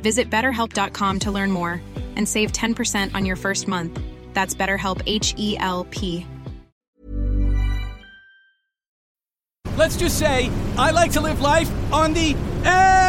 Visit 0.00 0.30
betterhelp.com 0.30 1.18
to 1.20 1.30
learn 1.30 1.50
more 1.52 1.82
and 2.16 2.26
save 2.26 2.52
10% 2.52 3.14
on 3.14 3.26
your 3.26 3.36
first 3.36 3.68
month. 3.68 4.00
That's 4.32 4.54
BetterHelp 4.54 5.02
H 5.06 5.34
E 5.36 5.56
L 5.58 5.84
P. 5.90 6.26
Let's 9.76 9.96
just 9.96 10.18
say 10.18 10.50
I 10.78 10.90
like 10.90 11.12
to 11.12 11.20
live 11.20 11.40
life 11.40 11.70
on 11.92 12.14
the 12.14 12.34
edge. 12.64 13.06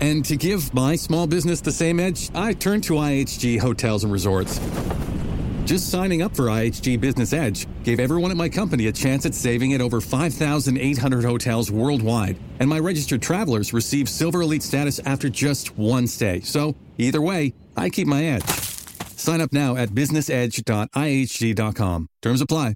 And 0.00 0.24
to 0.26 0.36
give 0.36 0.74
my 0.74 0.96
small 0.96 1.26
business 1.26 1.60
the 1.60 1.72
same 1.72 1.98
edge, 2.00 2.30
I 2.34 2.52
turned 2.52 2.84
to 2.84 2.94
IHG 2.94 3.58
Hotels 3.60 4.04
and 4.04 4.12
Resorts. 4.12 4.58
Just 5.66 5.90
signing 5.90 6.22
up 6.22 6.34
for 6.36 6.44
IHG 6.44 7.00
Business 7.00 7.32
Edge 7.32 7.66
gave 7.82 7.98
everyone 7.98 8.30
at 8.30 8.36
my 8.36 8.48
company 8.48 8.86
a 8.86 8.92
chance 8.92 9.26
at 9.26 9.34
saving 9.34 9.74
at 9.74 9.80
over 9.80 10.00
5,800 10.00 11.24
hotels 11.24 11.72
worldwide, 11.72 12.38
and 12.60 12.70
my 12.70 12.78
registered 12.78 13.20
travelers 13.20 13.72
receive 13.72 14.08
Silver 14.08 14.42
Elite 14.42 14.62
status 14.62 15.00
after 15.00 15.28
just 15.28 15.76
one 15.76 16.06
stay. 16.06 16.40
So, 16.42 16.76
either 16.98 17.20
way, 17.20 17.52
I 17.76 17.90
keep 17.90 18.06
my 18.06 18.26
edge. 18.26 18.48
Sign 19.16 19.40
up 19.40 19.52
now 19.52 19.74
at 19.74 19.88
businessedge.ihg.com. 19.88 22.06
Terms 22.22 22.40
apply. 22.40 22.74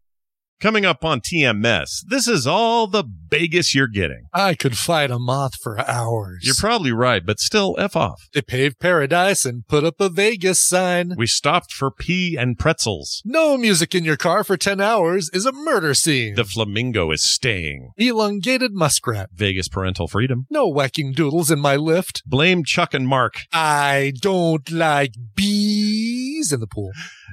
Coming 0.61 0.84
up 0.84 1.06
on 1.06 1.22
TMS, 1.22 2.05
this 2.06 2.28
is 2.28 2.47
all 2.47 2.86
the 2.86 3.05
Vegas 3.30 3.75
you're 3.75 3.89
getting. 3.89 4.27
I 4.34 4.53
could 4.53 4.77
fight 4.77 5.11
a 5.11 5.19
moth 5.19 5.55
for 5.55 5.80
hours. 5.89 6.42
You're 6.42 6.55
probably 6.55 6.92
right, 6.92 7.25
but 7.25 7.41
still, 7.41 7.77
F 7.78 7.97
off. 7.97 8.28
They 8.34 8.42
paved 8.42 8.78
paradise 8.78 9.47
and 9.47 9.66
put 9.66 9.84
up 9.84 9.94
a 10.00 10.11
Vegas 10.11 10.61
sign. 10.61 11.14
We 11.16 11.27
stopped 11.27 11.72
for 11.72 11.91
pee 11.91 12.36
and 12.36 12.58
pretzels. 12.58 13.22
No 13.25 13.56
music 13.56 13.94
in 13.94 14.05
your 14.05 14.19
car 14.19 14.44
for 14.44 14.58
10 14.58 14.83
hours 14.83 15.31
is 15.33 15.47
a 15.47 15.53
murder 15.53 15.94
scene. 15.94 16.34
The 16.34 16.44
flamingo 16.44 17.11
is 17.11 17.25
staying. 17.25 17.92
Elongated 17.97 18.75
muskrat. 18.75 19.31
Vegas 19.33 19.69
parental 19.69 20.08
freedom. 20.08 20.47
No 20.50 20.69
whacking 20.69 21.12
doodles 21.12 21.50
in 21.50 21.58
my 21.58 21.78
Lyft. 21.78 22.20
Blame 22.27 22.64
Chuck 22.64 22.92
and 22.92 23.08
Marc. 23.08 23.44
I 23.50 24.12
don't 24.20 24.70
like 24.70 25.14
bees 25.34 26.53
in 26.53 26.61
the 26.61 26.66
pool. 26.66 26.91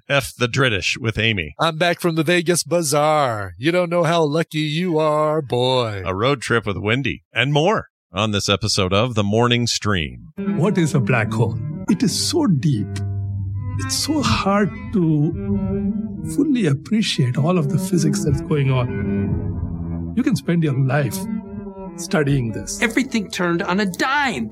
F 0.08 0.34
the 0.38 0.48
Dritish 0.48 0.98
with 0.98 1.18
Amy. 1.18 1.54
I'm 1.60 1.78
back 1.78 2.00
from 2.00 2.16
the 2.16 2.24
Vegas 2.24 2.64
Bazaar. 2.64 3.17
You 3.58 3.72
don't 3.72 3.90
know 3.90 4.04
how 4.04 4.24
lucky 4.24 4.60
you 4.60 5.00
are, 5.00 5.42
boy. 5.42 6.04
A 6.06 6.14
road 6.14 6.40
trip 6.40 6.68
with 6.68 6.78
Wendi 6.78 7.24
and 7.34 7.52
more 7.52 7.88
on 8.14 8.30
this 8.30 8.48
episode 8.48 8.94
of 8.94 9.16
The 9.16 9.24
Morning 9.24 9.66
Stream. 9.66 10.34
What 10.38 10.78
is 10.78 10.94
a 10.94 11.00
black 11.00 11.32
hole? 11.34 11.58
It 11.90 12.04
is 12.04 12.14
so 12.14 12.46
deep. 12.46 12.88
It's 13.80 13.96
so 13.96 14.22
hard 14.22 14.70
to 14.94 15.02
fully 16.36 16.68
appreciate 16.68 17.38
all 17.38 17.58
of 17.58 17.70
the 17.70 17.80
physics 17.80 18.24
that's 18.24 18.42
going 18.42 18.70
on. 18.72 20.14
You 20.16 20.22
can 20.22 20.36
spend 20.36 20.64
your 20.64 20.78
life 20.78 21.18
studying 21.96 22.52
this. 22.52 22.80
Everything 22.84 23.32
turned 23.32 23.64
on 23.64 23.80
a 23.80 23.88
dime. 23.88 24.52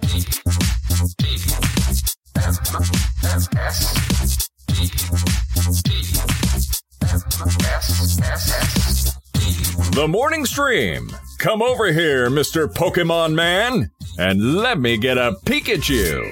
The 9.92 10.08
morning 10.10 10.46
stream. 10.46 11.12
Come 11.38 11.62
over 11.62 11.92
here, 11.92 12.32
Mr. 12.32 12.68
Pokemon 12.68 13.36
Man, 13.36 13.92
and 14.18 14.56
let 14.56 14.80
me 14.80 14.98
get 14.98 15.20
a 15.20 15.36
Pikachu. 15.46 16.32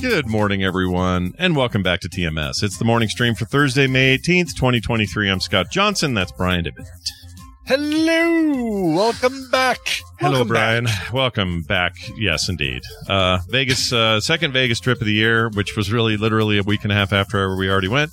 Good 0.00 0.26
morning, 0.26 0.64
everyone, 0.64 1.34
and 1.38 1.54
welcome 1.54 1.82
back 1.82 2.00
to 2.00 2.08
TMS. 2.08 2.62
It's 2.62 2.78
the 2.78 2.86
morning 2.86 3.10
stream 3.10 3.34
for 3.34 3.44
Thursday, 3.44 3.86
May 3.86 4.16
18th, 4.16 4.54
2023. 4.54 5.30
I'm 5.30 5.40
Scott 5.40 5.70
Johnson. 5.70 6.14
That's 6.14 6.32
Brian 6.32 6.64
Ibbett. 6.64 6.88
Hello. 7.66 8.94
Welcome 8.96 9.48
back. 9.50 9.78
Hello, 10.18 10.32
Welcome 10.32 10.48
Brian. 10.48 10.84
back. 10.84 11.12
Welcome 11.12 11.62
back. 11.62 11.94
Yes, 12.16 12.48
indeed. 12.48 12.82
Uh, 13.08 13.38
Vegas, 13.48 13.92
uh, 13.92 14.20
second 14.20 14.52
Vegas 14.52 14.80
trip 14.80 15.00
of 15.00 15.06
the 15.06 15.12
year, 15.12 15.48
which 15.50 15.76
was 15.76 15.92
really 15.92 16.16
literally 16.16 16.58
a 16.58 16.62
week 16.62 16.82
and 16.82 16.92
a 16.92 16.94
half 16.94 17.12
after 17.12 17.56
we 17.56 17.70
already 17.70 17.88
went. 17.88 18.10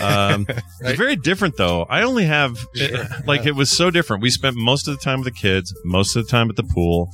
Um, 0.00 0.46
It's 0.80 0.98
very 0.98 1.14
different, 1.16 1.56
though. 1.56 1.84
I 1.84 2.02
only 2.02 2.24
have, 2.24 2.58
Sure. 2.74 3.06
like, 3.26 3.46
it 3.46 3.54
was 3.54 3.70
so 3.70 3.90
different. 3.90 4.22
We 4.22 4.30
spent 4.30 4.56
most 4.56 4.88
of 4.88 4.94
the 4.96 5.00
time 5.02 5.20
with 5.20 5.32
the 5.32 5.40
kids, 5.40 5.72
most 5.84 6.16
of 6.16 6.24
the 6.24 6.30
time 6.30 6.50
at 6.50 6.56
the 6.56 6.64
pool. 6.64 7.08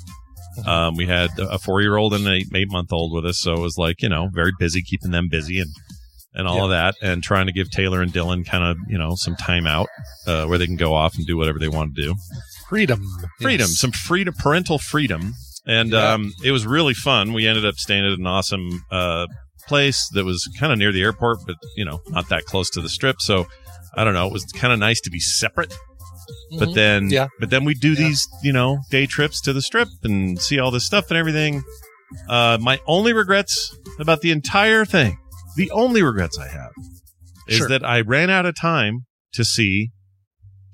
Um, 0.67 0.97
we 0.97 1.07
had 1.07 1.31
a 1.39 1.59
four 1.59 1.83
year 1.83 1.97
old 1.97 2.15
and 2.15 2.27
an 2.27 2.33
eight, 2.33 2.49
eight 2.55 2.71
month 2.73 2.93
old 2.93 3.13
with 3.15 3.25
us. 3.27 3.39
So 3.39 3.53
it 3.53 3.61
was 3.61 3.77
like, 3.79 4.03
you 4.03 4.09
know, 4.09 4.29
very 4.33 4.53
busy, 4.59 4.83
keeping 4.83 5.11
them 5.13 5.29
busy 5.29 5.61
and, 5.61 5.71
and 6.39 6.47
all 6.49 6.65
of 6.65 6.71
that 6.71 6.95
and 7.03 7.23
trying 7.23 7.47
to 7.47 7.53
give 7.53 7.71
Taylor 7.71 8.01
and 8.01 8.13
Dylan 8.13 8.47
kind 8.47 8.65
of, 8.65 8.77
you 8.89 8.97
know, 8.97 9.15
some 9.17 9.37
time 9.37 9.67
out, 9.67 9.89
uh, 10.27 10.47
where 10.47 10.57
they 10.57 10.67
can 10.67 10.77
go 10.77 10.95
off 10.95 11.17
and 11.17 11.27
do 11.27 11.37
whatever 11.37 11.59
they 11.59 11.69
want 11.69 11.95
to 11.97 12.03
do 12.03 12.15
Freedom. 12.69 13.03
freedom, 13.41 13.67
Yes. 13.69 13.79
some 13.79 13.91
freedom, 13.93 14.33
parental 14.39 14.79
freedom, 14.79 15.35
and 15.67 15.91
Yeah. 15.93 16.13
um, 16.15 16.33
it 16.45 16.53
was 16.53 16.65
really 16.67 16.95
fun. 16.95 17.33
We 17.35 17.47
ended 17.47 17.67
up 17.67 17.75
staying 17.77 18.07
at 18.07 18.13
an 18.19 18.27
awesome 18.27 18.83
uh, 18.91 19.27
place 19.67 20.09
that 20.15 20.25
was 20.25 20.49
kind 20.59 20.73
of 20.73 20.79
near 20.79 20.93
the 20.93 21.03
airport, 21.03 21.41
but 21.47 21.57
you 21.77 21.85
know, 21.85 22.01
not 22.09 22.29
that 22.31 22.45
close 22.47 22.71
to 22.71 22.81
the 22.81 22.89
strip. 22.89 23.17
So 23.21 23.47
I 23.95 24.05
don't 24.05 24.15
know. 24.15 24.27
It 24.29 24.33
was 24.33 24.45
kind 24.45 24.73
of 24.73 24.79
nice 24.79 25.01
to 25.03 25.11
be 25.11 25.19
separate. 25.21 25.75
But 26.59 26.69
Mhm. 26.71 26.75
then, 26.75 27.11
Yeah. 27.11 27.29
but 27.41 27.51
then 27.51 27.65
we 27.65 27.75
do 27.75 27.93
Yeah. 27.93 28.07
these, 28.09 28.29
you 28.43 28.53
know, 28.53 28.79
day 28.91 29.07
trips 29.07 29.41
to 29.43 29.53
the 29.53 29.63
strip 29.63 29.89
and 30.05 30.41
see 30.41 30.59
all 30.59 30.71
this 30.71 30.85
stuff 30.87 31.07
and 31.11 31.17
everything. 31.19 31.63
Uh, 32.29 32.59
my 32.61 32.79
only 32.87 33.13
regrets 33.13 33.75
about 33.99 34.21
the 34.21 34.31
entire 34.31 34.85
thing, 34.85 35.19
the 35.59 35.71
only 35.73 36.03
regrets 36.03 36.39
I 36.39 36.49
have, 36.49 36.71
is 37.49 37.57
Sure. 37.59 37.69
that 37.69 37.85
I 37.85 38.01
ran 38.01 38.31
out 38.31 38.47
of 38.47 38.55
time 38.59 39.01
to 39.35 39.45
see 39.45 39.91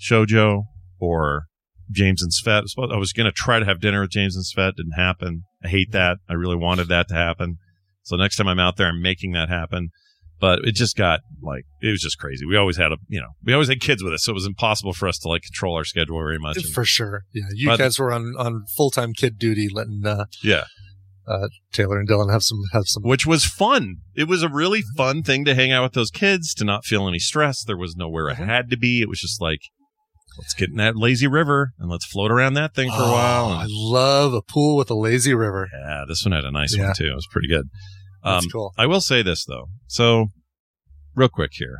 Shojo 0.00 0.64
or 1.00 1.44
James 1.90 2.22
and 2.22 2.32
Svet. 2.32 2.58
I 2.58 2.62
was 2.62 2.90
I 2.92 2.96
was 2.96 3.12
going 3.12 3.26
to 3.26 3.32
try 3.32 3.58
to 3.58 3.64
have 3.64 3.80
dinner 3.80 4.00
with 4.00 4.10
James 4.10 4.36
and 4.36 4.44
Svet. 4.44 4.76
Didn't 4.76 4.92
happen. 4.96 5.42
I 5.64 5.68
hate 5.68 5.92
that. 5.92 6.18
I 6.28 6.34
really 6.34 6.56
wanted 6.56 6.88
that 6.88 7.08
to 7.08 7.14
happen. 7.14 7.58
So 8.02 8.16
next 8.16 8.36
time 8.36 8.48
I'm 8.48 8.58
out 8.60 8.76
there, 8.76 8.88
I'm 8.88 9.00
making 9.02 9.32
that 9.32 9.48
happen. 9.48 9.90
But 10.40 10.60
it 10.64 10.74
just 10.74 10.96
got 10.96 11.20
like 11.42 11.64
it 11.80 11.90
was 11.90 12.00
just 12.00 12.18
crazy. 12.18 12.44
We 12.44 12.56
always 12.56 12.76
had 12.76 12.92
a 12.92 12.96
you 13.08 13.20
know 13.20 13.28
we 13.44 13.52
always 13.52 13.68
had 13.68 13.80
kids 13.80 14.02
with 14.02 14.12
us, 14.12 14.24
so 14.24 14.32
it 14.32 14.34
was 14.34 14.46
impossible 14.46 14.92
for 14.92 15.08
us 15.08 15.18
to 15.20 15.28
like 15.28 15.42
control 15.42 15.76
our 15.76 15.84
schedule 15.84 16.18
very 16.18 16.38
much. 16.38 16.56
And- 16.56 16.66
For 16.66 16.84
sure. 16.84 17.22
Yeah. 17.32 17.44
You 17.54 17.68
But- 17.68 17.78
guys 17.78 17.98
were 17.98 18.12
on, 18.12 18.34
on 18.36 18.64
full 18.76 18.90
time 18.90 19.12
kid 19.14 19.38
duty, 19.38 19.68
letting 19.72 20.02
uh, 20.04 20.24
yeah, 20.42 20.64
Taylor 21.72 21.98
and 21.98 22.08
Dylan 22.08 22.30
have 22.32 22.42
some 22.42 22.58
have 22.72 22.84
some. 22.86 23.02
which 23.02 23.26
was 23.26 23.44
fun. 23.44 23.96
It 24.14 24.28
was 24.28 24.42
a 24.42 24.48
really 24.48 24.82
fun 24.96 25.22
thing 25.22 25.44
to 25.46 25.54
hang 25.54 25.72
out 25.72 25.82
with 25.82 25.92
those 25.92 26.10
kids, 26.10 26.52
to 26.54 26.64
not 26.64 26.84
feel 26.84 27.08
any 27.08 27.18
stress. 27.18 27.64
There 27.64 27.76
was 27.76 27.96
nowhere 27.96 28.28
it 28.28 28.36
Mhm. 28.36 28.46
had 28.46 28.70
to 28.70 28.76
be. 28.76 29.00
It 29.02 29.08
was 29.08 29.20
just 29.20 29.40
like, 29.40 29.60
let's 30.38 30.54
get 30.54 30.70
in 30.70 30.76
that 30.76 30.96
lazy 30.96 31.26
river 31.26 31.70
and 31.78 31.90
let's 31.90 32.04
float 32.06 32.30
around 32.30 32.54
that 32.54 32.74
thing 32.74 32.90
for 32.90 32.96
a 33.02 33.10
while. 33.10 33.46
Oh, 33.46 33.52
And- 33.52 33.62
I 33.62 33.66
love 33.70 34.34
a 34.34 34.42
pool 34.42 34.76
with 34.76 34.90
a 34.90 34.94
lazy 34.94 35.32
river. 35.34 35.68
yeah, 35.72 36.04
this 36.06 36.24
one 36.24 36.32
had 36.32 36.44
a 36.44 36.50
nice 36.50 36.76
Yeah. 36.76 36.86
one 36.86 36.94
too. 36.94 37.06
It 37.12 37.14
was 37.14 37.26
pretty 37.30 37.48
good. 37.48 37.66
That's 38.22 38.44
Um, 38.46 38.50
cool. 38.50 38.72
I 38.76 38.86
will 38.86 39.00
say 39.00 39.22
this 39.22 39.44
though. 39.44 39.66
So, 39.86 40.28
real 41.14 41.28
quick 41.28 41.50
here. 41.54 41.76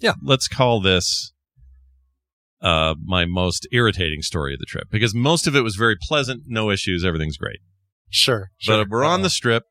Yeah. 0.00 0.14
Let's 0.22 0.48
call 0.48 0.80
this 0.80 1.32
uh, 2.62 2.94
my 3.04 3.26
most 3.26 3.66
irritating 3.72 4.22
story 4.22 4.54
of 4.54 4.58
the 4.58 4.64
trip 4.66 4.88
because 4.90 5.14
most 5.14 5.46
of 5.46 5.54
it 5.54 5.60
was 5.60 5.76
very 5.76 5.96
pleasant, 6.00 6.44
no 6.46 6.70
issues, 6.70 7.04
everything's 7.04 7.36
great. 7.36 7.58
Sure. 8.14 8.50
sure. 8.58 8.84
But 8.84 8.90
we're 8.90 9.02
on 9.02 9.20
Uh, 9.20 9.24
the 9.24 9.30
strip 9.30 9.64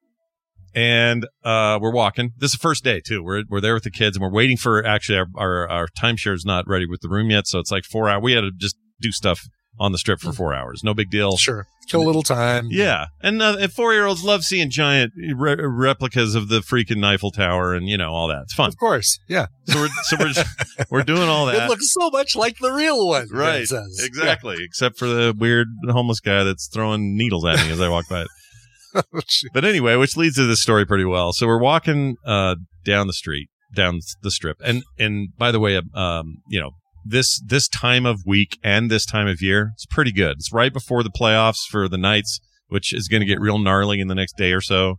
and 0.75 1.25
uh, 1.45 1.79
we're 1.81 1.93
walking. 1.93 2.31
This 2.37 2.49
is 2.51 2.59
the 2.59 2.61
first 2.61 2.83
day 2.83 2.99
too. 2.99 3.23
We're 3.23 3.43
we're 3.47 3.61
there 3.61 3.73
with 3.73 3.83
the 3.83 3.91
kids 3.91 4.17
and 4.17 4.21
we're 4.21 4.31
waiting 4.33 4.57
for 4.57 4.85
actually 4.85 5.17
our 5.17 5.27
our, 5.37 5.69
our 5.69 5.87
timeshare 5.97 6.33
is 6.33 6.43
not 6.45 6.67
ready 6.67 6.85
with 6.85 6.99
the 7.01 7.09
room 7.09 7.29
yet, 7.29 7.47
so 7.47 7.59
it's 7.59 7.71
like 7.71 7.85
four 7.85 8.09
hours. 8.09 8.21
We 8.21 8.33
had 8.33 8.41
to 8.41 8.51
just 8.55 8.75
do 8.99 9.11
stuff 9.11 9.47
on 9.79 9.91
the 9.91 9.97
strip 9.97 10.19
for 10.19 10.31
four 10.31 10.53
hours. 10.53 10.83
No 10.83 10.93
big 10.93 11.09
deal. 11.09 11.37
Sure. 11.37 11.67
Kill 11.89 12.01
a 12.01 12.05
little 12.05 12.23
time. 12.23 12.67
Yeah, 12.69 13.07
and, 13.21 13.41
uh, 13.41 13.67
four 13.67 13.93
year 13.93 14.05
olds 14.05 14.23
love 14.23 14.43
seeing 14.43 14.69
giant 14.69 15.11
re- 15.35 15.57
replicas 15.59 16.33
of 16.33 16.47
the 16.47 16.59
freaking 16.61 17.03
Eiffel 17.05 17.31
Tower 17.31 17.73
and 17.73 17.89
you 17.89 17.97
know 17.97 18.11
all 18.11 18.29
that. 18.29 18.43
It's 18.43 18.53
fun. 18.53 18.69
Of 18.69 18.77
course. 18.77 19.19
Yeah. 19.27 19.47
So 19.65 19.81
we're 19.81 19.89
so 20.03 20.17
we're 20.19 20.33
we're 20.89 21.03
doing 21.03 21.27
all 21.27 21.45
that. 21.47 21.63
It 21.63 21.69
looks 21.69 21.91
so 21.91 22.09
much 22.09 22.35
like 22.35 22.57
the 22.59 22.71
real 22.71 23.05
one. 23.07 23.27
right, 23.31 23.67
exactly. 23.99 24.57
Except 24.61 24.97
for 24.97 25.07
the 25.07 25.35
weird 25.37 25.67
homeless 25.89 26.21
guy 26.21 26.43
that's 26.45 26.67
throwing 26.67 27.17
needles 27.17 27.45
at 27.45 27.57
me 27.65 27.71
as 27.71 27.81
I 27.81 27.89
walk 27.89 28.07
by. 28.07 28.21
it. 28.21 28.27
Yeah. 28.95 29.01
But 29.53 29.65
anyway, 29.65 29.95
which 29.95 30.15
leads 30.15 30.35
to 30.35 30.45
this 30.45 30.61
story 30.61 30.85
pretty 30.85 31.05
well. 31.05 31.33
So 31.33 31.47
we're 31.47 31.59
walking 31.59 32.15
uh, 32.25 32.55
down 32.85 33.07
the 33.07 33.13
street, 33.13 33.49
down 33.75 33.99
the 34.21 34.29
strip, 34.29 34.57
and 34.63 34.83
and 34.99 35.29
by 35.35 35.51
the 35.51 35.59
way, 35.59 35.81
um, 35.95 36.37
you 36.47 36.59
know 36.59 36.71
this 37.05 37.41
this 37.45 37.67
time 37.67 38.05
of 38.05 38.21
week 38.25 38.57
and 38.63 38.89
this 38.89 39.05
time 39.05 39.27
of 39.27 39.41
year, 39.41 39.71
it's 39.73 39.85
pretty 39.85 40.11
good. 40.11 40.37
It's 40.37 40.51
right 40.53 40.71
before 40.73 41.03
the 41.03 41.09
playoffs 41.11 41.65
for 41.69 41.87
the 41.87 41.97
Knights, 41.97 42.39
which 42.67 42.93
is 42.93 43.07
going 43.07 43.21
to 43.21 43.27
get 43.27 43.39
real 43.39 43.59
gnarly 43.59 43.99
in 43.99 44.07
the 44.07 44.15
next 44.15 44.37
day 44.37 44.51
or 44.53 44.61
so. 44.61 44.95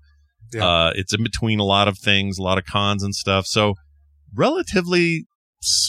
Yeah. 0.53 0.67
Uh, 0.67 0.93
it's 0.95 1.15
in 1.15 1.23
between 1.23 1.59
a 1.59 1.65
lot 1.65 1.89
of 1.89 1.99
things, 1.99 2.39
a 2.39 2.43
lot 2.43 2.59
of 2.59 2.65
cons 2.65 3.03
and 3.03 3.15
stuff. 3.15 3.47
So 3.47 3.75
relatively 4.35 5.25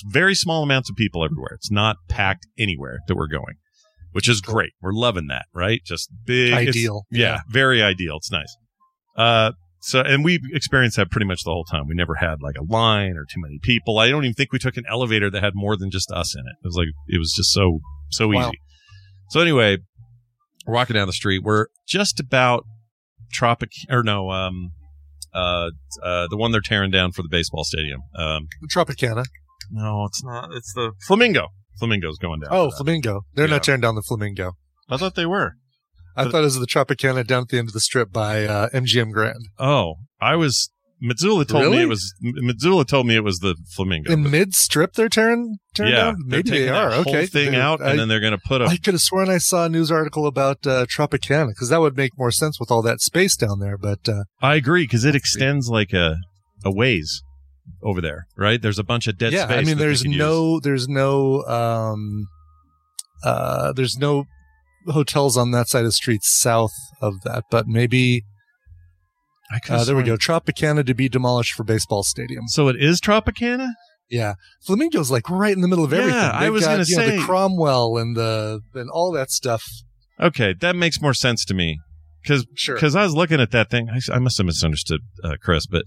very 0.10 0.36
small 0.36 0.64
amounts 0.64 0.90
of 0.90 0.96
people 0.96 1.24
everywhere. 1.24 1.52
It's 1.56 1.72
not 1.72 1.98
packed 2.10 2.48
anywhere 2.58 3.00
that 3.08 3.16
we're 3.16 3.28
going, 3.28 3.56
which 4.14 4.30
is 4.30 4.40
great. 4.42 4.72
We're 4.82 4.94
loving 4.94 5.28
that, 5.28 5.46
right? 5.54 5.82
Just 5.86 6.10
big, 6.26 6.54
Ideal. 6.54 7.04
yeah, 7.12 7.20
Yeah. 7.20 7.40
very 7.50 7.84
ideal. 7.84 8.18
It's 8.18 8.32
nice. 8.32 8.56
Uh, 9.18 9.52
so, 9.88 10.00
and 10.02 10.24
we 10.24 10.40
experienced 10.54 10.98
that 10.98 11.12
pretty 11.12 11.26
much 11.28 11.44
the 11.44 11.52
whole 11.52 11.64
time. 11.66 11.84
We 11.88 11.96
never 11.96 12.16
had 12.16 12.42
like 12.42 12.56
a 12.60 12.64
line 12.64 13.14
or 13.18 13.26
too 13.26 13.40
many 13.42 13.60
people. 13.62 13.98
I 14.00 14.10
don't 14.10 14.24
even 14.26 14.34
think 14.34 14.52
we 14.52 14.60
took 14.60 14.78
an 14.78 14.84
elevator 14.90 15.30
that 15.32 15.44
had 15.44 15.54
more 15.56 15.78
than 15.78 15.90
just 15.92 16.12
us 16.12 16.36
in 16.36 16.42
it. 16.42 16.56
It 16.64 16.68
was 16.68 16.76
like, 16.76 16.88
it 17.08 17.18
was 17.20 17.34
just 17.36 17.52
so, 17.52 17.80
so 18.10 18.28
Wow. 18.28 18.50
easy. 18.50 18.60
So 19.30 19.40
anyway, 19.42 19.78
we're 20.66 20.74
walking 20.74 20.96
down 20.96 21.08
the 21.08 21.14
street. 21.14 21.42
We're 21.44 21.68
just 21.88 22.20
about 22.20 22.64
Tropic, 23.32 23.70
or 23.90 24.04
no, 24.04 24.30
um, 24.32 24.72
uh, 25.34 25.70
uh, 26.04 26.28
the 26.30 26.38
one 26.38 26.52
they're 26.52 26.62
tearing 26.62 26.92
down 26.92 27.12
for 27.12 27.22
the 27.22 27.30
baseball 27.30 27.64
stadium. 27.64 28.02
Um, 28.18 28.48
Tropicana. 28.74 29.26
no, 29.72 30.06
it's 30.06 30.24
not. 30.24 30.50
It's 30.54 30.72
the 30.74 30.94
Flamingo. 31.08 31.48
Flamingo's 31.80 32.18
going 32.18 32.40
down. 32.40 32.50
Oh. 32.52 32.72
Flamingo. 32.72 33.22
They're 33.34 33.48
Yeah. 33.48 33.52
not 33.56 33.64
tearing 33.64 33.82
down 33.82 33.96
the 33.96 34.02
Flamingo. 34.08 34.54
I 34.90 34.98
thought 34.98 35.16
they 35.16 35.26
were. 35.26 35.56
I 36.18 36.24
But- 36.24 36.32
thought 36.32 36.40
it 36.40 36.44
was 36.44 36.60
the 36.60 36.66
Tropicana 36.68 37.26
down 37.26 37.44
at 37.44 37.50
the 37.50 37.58
end 37.58 37.68
of 37.68 37.74
the 37.74 37.80
strip 37.80 38.12
by 38.12 38.46
uh, 38.46 38.70
MGM 38.70 39.12
Grand. 39.12 39.50
Oh, 39.60 39.96
I 40.22 40.36
was. 40.36 40.70
Mitsula 41.04 41.46
told 41.46 41.72
me 41.72 41.82
it 41.82 41.90
was. 41.90 42.14
Mitsula 42.24 42.88
told 42.88 43.06
me 43.06 43.16
it 43.16 43.24
was 43.24 43.40
the 43.40 43.56
Flamingo. 43.76 44.12
In 44.12 44.32
mid 44.32 44.54
strip, 44.56 44.94
they're 44.94 45.10
tearing, 45.10 45.58
tearing 45.76 45.92
yeah, 45.92 45.98
down? 46.06 46.16
Maybe 46.26 46.50
they 46.52 46.70
are. 46.70 46.94
okay. 46.94 47.26
thing 47.26 47.52
They're- 47.52 47.62
out, 47.62 47.82
I, 47.82 47.92
and 47.92 48.00
then 48.00 48.08
they're 48.08 48.22
going 48.22 48.32
to 48.32 48.42
put 48.48 48.62
a. 48.62 48.66
I 48.66 48.78
could 48.78 48.94
have 48.94 49.02
sworn 49.02 49.30
I 49.30 49.38
saw 49.38 49.66
a 49.66 49.70
news 49.70 49.92
article 49.92 50.26
about 50.26 50.66
uh, 50.66 50.86
Tropicana 50.86 51.50
because 51.50 51.68
that 51.70 51.82
would 51.82 51.98
make 51.98 52.18
more 52.18 52.32
sense 52.32 52.60
with 52.62 52.72
all 52.72 52.82
that 52.84 53.02
space 53.02 53.36
down 53.36 53.60
there. 53.60 53.78
But 53.78 54.08
uh, 54.08 54.24
I 54.42 54.56
agree 54.56 54.84
because 54.86 55.04
it 55.04 55.16
extends 55.16 55.68
like 55.68 55.92
a 55.92 56.16
a 56.64 56.72
ways 56.72 57.22
over 57.84 58.00
there, 58.00 58.26
right? 58.38 58.62
There's 58.62 58.80
a 58.80 58.84
bunch 58.84 59.08
of 59.08 59.18
dead 59.18 59.34
yeah, 59.34 59.46
space. 59.46 59.58
I 59.58 59.64
mean, 59.64 59.78
there's 59.78 60.06
no, 60.06 60.60
there's 60.62 60.88
no, 60.88 61.44
um, 61.44 62.28
uh, 63.24 63.74
there's 63.74 63.98
no 63.98 64.26
hotels 64.88 65.38
on 65.38 65.52
that 65.52 65.68
side 65.68 65.80
of 65.80 65.86
the 65.86 65.92
street 65.92 66.22
south 66.24 66.72
of 67.02 67.22
that, 67.24 67.44
but 67.52 67.68
maybe 67.68 68.24
I 69.52 69.60
uh, 69.70 69.84
there 69.84 69.96
we 69.96 70.04
go. 70.04 70.18
Tropicana 70.18 70.86
to 70.86 70.94
be 70.96 71.08
demolished 71.08 71.54
for 71.54 71.64
baseball 71.64 72.04
stadium. 72.04 72.48
So 72.48 72.68
it 72.68 72.76
is 72.82 73.00
Tropicana. 73.00 73.70
Yeah, 74.10 74.36
Flamingo's 74.66 75.10
like 75.12 75.30
right 75.30 75.54
in 75.54 75.62
the 75.62 75.68
middle 75.68 75.84
of 75.86 75.92
Yeah, 75.92 76.00
everything. 76.00 76.22
I 76.22 76.40
They've 76.44 76.54
was 76.54 76.64
got, 76.64 76.72
gonna 76.72 76.84
you 76.88 76.98
know, 76.98 77.04
say- 77.06 77.18
the 77.18 77.24
Cromwell 77.24 77.98
and 77.98 78.16
the 78.16 78.62
and 78.74 78.90
all 78.90 79.12
that 79.14 79.32
stuff. 79.32 79.64
Okay, 80.20 80.54
that 80.62 80.76
makes 80.76 81.02
more 81.02 81.14
sense 81.14 81.44
to 81.46 81.54
me 81.54 81.80
because 82.24 82.46
Sure. 82.56 82.76
because 82.76 82.96
I 82.96 83.04
was 83.04 83.14
looking 83.16 83.40
at 83.42 83.52
that 83.52 83.70
thing. 83.70 83.90
I, 83.90 84.00
I 84.16 84.20
must 84.20 84.38
have 84.38 84.46
misunderstood 84.46 85.02
uh, 85.24 85.34
Chris, 85.42 85.66
but 85.68 85.84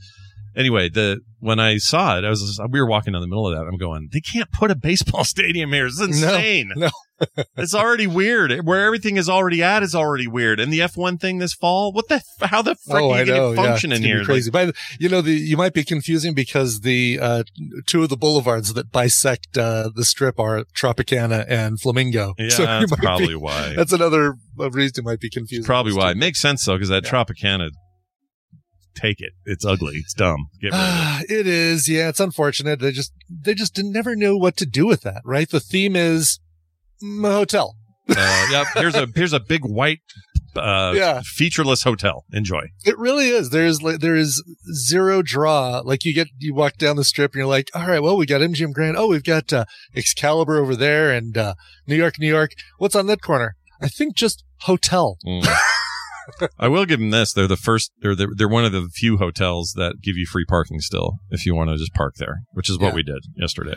anyway, 0.57 0.89
the 0.89 1.21
when 1.41 1.59
I 1.61 1.79
saw 1.79 2.19
it, 2.19 2.25
I 2.25 2.29
was 2.31 2.61
we 2.71 2.81
were 2.81 2.89
walking 2.89 3.15
in 3.15 3.21
the 3.21 3.27
middle 3.29 3.49
of 3.49 3.57
that. 3.57 3.67
I'm 3.67 3.79
going, 3.79 4.09
they 4.13 4.21
can't 4.21 4.51
put 4.53 4.71
a 4.71 4.77
baseball 4.77 5.25
stadium 5.35 5.73
here. 5.73 5.87
It's 5.87 6.01
insane. 6.01 6.73
no. 6.77 6.91
It's 7.57 7.75
already 7.75 8.07
weird. 8.07 8.65
Where 8.65 8.85
everything 8.85 9.17
is 9.17 9.29
already 9.29 9.63
at 9.63 9.83
is 9.83 9.95
already 9.95 10.27
weird. 10.27 10.61
And 10.61 10.73
the 10.73 10.81
F1 10.81 11.21
thing 11.21 11.39
this 11.39 11.55
fall, 11.55 11.93
what 11.93 12.09
the 12.09 12.23
how 12.43 12.63
the 12.63 12.75
frick 12.75 13.03
oh, 13.03 13.13
are 13.13 13.21
you 13.21 13.27
going 13.27 13.57
to 13.57 13.63
function 13.63 13.91
yeah, 13.91 13.97
in 13.97 14.03
here? 14.03 14.25
crazy. 14.25 14.51
By 14.51 14.67
the, 14.67 14.75
you 14.99 15.09
know, 15.09 15.21
the 15.21 15.33
you 15.33 15.57
might 15.57 15.75
be 15.75 15.85
confusing 15.85 16.35
because 16.35 16.81
the 16.81 17.19
uh, 17.21 17.43
two 17.87 18.03
of 18.03 18.09
the 18.09 18.17
boulevards 18.17 18.75
that 18.75 18.93
bisect 18.93 19.57
uh, 19.59 19.91
the 19.95 20.05
strip 20.05 20.39
are 20.39 20.65
Tropicana 20.77 21.45
and 21.49 21.81
Flamingo. 21.81 22.35
Yeah, 22.39 22.49
So 22.51 22.65
that's 22.65 22.91
might 22.91 23.01
be- 23.01 23.07
probably 23.07 23.37
why. 23.37 23.75
That's 23.77 23.93
another 23.93 24.35
reason 24.57 24.93
you 24.99 25.03
might 25.03 25.21
be 25.21 25.31
confused. 25.31 25.67
Probably 25.67 25.93
why. 25.93 26.13
It 26.13 26.17
makes 26.17 26.39
sense 26.41 26.65
though, 26.65 26.75
because 26.77 26.89
that 26.89 27.05
Yeah. 27.05 27.11
Tropicana, 27.11 27.71
take 28.95 29.21
it. 29.21 29.33
It's 29.45 29.65
ugly. 29.65 29.97
It's 29.97 30.15
dumb. 30.15 30.49
Get 30.61 30.73
rid 30.73 30.81
of 30.81 31.21
it. 31.23 31.31
It 31.41 31.47
is. 31.47 31.89
Yeah, 31.89 32.09
it's 32.09 32.21
unfortunate. 32.21 32.81
They 32.81 32.93
just 32.93 33.13
they 33.29 33.55
just 33.55 33.75
didn't- 33.75 33.93
never 33.93 34.15
knew 34.17 34.37
what 34.39 34.57
to 34.59 34.67
do 34.67 34.87
with 34.87 35.03
that. 35.03 35.23
Right. 35.25 35.49
The 35.51 35.61
theme 35.61 35.97
is 35.97 36.39
hotel. 37.03 37.75
Uh, 38.09 38.47
yep. 38.51 38.67
Here's 38.75 38.95
a 38.95 39.07
here's 39.15 39.33
a 39.35 39.41
big 39.41 39.65
white, 39.67 40.01
uh, 40.57 40.93
Yeah. 40.97 41.21
featureless 41.25 41.83
hotel. 41.83 42.25
Enjoy. 42.33 42.63
It 42.87 42.97
really 42.99 43.29
is. 43.29 43.51
There 43.51 43.67
is 43.67 43.81
there 43.81 44.15
is 44.17 44.43
zero 44.73 45.21
draw. 45.21 45.83
Like 45.85 46.05
you 46.07 46.15
get 46.15 46.29
you 46.39 46.55
walk 46.55 46.79
down 46.79 46.97
the 46.97 47.05
strip 47.05 47.33
and 47.35 47.41
you're 47.41 47.47
like, 47.47 47.69
all 47.75 47.87
right, 47.87 48.03
well 48.03 48.17
we 48.17 48.25
got 48.25 48.41
MGM 48.41 48.73
Grand. 48.73 48.97
Oh, 48.97 49.09
we've 49.09 49.23
got 49.25 49.53
uh, 49.53 49.67
Excalibur 49.95 50.57
over 50.59 50.75
there 50.75 51.13
and 51.13 51.37
uh, 51.37 51.55
New 51.87 51.97
York, 51.97 52.15
New 52.19 52.29
York. 52.29 52.53
What's 52.79 52.97
on 52.97 53.07
that 53.09 53.21
corner? 53.21 53.57
I 53.83 53.89
think 53.89 54.17
just 54.17 54.43
hotel. 54.63 55.19
Mm. 55.27 55.47
I 56.59 56.69
will 56.69 56.85
give 56.85 57.01
them 57.01 57.11
this. 57.11 57.33
They're 57.33 57.47
the 57.47 57.57
first. 57.57 57.91
They're 58.01 58.15
they're, 58.15 58.29
they're 58.35 58.49
one 58.49 58.65
of 58.65 58.73
the 58.73 58.89
few 58.95 59.17
hotels 59.19 59.73
that 59.77 59.97
give 60.03 60.17
you 60.17 60.27
free 60.27 60.45
parking 60.47 60.81
still 60.81 61.19
if 61.31 61.47
you 61.47 61.55
want 61.55 61.71
to 61.71 61.77
just 61.77 61.95
park 61.95 62.15
there, 62.17 62.41
which 62.53 62.69
is 62.71 62.79
what 62.79 62.89
Yeah. 62.89 62.95
we 62.95 63.03
did 63.03 63.23
yesterday 63.37 63.77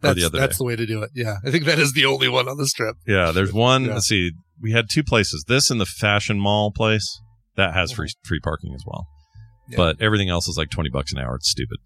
That's, 0.00 0.22
the 0.22 0.28
that's 0.28 0.56
day. 0.56 0.58
the 0.58 0.64
way 0.64 0.76
to 0.76 0.86
do 0.86 1.02
it. 1.02 1.10
Yeah, 1.14 1.36
I 1.44 1.50
think 1.50 1.64
that 1.64 1.78
is 1.78 1.92
the 1.92 2.04
only 2.04 2.28
one 2.28 2.48
on 2.48 2.56
the 2.56 2.66
strip. 2.66 2.96
Yeah, 3.06 3.32
there's 3.32 3.52
one. 3.52 3.84
Yeah. 3.84 3.94
Let's 3.94 4.06
see. 4.06 4.32
We 4.60 4.72
had 4.72 4.86
two 4.90 5.02
places. 5.02 5.44
This 5.48 5.70
and 5.70 5.80
the 5.80 5.86
Fashion 5.86 6.38
Mall 6.38 6.72
place 6.72 7.20
that 7.56 7.74
has 7.74 7.92
free 7.92 8.08
free 8.24 8.40
parking 8.40 8.74
as 8.74 8.84
well. 8.86 9.06
Yeah. 9.68 9.76
But 9.76 10.00
everything 10.00 10.28
else 10.28 10.48
is 10.48 10.56
like 10.56 10.70
twenty 10.70 10.90
bucks 10.90 11.12
an 11.12 11.18
hour. 11.18 11.36
It's 11.36 11.50
stupid. 11.50 11.78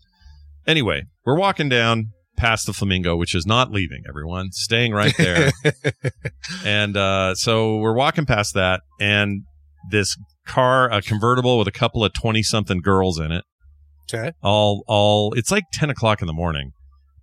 Anyway, 0.66 1.02
we're 1.24 1.38
walking 1.38 1.68
down 1.68 2.12
past 2.36 2.66
the 2.66 2.72
Flamingo, 2.72 3.16
which 3.16 3.34
is 3.34 3.46
not 3.46 3.70
leaving. 3.70 4.02
Everyone 4.08 4.52
staying 4.52 4.92
right 4.92 5.14
there. 5.16 5.52
and 6.64 6.96
uh, 6.96 7.34
so 7.34 7.76
we're 7.76 7.94
walking 7.94 8.26
past 8.26 8.54
that, 8.54 8.80
and 9.00 9.42
this 9.90 10.16
car, 10.46 10.90
a 10.90 11.02
convertible 11.02 11.58
with 11.58 11.68
a 11.68 11.72
couple 11.72 12.04
of 12.04 12.12
twenty 12.12 12.42
something 12.42 12.80
girls 12.80 13.18
in 13.18 13.32
it, 13.32 13.44
okay. 14.12 14.32
all 14.42 14.84
all. 14.86 15.32
It's 15.34 15.50
like 15.50 15.64
ten 15.72 15.90
o'clock 15.90 16.20
in 16.20 16.26
the 16.26 16.32
morning, 16.32 16.72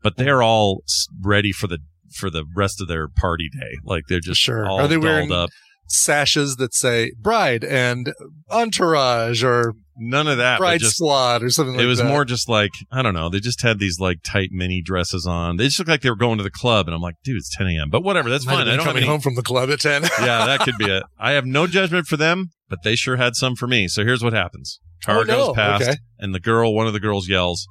but 0.04 0.18
they're 0.18 0.42
all 0.44 0.84
ready 1.22 1.52
for 1.52 1.68
the 1.68 1.80
for 2.16 2.30
the 2.30 2.44
rest 2.56 2.82
of 2.82 2.88
their 2.88 3.08
party 3.08 3.50
day. 3.52 3.78
Like 3.84 4.04
they're 4.10 4.20
just 4.20 4.40
Sure. 4.42 4.66
all 4.68 4.80
Are 4.82 4.88
they 4.88 4.98
wearing- 4.98 5.32
up. 5.32 5.50
Sashes 5.92 6.58
that 6.58 6.72
say 6.76 7.12
bride 7.20 7.64
and 7.64 8.14
entourage 8.52 9.44
or 9.44 9.74
None 9.98 10.28
of 10.28 10.38
that. 10.38 10.60
bride 10.60 10.80
just 10.80 10.96
squad 10.98 11.44
or 11.44 11.50
something 11.50 11.76
like 11.76 11.84
it 11.84 11.88
was 11.88 11.98
that. 11.98 12.08
more 12.08 12.24
just 12.26 12.48
like 12.48 12.70
I 12.92 13.02
don't 13.02 13.14
know. 13.14 13.28
They 13.30 13.40
just 13.40 13.62
had 13.64 13.80
these 13.80 14.00
like 14.00 14.20
tight 14.24 14.50
mini 14.52 14.82
dresses 14.82 15.26
on. 15.28 15.58
They 15.58 15.66
just 15.66 15.80
looked 15.80 15.90
like 15.90 16.02
they 16.02 16.10
were 16.10 16.16
going 16.16 16.38
to 16.38 16.44
the 16.44 16.52
club, 16.52 16.88
and 16.88 16.96
I'm 16.96 17.02
like, 17.02 17.16
dude, 17.24 17.38
it's 17.38 17.56
10 17.58 17.68
a.m. 17.68 17.90
But 17.90 18.04
whatever, 18.04 18.30
that's 18.30 18.46
Might 18.46 18.54
fine. 18.54 18.68
I 18.70 18.76
don't 18.78 18.86
coming 18.86 19.04
any. 19.04 19.08
home 19.12 19.20
from 19.20 19.36
the 19.36 19.42
club 19.42 19.70
at 19.72 19.80
10. 19.82 20.04
yeah, 20.04 20.46
that 20.46 20.60
could 20.62 20.78
be 20.78 20.86
it. 20.92 21.04
I 21.20 21.32
have 21.32 21.46
no 21.46 21.68
judgment 21.68 22.08
for 22.08 22.18
them, 22.18 22.50
but 22.70 22.80
they 22.84 22.96
sure 22.96 23.18
had 23.18 23.36
some 23.36 23.56
for 23.56 23.68
me. 23.68 23.88
So 23.88 24.04
here's 24.06 24.24
what 24.24 24.34
happens: 24.34 24.80
car 25.04 25.20
Oh, 25.20 25.24
no. 25.24 25.48
goes 25.48 25.56
past, 25.56 25.84
Okay. 25.84 25.98
and 26.20 26.34
the 26.34 26.40
girl, 26.40 26.74
one 26.74 26.88
of 26.88 26.94
the 26.94 27.00
girls, 27.02 27.28
yells, 27.28 27.68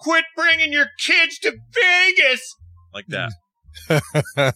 "Quit 0.00 0.24
bringing 0.36 0.72
your 0.72 0.86
kids 0.98 1.38
to 1.40 1.52
Vegas!" 1.72 2.54
Like 2.94 3.06
that. 3.08 3.32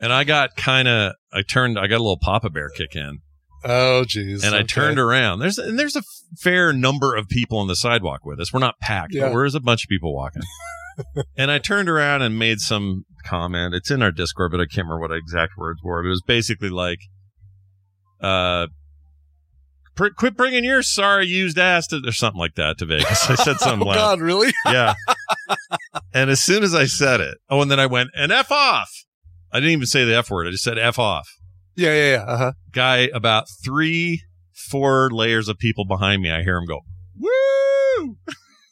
and 0.00 0.12
I 0.12 0.24
got 0.24 0.56
kind 0.56 0.86
of, 0.88 1.12
I 1.32 1.42
turned, 1.42 1.78
I 1.78 1.86
got 1.86 1.96
a 1.96 2.02
little 2.02 2.18
Papa 2.20 2.50
Bear 2.50 2.68
kick 2.68 2.94
in. 2.94 3.18
oh, 3.64 4.04
geez. 4.06 4.44
and 4.44 4.54
I 4.54 4.62
turned 4.62 4.98
around. 4.98 5.38
There's 5.40 5.58
and 5.58 5.78
there's 5.78 5.96
a 5.96 6.02
fair 6.38 6.72
number 6.72 7.16
of 7.16 7.28
people 7.28 7.58
on 7.58 7.66
the 7.68 7.76
sidewalk 7.76 8.24
with 8.24 8.38
us. 8.40 8.52
We're 8.52 8.60
not 8.60 8.78
packed, 8.80 9.14
Yeah. 9.14 9.22
but 9.24 9.30
there's 9.30 9.54
a 9.54 9.60
bunch 9.60 9.84
of 9.84 9.88
people 9.88 10.14
walking. 10.14 10.42
and 11.36 11.50
I 11.50 11.58
turned 11.58 11.88
around 11.88 12.22
and 12.22 12.38
made 12.38 12.60
some 12.60 13.04
comment. 13.24 13.74
It's 13.74 13.90
in 13.90 14.02
our 14.02 14.12
Discord, 14.12 14.52
but 14.52 14.60
I 14.60 14.64
can't 14.66 14.86
remember 14.86 15.00
what 15.00 15.12
exact 15.16 15.52
words 15.56 15.80
were. 15.82 16.02
But 16.02 16.06
it 16.08 16.10
was 16.10 16.22
basically 16.26 16.70
like, 16.70 16.98
uh. 18.20 18.66
Pr- 19.98 20.08
Quit 20.16 20.36
bringing 20.36 20.64
your 20.64 20.82
sorry 20.82 21.26
used 21.26 21.58
ass 21.58 21.86
to, 21.88 22.00
or 22.06 22.12
something 22.12 22.38
like 22.38 22.54
that 22.54 22.78
to 22.78 22.86
Vegas. 22.86 23.28
I 23.28 23.34
said 23.34 23.58
something 23.58 23.82
Oh, 23.86 23.90
loud. 23.90 23.94
God, 23.96 24.20
really? 24.20 24.50
Yeah. 24.64 24.94
and 26.14 26.30
as 26.30 26.40
soon 26.40 26.62
as 26.62 26.74
I 26.74 26.86
said 26.86 27.20
it, 27.20 27.36
oh, 27.50 27.60
and 27.60 27.70
then 27.70 27.80
I 27.80 27.86
went, 27.86 28.10
and 28.14 28.32
F 28.32 28.50
off. 28.50 28.90
I 29.52 29.58
didn't 29.60 29.72
even 29.72 29.86
say 29.86 30.04
the 30.04 30.16
F 30.16 30.30
word. 30.30 30.46
I 30.46 30.50
just 30.50 30.62
said 30.64 30.78
F 30.78 30.98
off 30.98 31.28
Yeah, 31.76 31.92
yeah, 31.92 32.10
yeah. 32.12 32.22
Uh-huh. 32.24 32.52
guy 32.72 33.08
about 33.12 33.46
three, 33.64 34.22
four 34.52 35.10
layers 35.10 35.48
of 35.48 35.58
people 35.58 35.84
behind 35.86 36.22
me. 36.22 36.30
I 36.30 36.42
hear 36.42 36.56
him 36.58 36.64
go, 36.66 36.80
"Woo!" 37.18 38.16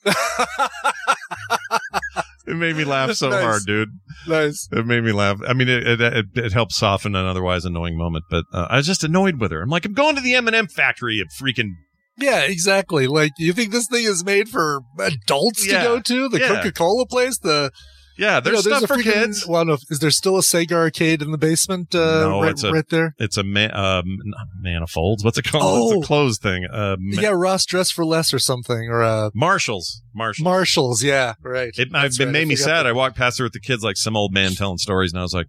It 2.47 2.57
made 2.57 2.77
me 2.77 2.85
laugh 2.85 3.13
so 3.15 3.29
Nice. 3.31 3.43
hard, 3.43 3.63
dude. 3.67 3.89
nice. 4.29 4.69
It 4.73 4.87
made 4.87 5.03
me 5.03 5.13
laugh. 5.13 5.41
I 5.49 5.53
mean, 5.53 5.69
it 5.69 5.87
it, 5.87 6.01
it, 6.01 6.27
it 6.35 6.53
helped 6.53 6.73
soften 6.73 7.15
an 7.17 7.27
otherwise 7.27 7.65
annoying 7.65 7.99
moment, 7.99 8.25
but 8.31 8.45
uh, 8.53 8.67
I 8.71 8.77
was 8.77 8.87
just 8.87 9.03
annoyed 9.05 9.41
with 9.41 9.51
her. 9.51 9.63
I'm 9.63 9.69
like, 9.71 9.85
I'm 9.85 9.95
going 9.95 10.15
to 10.17 10.21
the 10.23 10.35
M&M 10.37 10.69
factory 10.69 11.21
at 11.21 11.27
freaking 11.41 11.71
Yeah, 12.19 12.41
exactly. 12.43 13.07
Like, 13.09 13.33
you 13.39 13.53
think 13.53 13.73
this 13.73 13.89
thing 13.91 14.05
is 14.05 14.25
made 14.25 14.49
for 14.49 14.81
adults 15.01 15.67
Yeah. 15.67 15.79
to 15.79 15.85
go 15.85 16.01
to? 16.01 16.29
The 16.29 16.39
Yeah. 16.41 16.49
Coca 16.49 16.73
Cola 16.73 17.07
place? 17.07 17.39
The 17.39 17.71
yeah. 18.19 18.37
you 18.37 18.41
There's 18.43 18.67
know, 18.67 18.79
stuff 18.79 18.83
a 18.85 18.87
for 18.87 18.95
freaking- 18.97 19.13
kids. 19.13 19.47
Well, 19.47 19.65
no, 19.65 19.77
is 19.91 19.99
there 19.99 20.11
still 20.11 20.37
a 20.37 20.41
Sega 20.41 20.73
arcade 20.73 21.23
in 21.23 21.31
the 21.31 21.39
basement? 21.39 21.95
Uh, 21.95 22.21
No, 22.29 22.43
right, 22.43 22.51
it's 22.51 22.63
a- 22.65 22.73
right 22.73 22.89
there. 22.89 23.15
It's 23.19 23.37
a 23.37 23.43
ma- 23.43 23.71
um, 23.73 24.19
manifolds. 24.61 25.25
What's 25.25 25.39
it 25.39 25.45
called? 25.45 25.63
Oh. 25.65 25.97
It's 25.99 26.05
a 26.05 26.07
closed 26.07 26.43
thing. 26.43 26.65
Uh, 26.67 26.97
yeah, 27.01 27.31
Ross 27.31 27.65
Dress 27.67 27.91
for 27.91 28.05
Less 28.05 28.33
or 28.35 28.39
something, 28.39 28.89
or 28.89 29.03
uh, 29.03 29.31
Marshalls. 29.35 30.03
Marshalls. 30.15 30.45
Marshalls. 30.45 31.03
Yeah, 31.03 31.35
right. 31.43 31.73
It, 31.77 31.89
That's 31.93 32.19
it 32.19 32.25
right. 32.25 32.29
I 32.29 32.33
made 32.33 32.49
me 32.49 32.57
forgot 32.57 32.65
sad. 32.67 32.87
I 32.87 32.93
walked 32.93 33.17
past 33.17 33.39
her 33.39 33.45
with 33.45 33.53
the 33.53 33.61
kids 33.61 33.83
like 33.83 33.97
some 33.97 34.17
old 34.17 34.33
man 34.33 34.53
telling 34.53 34.79
stories, 34.79 35.13
and 35.13 35.21
I 35.21 35.23
was 35.23 35.35
like, 35.35 35.47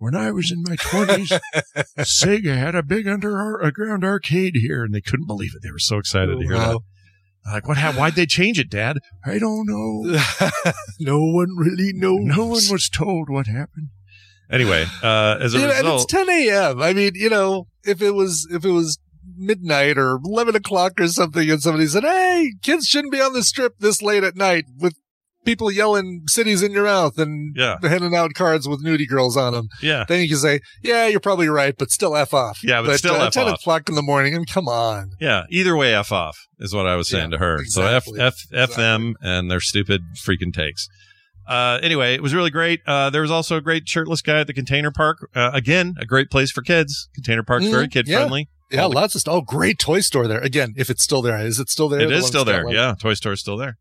when 0.00 0.14
I 0.14 0.30
was 0.30 0.52
in 0.52 0.62
my 0.62 0.76
20s, 0.76 1.40
Sega 1.98 2.56
had 2.56 2.74
a 2.74 2.82
big 2.84 3.08
underground 3.08 4.04
arcade 4.04 4.54
here, 4.56 4.84
and 4.84 4.94
they 4.94 5.00
couldn't 5.00 5.26
believe 5.26 5.50
it. 5.56 5.62
They 5.62 5.72
were 5.72 5.78
so 5.80 5.98
excited 5.98 6.38
to 6.38 6.44
hear 6.46 6.56
that. 6.56 6.78
Like, 7.52 7.66
what 7.66 7.76
happened? 7.76 7.98
Why'd 7.98 8.14
they 8.14 8.26
change 8.26 8.58
it, 8.58 8.70
Dad? 8.70 8.98
I 9.24 9.38
don't 9.38 9.66
know. 9.66 10.20
no 11.00 11.24
one 11.24 11.56
really 11.56 11.92
knows. 11.94 12.20
No 12.22 12.46
one 12.46 12.62
was 12.70 12.88
told 12.88 13.28
what 13.28 13.46
happened. 13.46 13.88
Anyway, 14.50 14.86
uh, 15.02 15.38
as 15.40 15.54
a 15.54 15.58
Yeah, 15.58 15.78
and 15.78 15.88
it's 15.88 16.06
10 16.06 16.28
a.m. 16.28 16.80
I 16.80 16.92
mean, 16.92 17.12
you 17.14 17.28
know, 17.28 17.66
if 17.84 18.00
it 18.00 18.12
was 18.12 18.48
if 18.50 18.64
it 18.64 18.70
was 18.70 18.98
midnight 19.36 19.98
or 19.98 20.18
11 20.24 20.56
o'clock 20.56 21.00
or 21.00 21.08
something, 21.08 21.50
and 21.50 21.60
somebody 21.60 21.86
said, 21.86 22.04
"Hey, 22.04 22.52
kids 22.62 22.86
shouldn't 22.86 23.12
be 23.12 23.20
on 23.20 23.34
the 23.34 23.42
strip 23.42 23.78
this 23.78 24.00
late 24.00 24.24
at 24.24 24.36
night 24.36 24.64
with 24.78 24.94
people 25.48 25.70
yelling 25.72 26.22
cities 26.28 26.62
in 26.62 26.72
your 26.72 26.84
mouth 26.84 27.18
and 27.18 27.54
Yeah. 27.56 27.76
handing 27.82 28.14
out 28.14 28.34
cards 28.34 28.68
with 28.68 28.84
nudie 28.84 29.08
girls 29.08 29.36
on 29.36 29.52
them," 29.54 29.68
yeah, 29.82 30.04
then 30.08 30.20
you 30.22 30.28
can 30.28 30.38
say, 30.38 30.60
"Yeah, 30.82 31.06
you're 31.06 31.20
probably 31.20 31.48
right, 31.48 31.74
but 31.78 31.90
still 31.90 32.14
f 32.16 32.32
off." 32.34 32.58
Yeah, 32.62 32.82
but 32.82 32.98
still 32.98 33.14
uh, 33.16 33.26
F 33.26 33.32
10 33.32 33.48
off. 33.48 33.60
o'clock 33.60 33.88
in 33.88 33.94
the 33.94 34.02
morning, 34.02 34.34
and 34.34 34.46
come 34.46 34.68
on. 34.68 35.10
yeah. 35.20 35.44
Either 35.50 35.76
way, 35.76 35.94
f 35.94 36.12
off 36.12 36.36
is 36.58 36.74
what 36.74 36.86
I 36.86 36.96
was 36.96 37.08
saying 37.08 37.30
Yeah, 37.32 37.38
to 37.38 37.44
her. 37.44 37.56
exactly. 37.60 38.18
So 38.18 38.24
f 38.24 38.34
f 38.52 38.70
f 38.70 38.76
them 38.76 39.14
and 39.20 39.50
their 39.50 39.60
stupid 39.60 40.02
freaking 40.16 40.52
takes. 40.52 40.86
Uh, 41.46 41.78
anyway, 41.82 42.14
it 42.14 42.22
was 42.22 42.34
really 42.34 42.50
great. 42.50 42.80
Uh, 42.86 43.08
there 43.08 43.22
was 43.22 43.30
also 43.30 43.56
a 43.56 43.60
great 43.62 43.88
shirtless 43.88 44.20
guy 44.20 44.40
at 44.40 44.46
the 44.46 44.52
container 44.52 44.90
park. 44.90 45.16
Uh, 45.34 45.50
again, 45.54 45.94
a 45.98 46.04
great 46.04 46.30
place 46.30 46.50
for 46.50 46.60
kids. 46.60 47.08
Container 47.14 47.42
park's 47.42 47.64
Mhm, 47.64 47.70
very 47.70 47.88
kid 47.88 48.06
yeah. 48.06 48.18
friendly. 48.18 48.48
Yeah, 48.70 48.82
All 48.82 48.90
the- 48.90 48.96
lots 48.96 49.14
of 49.14 49.22
stuff. 49.22 49.32
Oh, 49.34 49.40
great 49.40 49.78
toy 49.78 50.00
store 50.00 50.28
there. 50.28 50.40
Again, 50.40 50.74
if 50.76 50.90
it's 50.90 51.02
still 51.02 51.22
there, 51.22 51.38
is 51.38 51.58
it 51.58 51.70
still 51.70 51.88
there? 51.88 52.00
It 52.00 52.08
The 52.10 52.16
is 52.16 52.26
still 52.26 52.44
there. 52.44 52.64
like- 52.66 52.74
yeah, 52.74 52.94
Toy 53.00 53.14
Store's 53.14 53.40
still 53.40 53.56
there. 53.56 53.78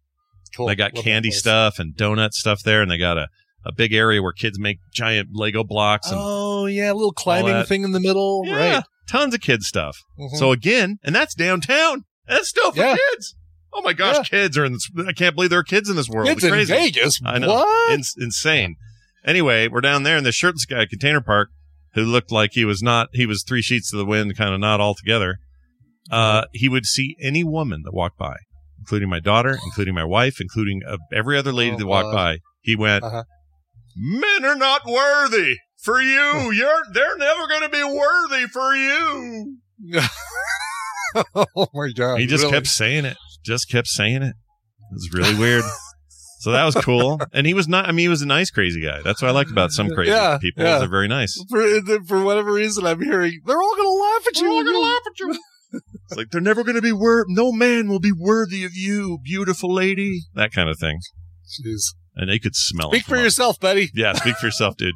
Cool. 0.56 0.68
They 0.68 0.76
got 0.76 0.96
Love 0.96 1.04
candy 1.04 1.32
stuff 1.32 1.80
and 1.80 1.96
donut 1.96 2.32
stuff 2.34 2.62
there, 2.64 2.82
and 2.82 2.90
they 2.92 2.98
got 2.98 3.18
a, 3.18 3.28
a 3.66 3.72
big 3.74 3.94
area 3.94 4.22
where 4.22 4.34
kids 4.34 4.60
make 4.60 4.80
giant 4.94 5.30
Lego 5.34 5.64
blocks 5.64 6.08
and 6.10 6.18
Oh 6.20 6.66
yeah, 6.66 6.92
a 6.92 6.96
little 6.96 7.12
climbing 7.14 7.64
thing 7.66 7.84
in 7.84 7.92
the 7.92 8.00
middle, 8.00 8.44
yeah, 8.46 8.76
right? 8.76 8.84
tons 9.10 9.34
of 9.34 9.42
kid 9.42 9.64
stuff. 9.64 9.98
Mhm. 10.20 10.38
So 10.38 10.52
again, 10.52 10.98
and 11.04 11.16
that's 11.16 11.34
downtown. 11.36 12.04
That's 12.28 12.50
still 12.50 12.72
for 12.72 12.80
Yeah. 12.80 12.96
kids. 13.14 13.36
Oh 13.74 13.82
my 13.82 13.94
gosh, 13.94 14.16
Yeah. 14.18 14.24
kids 14.42 14.58
are 14.58 14.66
in 14.66 14.74
this. 14.74 14.90
I 15.08 15.12
can't 15.14 15.36
believe 15.36 15.50
there 15.50 15.60
are 15.60 15.64
kids 15.64 15.90
in 15.90 15.96
this 15.96 16.10
world. 16.10 16.28
it's 16.30 16.38
It's 16.38 16.44
in 16.46 16.52
crazy. 16.52 16.74
Vegas. 16.74 17.20
I 17.26 17.38
know. 17.40 17.48
What? 17.50 17.94
Ins- 17.94 18.16
insane. 18.20 18.76
Anyway, 19.26 19.68
we're 19.68 19.82
down 19.82 20.04
there, 20.04 20.18
in 20.18 20.24
the 20.24 20.32
shirtless 20.32 20.66
guy 20.66 20.84
at 20.84 20.90
Container 20.90 21.22
Park, 21.22 21.50
who 21.94 22.04
looked 22.04 22.32
like 22.32 22.52
he 22.54 22.64
was 22.66 22.82
not, 22.82 23.10
he 23.14 23.26
was 23.26 23.44
three 23.44 23.62
sheets 23.62 23.92
to 23.92 23.98
the 23.98 24.06
wind, 24.06 24.36
kind 24.38 24.54
of 24.54 24.60
not 24.60 24.80
all 24.80 24.96
together. 24.96 25.40
Uh, 26.10 26.46
he 26.54 26.70
would 26.70 26.86
see 26.86 27.16
any 27.22 27.44
woman 27.44 27.82
that 27.84 27.94
walked 27.94 28.18
by, 28.18 28.38
including 28.80 29.10
my 29.10 29.20
daughter, 29.20 29.58
including 29.66 29.94
my 29.94 30.04
wife, 30.04 30.40
including 30.42 30.82
uh, 30.88 30.98
every 31.14 31.38
other 31.38 31.52
lady 31.54 31.76
Oh, 31.76 31.78
that 31.80 31.86
walked 31.88 32.12
God. 32.12 32.16
by. 32.16 32.38
He 32.62 32.76
went, 32.76 33.04
Uh-huh. 33.04 33.24
"Men 33.96 34.46
are 34.46 34.56
not 34.56 34.86
worthy 34.86 35.56
for 35.84 36.02
you. 36.02 36.52
You're, 36.52 36.84
they're 36.94 37.18
never 37.18 37.48
going 37.48 37.62
to 37.64 37.70
be 37.70 37.84
worthy 37.84 38.48
for 38.48 38.76
you." 38.76 39.58
oh 41.56 41.68
my 41.74 41.92
god! 41.96 42.20
he 42.20 42.26
just 42.28 42.44
really? 42.44 42.54
kept 42.54 42.68
saying 42.68 43.06
it. 43.06 43.18
Just 43.46 43.70
kept 43.70 43.88
saying 43.88 44.24
it. 44.24 44.34
It 44.90 44.94
was 44.94 45.10
really 45.14 45.36
weird. 45.40 45.64
so 46.40 46.52
that 46.52 46.64
was 46.66 46.76
cool. 46.76 47.20
And 47.34 47.46
he 47.48 47.54
was 47.54 47.68
not. 47.68 47.86
I 47.88 47.92
mean, 47.92 48.04
he 48.06 48.08
was 48.10 48.22
a 48.22 48.26
nice 48.26 48.50
crazy 48.50 48.82
guy. 48.82 49.02
That's 49.04 49.22
what 49.22 49.30
I 49.30 49.32
like 49.32 49.50
about 49.50 49.72
some 49.72 49.90
crazy 49.90 50.12
Yeah, 50.12 50.38
people. 50.40 50.64
yeah. 50.64 50.80
They're 50.80 50.88
very 50.90 51.08
nice. 51.08 51.38
for 51.50 51.80
for 52.08 52.24
whatever 52.24 52.52
reason. 52.54 52.86
I'm 52.86 53.02
hearing 53.02 53.40
they're 53.46 53.62
all 53.62 53.76
gonna 53.76 53.90
laugh 53.90 54.28
at 54.28 54.36
you. 54.38 54.42
They're 54.44 54.52
all 54.52 54.64
going 54.64 54.74
to 54.76 54.80
laugh 54.80 55.02
at 55.08 55.20
you. 55.20 55.40
It's 56.06 56.16
like 56.18 56.28
they're 56.32 56.42
never 56.42 56.64
going 56.64 56.76
to 56.76 56.82
be 56.82 56.92
wor. 56.94 57.26
No 57.28 57.52
man 57.52 57.88
will 57.88 58.00
be 58.00 58.12
worthy 58.18 58.64
of 58.66 58.72
you, 58.74 59.20
beautiful 59.24 59.74
lady. 59.74 60.22
That 60.36 60.52
kind 60.52 60.70
of 60.70 60.78
thing. 60.80 61.00
Jeez. 61.66 61.94
And 62.16 62.30
they 62.30 62.40
could 62.40 62.56
smell 62.56 62.90
Speak 62.92 63.04
it. 63.04 63.08
for 63.08 63.16
up- 63.18 63.24
yourself, 63.24 63.60
buddy. 63.60 63.90
Yeah, 63.94 64.14
speak 64.14 64.36
for 64.38 64.48
yourself, 64.48 64.76
dude. 64.78 64.94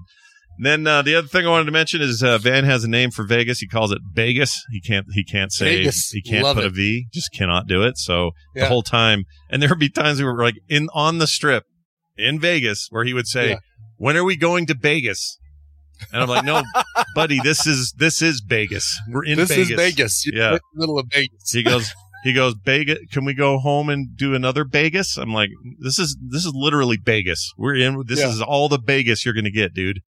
And 0.58 0.66
then 0.66 0.88
uh, 0.88 1.02
the 1.02 1.16
other 1.16 1.28
thing 1.28 1.46
I 1.46 1.50
wanted 1.50 1.66
to 1.66 1.72
mention 1.72 2.02
is 2.02 2.22
uh, 2.22 2.38
Van 2.38 2.66
has 2.66 2.84
a 2.84 2.88
name 2.90 3.10
for 3.12 3.24
Vegas. 3.24 3.60
He 3.60 3.68
calls 3.68 3.92
it 3.92 4.00
Vegas. 4.14 4.62
He 4.72 4.82
can't. 4.82 5.06
He 5.14 5.24
can't 5.24 5.52
say. 5.52 5.78
Vegas. 5.78 6.10
He 6.12 6.22
can't 6.22 6.44
Love 6.44 6.58
put 6.58 6.66
a 6.66 6.68
it. 6.68 6.74
V. 6.76 7.08
Just 7.14 7.32
cannot 7.34 7.68
do 7.68 7.84
it. 7.84 7.98
So 7.98 8.32
the 8.54 8.66
whole 8.68 8.84
time, 8.84 9.24
and 9.50 9.62
there 9.62 9.70
would 9.70 9.80
be 9.80 9.90
times 9.90 10.20
we 10.20 10.26
were 10.26 10.42
like 10.44 10.56
in 10.68 10.88
on 10.94 11.18
the 11.20 11.28
strip 11.28 11.64
in 12.18 12.40
Vegas 12.40 12.88
where 12.92 13.04
he 13.06 13.14
would 13.14 13.28
say, 13.28 13.50
Yeah. 13.52 13.56
"When 13.98 14.16
are 14.18 14.24
we 14.24 14.36
going 14.36 14.66
to 14.68 14.76
Vegas?" 14.76 15.38
And 16.14 16.22
I'm 16.24 16.30
like, 16.30 16.46
"No, 16.46 16.64
buddy, 17.16 17.40
this 17.44 17.66
is 17.68 17.94
this 17.98 18.22
is 18.22 18.42
Vegas. 18.46 19.00
We're 19.10 19.26
in 19.26 19.38
this 19.38 19.50
Vegas." 19.50 19.68
This 19.70 19.70
is 19.70 19.76
Vegas. 19.96 20.26
You're 20.26 20.36
Yeah. 20.54 20.58
middle 20.76 21.00
of 21.00 21.08
Vegas. 21.12 21.52
He 21.52 21.64
goes, 21.64 21.94
he 22.24 22.34
goes, 22.34 22.56
Vegas. 22.66 23.00
Can 23.12 23.26
we 23.26 23.34
go 23.34 23.58
home 23.60 23.90
and 23.90 24.16
do 24.16 24.34
another 24.36 24.64
Vegas? 24.66 25.18
I'm 25.18 25.34
like, 25.34 25.50
this 25.80 25.98
is 26.00 26.18
this 26.22 26.46
is 26.46 26.54
literally 26.56 26.98
Vegas. 27.04 27.52
We're 27.58 27.76
in. 27.76 28.04
This 28.06 28.20
Yeah. 28.20 28.30
is 28.30 28.42
all 28.42 28.70
the 28.70 28.80
Vegas 28.80 29.26
you're 29.26 29.34
gonna 29.34 29.52
get, 29.52 29.74
dude. 29.74 30.00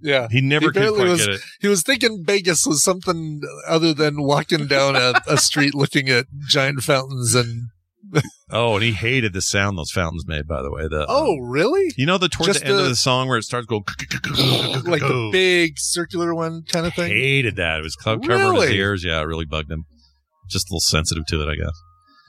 Yeah. 0.00 0.26
He 0.30 0.40
never 0.40 0.66
He 0.66 0.72
could 0.72 0.94
quite 0.94 1.08
was- 1.08 1.26
get 1.26 1.36
it. 1.36 1.40
He 1.60 1.68
was 1.68 1.82
thinking 1.82 2.24
Vegas 2.26 2.66
was 2.66 2.82
something 2.82 3.40
other 3.68 3.94
than 3.94 4.22
walking 4.22 4.66
down 4.66 4.96
a, 4.96 5.14
a 5.28 5.36
street 5.36 5.74
looking 5.74 6.08
at 6.08 6.26
giant 6.48 6.82
fountains 6.82 7.34
and 7.36 7.68
Oh, 8.50 8.74
and 8.74 8.84
he 8.84 8.92
hated 8.92 9.32
the 9.32 9.40
sound 9.40 9.78
those 9.78 9.90
fountains 9.90 10.26
made. 10.26 10.46
By 10.46 10.60
the 10.62 10.70
way, 10.70 10.82
the 10.88 11.06
oh, 11.08 11.32
um, 11.34 11.40
really? 11.48 11.92
you 11.96 12.04
know 12.06 12.18
the 12.18 12.28
towards 12.28 12.48
Just 12.52 12.60
the 12.60 12.66
end 12.70 12.78
the- 12.78 12.82
of 12.82 12.88
the 12.90 12.96
song 12.96 13.28
where 13.28 13.38
it 13.38 13.44
starts 13.44 13.66
going 13.66 13.84
like 14.84 15.00
the 15.00 15.30
big 15.32 15.74
circular 15.76 16.34
one 16.34 16.62
kind 16.70 16.86
of 16.86 16.94
thing. 16.94 17.10
hated 17.10 17.56
that. 17.56 17.78
It 17.78 17.82
was 17.82 17.96
co- 17.96 18.18
covering 18.18 18.60
his 18.60 18.70
ears. 18.70 19.04
Yeah, 19.04 19.20
it 19.20 19.24
really 19.24 19.46
bugged 19.46 19.70
him. 19.70 19.84
Just 20.50 20.68
a 20.70 20.72
little 20.74 20.80
sensitive 20.80 21.24
to 21.28 21.42
it, 21.42 21.50
I 21.50 21.54
guess. 21.56 21.72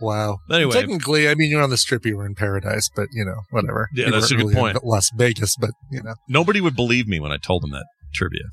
Wow. 0.02 0.38
Anyway. 0.52 0.72
technically, 0.74 1.30
I 1.30 1.36
mean, 1.36 1.50
you're 1.50 1.62
on 1.62 1.70
the 1.70 1.78
strip, 1.78 2.06
you 2.06 2.18
were 2.18 2.26
in 2.26 2.36
paradise, 2.36 2.90
but 2.96 3.08
you 3.14 3.24
know, 3.26 3.36
whatever. 3.52 3.90
Yeah, 3.94 4.08
You 4.08 4.12
that's 4.12 4.32
a 4.32 4.36
good 4.36 4.44
really 4.48 4.56
point. 4.56 4.84
Las 4.84 5.10
Vegas, 5.18 5.56
but 5.60 5.72
you 5.92 6.02
know, 6.04 6.16
Nobody 6.30 6.62
would 6.62 6.76
believe 6.76 7.08
me 7.08 7.20
when 7.20 7.32
I 7.32 7.38
told 7.38 7.64
them 7.64 7.72
that 7.72 7.86
trivia. 8.14 8.44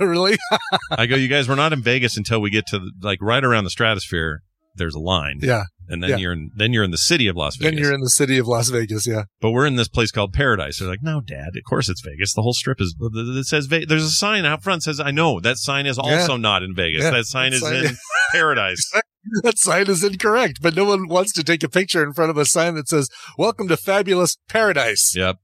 really? 0.00 0.36
I 0.90 1.06
go, 1.06 1.16
you 1.16 1.28
guys, 1.28 1.48
we're 1.48 1.54
not 1.54 1.72
in 1.72 1.82
Vegas 1.82 2.16
until 2.16 2.40
we 2.40 2.50
get 2.50 2.66
to 2.68 2.78
the, 2.78 2.90
like 3.02 3.18
right 3.22 3.44
around 3.44 3.64
the 3.64 3.70
stratosphere. 3.70 4.40
There's 4.76 4.94
a 4.96 5.00
line, 5.00 5.38
yeah. 5.40 5.64
And 5.88 6.02
then 6.02 6.10
yeah. 6.10 6.16
you're 6.16 6.32
in 6.32 6.50
then 6.56 6.72
you're 6.72 6.84
in 6.84 6.90
the 6.90 6.98
city 6.98 7.26
of 7.26 7.36
Las 7.36 7.56
Vegas. 7.56 7.74
Then 7.74 7.82
you're 7.82 7.94
in 7.94 8.00
the 8.00 8.10
city 8.10 8.38
of 8.38 8.46
Las 8.46 8.68
Vegas. 8.68 9.06
Yeah. 9.06 9.24
but 9.40 9.50
we're 9.50 9.66
in 9.66 9.76
this 9.76 9.88
place 9.88 10.10
called 10.10 10.32
Paradise. 10.32 10.78
They're 10.78 10.88
like, 10.88 11.02
no, 11.02 11.20
Dad, 11.20 11.56
of 11.56 11.64
course 11.68 11.88
it's 11.88 12.00
Vegas. 12.00 12.34
The 12.34 12.42
whole 12.42 12.52
strip 12.52 12.80
is. 12.80 12.94
It 13.00 13.46
says 13.46 13.66
Ve- 13.66 13.84
there's 13.84 14.04
a 14.04 14.10
sign 14.10 14.44
out 14.44 14.62
front 14.62 14.80
that 14.80 14.84
says, 14.84 15.00
I 15.00 15.10
know 15.10 15.40
that 15.40 15.58
sign 15.58 15.86
is 15.86 15.98
also 15.98 16.36
not 16.36 16.62
in 16.62 16.74
Vegas. 16.74 17.02
Yeah, 17.04 17.10
that 17.10 17.26
sign 17.26 17.50
that 17.50 17.56
is 17.56 17.62
sign- 17.62 17.86
in 17.86 17.96
Paradise. 18.32 18.90
That 19.42 19.58
sign 19.58 19.88
is 19.88 20.04
incorrect, 20.04 20.58
but 20.60 20.76
no 20.76 20.84
one 20.84 21.08
wants 21.08 21.32
to 21.32 21.42
take 21.42 21.62
a 21.62 21.68
picture 21.68 22.02
in 22.02 22.12
front 22.12 22.30
of 22.30 22.36
a 22.36 22.44
sign 22.44 22.74
that 22.74 22.88
says, 22.88 23.08
Welcome 23.38 23.68
to 23.68 23.76
fabulous 23.76 24.36
paradise. 24.48 25.14
yep, 25.16 25.38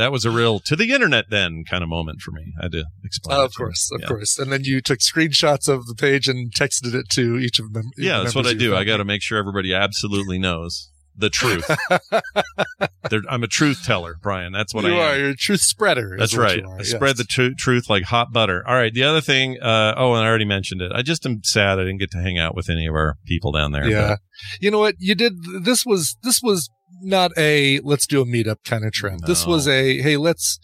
that 0.00 0.10
was 0.10 0.24
a 0.24 0.30
real 0.30 0.58
to 0.60 0.74
the 0.74 0.92
internet 0.92 1.26
then 1.30 1.64
kind 1.68 1.82
of 1.82 1.88
moment 1.88 2.20
for 2.20 2.30
me. 2.32 2.52
I 2.58 2.64
had 2.64 2.72
to 2.72 2.84
explain. 3.04 3.38
Oh, 3.38 3.44
of 3.44 3.54
course, 3.54 3.90
of 3.92 4.00
Yeah. 4.00 4.08
course. 4.08 4.38
And 4.38 4.50
then 4.50 4.64
you 4.64 4.80
took 4.80 4.98
screenshots 5.00 5.68
of 5.68 5.86
the 5.86 5.94
page 5.94 6.26
and 6.28 6.52
texted 6.52 6.94
it 6.94 7.08
to 7.10 7.38
each 7.38 7.58
of 7.58 7.72
them. 7.72 7.90
Yeah, 7.96 8.20
that's 8.22 8.34
what 8.34 8.46
I 8.46 8.54
do. 8.54 8.74
I 8.74 8.84
got 8.84 8.96
to 8.96 9.04
make 9.04 9.22
sure 9.22 9.38
everybody 9.38 9.74
absolutely 9.74 10.38
knows 10.38 10.90
the 11.16 11.28
truth. 11.30 11.68
I'm 13.28 13.42
a 13.42 13.46
truth 13.48 13.82
teller, 13.84 14.16
Brian. 14.22 14.52
That's 14.52 14.72
what 14.72 14.84
you 14.84 14.90
I 14.90 14.94
am. 14.94 15.00
are. 15.00 15.18
You're 15.18 15.28
a 15.30 15.36
truth 15.36 15.60
spreader. 15.60 16.16
That's 16.18 16.36
right. 16.36 16.64
are, 16.64 16.74
I 16.74 16.78
yes. 16.78 16.90
spread 16.90 17.16
the 17.16 17.24
tru- 17.24 17.54
truth 17.54 17.90
like 17.90 18.04
hot 18.04 18.32
butter. 18.32 18.62
All 18.66 18.74
right. 18.74 18.92
The 18.92 19.02
other 19.04 19.20
thing, 19.20 19.60
uh, 19.60 19.94
oh, 19.96 20.14
and 20.14 20.24
I 20.24 20.28
already 20.28 20.44
mentioned 20.44 20.80
it. 20.80 20.92
I 20.94 21.02
just 21.02 21.26
am 21.26 21.42
sad 21.42 21.78
I 21.78 21.82
didn't 21.82 21.98
get 21.98 22.10
to 22.12 22.18
hang 22.22 22.38
out 22.38 22.54
with 22.54 22.70
any 22.70 22.86
of 22.86 22.94
our 22.94 23.16
people 23.26 23.52
down 23.52 23.72
there. 23.72 23.88
Yeah. 23.88 24.16
You 24.60 24.70
know 24.70 24.78
what? 24.78 24.94
You 24.98 25.14
did. 25.14 25.34
This 25.62 25.84
was 25.84 26.16
this 26.22 26.40
was 26.42 26.70
not 27.02 27.30
a 27.36 27.80
let's 27.80 28.06
do 28.06 28.20
a 28.20 28.24
meetup 28.26 28.64
kind 28.64 28.84
of 28.84 28.92
trip. 28.92 29.20
This 29.26 29.46
was 29.46 29.66
a 29.68 30.00
hey, 30.00 30.16
let's 30.16 30.58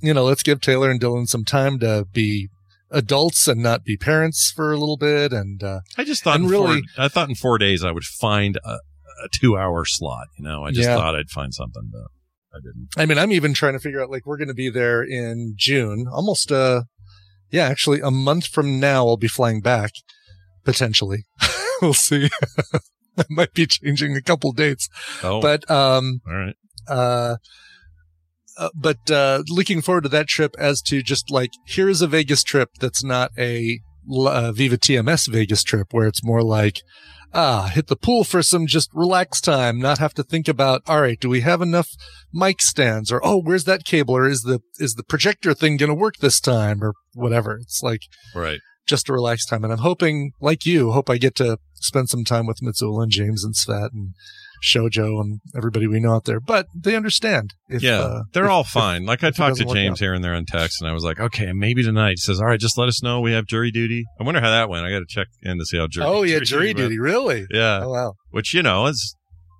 you 0.00 0.12
know, 0.12 0.24
let's 0.24 0.42
give 0.42 0.60
Taylor 0.60 0.90
and 0.90 1.00
Dylan 1.00 1.28
some 1.28 1.44
time 1.44 1.78
to 1.78 2.06
be 2.12 2.48
adults 2.90 3.46
and 3.48 3.62
not 3.62 3.84
be 3.84 3.96
parents 3.96 4.50
for 4.54 4.72
a 4.72 4.76
little 4.76 4.96
bit. 4.96 5.32
And 5.32 5.62
uh, 5.62 5.80
I 5.96 6.04
just 6.04 6.24
thought, 6.24 6.40
really- 6.40 6.82
four, 6.96 7.04
I 7.04 7.08
thought 7.08 7.28
in 7.28 7.34
four 7.36 7.56
days 7.58 7.84
I 7.84 7.92
would 7.92 8.04
find 8.04 8.58
a, 8.64 8.78
a 9.24 9.28
two 9.32 9.56
hour 9.56 9.84
slot. 9.84 10.26
You 10.38 10.44
know, 10.44 10.64
I 10.64 10.70
just 10.72 10.88
Yeah. 10.88 10.96
thought 10.96 11.14
I'd 11.14 11.30
find 11.30 11.54
something, 11.54 11.88
but 11.92 12.08
I 12.54 12.58
didn't. 12.62 12.88
I 12.98 13.06
mean, 13.06 13.16
I'm 13.18 13.30
even 13.32 13.54
trying 13.54 13.74
to 13.74 13.78
figure 13.78 14.02
out 14.02 14.10
like 14.10 14.26
we're 14.26 14.36
going 14.38 14.48
to 14.48 14.54
be 14.54 14.68
there 14.70 15.02
in 15.02 15.54
June, 15.56 16.06
almost 16.12 16.50
uh, 16.52 16.82
yeah, 17.50 17.66
actually 17.68 18.00
a 18.00 18.10
month 18.10 18.46
from 18.46 18.80
now 18.80 19.06
I'll 19.06 19.16
be 19.16 19.28
flying 19.28 19.60
back 19.60 19.92
potentially. 20.64 21.24
we'll 21.82 21.94
see. 21.94 22.28
I 23.18 23.24
might 23.30 23.52
be 23.54 23.66
changing 23.66 24.16
a 24.16 24.22
couple 24.22 24.52
dates, 24.52 24.88
Oh, 25.22 25.40
but 25.40 25.68
um, 25.70 26.20
all 26.26 26.34
right. 26.34 26.54
uh, 26.88 27.36
uh, 28.58 28.68
but 28.74 29.10
uh, 29.10 29.42
looking 29.48 29.80
forward 29.80 30.02
to 30.04 30.08
that 30.10 30.28
trip 30.28 30.54
as 30.58 30.82
to 30.82 31.02
just 31.02 31.30
like 31.30 31.50
here's 31.66 32.02
a 32.02 32.06
Vegas 32.06 32.42
trip 32.42 32.70
that's 32.80 33.02
not 33.02 33.30
a 33.38 33.80
uh, 34.10 34.52
Viva 34.52 34.76
TMS 34.76 35.28
Vegas 35.28 35.62
trip 35.62 35.88
where 35.92 36.06
it's 36.06 36.24
more 36.24 36.42
like 36.42 36.80
ah 37.32 37.70
hit 37.72 37.86
the 37.86 37.96
pool 37.96 38.24
for 38.24 38.42
some 38.42 38.66
just 38.66 38.90
relax 38.92 39.40
time, 39.40 39.78
not 39.78 39.98
have 39.98 40.12
to 40.14 40.22
think 40.22 40.48
about 40.48 40.82
all 40.86 41.00
right, 41.00 41.18
do 41.18 41.30
we 41.30 41.40
have 41.40 41.62
enough 41.62 41.88
mic 42.32 42.60
stands 42.60 43.10
or 43.10 43.20
oh 43.24 43.40
where's 43.40 43.64
that 43.64 43.84
cable 43.84 44.14
or 44.16 44.28
is 44.28 44.42
the 44.42 44.60
is 44.78 44.94
the 44.96 45.04
projector 45.04 45.54
thing 45.54 45.76
going 45.78 45.88
to 45.88 45.94
work 45.94 46.16
this 46.18 46.38
time 46.40 46.82
or 46.84 46.92
whatever. 47.14 47.56
It's 47.62 47.80
like 47.82 48.02
Right. 48.34 48.60
Just 48.86 49.08
a 49.08 49.12
relaxed 49.12 49.48
time, 49.48 49.64
and 49.64 49.72
I'm 49.72 49.78
hoping 49.80 50.32
like 50.40 50.66
you 50.66 50.92
hope 50.92 51.08
I 51.10 51.16
get 51.18 51.34
to 51.36 51.58
spend 51.74 52.08
some 52.08 52.24
time 52.24 52.46
with 52.46 52.58
Mitsuo 52.60 53.02
and 53.02 53.10
James 53.10 53.44
and 53.44 53.54
Svet 53.54 53.90
and 53.92 54.14
Shojo 54.64 55.20
and 55.20 55.40
everybody 55.56 55.86
we 55.88 55.98
know 55.98 56.14
out 56.14 56.24
there, 56.24 56.38
but 56.38 56.66
they 56.74 56.94
understand. 56.94 57.54
If, 57.68 57.82
yeah, 57.82 57.98
uh, 58.00 58.22
they're 58.32 58.44
if- 58.44 58.50
all 58.50 58.60
if- 58.60 58.68
fine. 58.68 59.04
like 59.06 59.24
I 59.24 59.30
talked 59.30 59.56
to 59.56 59.64
James 59.64 59.98
here 59.98 60.14
and 60.14 60.22
there 60.22 60.34
on 60.34 60.44
text, 60.46 60.80
and 60.80 60.88
I 60.88 60.92
was 60.94 61.02
like, 61.04 61.18
okay, 61.18 61.52
maybe 61.52 61.82
tonight. 61.82 62.10
He 62.12 62.16
says, 62.18 62.40
all 62.40 62.46
right, 62.46 62.60
just 62.60 62.78
let 62.78 62.88
us 62.88 63.02
know 63.02 63.20
we 63.20 63.32
have 63.32 63.46
jury 63.46 63.70
duty. 63.72 64.04
I 64.20 64.24
wonder 64.24 64.40
how 64.40 64.50
that 64.50 64.68
went. 64.68 64.86
I 64.86 64.90
got 64.90 65.00
to 65.00 65.06
check 65.08 65.26
in 65.42 65.58
to 65.58 65.64
see 65.64 65.78
how 65.78 65.88
jury. 65.88 66.06
oh 66.06 66.22
yeah, 66.22 66.38
jury 66.40 66.66
went. 66.68 66.76
duty, 66.78 66.98
really? 66.98 67.46
Yeah, 67.50 67.80
Oh 67.82 67.90
wow. 67.90 68.12
which 68.30 68.54
you 68.54 68.62
know 68.62 68.86
is 68.86 69.16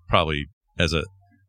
probably 0.09 0.47
as 0.79 0.93
a. 0.93 1.03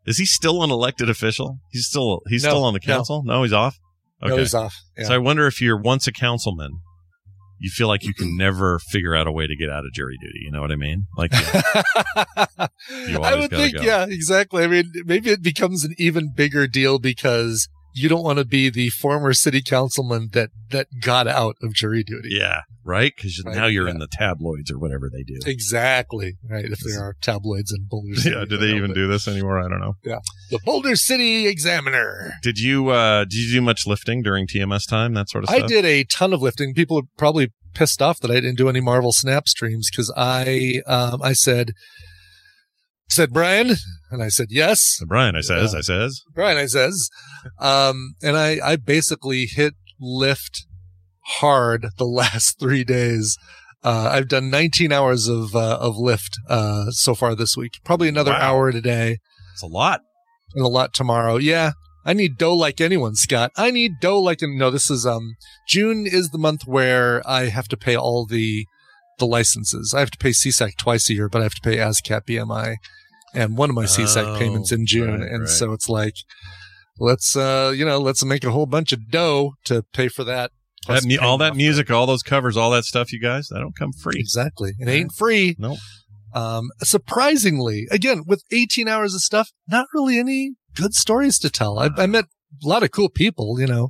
Is 0.06 0.18
he 0.18 0.26
still 0.26 0.64
an 0.64 0.70
elected 0.72 1.10
official? 1.10 1.60
He's 1.72 1.86
still 1.86 2.22
he's 2.28 2.44
No, 2.44 2.50
still 2.50 2.64
on 2.66 2.74
the 2.74 2.82
no. 2.86 2.94
council. 2.94 3.22
No, 3.24 3.44
he's 3.44 3.54
off. 3.54 3.78
Okay, 4.22 4.32
No, 4.32 4.38
he's 4.38 4.54
off. 4.54 4.74
Yeah. 4.98 5.06
so 5.06 5.14
I 5.14 5.18
wonder 5.18 5.46
if 5.48 5.62
you're 5.62 5.80
once 5.80 6.08
a 6.08 6.12
councilman, 6.12 6.72
you 7.64 7.70
feel 7.70 7.88
like 7.88 8.04
you 8.04 8.14
can 8.14 8.36
never 8.36 8.78
figure 8.78 9.16
out 9.16 9.26
a 9.26 9.32
way 9.32 9.48
to 9.48 9.56
get 9.56 9.70
out 9.70 9.86
of 9.86 9.94
jury 9.94 10.18
duty. 10.20 10.42
You 10.44 10.52
know 10.52 10.60
what 10.60 10.74
I 10.74 10.76
mean? 10.76 11.06
Like, 11.18 11.32
I 11.34 12.68
would 13.40 13.50
think, 13.52 13.78
go. 13.78 13.82
yeah, 13.82 14.06
exactly. 14.06 14.66
I 14.66 14.68
mean, 14.68 14.92
maybe 15.06 15.30
it 15.30 15.42
becomes 15.42 15.86
an 15.86 15.96
even 15.98 16.34
bigger 16.36 16.68
deal 16.68 17.00
because 17.00 17.70
you 17.94 18.10
don't 18.10 18.24
want 18.24 18.40
to 18.40 18.46
be 18.46 18.70
the 18.70 18.90
former 18.90 19.34
city 19.34 19.62
councilman 19.62 20.30
that 20.34 20.50
that 20.72 20.88
got 21.02 21.28
out 21.28 21.56
of 21.62 21.74
jury 21.74 22.04
duty. 22.04 22.30
yeah, 22.32 22.62
right? 22.84 23.14
Because 23.16 23.42
Right, 23.46 23.56
now 23.56 23.68
you're 23.68 23.86
yeah. 23.86 23.94
in 23.94 24.00
the 24.00 24.08
tabloids 24.12 24.72
or 24.72 24.80
whatever 24.80 25.10
they 25.12 25.24
do. 25.24 25.40
Exactly. 25.46 26.38
Right. 26.50 26.66
If 26.66 26.80
there 26.80 27.02
are 27.02 27.16
tabloids 27.22 27.72
in 27.72 27.86
Boulder 27.90 28.16
City. 28.16 28.36
Yeah, 28.36 28.46
do 28.46 28.58
they 28.58 28.74
even 28.76 28.88
but 28.92 28.96
do 28.96 29.08
this 29.08 29.28
anymore? 29.28 29.60
I 29.60 29.70
don't 29.70 29.80
know. 29.80 29.94
Yeah. 30.04 30.20
The 30.50 30.60
Boulder 30.66 30.96
City 30.96 31.48
Examiner. 31.48 32.34
Did 32.42 32.58
you 32.60 32.90
uh 32.90 33.26
did 33.26 33.36
you 33.36 33.52
do 33.54 33.62
much 33.62 33.86
lifting 33.86 34.24
during 34.24 34.48
TMS 34.48 34.88
time? 34.90 35.14
That 35.14 35.30
sort 35.30 35.44
of 35.44 35.50
stuff. 35.50 35.64
I 35.64 35.68
did 35.68 35.86
a 35.86 36.04
ton 36.06 36.34
of 36.34 36.42
lifting. 36.42 36.74
People 36.74 36.98
are 36.98 37.08
probably 37.18 37.52
pissed 37.74 38.02
off 38.02 38.20
that 38.20 38.32
I 38.32 38.36
didn't 38.36 38.56
do 38.58 38.70
any 38.70 38.82
Marvel 38.82 39.12
Snap 39.12 39.48
streams 39.48 39.90
because 39.92 40.12
I 40.18 40.82
um 40.88 41.22
I 41.22 41.34
said 41.34 41.72
said 43.14 43.32
Brian 43.32 43.76
and 44.12 44.22
I 44.24 44.28
said 44.30 44.48
yes. 44.50 44.82
So 45.00 45.06
Brian, 45.06 45.36
I 45.36 45.42
says, 45.42 45.74
Yeah. 45.74 45.80
I 45.80 45.82
says, 45.82 46.22
Brian, 46.36 46.58
I 46.58 46.66
says, 46.66 47.10
um, 47.60 48.16
and 48.22 48.38
I, 48.38 48.60
I 48.64 48.76
basically 48.76 49.46
hit 49.46 49.74
Lyft 50.02 50.66
hard 51.40 51.88
the 51.98 52.06
last 52.06 52.60
three 52.60 52.84
days. 52.84 53.38
Uh, 53.84 54.10
I've 54.14 54.30
done 54.30 54.50
19 54.50 54.92
hours 54.92 55.28
of, 55.28 55.56
uh, 55.56 55.78
of 55.80 55.96
Lyft, 55.96 56.32
uh, 56.50 56.92
so 56.92 57.16
far 57.16 57.36
this 57.36 57.58
week. 57.58 57.74
Probably 57.84 58.08
another 58.08 58.32
Wow. 58.32 58.40
hour 58.56 58.72
today 58.72 59.18
it's 59.52 59.62
a 59.64 59.68
lot. 59.68 60.02
and 60.56 60.64
a 60.66 60.70
lot 60.70 60.94
tomorrow. 60.94 61.38
Yeah. 61.38 61.72
I 62.06 62.14
need 62.14 62.38
dough 62.38 62.56
like 62.56 62.82
anyone, 62.82 63.16
Scott. 63.16 63.52
I 63.56 63.72
need 63.72 63.94
dough 64.02 64.20
like, 64.20 64.40
no, 64.42 64.70
this 64.72 64.90
is, 64.90 65.06
um, 65.06 65.36
June 65.68 66.06
is 66.06 66.30
the 66.30 66.38
month 66.38 66.62
where 66.66 67.22
I 67.28 67.46
have 67.46 67.68
to 67.70 67.78
pay 67.78 67.96
all 67.96 68.26
the, 68.26 68.66
the 69.20 69.26
licenses. 69.28 69.94
I 69.94 70.00
have 70.02 70.12
to 70.12 70.18
pay 70.18 70.32
SESAC 70.32 70.76
twice 70.78 71.10
a 71.10 71.14
year, 71.14 71.30
but 71.30 71.40
I 71.40 71.44
have 71.44 71.56
to 71.56 71.62
pay 71.62 71.78
ASCAP 71.78 72.22
BMI 72.28 72.76
and 73.34 73.58
one 73.58 73.70
of 73.70 73.76
my 73.76 73.86
SESAC 73.86 74.36
Oh, 74.36 74.40
payments 74.40 74.72
in 74.72 74.86
June. 74.86 75.20
right, 75.22 75.30
and 75.30 75.40
right. 75.42 75.50
so 75.50 75.72
it's 75.74 75.90
like, 75.90 76.16
let's, 77.00 77.36
uh, 77.36 77.74
you 77.76 77.86
know, 77.86 77.98
let's 78.00 78.24
make 78.24 78.44
a 78.44 78.52
whole 78.52 78.66
bunch 78.66 78.94
of 78.94 79.10
dough 79.10 79.54
to 79.66 79.84
pay 79.94 80.08
for 80.08 80.24
that. 80.24 80.52
That 80.88 81.06
mu- 81.06 81.18
all 81.22 81.38
that 81.38 81.56
music, 81.56 81.90
all 81.90 82.06
those 82.06 82.24
covers, 82.24 82.58
all 82.58 82.70
that 82.72 82.84
stuff, 82.84 83.14
you 83.14 83.20
guys, 83.22 83.48
that 83.48 83.60
don't 83.60 83.76
come 83.76 83.94
free. 83.94 84.20
Exactly. 84.20 84.74
It 84.80 84.90
ain't 84.90 85.14
free. 85.14 85.56
Nope. 85.58 85.78
Um, 86.34 86.72
surprisingly, 86.80 87.88
again, 87.92 88.24
with 88.26 88.44
18 88.52 88.88
hours 88.88 89.14
of 89.14 89.22
stuff, 89.22 89.52
not 89.68 89.86
really 89.94 90.18
any 90.18 90.56
good 90.76 90.94
stories 90.94 91.38
to 91.40 91.50
tell. 91.50 91.80
I, 91.80 91.90
I 91.98 92.06
met 92.08 92.26
a 92.64 92.68
lot 92.68 92.84
of 92.84 92.92
cool 92.92 93.10
people, 93.10 93.60
you 93.60 93.68
know. 93.68 93.90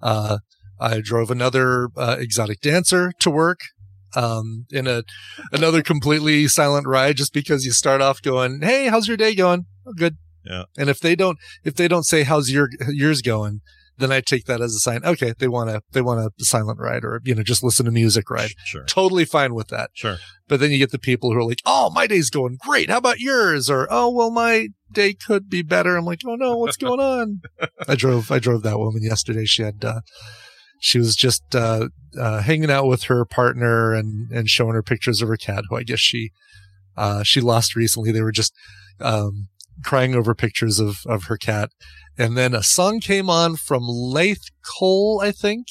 Uh, 0.00 0.38
I 0.80 1.00
drove 1.00 1.30
another, 1.30 1.88
uh, 1.96 2.16
exotic 2.18 2.60
dancer 2.60 3.12
to 3.20 3.30
work, 3.30 3.60
um, 4.14 4.66
in 4.70 4.86
a, 4.86 5.02
another 5.52 5.82
completely 5.82 6.48
silent 6.48 6.86
ride 6.86 7.16
just 7.16 7.32
because 7.32 7.64
you 7.64 7.72
start 7.72 8.00
off 8.00 8.22
going, 8.22 8.60
Hey, 8.62 8.86
how's 8.88 9.08
your 9.08 9.16
day 9.16 9.34
going? 9.34 9.66
Oh, 9.86 9.92
good. 9.96 10.16
Yeah. 10.44 10.64
And 10.76 10.88
if 10.88 11.00
they 11.00 11.14
don't, 11.14 11.38
if 11.64 11.74
they 11.74 11.88
don't 11.88 12.04
say, 12.04 12.24
how's 12.24 12.50
your, 12.50 12.68
yours 12.88 13.22
going? 13.22 13.60
Then 13.98 14.10
I 14.10 14.20
take 14.20 14.46
that 14.46 14.60
as 14.60 14.74
a 14.74 14.78
sign. 14.78 15.04
Okay. 15.04 15.34
They 15.38 15.48
want 15.48 15.70
to, 15.70 15.82
they 15.92 16.00
want 16.00 16.20
a 16.20 16.44
silent 16.44 16.80
ride 16.80 17.04
or, 17.04 17.20
you 17.24 17.34
know, 17.34 17.42
just 17.42 17.62
listen 17.62 17.84
to 17.84 17.92
music 17.92 18.30
ride. 18.30 18.50
Sure. 18.64 18.84
Totally 18.84 19.24
fine 19.24 19.54
with 19.54 19.68
that. 19.68 19.90
Sure. 19.92 20.16
But 20.48 20.60
then 20.60 20.70
you 20.70 20.78
get 20.78 20.90
the 20.90 20.98
people 20.98 21.32
who 21.32 21.38
are 21.38 21.48
like, 21.48 21.60
"Oh, 21.64 21.88
my 21.90 22.06
day's 22.06 22.28
going 22.28 22.58
great. 22.60 22.90
How 22.90 22.98
about 22.98 23.20
yours?" 23.20 23.70
Or, 23.70 23.86
"Oh, 23.90 24.10
well, 24.10 24.30
my 24.30 24.68
day 24.92 25.14
could 25.14 25.48
be 25.48 25.62
better." 25.62 25.96
I'm 25.96 26.04
like, 26.04 26.20
"Oh 26.26 26.34
no, 26.34 26.58
what's 26.58 26.76
going 26.76 27.00
on?" 27.00 27.40
I 27.88 27.94
drove, 27.94 28.30
I 28.30 28.38
drove 28.38 28.62
that 28.62 28.78
woman 28.78 29.02
yesterday. 29.02 29.46
She 29.46 29.62
had, 29.62 29.82
uh, 29.82 30.00
she 30.82 30.98
was 30.98 31.14
just 31.14 31.54
uh, 31.54 31.88
uh, 32.18 32.42
hanging 32.42 32.70
out 32.70 32.88
with 32.88 33.04
her 33.04 33.24
partner 33.24 33.94
and 33.94 34.30
and 34.32 34.48
showing 34.48 34.74
her 34.74 34.82
pictures 34.82 35.22
of 35.22 35.28
her 35.28 35.36
cat, 35.36 35.62
who 35.70 35.76
I 35.76 35.84
guess 35.84 36.00
she 36.00 36.32
uh, 36.96 37.22
she 37.22 37.40
lost 37.40 37.76
recently. 37.76 38.10
They 38.10 38.20
were 38.20 38.32
just 38.32 38.52
um, 39.00 39.48
crying 39.84 40.16
over 40.16 40.34
pictures 40.34 40.80
of 40.80 40.98
of 41.06 41.24
her 41.24 41.36
cat, 41.36 41.70
and 42.18 42.36
then 42.36 42.52
a 42.52 42.64
song 42.64 42.98
came 42.98 43.30
on 43.30 43.54
from 43.54 43.84
Laith 43.86 44.50
Cole, 44.78 45.20
I 45.22 45.30
think. 45.30 45.68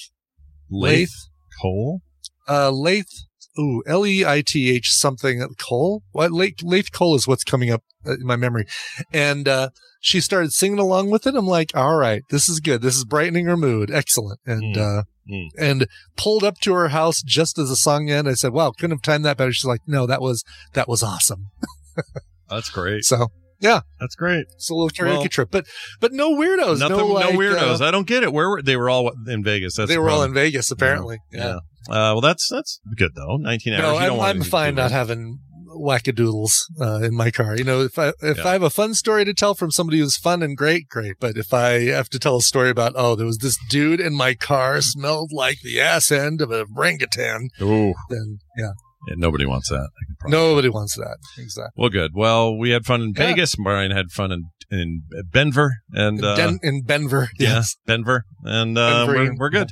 Lath 0.70 1.28
Cole? 1.62 2.00
Uh, 2.48 2.72
Laith, 2.72 3.26
ooh, 3.60 3.84
L 3.88 4.06
E 4.06 4.26
I 4.26 4.42
T 4.46 4.70
H 4.70 4.92
something 4.92 5.42
Cole. 5.60 6.04
What 6.12 6.32
Laith, 6.32 6.62
Laith 6.64 6.92
Cole 6.92 7.16
is 7.16 7.28
what's 7.28 7.44
coming 7.44 7.70
up 7.72 7.84
uh, 8.06 8.14
in 8.14 8.26
my 8.26 8.36
memory, 8.36 8.66
and 9.14 9.48
uh, 9.48 9.70
she 10.00 10.20
started 10.22 10.54
singing 10.54 10.80
along 10.80 11.10
with 11.12 11.28
it. 11.28 11.36
I'm 11.36 11.48
like, 11.48 11.72
all 11.76 11.96
right, 11.96 12.24
this 12.30 12.50
is 12.50 12.60
good. 12.60 12.82
This 12.82 12.96
is 12.96 13.06
brightening 13.06 13.46
her 13.46 13.58
mood. 13.58 13.92
Excellent. 13.92 14.40
And 14.46 14.76
Mm. 14.76 15.00
uh, 15.00 15.04
Mm. 15.30 15.50
and 15.60 15.88
pulled 16.18 16.44
up 16.44 16.58
to 16.62 16.74
her 16.74 16.88
house 16.90 17.22
just 17.22 17.60
as 17.60 17.70
the 17.70 17.76
song 17.76 18.10
ended. 18.10 18.32
I 18.32 18.34
said, 18.36 18.54
wow, 18.54 18.72
couldn't 18.72 18.98
have 18.98 19.02
timed 19.04 19.24
that 19.26 19.38
better. 19.38 19.54
She's 19.54 19.64
like, 19.66 19.82
no, 19.86 20.08
that 20.08 20.20
was 20.20 20.44
that 20.74 20.88
was 20.90 21.04
awesome. 21.04 21.50
That's 22.50 22.72
great. 22.72 23.06
So 23.06 23.28
Yeah, 23.62 23.82
that's 24.00 24.16
great. 24.16 24.46
it's 24.56 24.70
a 24.70 24.74
little 24.74 24.90
karaoke 24.90 25.20
Well, 25.20 25.28
trip, 25.30 25.50
but 25.52 25.66
but 26.00 26.12
no 26.12 26.32
weirdos. 26.32 26.80
Nothing, 26.80 26.98
no, 26.98 27.20
no, 27.20 27.32
weirdos. 27.32 27.80
uh, 27.80 27.86
I 27.86 27.92
don't 27.92 28.08
get 28.08 28.24
it. 28.24 28.34
Where 28.34 28.50
were 28.50 28.62
they? 28.62 28.76
Were 28.76 28.90
all 28.90 29.12
in 29.28 29.44
Vegas. 29.44 29.76
That's 29.76 29.88
they 29.90 29.98
were 30.00 30.10
all 30.10 30.24
in 30.24 30.34
Vegas, 30.34 30.72
apparently. 30.72 31.20
Yeah. 31.32 31.58
Uh, 31.90 32.14
well, 32.14 32.22
that's 32.22 32.48
that's 32.50 32.80
good 32.98 33.12
though. 33.16 33.38
Nineteen 33.38 33.74
hours. 33.74 33.82
No, 33.84 33.94
you 34.16 34.20
I'm, 34.22 34.38
I'm 34.38 34.42
fine 34.44 34.76
not 34.76 34.92
having 34.92 35.40
wackadoodles 35.86 36.52
uh, 36.80 37.00
in 37.04 37.16
my 37.16 37.32
car. 37.32 37.58
You 37.58 37.64
know, 37.64 37.82
if 37.82 37.98
I 37.98 38.10
if 38.22 38.38
Yeah. 38.38 38.48
I 38.48 38.52
have 38.54 38.64
a 38.64 38.70
fun 38.70 38.94
story 38.94 39.26
to 39.26 39.34
tell 39.34 39.54
from 39.56 39.72
somebody 39.72 40.00
who's 40.00 40.18
fun 40.18 40.42
and 40.44 40.56
great, 40.58 40.88
great. 40.90 41.16
But 41.20 41.38
if 41.38 41.54
I 41.54 41.86
have 41.86 42.10
to 42.10 42.20
tell 42.20 42.38
a 42.38 42.42
story 42.42 42.70
about 42.70 42.94
oh, 42.96 43.16
there 43.16 43.26
was 43.26 43.40
this 43.40 43.58
dude 43.70 44.00
in 44.00 44.14
my 44.16 44.34
car 44.34 44.82
smelled 44.82 45.32
like 45.34 45.58
the 45.64 45.80
ass 45.80 46.12
end 46.12 46.42
of 46.42 46.52
a 46.52 46.66
orangutan, 46.76 47.50
Ooh, 47.62 47.94
then 48.10 48.40
yeah, 48.58 48.72
yeah, 49.08 49.16
nobody 49.18 49.46
wants 49.46 49.70
that. 49.70 49.90
Nobody 50.28 50.70
wants 50.70 50.96
that. 50.96 51.18
Exactly. 51.38 51.72
Well, 51.76 51.90
good. 51.90 52.12
Well, 52.14 52.58
we 52.58 52.70
had 52.72 52.86
fun 52.86 53.02
in 53.02 53.14
Yeah. 53.16 53.28
Vegas. 53.28 53.56
Brian 53.56 53.92
had 53.92 54.12
fun 54.12 54.32
in 54.32 54.44
in 54.70 55.04
Denver, 55.34 55.74
and 55.92 56.24
uh, 56.24 56.36
Den- 56.36 56.60
in 56.64 56.84
Denver, 56.86 57.30
yeah, 57.38 57.56
yes. 57.56 57.76
Denver, 57.88 58.24
and 58.46 58.78
uh, 58.78 59.06
Denver, 59.06 59.14
we're, 59.26 59.36
we're 59.38 59.50
good. 59.50 59.72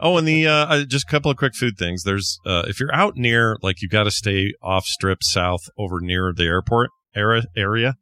Oh, 0.00 0.18
and 0.18 0.28
the 0.28 0.46
uh, 0.46 0.52
uh, 0.66 0.84
just 0.84 1.06
a 1.08 1.10
couple 1.10 1.30
of 1.30 1.36
quick 1.38 1.54
food 1.54 1.78
things. 1.78 2.02
There's 2.02 2.38
uh, 2.44 2.64
if 2.66 2.78
you're 2.80 2.94
out 2.94 3.16
near, 3.16 3.56
like 3.62 3.80
you've 3.80 3.92
got 3.92 4.04
to 4.04 4.10
stay 4.10 4.52
off 4.62 4.84
strip 4.84 5.18
south 5.22 5.60
over 5.78 5.98
near 6.00 6.32
the 6.36 6.44
airport 6.44 6.90
area. 7.16 7.44
area. 7.56 7.94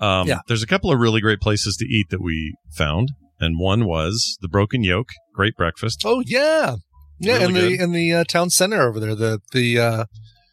Um, 0.00 0.26
Yeah. 0.28 0.40
There's 0.48 0.62
a 0.62 0.66
couple 0.66 0.92
of 0.92 0.98
really 1.00 1.20
great 1.20 1.40
places 1.40 1.76
to 1.76 1.86
eat 1.86 2.10
that 2.10 2.20
we 2.20 2.54
found, 2.76 3.12
and 3.40 3.58
one 3.58 3.86
was 3.86 4.36
the 4.42 4.48
Broken 4.48 4.82
Yoke. 4.84 5.08
Great 5.34 5.56
breakfast. 5.56 6.02
Oh 6.04 6.22
yeah, 6.26 6.76
yeah. 7.18 7.34
Really 7.38 7.44
in 7.44 7.52
the 7.54 7.60
good. 7.76 7.80
in 7.84 7.92
the 7.92 8.14
uh, 8.14 8.24
town 8.24 8.50
center 8.50 8.82
over 8.88 8.98
there, 9.00 9.14
the 9.14 9.40
the 9.52 9.78
uh, 9.78 10.04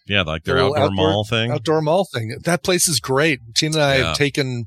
Yeah, 0.07 0.21
like 0.23 0.43
their 0.43 0.55
The 0.55 0.61
outdoor, 0.65 0.77
outdoor- 0.79 0.91
mall 0.95 1.25
thing. 1.25 1.51
outdoor 1.51 1.81
mall 1.81 2.05
thing. 2.13 2.37
That 2.43 2.63
place 2.63 2.87
is 2.87 2.99
great. 2.99 3.39
Tina 3.55 3.77
and 3.77 3.83
I 3.83 3.97
Yeah. 3.97 4.03
have 4.07 4.17
taken 4.17 4.65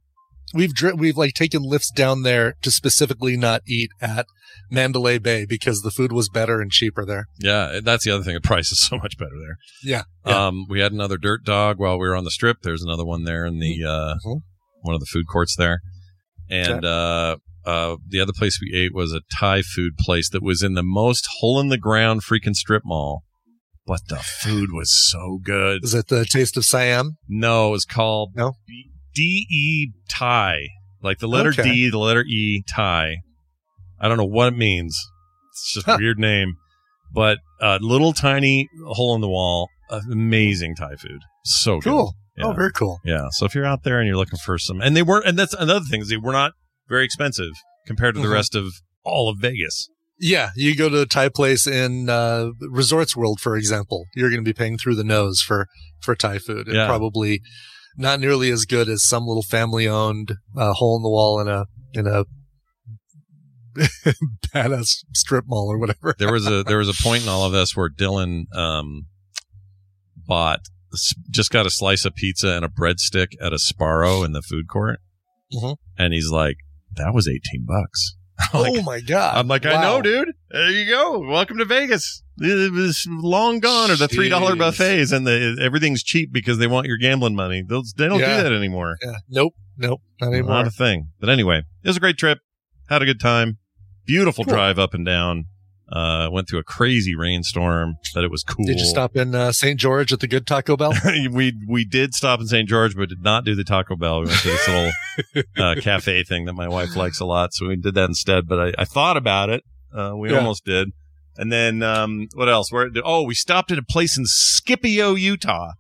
we've 0.55 0.73
dri- 0.75 0.93
we've 0.95 1.17
like 1.17 1.35
taken 1.35 1.63
Lyfts 1.63 1.93
down 1.95 2.23
there 2.23 2.55
to 2.63 2.71
specifically 2.71 3.37
not 3.37 3.63
eat 3.69 3.91
at 4.01 4.27
Mandalay 4.71 5.19
Bay 5.19 5.45
because 5.47 5.83
the 5.83 5.91
food 5.91 6.11
was 6.13 6.29
better 6.29 6.61
and 6.61 6.71
cheaper 6.71 7.05
there. 7.05 7.27
Yeah, 7.39 7.81
that's 7.83 8.05
the 8.05 8.11
other 8.11 8.25
thing. 8.25 8.35
The 8.35 8.41
price 8.41 8.71
is 8.73 8.81
so 8.89 8.97
much 8.97 9.17
better 9.19 9.37
there. 9.39 9.57
Yeah. 9.83 10.03
yeah. 10.27 10.47
Um, 10.47 10.67
we 10.69 10.81
had 10.81 10.93
another 10.93 11.17
dirt 11.19 11.45
dog 11.45 11.79
while 11.79 11.99
we 11.99 12.09
were 12.09 12.17
on 12.17 12.25
the 12.25 12.31
strip. 12.31 12.59
There's 12.63 12.83
another 12.83 13.05
one 13.05 13.25
there 13.25 13.45
in 13.47 13.59
the 13.59 13.85
uh, 13.85 14.15
Mhm. 14.27 14.41
one 14.83 14.95
of 14.95 15.01
the 15.01 15.07
food 15.07 15.27
courts 15.31 15.55
there, 15.57 15.81
and 16.51 16.85
uh, 16.85 17.37
uh, 17.69 17.97
the 18.09 18.21
other 18.21 18.33
place 18.33 18.59
we 18.61 18.75
ate 18.77 18.95
was 18.95 19.13
a 19.13 19.21
Thai 19.39 19.63
food 19.63 19.93
place 19.99 20.29
that 20.31 20.43
was 20.43 20.63
in 20.63 20.75
the 20.75 20.83
most 20.83 21.27
hole 21.39 21.61
in 21.61 21.69
the 21.69 21.79
ground 21.79 22.23
freaking 22.23 22.55
strip 22.55 22.83
mall. 22.85 23.25
But 23.87 24.01
the 24.09 24.17
food 24.17 24.71
was 24.73 24.91
so 25.11 25.39
good. 25.43 25.83
Is 25.85 25.95
it 25.95 26.09
the 26.09 26.25
Taste 26.25 26.57
of 26.57 26.65
Siam? 26.65 27.17
No, 27.29 27.69
it 27.69 27.71
was 27.73 27.85
called 27.85 28.33
No? 28.35 28.53
D 29.15 29.47
E 29.51 29.93
Thai. 30.11 30.67
like 31.03 31.19
the 31.19 31.29
letter 31.29 31.51
Okay. 31.51 31.63
D, 31.63 31.91
the 31.91 31.99
letter 31.99 32.23
E, 32.25 32.63
Thai. 32.75 33.17
I 34.01 34.09
don't 34.09 34.17
know 34.19 34.25
what 34.25 34.49
it 34.53 34.57
means. 34.57 34.97
It's 35.53 35.75
just 35.75 35.89
a 35.89 35.97
weird 35.99 36.19
name, 36.19 36.55
but 37.13 37.39
uh, 37.61 37.79
little 37.81 38.13
tiny 38.13 38.69
hole 38.87 39.15
in 39.15 39.21
the 39.21 39.29
wall, 39.29 39.69
amazing 39.91 40.75
Thai 40.77 40.97
food. 40.97 41.21
So 41.45 41.81
good. 41.81 41.91
Cool. 41.91 42.15
Yeah. 42.37 42.45
Oh, 42.47 42.53
very 42.53 42.71
cool. 42.73 43.01
Yeah. 43.05 43.27
So 43.33 43.47
if 43.47 43.55
you're 43.55 43.65
out 43.67 43.83
there 43.83 43.99
and 43.99 44.07
you're 44.07 44.17
looking 44.17 44.39
for 44.39 44.59
some, 44.59 44.81
and 44.81 44.97
they 44.97 45.03
weren't, 45.03 45.27
and 45.27 45.37
that's 45.39 45.55
another 45.55 45.85
thing 45.91 46.01
is 46.03 46.09
they 46.09 46.17
were 46.17 46.33
not 46.33 46.53
very 46.89 47.05
expensive 47.05 47.51
compared 47.87 48.15
to 48.15 48.21
the 48.21 48.29
Mhm. 48.29 48.33
rest 48.33 48.55
of 48.55 48.73
all 49.05 49.29
of 49.29 49.39
Vegas. 49.41 49.89
Yeah, 50.21 50.51
you 50.57 50.75
go 50.75 50.89
to 50.89 51.03
a 51.03 51.07
Thai 51.07 51.29
place 51.29 51.67
in 51.67 52.09
uh, 52.11 52.49
Resorts 52.61 53.15
World, 53.17 53.41
for 53.41 53.57
example. 53.57 54.05
You're 54.17 54.31
going 54.31 54.43
to 54.45 54.49
be 54.49 54.53
paying 54.53 54.77
through 54.77 54.97
the 54.97 55.05
nose 55.05 55.41
for 55.41 55.69
for 56.01 56.15
Thai 56.17 56.39
food, 56.39 56.67
and 56.67 56.75
Yeah. 56.77 56.87
probably 56.87 57.41
not 57.97 58.19
nearly 58.21 58.51
as 58.51 58.65
good 58.65 58.89
as 58.89 59.05
some 59.05 59.27
little 59.27 59.43
family-owned 59.43 60.33
uh, 60.57 60.73
hole 60.75 60.97
in 60.97 61.03
the 61.03 61.09
wall 61.09 61.41
in 61.41 61.47
a 61.49 61.67
in 61.95 62.07
a 62.09 62.25
badass 64.55 65.05
strip 65.15 65.45
mall 65.47 65.69
or 65.69 65.79
whatever. 65.79 66.15
There 66.19 66.33
was 66.33 66.47
a 66.47 66.63
there 66.67 66.79
was 66.79 66.89
a 66.89 67.03
point 67.03 67.23
in 67.23 67.29
all 67.29 67.45
of 67.45 67.53
this 67.53 67.77
where 67.77 67.89
Dylan 67.91 68.53
um, 68.57 69.07
bought 70.17 70.61
just 71.31 71.51
got 71.51 71.67
a 71.67 71.71
slice 71.71 72.05
of 72.05 72.15
pizza 72.15 72.49
and 72.49 72.65
a 72.65 72.69
breadstick 72.69 73.29
at 73.41 73.53
a 73.53 73.57
Sbarro 73.57 74.25
in 74.25 74.33
the 74.33 74.43
food 74.43 74.69
court, 74.69 75.01
Mhm. 75.55 75.77
and 75.99 76.13
he's 76.15 76.31
like, 76.31 76.57
"That 76.99 77.15
was 77.15 77.29
eighteen 77.29 77.65
bucks." 77.67 78.15
Like, 78.55 78.73
oh 78.77 78.83
my 78.83 79.01
god! 79.01 79.37
I'm 79.37 79.49
like, 79.49 79.67
I 79.67 79.83
know, 79.83 80.01
dude. 80.01 80.29
There 80.51 80.71
you 80.71 80.89
go. 80.89 81.19
Welcome 81.19 81.59
to 81.59 81.65
Vegas. 81.65 82.23
It 82.39 82.73
was 82.73 83.05
long 83.11 83.59
gone, 83.59 83.91
or 83.91 83.97
the 83.97 84.07
three 84.07 84.29
dollar 84.29 84.55
buffets, 84.55 85.11
and 85.11 85.27
the 85.27 85.59
everything's 85.61 86.05
cheap 86.05 86.33
because 86.33 86.59
they 86.59 86.69
want 86.69 86.87
your 86.87 86.99
gambling 86.99 87.35
money. 87.35 87.65
Those 87.67 87.93
they 87.99 88.07
don't 88.07 88.21
Yeah. 88.21 88.37
do 88.37 88.43
that 88.45 88.53
anymore. 88.53 88.97
Yeah. 89.05 89.15
Nope. 89.29 89.55
Nope. 89.77 90.03
Not 90.21 90.33
anymore. 90.33 90.51
Not 90.53 90.67
a 90.69 90.71
thing. 90.71 91.09
But 91.19 91.31
anyway, 91.31 91.59
it 91.83 91.89
was 91.89 91.97
a 91.97 92.01
great 92.01 92.17
trip. 92.17 92.39
Had 92.89 93.03
a 93.03 93.07
good 93.07 93.19
time. 93.21 93.59
Beautiful 94.07 94.45
Cool. 94.45 94.55
drive 94.55 94.79
up 94.79 94.95
and 94.95 95.05
down. 95.05 95.47
Uh, 95.91 96.29
went 96.31 96.47
through 96.47 96.59
a 96.59 96.65
crazy 96.65 97.15
rainstorm, 97.17 97.97
but 98.15 98.23
it 98.23 98.31
was 98.31 98.43
cool. 98.43 98.67
Did 98.67 98.79
you 98.79 98.85
stop 98.85 99.17
in 99.17 99.35
uh, 99.35 99.53
St. 99.53 99.81
George 99.81 100.13
at 100.13 100.21
the 100.21 100.29
good 100.29 100.47
Taco 100.47 100.77
Bell? 100.77 100.93
we 101.33 101.55
we 101.67 101.87
did 101.87 102.13
stop 102.15 102.41
in 102.41 102.47
St. 102.47 102.69
George, 102.69 102.95
but 102.95 103.09
did 103.09 103.23
not 103.23 103.47
do 103.47 103.55
the 103.55 103.65
Taco 103.65 103.97
Bell. 103.97 104.21
We 104.21 104.27
went 104.27 104.39
to 104.41 104.49
this 104.49 104.69
little 104.69 105.45
uh, 105.57 105.75
cafe 105.81 106.25
thing 106.25 106.45
that 106.45 106.53
my 106.53 106.69
wife 106.69 106.95
likes 106.95 107.21
a 107.21 107.25
lot, 107.25 107.55
so 107.55 107.69
we 107.69 107.77
did 107.77 107.95
that 107.95 108.05
instead. 108.05 108.47
But 108.47 108.61
I, 108.61 108.83
I 108.83 108.85
thought 108.85 109.17
about 109.17 109.49
it. 109.49 109.65
Uh, 109.91 110.13
we 110.15 110.31
Yeah. 110.31 110.37
almost 110.39 110.67
did. 110.67 110.91
And 111.39 111.51
then 111.51 111.83
um, 111.83 112.29
what 112.35 112.51
else? 112.51 112.71
Where? 112.71 112.91
Oh, 113.03 113.23
we 113.23 113.35
stopped 113.35 113.71
at 113.73 113.79
a 113.79 113.83
place 113.83 114.19
in 114.19 114.25
Scipio, 114.27 115.15
Utah. 115.15 115.71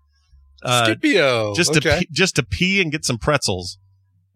Uh, 0.62 0.86
Scipio. 0.86 1.54
just 1.54 1.74
to 1.74 1.80
pee, 1.82 2.08
just 2.10 2.36
to 2.36 2.42
pee 2.42 2.80
and 2.80 2.90
get 2.90 3.04
some 3.04 3.18
pretzels. 3.18 3.76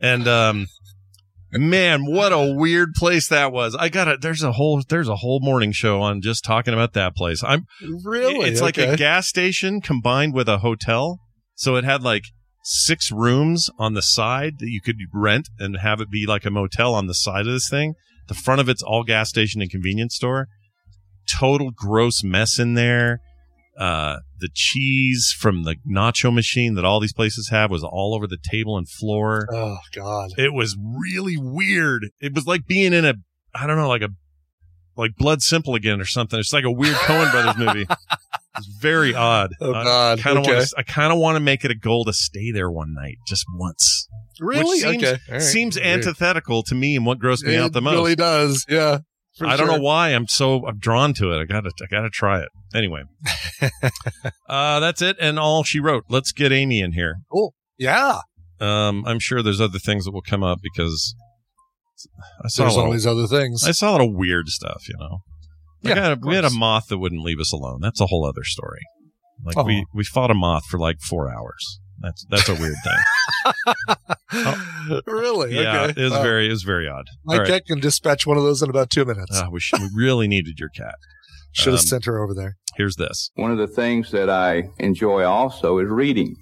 And 0.00 0.28
um, 0.28 0.66
man, 1.52 2.06
what 2.06 2.32
a 2.32 2.54
weird 2.54 2.94
place 2.94 3.28
that 3.28 3.52
was. 3.52 3.74
I 3.74 3.88
got 3.88 4.04
to 4.04 4.16
There's 4.20 4.42
a 4.42 4.52
whole 4.52 4.82
there's 4.88 5.08
a 5.08 5.16
whole 5.16 5.40
morning 5.40 5.72
show 5.72 6.00
on 6.00 6.20
just 6.20 6.44
talking 6.44 6.74
about 6.74 6.94
that 6.94 7.14
place. 7.14 7.42
I'm 7.44 7.66
really? 8.04 8.48
it's 8.48 8.60
like 8.60 8.78
a 8.78 8.96
gas 8.96 9.28
station 9.28 9.80
combined 9.80 10.34
with 10.34 10.48
a 10.48 10.58
hotel. 10.58 11.20
So 11.54 11.76
it 11.76 11.84
had 11.84 12.02
like 12.02 12.24
six 12.64 13.10
rooms 13.10 13.70
on 13.78 13.94
the 13.94 14.02
side 14.02 14.58
that 14.58 14.68
you 14.68 14.80
could 14.80 14.96
rent 15.12 15.48
and 15.58 15.78
have 15.78 16.00
it 16.00 16.10
be 16.10 16.26
like 16.26 16.44
a 16.44 16.50
motel 16.50 16.94
on 16.94 17.06
the 17.06 17.14
side 17.14 17.46
of 17.46 17.52
this 17.52 17.68
thing. 17.68 17.94
The 18.28 18.34
front 18.34 18.60
of 18.60 18.68
it's 18.68 18.82
all 18.82 19.04
gas 19.04 19.28
station 19.28 19.60
and 19.60 19.70
convenience 19.70 20.14
store. 20.14 20.48
Total 21.28 21.70
gross 21.70 22.22
mess 22.24 22.58
in 22.58 22.74
there. 22.74 23.20
Uh, 23.78 24.16
the 24.38 24.50
cheese 24.52 25.34
from 25.38 25.62
the 25.64 25.76
nacho 25.90 26.32
machine 26.32 26.74
that 26.74 26.84
all 26.84 27.00
these 27.00 27.12
places 27.14 27.48
have 27.50 27.70
was 27.70 27.82
all 27.82 28.14
over 28.14 28.26
the 28.26 28.36
table 28.50 28.76
and 28.76 28.88
floor. 28.88 29.46
Oh 29.50 29.78
God. 29.94 30.30
It 30.36 30.52
was 30.52 30.76
really 30.78 31.36
weird. 31.38 32.08
It 32.20 32.34
was 32.34 32.46
like 32.46 32.66
being 32.66 32.92
in 32.92 33.04
a, 33.06 33.14
I 33.54 33.66
don't 33.66 33.78
know, 33.78 33.88
like 33.88 34.02
a, 34.02 34.10
like 34.94 35.16
Blood 35.16 35.40
Simple 35.40 35.74
again 35.74 36.00
or 36.00 36.04
something. 36.04 36.38
It's 36.38 36.52
like 36.52 36.64
a 36.64 36.70
weird 36.70 36.96
Coen 36.96 37.30
Brothers 37.30 37.56
movie. 37.56 37.86
It's 38.58 38.66
very 38.82 39.14
odd. 39.14 39.54
Oh, 39.62 39.72
God. 39.72 40.18
I 40.18 40.22
kind 40.22 40.36
of 40.36 40.44
Okay. 40.44 40.56
want 40.56 40.68
to. 40.68 40.74
I 40.76 40.82
kind 40.82 41.10
of 41.10 41.18
want 41.18 41.36
to 41.36 41.40
make 41.40 41.64
it 41.64 41.70
a 41.70 41.74
goal 41.74 42.04
to 42.04 42.12
stay 42.12 42.50
there 42.50 42.70
one 42.70 42.92
night, 42.92 43.16
just 43.26 43.46
once. 43.54 44.06
Really? 44.40 44.80
seems- 44.80 45.02
okay. 45.02 45.18
Right. 45.30 45.40
Seems 45.40 45.76
Weird. 45.76 45.86
antithetical 45.86 46.62
to 46.64 46.74
me 46.74 46.94
and 46.96 47.06
what 47.06 47.18
grossed 47.18 47.44
me 47.44 47.54
it 47.54 47.60
out 47.62 47.72
the 47.72 47.80
most. 47.80 47.94
really 47.94 48.14
does. 48.14 48.66
Yeah. 48.68 48.98
For 49.36 49.46
I 49.46 49.56
don't 49.56 49.66
know 49.66 49.80
why 49.80 50.08
I'm 50.10 50.28
so 50.28 50.66
I'm 50.66 50.78
drawn 50.78 51.14
to 51.14 51.32
it. 51.32 51.40
I 51.40 51.44
gotta 51.44 51.70
I 51.82 51.86
gotta 51.90 52.10
try 52.10 52.40
it. 52.40 52.48
Anyway, 52.74 53.02
uh, 54.48 54.80
that's 54.80 55.02
it 55.02 55.16
and 55.20 55.38
all 55.38 55.62
she 55.64 55.80
wrote. 55.80 56.04
Let's 56.08 56.32
get 56.32 56.52
Amy 56.52 56.80
in 56.80 56.92
here. 56.92 57.16
Oh. 57.32 57.50
Yeah. 57.78 58.20
Um, 58.60 59.04
I'm 59.06 59.18
sure 59.18 59.42
there's 59.42 59.60
other 59.60 59.78
things 59.78 60.04
that 60.04 60.12
will 60.12 60.22
come 60.22 60.42
up 60.42 60.58
because 60.62 61.14
I 62.44 62.48
saw 62.48 62.64
There's 62.64 62.74
little- 62.74 62.84
always 62.86 63.06
other 63.06 63.26
things. 63.26 63.64
I 63.66 63.72
saw 63.72 63.90
a 63.90 63.92
lot 63.92 64.00
of 64.02 64.12
weird 64.12 64.48
stuff, 64.48 64.88
you 64.88 64.94
know. 64.98 65.18
Like 65.82 65.96
Yeah, 65.96 66.02
had 66.10 66.12
a- 66.22 66.26
we 66.26 66.34
had 66.36 66.44
a 66.44 66.50
moth 66.50 66.86
that 66.88 66.98
wouldn't 66.98 67.22
leave 67.22 67.40
us 67.40 67.52
alone. 67.52 67.78
That's 67.82 68.00
a 68.00 68.06
whole 68.06 68.24
other 68.26 68.44
story. 68.44 68.80
Like 69.44 69.56
Oh. 69.56 69.64
we 69.64 69.84
we 69.94 70.04
fought 70.04 70.30
a 70.30 70.34
moth 70.34 70.64
for 70.66 70.78
like 70.78 71.00
four 71.00 71.28
hours. 71.32 71.80
That's 72.02 72.26
that's 72.28 72.48
a 72.48 72.54
weird 72.54 72.74
thing. 72.84 73.74
really? 75.06 75.54
yeah, 75.54 75.82
okay. 75.84 76.00
it 76.00 76.04
was 76.04 76.12
Wow. 76.12 76.22
very 76.22 76.46
it 76.46 76.50
was 76.50 76.62
very 76.64 76.88
odd. 76.88 77.06
My 77.24 77.34
All 77.34 77.40
right. 77.40 77.48
cat 77.48 77.66
can 77.66 77.80
dispatch 77.80 78.26
one 78.26 78.36
of 78.36 78.42
those 78.42 78.62
in 78.62 78.68
about 78.70 78.90
two 78.90 79.04
minutes. 79.04 79.30
Ah, 79.40 79.48
we 79.50 79.60
should, 79.60 79.80
we 79.80 79.88
really 79.94 80.28
needed 80.28 80.58
your 80.58 80.68
cat. 80.70 80.96
Should 81.52 81.72
have 81.74 81.80
um, 81.80 81.86
sent 81.86 82.04
her 82.06 82.22
over 82.22 82.34
there. 82.34 82.56
Here's 82.76 82.96
this. 82.96 83.30
One 83.34 83.50
of 83.50 83.58
the 83.58 83.66
things 83.66 84.10
that 84.12 84.30
I 84.30 84.70
enjoy 84.78 85.24
also 85.24 85.78
is 85.78 85.88
reading. 85.88 86.36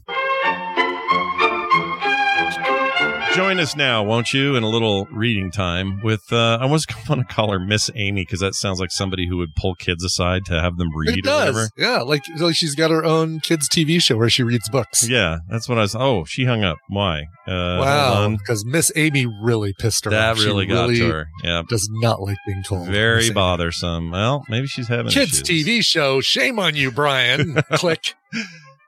Join 3.34 3.60
us 3.60 3.76
now, 3.76 4.02
won't 4.02 4.32
you, 4.34 4.56
in 4.56 4.64
a 4.64 4.68
little 4.68 5.06
reading 5.06 5.52
time 5.52 6.00
with 6.02 6.32
uh 6.32 6.58
I 6.60 6.66
was 6.66 6.84
going 7.08 7.20
to 7.20 7.32
call 7.32 7.52
her 7.52 7.60
Miss 7.60 7.88
Amy 7.94 8.22
because 8.22 8.40
that 8.40 8.54
sounds 8.56 8.80
like 8.80 8.90
somebody 8.90 9.28
who 9.28 9.36
would 9.36 9.54
pull 9.54 9.76
kids 9.76 10.02
aside 10.04 10.44
to 10.46 10.60
have 10.60 10.76
them 10.78 10.88
read 10.96 11.16
It 11.16 11.26
or 11.26 11.30
whatever. 11.30 11.58
does. 11.60 11.72
Yeah, 11.78 11.98
like 12.00 12.22
like 12.38 12.56
she's 12.56 12.74
got 12.74 12.90
her 12.90 13.04
own 13.04 13.38
kids 13.38 13.68
TV 13.68 14.02
show 14.02 14.16
where 14.16 14.28
she 14.28 14.42
reads 14.42 14.68
books. 14.68 15.08
Yeah, 15.08 15.38
that's 15.48 15.68
what 15.68 15.78
I 15.78 15.82
was. 15.82 15.94
Oh, 15.94 16.24
she 16.24 16.44
hung 16.44 16.64
up. 16.64 16.78
Why? 16.88 17.20
Uh, 17.46 17.78
wow, 17.80 18.28
because 18.36 18.64
Miss 18.64 18.90
Amy 18.96 19.26
really 19.26 19.74
pissed 19.78 20.04
her 20.06 20.10
That 20.10 20.32
off. 20.32 20.38
That 20.38 20.44
really 20.44 20.66
got 20.66 20.88
really 20.88 20.98
to 20.98 21.08
her. 21.10 21.26
Yeah, 21.44 21.62
Does 21.68 21.88
not 22.02 22.20
like 22.20 22.36
being 22.46 22.64
told. 22.64 22.88
very 22.88 23.16
Miss 23.18 23.26
Amy. 23.26 23.34
bothersome. 23.34 24.10
Well, 24.10 24.44
maybe 24.48 24.66
she's 24.66 24.88
having 24.88 25.12
Kids 25.12 25.40
issues. 25.40 25.66
TV 25.66 25.84
show. 25.84 26.20
Shame 26.20 26.58
on 26.58 26.74
you, 26.74 26.90
Brian. 26.90 27.54
Click. 27.74 28.14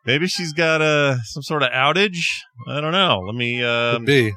Maybe 0.05 0.27
she's 0.27 0.53
got 0.53 0.83
a 0.83 1.19
some 1.25 1.43
sort 1.43 1.63
of 1.63 1.71
outage. 1.71 2.19
I 2.69 2.81
don't 2.81 2.93
know. 2.93 3.21
Let 3.25 3.35
me 3.35 3.63
um, 3.63 3.99
Could 3.99 4.07
be. 4.07 4.33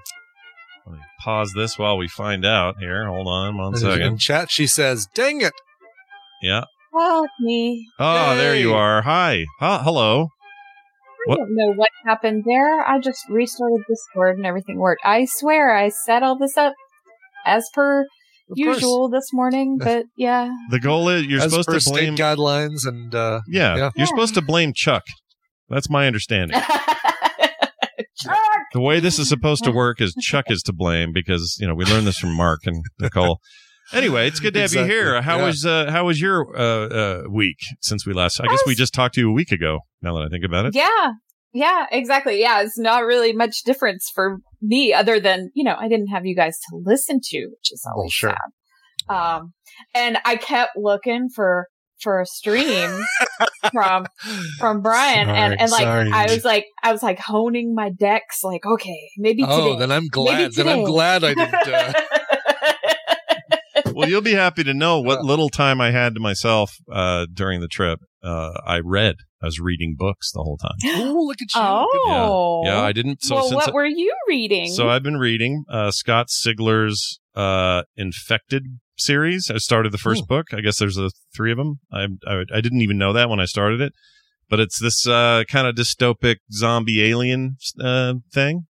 let 0.86 0.96
me 0.96 1.00
pause 1.24 1.54
this 1.56 1.78
while 1.80 1.98
we 1.98 2.08
find 2.08 2.46
out. 2.46 2.76
Here, 2.80 3.08
hold 3.08 3.28
on 3.28 3.58
one 3.58 4.02
In 4.02 4.18
chat, 4.18 4.52
she 4.52 4.68
says, 4.68 5.08
"Dang 5.16 5.42
it! 5.42 5.54
Yeah. 6.42 6.66
Oh, 6.94 7.24
it's 7.26 7.34
me. 7.42 7.88
Oh, 8.00 8.36
there 8.38 8.56
you 8.56 8.74
are. 8.74 9.02
Hi. 9.02 9.46
Huh, 9.60 9.82
hello. 9.84 10.30
I 11.28 11.30
What? 11.30 11.38
don't 11.38 11.56
know 11.56 11.74
what 11.74 11.90
happened 12.06 12.44
there. 12.46 12.82
I 12.88 13.00
just 13.00 13.20
restarted 13.30 13.82
Discord 13.90 14.38
and 14.38 14.46
everything 14.46 14.78
worked. 14.78 15.02
I 15.04 15.26
swear 15.26 15.76
I 15.76 15.90
set 15.90 16.22
all 16.24 16.38
this 16.38 16.56
up 16.56 16.74
as 17.46 17.68
per 17.74 18.02
Of 18.02 18.08
course. 18.56 18.58
usual 18.78 19.10
this 19.10 19.34
morning, 19.34 19.78
but 19.80 20.06
yeah. 20.18 20.54
The 20.70 20.80
goal 20.80 21.10
is 21.10 21.26
you're 21.26 21.42
As 21.42 21.50
supposed 21.50 21.68
per 21.68 21.80
to 21.80 21.90
blame. 21.90 22.16
state 22.16 22.24
guidelines 22.24 22.86
and 22.88 23.14
uh, 23.16 23.42
yeah, 23.48 23.76
Yeah. 23.76 23.90
you're 23.96 24.06
supposed 24.08 24.36
to 24.36 24.42
blame 24.44 24.72
Chuck. 24.74 25.04
That's 25.70 25.90
my 25.90 26.08
understanding. 26.08 26.60
Chuck! 28.18 28.38
the 28.74 28.80
way 28.82 29.00
this 29.00 29.20
is 29.20 29.28
supposed 29.30 29.64
to 29.66 29.72
work 29.72 30.00
is 30.02 30.14
Chuck 30.16 30.46
is 30.50 30.62
to 30.64 30.74
blame 30.74 31.12
because 31.14 31.58
you 31.60 31.68
know 31.68 31.76
we 31.76 31.86
learned 31.86 32.08
this 32.08 32.18
from 32.18 32.34
Marc 32.36 32.62
and 32.66 32.84
Nicole. 33.00 33.40
Anyway, 33.94 34.28
it's 34.28 34.40
good 34.40 34.54
to 34.56 34.60
have 34.62 34.72
Exactly. 34.72 34.94
you 34.94 35.00
here. 35.02 35.22
How 35.22 35.38
Yeah. 35.38 35.46
was 35.46 35.66
uh, 35.66 35.92
how 35.92 36.06
was 36.06 36.20
your 36.20 36.58
uh, 36.58 36.88
uh, 36.88 37.24
week 37.30 37.58
since 37.82 38.06
we 38.06 38.14
last? 38.14 38.40
I 38.42 38.48
guess 38.48 38.62
we 38.66 38.72
was- 38.72 38.78
just 38.78 38.94
talked 38.94 39.16
to 39.16 39.22
you 39.22 39.30
a 39.30 39.34
week 39.34 39.52
ago. 39.52 39.80
Now 40.02 40.16
that 40.16 40.24
I 40.24 40.30
think 40.30 40.44
about 40.46 40.66
it, 40.66 40.76
Yeah. 40.76 41.12
Yeah, 41.54 41.86
exactly. 41.90 42.42
Yeah, 42.42 42.62
it's 42.64 42.78
not 42.78 43.06
really 43.06 43.32
much 43.32 43.64
difference 43.64 44.12
for 44.14 44.40
me 44.62 44.92
other 44.94 45.22
than, 45.22 45.52
you 45.54 45.64
know, 45.64 45.76
I 45.80 45.88
didn't 45.88 46.08
have 46.08 46.26
you 46.26 46.36
guys 46.36 46.58
to 46.70 46.76
listen 46.84 47.22
to, 47.24 47.46
which 47.48 47.72
is 47.72 47.88
always 47.96 48.12
sure. 48.12 48.32
sad. 49.08 49.16
Um, 49.16 49.54
and 49.94 50.18
I 50.26 50.36
kept 50.36 50.72
looking 50.76 51.30
for, 51.34 51.68
for 52.02 52.20
a 52.20 52.26
stream 52.26 53.04
from, 53.72 54.06
from 54.60 54.82
Brian 54.82 55.30
and, 55.30 55.54
Sorry, 55.54 55.58
and 55.60 55.72
like, 55.72 55.84
sorry. 55.84 56.12
I 56.12 56.34
was 56.34 56.46
like, 56.46 56.66
I 56.84 56.92
was 56.92 57.04
like 57.04 57.20
honing 57.20 57.74
my 57.74 57.90
decks, 57.90 58.44
like, 58.44 58.66
okay, 58.66 59.00
maybe 59.18 59.44
oh, 59.48 59.74
today. 59.74 59.80
then 59.80 59.92
I'm 59.92 60.08
glad. 60.08 60.54
Then 60.54 60.68
I'm 60.68 60.84
glad 60.84 61.24
I 61.24 61.34
didn't. 61.34 61.54
Uh, 61.54 61.94
well, 63.94 64.10
you'll 64.10 64.22
be 64.22 64.34
happy 64.34 64.64
to 64.64 64.74
know 64.74 65.00
what 65.00 65.24
little 65.24 65.50
time 65.50 65.82
I 65.82 65.92
had 65.92 66.16
to 66.16 66.20
myself 66.20 66.76
uh, 66.92 67.28
during 67.34 67.62
the 67.62 67.68
trip. 67.68 68.00
Uh, 68.24 68.52
I 68.66 68.80
read. 68.84 69.16
I 69.42 69.46
was 69.46 69.60
reading 69.60 69.96
books 69.98 70.32
the 70.32 70.42
whole 70.42 70.58
time. 70.58 70.76
oh, 70.86 71.26
look 71.28 71.38
at 71.42 71.54
you! 71.56 71.62
oh. 71.62 72.64
Yeah, 72.66 72.82
I 72.82 72.92
didn't. 72.92 73.24
So 73.24 73.36
well, 73.36 73.48
since 73.50 73.56
what 73.56 73.70
I- 73.70 73.74
were 73.74 73.86
you 73.86 74.14
reading? 74.28 74.72
So 74.72 74.90
I've 74.90 75.04
been 75.04 75.18
reading 75.18 75.66
uh, 75.70 75.92
Scott 75.92 76.30
Sigler's 76.30 77.20
uh, 77.36 77.84
Infected 77.96 78.80
series. 78.98 79.52
I 79.54 79.58
started 79.58 79.92
the 79.92 79.98
first 79.98 80.28
book. 80.28 80.48
I 80.54 80.62
guess 80.62 80.80
there's 80.80 80.98
a 80.98 81.10
three 81.36 81.52
of 81.52 81.58
them. 81.58 81.80
I, 81.92 82.08
I 82.28 82.44
I 82.54 82.62
didn't 82.62 82.82
even 82.82 82.98
know 82.98 83.14
that 83.14 83.30
when 83.30 83.40
I 83.40 83.46
started 83.46 83.82
it, 83.82 83.94
but 84.50 84.60
it's 84.60 84.80
this 84.80 85.08
uh, 85.08 85.44
kind 85.50 85.68
of 85.68 85.76
dystopic 85.76 86.38
zombie 86.52 87.04
alien 87.04 87.58
uh, 87.84 88.16
thing, 88.34 88.66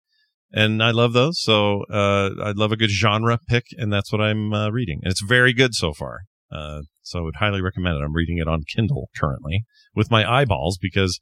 and 0.53 0.83
I 0.83 0.91
love 0.91 1.13
those. 1.13 1.43
So 1.43 1.85
uh, 1.91 2.31
I 2.43 2.53
love 2.53 2.73
a 2.73 2.77
good 2.77 2.91
genre 2.91 3.39
pick, 3.49 3.65
and 3.77 3.93
that's 3.93 4.13
what 4.13 4.21
I'm 4.21 4.53
uh, 4.53 4.71
reading. 4.71 5.01
And 5.03 5.11
it's 5.11 5.23
very 5.23 5.53
good 5.53 5.75
so 5.75 5.93
far. 5.93 6.21
Uh, 6.51 6.83
so 7.03 7.19
I 7.19 7.23
would 7.23 7.37
highly 7.37 7.63
recommend 7.63 7.97
it. 7.97 8.05
I'm 8.05 8.15
reading 8.15 8.39
it 8.39 8.47
on 8.47 8.63
Kindle 8.75 9.09
currently 9.19 9.65
with 9.95 10.11
my 10.11 10.31
eyeballs 10.31 10.79
because 10.81 11.19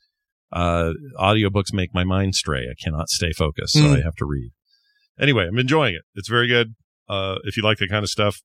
uh, 0.53 0.91
audiobooks 1.19 1.73
make 1.73 1.95
my 1.95 2.03
mind 2.05 2.35
stray. 2.35 2.63
I 2.71 2.75
cannot 2.83 3.09
stay 3.09 3.33
focused, 3.33 3.75
so 3.75 3.81
Mm. 3.83 3.99
I 4.01 4.03
have 4.03 4.17
to 4.17 4.25
read. 4.27 4.51
Anyway, 5.21 5.47
I'm 5.47 5.59
enjoying 5.59 5.95
it. 5.95 6.03
It's 6.17 6.29
very 6.29 6.49
good. 6.49 6.75
Uh, 7.09 7.37
if 7.45 7.57
you 7.57 7.63
like 7.63 7.79
that 7.79 7.89
kind 7.91 8.03
of 8.03 8.11
stuff, 8.11 8.41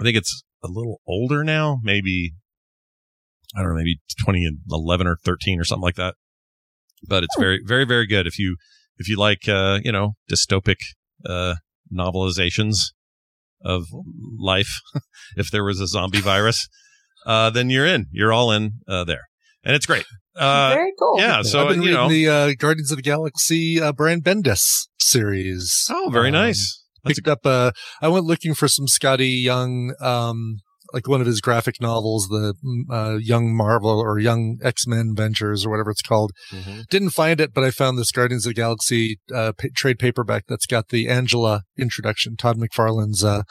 I 0.00 0.04
think 0.04 0.16
it's 0.16 0.42
a 0.64 0.68
little 0.68 1.00
older 1.06 1.44
now, 1.44 1.78
maybe 1.82 2.32
I 3.54 3.60
don't 3.62 3.70
know, 3.70 3.76
maybe 3.76 4.00
2011 4.26 5.06
or 5.06 5.16
13 5.24 5.60
or 5.60 5.64
something 5.64 5.82
like 5.82 5.96
that. 5.96 6.14
But 7.08 7.24
it's 7.24 7.34
very, 7.38 7.60
very, 7.64 7.84
very 7.84 8.06
good. 8.06 8.26
If 8.26 8.38
you, 8.38 8.56
if 8.98 9.08
you 9.08 9.16
like, 9.18 9.48
uh, 9.48 9.80
you 9.82 9.90
know, 9.90 10.12
dystopic, 10.30 10.76
uh, 11.26 11.56
novelizations 11.92 12.76
of 13.64 13.86
life, 14.38 14.80
if 15.36 15.50
there 15.50 15.64
was 15.64 15.80
a 15.80 15.86
zombie 15.86 16.20
virus, 16.20 16.68
uh, 17.26 17.50
then 17.50 17.70
you're 17.70 17.86
in, 17.86 18.06
you're 18.12 18.32
all 18.32 18.52
in, 18.52 18.72
uh, 18.88 19.04
there. 19.04 19.22
And 19.64 19.74
it's 19.74 19.86
great. 19.86 20.04
Uh, 20.36 20.70
Very 20.74 20.92
cool. 20.98 21.16
yeah. 21.18 21.42
So, 21.42 21.64
I've 21.64 21.68
been 21.70 21.82
you 21.82 21.88
reading 21.88 22.02
know, 22.02 22.08
the 22.08 22.28
uh, 22.28 22.54
Guardians 22.56 22.92
of 22.92 22.96
the 22.96 23.02
Galaxy 23.02 23.80
uh, 23.80 23.92
Brian 23.92 24.22
Bendis 24.22 24.86
series. 25.00 25.88
oh, 25.90 26.08
very 26.10 26.28
Um, 26.28 26.34
nice. 26.34 26.84
Picked 27.06 27.28
up 27.28 27.44
uh 27.44 27.72
I 28.00 28.08
went 28.08 28.24
looking 28.26 28.54
for 28.54 28.68
some 28.68 28.86
Skottie 28.86 29.42
Young 29.42 29.94
um 30.00 30.58
like 30.92 31.06
one 31.06 31.20
of 31.20 31.26
his 31.28 31.40
graphic 31.40 31.80
novels, 31.80 32.26
the 32.28 32.54
mm, 32.64 32.82
uh, 32.90 33.16
Young 33.18 33.54
Marvel 33.54 34.00
or 34.00 34.18
Young 34.18 34.58
X 34.62 34.86
Men 34.88 35.14
Ventures 35.14 35.64
or 35.64 35.70
whatever 35.70 35.90
it's 35.90 36.02
called. 36.02 36.32
Mhm. 36.52 36.86
Didn't 36.88 37.10
find 37.10 37.40
it, 37.40 37.54
but 37.54 37.62
I 37.62 37.70
found 37.70 37.96
this 37.96 38.10
Guardians 38.10 38.44
of 38.44 38.50
the 38.50 38.54
Galaxy 38.60 39.20
uh, 39.32 39.52
pa- 39.52 39.68
trade 39.76 39.98
paperback 40.00 40.44
that's 40.48 40.66
got 40.66 40.88
the 40.88 41.08
Angela 41.08 41.62
introduction, 41.78 42.36
Todd 42.36 42.56
McFarlane's 42.56 43.22
uh, 43.22 43.42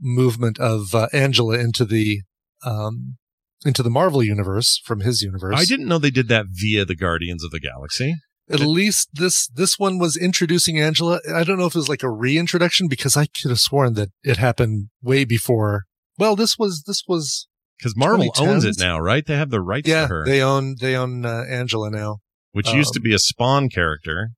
movement 0.00 0.58
of 0.58 0.94
uh, 0.94 1.08
Angela 1.12 1.58
into 1.58 1.84
the 1.84 2.20
um, 2.64 3.16
into 3.64 3.82
the 3.82 3.90
Marvel 3.90 4.22
universe 4.22 4.80
from 4.84 5.00
his 5.00 5.22
universe. 5.22 5.56
I 5.58 5.64
didn't 5.64 5.88
know 5.88 5.98
they 5.98 6.10
did 6.10 6.28
that 6.28 6.46
via 6.48 6.84
the 6.84 6.96
Guardians 6.96 7.44
of 7.44 7.50
the 7.50 7.60
Galaxy. 7.60 8.14
At 8.50 8.60
least 8.60 9.10
this 9.12 9.46
this 9.48 9.78
one 9.78 9.98
was 9.98 10.16
introducing 10.16 10.78
Angela. 10.80 11.20
I 11.32 11.44
don't 11.44 11.58
know 11.58 11.66
if 11.66 11.74
it 11.74 11.78
was 11.78 11.88
like 11.88 12.02
a 12.02 12.10
reintroduction 12.10 12.88
because 12.88 13.16
I 13.16 13.26
could 13.26 13.50
have 13.50 13.60
sworn 13.60 13.94
that 13.94 14.08
it 14.24 14.36
happened 14.38 14.88
way 15.02 15.24
before. 15.24 15.84
Well, 16.18 16.36
this 16.36 16.56
was 16.58 16.82
this 16.86 17.02
was 17.06 17.46
Because 17.78 17.96
Marvel 17.96 18.32
owns 18.38 18.64
it 18.64 18.76
now, 18.78 18.98
right? 18.98 19.24
They 19.24 19.36
have 19.36 19.50
the 19.50 19.60
rights 19.60 19.88
yeah. 19.88 20.02
to 20.02 20.06
her, 20.08 20.24
They 20.24 20.42
own 20.42 20.76
they 20.80 20.96
own 20.96 21.24
uh, 21.24 21.44
Angela 21.48 21.90
now, 21.90 22.18
which 22.52 22.72
used 22.72 22.92
to 22.94 22.98
um, 23.00 23.04
be 23.04 23.14
a 23.14 23.18
Spawn 23.18 23.68
character. 23.68 24.30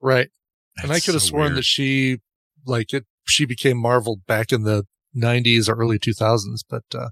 right? 0.00 0.28
and 0.82 0.92
I 0.92 1.00
could 1.00 1.14
have 1.14 1.22
so 1.22 1.28
sworn 1.30 1.44
weird. 1.46 1.56
that 1.58 1.64
she 1.64 2.18
like 2.64 2.92
it. 2.94 3.04
She 3.26 3.44
became 3.44 3.76
Marvel 3.76 4.18
back 4.26 4.52
in 4.52 4.62
the 4.62 4.84
'90s 5.16 5.68
or 5.68 5.74
early 5.74 5.98
2000s. 5.98 6.60
But 6.70 6.84
uh, 6.94 7.08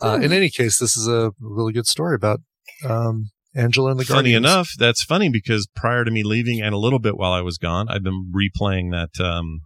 uh, 0.00 0.16
Hmm. 0.18 0.24
in 0.24 0.32
any 0.32 0.50
case, 0.50 0.78
this 0.78 0.96
is 0.96 1.06
a 1.08 1.30
really 1.40 1.72
good 1.72 1.86
story 1.86 2.14
about 2.14 2.40
um, 2.84 3.30
Angela 3.56 3.90
and 3.92 4.00
the 4.00 4.04
funny 4.04 4.32
Guardians. 4.32 4.44
enough, 4.46 4.70
that's 4.78 5.02
funny 5.02 5.30
because 5.30 5.66
prior 5.74 6.04
to 6.04 6.10
me 6.10 6.22
leaving 6.22 6.60
and 6.60 6.74
a 6.74 6.78
little 6.78 6.98
bit 6.98 7.16
while 7.16 7.32
I 7.32 7.40
was 7.40 7.56
gone, 7.58 7.88
I've 7.88 8.02
been 8.02 8.30
replaying 8.34 8.90
that 8.92 9.24
um, 9.24 9.60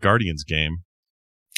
Guardians 0.00 0.44
game. 0.44 0.78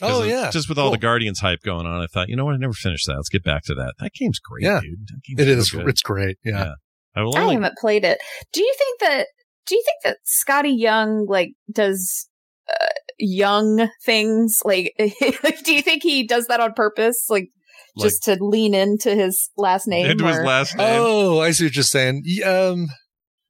Oh 0.02 0.22
of- 0.22 0.28
yeah, 0.28 0.50
just 0.50 0.68
with 0.68 0.78
all 0.78 0.86
Cool. 0.86 0.92
the 0.92 0.98
Guardians 0.98 1.40
hype 1.40 1.60
going 1.64 1.86
on, 1.86 2.02
I 2.02 2.06
thought, 2.12 2.28
you 2.28 2.36
know 2.36 2.44
what, 2.44 2.54
I 2.54 2.58
never 2.58 2.72
finished 2.72 3.06
that. 3.06 3.14
Let's 3.16 3.28
get 3.28 3.44
back 3.44 3.62
to 3.64 3.74
that. 3.74 3.94
That 4.00 4.12
game's 4.18 4.38
great, 4.38 4.64
Yeah. 4.64 4.80
dude. 4.80 5.06
That 5.08 5.20
game's 5.24 5.40
It 5.48 5.54
so 5.54 5.58
is. 5.60 5.70
good. 5.70 5.88
It's 5.88 6.02
great. 6.02 6.38
Yeah. 6.44 6.52
Yeah. 6.64 6.72
I 7.14 7.22
will 7.22 7.36
I 7.36 7.42
only. 7.42 7.54
haven't 7.54 7.76
played 7.78 8.04
it. 8.04 8.18
Do 8.52 8.62
you 8.62 8.74
think 8.78 9.00
that? 9.00 9.26
Do 9.66 9.74
you 9.76 9.84
think 9.84 10.02
that 10.04 10.16
Skottie 10.26 10.76
Young 10.76 11.26
like 11.28 11.50
does 11.70 12.28
uh, 12.68 12.86
young 13.18 13.88
things? 14.04 14.60
Like, 14.64 14.92
do 14.98 15.72
you 15.74 15.82
think 15.82 16.02
he 16.02 16.26
does 16.26 16.46
that 16.46 16.58
on 16.60 16.72
purpose? 16.72 17.26
Like, 17.28 17.48
Like- 17.94 18.06
just 18.08 18.22
to 18.24 18.36
lean 18.42 18.74
into 18.74 19.14
his 19.14 19.50
last 19.56 19.86
name? 19.86 20.06
into 20.10 20.26
his 20.26 20.38
last 20.38 20.76
name. 20.76 20.86
Oh, 21.00 21.40
I 21.40 21.50
see 21.50 21.66
what 21.66 21.76
you're 21.76 21.82
saying. 21.82 22.24
Um, 22.44 22.86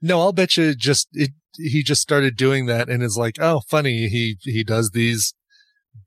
no, 0.01 0.21
I'll 0.21 0.33
bet 0.33 0.57
you 0.57 0.75
just 0.75 1.09
it. 1.13 1.31
He 1.57 1.83
just 1.83 2.01
started 2.01 2.37
doing 2.37 2.67
that 2.67 2.89
and 2.89 3.03
is 3.03 3.17
like, 3.17 3.37
oh, 3.41 3.61
funny. 3.69 4.09
He 4.09 4.39
he 4.43 4.65
does 4.65 4.91
these 4.95 5.35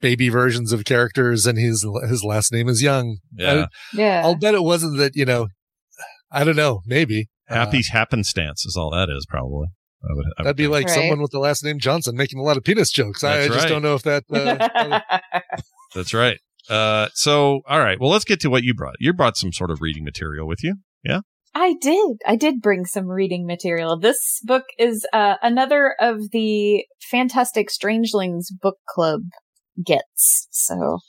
baby 0.01 0.27
versions 0.29 0.73
of 0.73 0.83
characters, 0.85 1.45
and 1.45 1.57
his 1.57 1.85
his 2.09 2.23
last 2.23 2.51
name 2.51 2.67
is 2.67 2.81
Young. 2.81 3.17
yeah. 3.31 3.67
yeah. 3.93 4.21
I'll 4.25 4.35
bet 4.35 4.53
it 4.55 4.63
wasn't 4.63 4.97
that. 4.97 5.15
You 5.15 5.25
know, 5.25 5.47
I 6.31 6.43
don't 6.43 6.55
know. 6.57 6.81
Maybe 6.85 7.29
Happy 7.47 7.77
Uh, 7.79 7.81
happenstance 7.93 8.65
is 8.65 8.75
all 8.75 8.89
that 8.91 9.07
is, 9.09 9.25
probably. 9.29 9.67
I 10.03 10.13
would, 10.13 10.25
I 10.25 10.41
would 10.41 10.45
that'd 10.45 10.57
be 10.57 10.63
think. 10.63 10.73
like 10.73 10.87
Right. 10.87 10.95
someone 10.95 11.21
with 11.21 11.31
the 11.31 11.39
last 11.39 11.63
name 11.63 11.79
Johnson 11.79 12.15
making 12.17 12.39
a 12.39 12.43
lot 12.43 12.57
of 12.57 12.63
penis 12.63 12.91
jokes. 12.91 13.23
I, 13.23 13.33
I 13.33 13.37
That's 13.37 13.47
just 13.53 13.59
right. 13.65 13.69
don't 13.69 13.81
know 13.83 13.95
if 13.95 14.03
that. 14.03 14.23
Uh, 14.31 14.99
That's 15.95 16.13
right. 16.13 16.39
Uh, 16.69 17.09
so, 17.13 17.61
all 17.67 17.79
right. 17.79 17.99
Well, 17.99 18.09
let's 18.09 18.25
get 18.25 18.39
to 18.41 18.49
what 18.49 18.63
you 18.63 18.73
brought. 18.73 18.95
You 18.99 19.13
brought 19.13 19.37
some 19.37 19.51
sort 19.51 19.71
of 19.71 19.81
reading 19.81 20.03
material 20.03 20.47
with 20.47 20.63
you. 20.63 20.75
Yeah? 21.03 21.21
I 21.53 21.75
did. 21.79 22.17
I 22.27 22.35
did 22.35 22.61
bring 22.61 22.85
some 22.85 23.07
reading 23.07 23.45
material. 23.45 23.97
This 23.99 24.41
book 24.43 24.63
is 24.77 25.05
uh, 25.13 25.35
another 25.41 25.95
of 25.99 26.31
the 26.31 26.85
Fantastic 27.09 27.69
Strangelings 27.69 28.49
book 28.51 28.77
club 28.89 29.21
gets. 29.85 30.47
So 30.51 30.99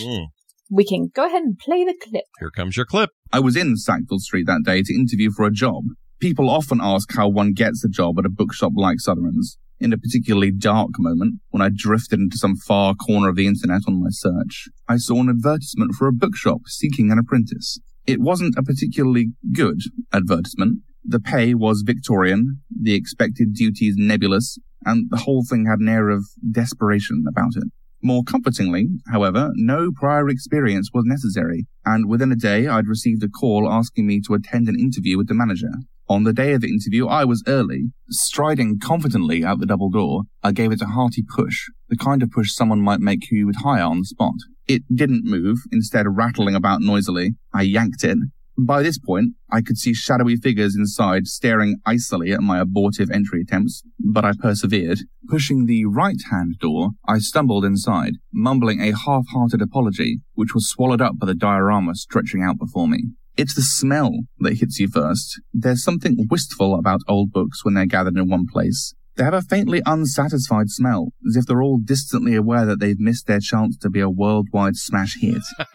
Mm, 0.00 0.28
we 0.70 0.84
can 0.86 1.10
go 1.14 1.26
ahead 1.26 1.42
and 1.42 1.58
play 1.58 1.84
the 1.84 1.94
clip. 2.02 2.24
here 2.40 2.50
comes 2.50 2.74
your 2.76 2.86
clip. 2.86 3.10
I 3.32 3.38
was 3.40 3.54
in 3.54 3.76
Sackville 3.76 4.18
Street 4.18 4.46
that 4.46 4.62
day 4.64 4.82
to 4.82 4.94
interview 4.94 5.30
for 5.30 5.44
a 5.44 5.52
job. 5.52 5.84
People 6.20 6.48
often 6.48 6.80
ask 6.82 7.12
how 7.14 7.28
one 7.28 7.52
gets 7.52 7.84
a 7.84 7.88
job 7.88 8.18
at 8.18 8.24
a 8.24 8.30
bookshop 8.30 8.72
like 8.74 8.96
Sotheran's. 8.96 9.58
In 9.80 9.92
a 9.92 9.98
particularly 9.98 10.50
dark 10.50 10.90
moment, 10.98 11.40
when 11.50 11.60
I 11.60 11.68
drifted 11.74 12.20
into 12.20 12.38
some 12.38 12.56
far 12.56 12.94
corner 12.94 13.28
of 13.28 13.36
the 13.36 13.46
internet 13.46 13.82
on 13.86 14.02
my 14.02 14.08
search, 14.10 14.68
I 14.88 14.96
saw 14.96 15.20
an 15.20 15.28
advertisement 15.28 15.94
for 15.94 16.06
a 16.06 16.12
bookshop 16.12 16.62
seeking 16.66 17.10
an 17.10 17.18
apprentice. 17.18 17.80
It 18.06 18.20
wasn't 18.20 18.56
a 18.56 18.62
particularly 18.62 19.32
good 19.52 19.80
advertisement. 20.12 20.80
The 21.04 21.20
pay 21.20 21.54
was 21.54 21.82
Victorian, 21.84 22.60
the 22.70 22.94
expected 22.94 23.54
duties 23.54 23.96
nebulous, 23.98 24.58
and 24.84 25.10
the 25.10 25.18
whole 25.18 25.44
thing 25.44 25.66
had 25.66 25.80
an 25.80 25.88
air 25.88 26.08
of 26.08 26.24
desperation 26.50 27.24
about 27.28 27.56
it. 27.56 27.64
More 28.02 28.22
comfortingly, 28.22 28.88
however, 29.10 29.50
no 29.54 29.90
prior 29.90 30.28
experience 30.28 30.90
was 30.92 31.04
necessary, 31.06 31.66
and 31.86 32.08
within 32.08 32.30
a 32.30 32.36
day 32.36 32.68
I'd 32.68 32.86
received 32.86 33.22
a 33.22 33.28
call 33.28 33.66
asking 33.70 34.06
me 34.06 34.20
to 34.26 34.34
attend 34.34 34.68
an 34.68 34.78
interview 34.78 35.16
with 35.16 35.28
the 35.28 35.34
manager. 35.34 35.72
On 36.06 36.24
the 36.24 36.34
day 36.34 36.52
of 36.52 36.60
the 36.60 36.68
interview, 36.68 37.06
I 37.06 37.24
was 37.24 37.42
early. 37.46 37.92
Striding 38.10 38.78
confidently 38.78 39.42
out 39.42 39.58
the 39.58 39.66
double 39.66 39.88
door, 39.88 40.24
I 40.42 40.52
gave 40.52 40.70
it 40.70 40.82
a 40.82 40.86
hearty 40.86 41.22
push, 41.26 41.66
the 41.88 41.96
kind 41.96 42.22
of 42.22 42.30
push 42.30 42.52
someone 42.52 42.82
might 42.82 43.00
make 43.00 43.26
who 43.30 43.36
you 43.36 43.46
would 43.46 43.62
hire 43.62 43.84
on 43.84 44.00
the 44.00 44.04
spot. 44.04 44.34
It 44.66 44.82
didn't 44.94 45.24
move, 45.24 45.60
instead 45.72 46.06
rattling 46.08 46.54
about 46.54 46.82
noisily. 46.82 47.36
I 47.54 47.62
yanked 47.62 48.04
it. 48.04 48.18
By 48.56 48.82
this 48.82 48.98
point, 48.98 49.34
I 49.50 49.62
could 49.62 49.78
see 49.78 49.94
shadowy 49.94 50.36
figures 50.36 50.76
inside 50.76 51.26
staring 51.26 51.80
icily 51.84 52.32
at 52.32 52.40
my 52.40 52.60
abortive 52.60 53.10
entry 53.10 53.40
attempts, 53.40 53.82
but 53.98 54.24
I 54.24 54.32
persevered. 54.38 55.00
Pushing 55.26 55.66
the 55.66 55.86
right-hand 55.86 56.58
door, 56.60 56.90
I 57.08 57.18
stumbled 57.18 57.64
inside, 57.64 58.18
mumbling 58.32 58.80
a 58.80 58.96
half-hearted 58.96 59.60
apology, 59.60 60.20
which 60.34 60.54
was 60.54 60.68
swallowed 60.68 61.00
up 61.00 61.18
by 61.18 61.26
the 61.26 61.34
diorama 61.34 61.94
stretching 61.96 62.42
out 62.42 62.58
before 62.58 62.86
me. 62.86 63.14
It's 63.36 63.54
the 63.54 63.62
smell 63.62 64.12
that 64.38 64.58
hits 64.58 64.78
you 64.78 64.88
first. 64.88 65.40
There's 65.52 65.82
something 65.82 66.26
wistful 66.30 66.76
about 66.78 67.00
old 67.08 67.32
books 67.32 67.64
when 67.64 67.74
they're 67.74 67.86
gathered 67.86 68.16
in 68.16 68.28
one 68.28 68.46
place. 68.50 68.94
They 69.16 69.24
have 69.24 69.34
a 69.34 69.42
faintly 69.42 69.80
unsatisfied 69.86 70.70
smell, 70.70 71.08
as 71.28 71.36
if 71.36 71.46
they're 71.46 71.62
all 71.62 71.80
distantly 71.82 72.34
aware 72.34 72.66
that 72.66 72.80
they've 72.80 72.98
missed 72.98 73.26
their 73.26 73.40
chance 73.40 73.76
to 73.78 73.90
be 73.90 74.00
a 74.00 74.10
worldwide 74.10 74.76
smash 74.76 75.16
hit. 75.20 75.42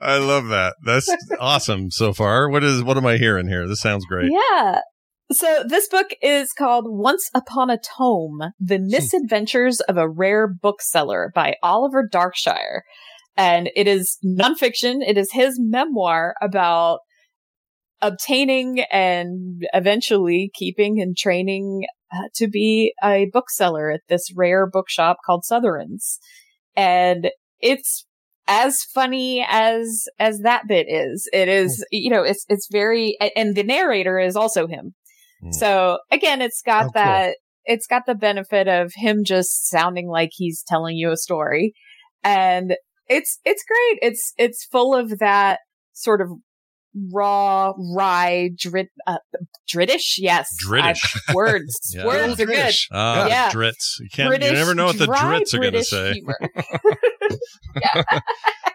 I 0.00 0.18
love 0.18 0.48
that. 0.48 0.74
That's 0.84 1.08
awesome 1.40 1.90
so 1.90 2.12
far. 2.12 2.48
What 2.50 2.64
is 2.64 2.82
what 2.82 2.96
am 2.96 3.06
I 3.06 3.16
hearing 3.16 3.48
here? 3.48 3.66
This 3.66 3.80
sounds 3.80 4.04
great. 4.04 4.30
Yeah. 4.30 4.80
So 5.32 5.64
this 5.66 5.88
book 5.88 6.08
is 6.22 6.52
called 6.52 6.84
Once 6.86 7.30
Upon 7.34 7.70
a 7.70 7.78
Tome, 7.78 8.52
The 8.60 8.76
hmm. 8.78 8.88
Misadventures 8.88 9.80
of 9.80 9.96
a 9.96 10.08
Rare 10.08 10.46
Bookseller 10.46 11.32
by 11.34 11.56
Oliver 11.62 12.06
Darkshire. 12.06 12.82
And 13.36 13.70
it 13.74 13.88
is 13.88 14.18
nonfiction. 14.24 14.98
It 15.06 15.18
is 15.18 15.32
his 15.32 15.58
memoir 15.58 16.34
about 16.40 17.00
obtaining 18.00 18.80
and 18.92 19.62
eventually 19.72 20.50
keeping 20.54 21.00
and 21.00 21.16
training 21.16 21.84
uh, 22.12 22.28
to 22.34 22.48
be 22.48 22.94
a 23.02 23.26
bookseller 23.32 23.90
at 23.90 24.02
this 24.08 24.28
rare 24.36 24.66
bookshop 24.70 25.16
called 25.24 25.44
Sotheran's. 25.50 26.18
And 26.76 27.30
it's 27.60 28.04
as 28.46 28.82
funny 28.94 29.44
as 29.48 30.04
as 30.18 30.40
that 30.40 30.64
bit 30.68 30.86
is. 30.88 31.28
It 31.32 31.48
is, 31.48 31.84
you 31.90 32.10
know, 32.10 32.22
it's 32.22 32.44
it's 32.48 32.68
very 32.70 33.16
and 33.34 33.56
the 33.56 33.62
narrator 33.62 34.18
is 34.18 34.36
also 34.36 34.66
him. 34.66 34.94
Hmm. 35.42 35.52
So 35.52 35.98
again, 36.10 36.42
it's 36.42 36.62
got 36.62 36.82
Oh, 36.82 36.84
cool. 36.84 36.92
that 36.94 37.36
it's 37.64 37.86
got 37.86 38.02
the 38.06 38.14
benefit 38.14 38.68
of 38.68 38.92
him 38.94 39.24
just 39.24 39.68
sounding 39.68 40.08
like 40.08 40.30
he's 40.32 40.62
telling 40.66 40.96
you 40.96 41.10
a 41.10 41.16
story. 41.16 41.72
And 42.22 42.74
it's 43.08 43.38
it's 43.44 43.64
great. 43.66 43.98
It's 44.10 44.32
it's 44.36 44.64
full 44.64 44.94
of 44.94 45.18
that 45.18 45.60
sort 45.92 46.20
of 46.20 46.28
raw 47.12 47.72
rye 47.96 48.50
drit 48.56 48.86
uh, 49.06 49.18
Dritish. 49.68 50.14
Yes, 50.18 50.48
Dritish. 50.64 51.18
I- 51.28 51.34
words. 51.34 51.92
Yeah. 51.96 52.06
Words 52.06 52.34
are 52.34 52.36
good. 52.36 52.46
British. 52.46 52.88
Ah, 52.92 53.26
Yeah. 53.26 53.50
Drits. 53.50 53.98
You 54.00 54.08
can't. 54.12 54.28
British, 54.30 54.50
you 54.50 54.54
never 54.56 54.74
know 54.74 54.86
what 54.86 54.98
the 54.98 55.06
dry 55.06 55.40
Drits 55.40 55.54
are 55.54 55.58
going 55.58 55.72
to 55.74 55.84
say. 55.84 56.22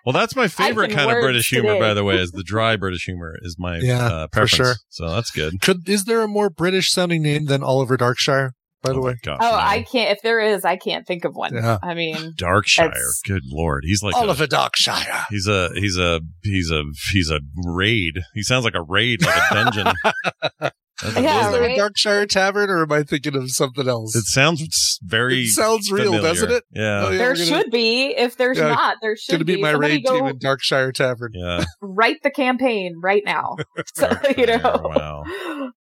Well, 0.06 0.14
that's 0.14 0.36
my 0.36 0.48
favorite 0.48 0.92
kind 0.92 1.02
of 1.12 1.16
words 1.16 1.26
British 1.26 1.50
humor, 1.50 1.74
today. 1.74 1.80
by 1.80 1.94
the 1.94 2.04
way. 2.04 2.16
Is 2.18 2.32
the 2.32 2.42
dry 2.42 2.78
British 2.78 3.04
humor 3.06 3.36
is 3.42 3.58
my 3.60 3.78
Yeah, 3.80 4.06
uh, 4.06 4.24
for 4.28 4.30
preference. 4.30 4.52
sure. 4.56 4.76
So 4.88 5.10
that's 5.10 5.30
good. 5.30 5.62
Could 5.62 5.88
is 5.90 6.06
there 6.06 6.22
a 6.22 6.28
more 6.28 6.50
British 6.50 6.90
sounding 6.92 7.22
name 7.22 7.46
than 7.46 7.62
Oliver 7.64 7.98
Darkshire? 7.98 8.52
By 8.82 8.94
the 8.94 9.00
oh 9.00 9.02
way, 9.02 9.16
gosh, 9.24 9.40
Oh, 9.42 9.50
no. 9.50 9.56
I 9.56 9.82
can't. 9.84 10.12
If 10.12 10.22
there 10.24 10.40
is, 10.40 10.64
I 10.64 10.78
can't 10.78 11.06
think 11.06 11.26
of 11.26 11.36
one. 11.36 11.54
Yeah. 11.54 11.78
I 11.84 11.94
mean, 11.94 12.34
Darkshire. 12.38 12.86
That's- 12.86 13.22
Good 13.26 13.44
lord, 13.46 13.84
he's 13.86 14.02
like 14.02 14.16
Out 14.16 14.20
of 14.24 14.40
a, 14.40 14.44
Oliver 14.44 14.48
Darkshire. 14.48 15.26
he's 15.30 15.48
a 15.48 15.70
he's 15.76 15.98
a 15.98 16.22
he's 16.44 16.72
a 16.72 16.84
he's 17.12 17.30
a 17.30 17.40
raid. 17.66 18.20
He 18.34 18.42
sounds 18.44 18.64
like 18.66 18.76
a 18.76 18.82
raid, 18.82 19.22
like 19.26 19.36
a 19.52 19.54
dungeon. 19.54 19.94
Yeah, 21.02 21.46
is 21.46 21.52
there 21.54 21.62
right? 21.62 21.78
a 21.78 21.82
Darkshire 21.82 22.28
tavern, 22.28 22.70
or 22.70 22.84
am 22.84 22.92
I 22.92 23.04
thinking 23.04 23.34
of 23.34 23.50
something 23.52 23.88
else? 23.88 24.18
It 24.18 24.26
sounds 24.26 25.00
very. 25.02 25.44
It 25.44 25.52
sounds 25.52 25.90
real, 25.90 26.08
familiar. 26.12 26.22
doesn't 26.28 26.52
it? 26.52 26.64
Yeah. 26.72 27.06
Oh, 27.06 27.10
yeah, 27.12 27.18
there 27.18 27.34
gonna- 27.36 27.46
should 27.46 27.72
be. 27.72 28.08
If 28.18 28.36
there's 28.36 28.58
Yeah, 28.58 28.68
not, 28.74 28.98
there 29.02 29.16
should 29.16 29.32
Gonna 29.32 29.46
be 29.46 29.62
my 29.62 29.72
Somebody 29.72 29.94
raid 29.94 30.04
go 30.06 30.16
team 30.20 30.26
in 30.28 30.40
Darkshire 30.40 30.92
Tavern. 30.94 31.32
Yeah. 31.34 31.64
write 31.82 32.18
the 32.24 32.32
campaign 32.32 32.96
right 33.02 33.24
now. 33.26 33.56
so, 33.96 34.12
you 34.38 34.46
know. 34.48 34.82
Wow. 34.84 35.24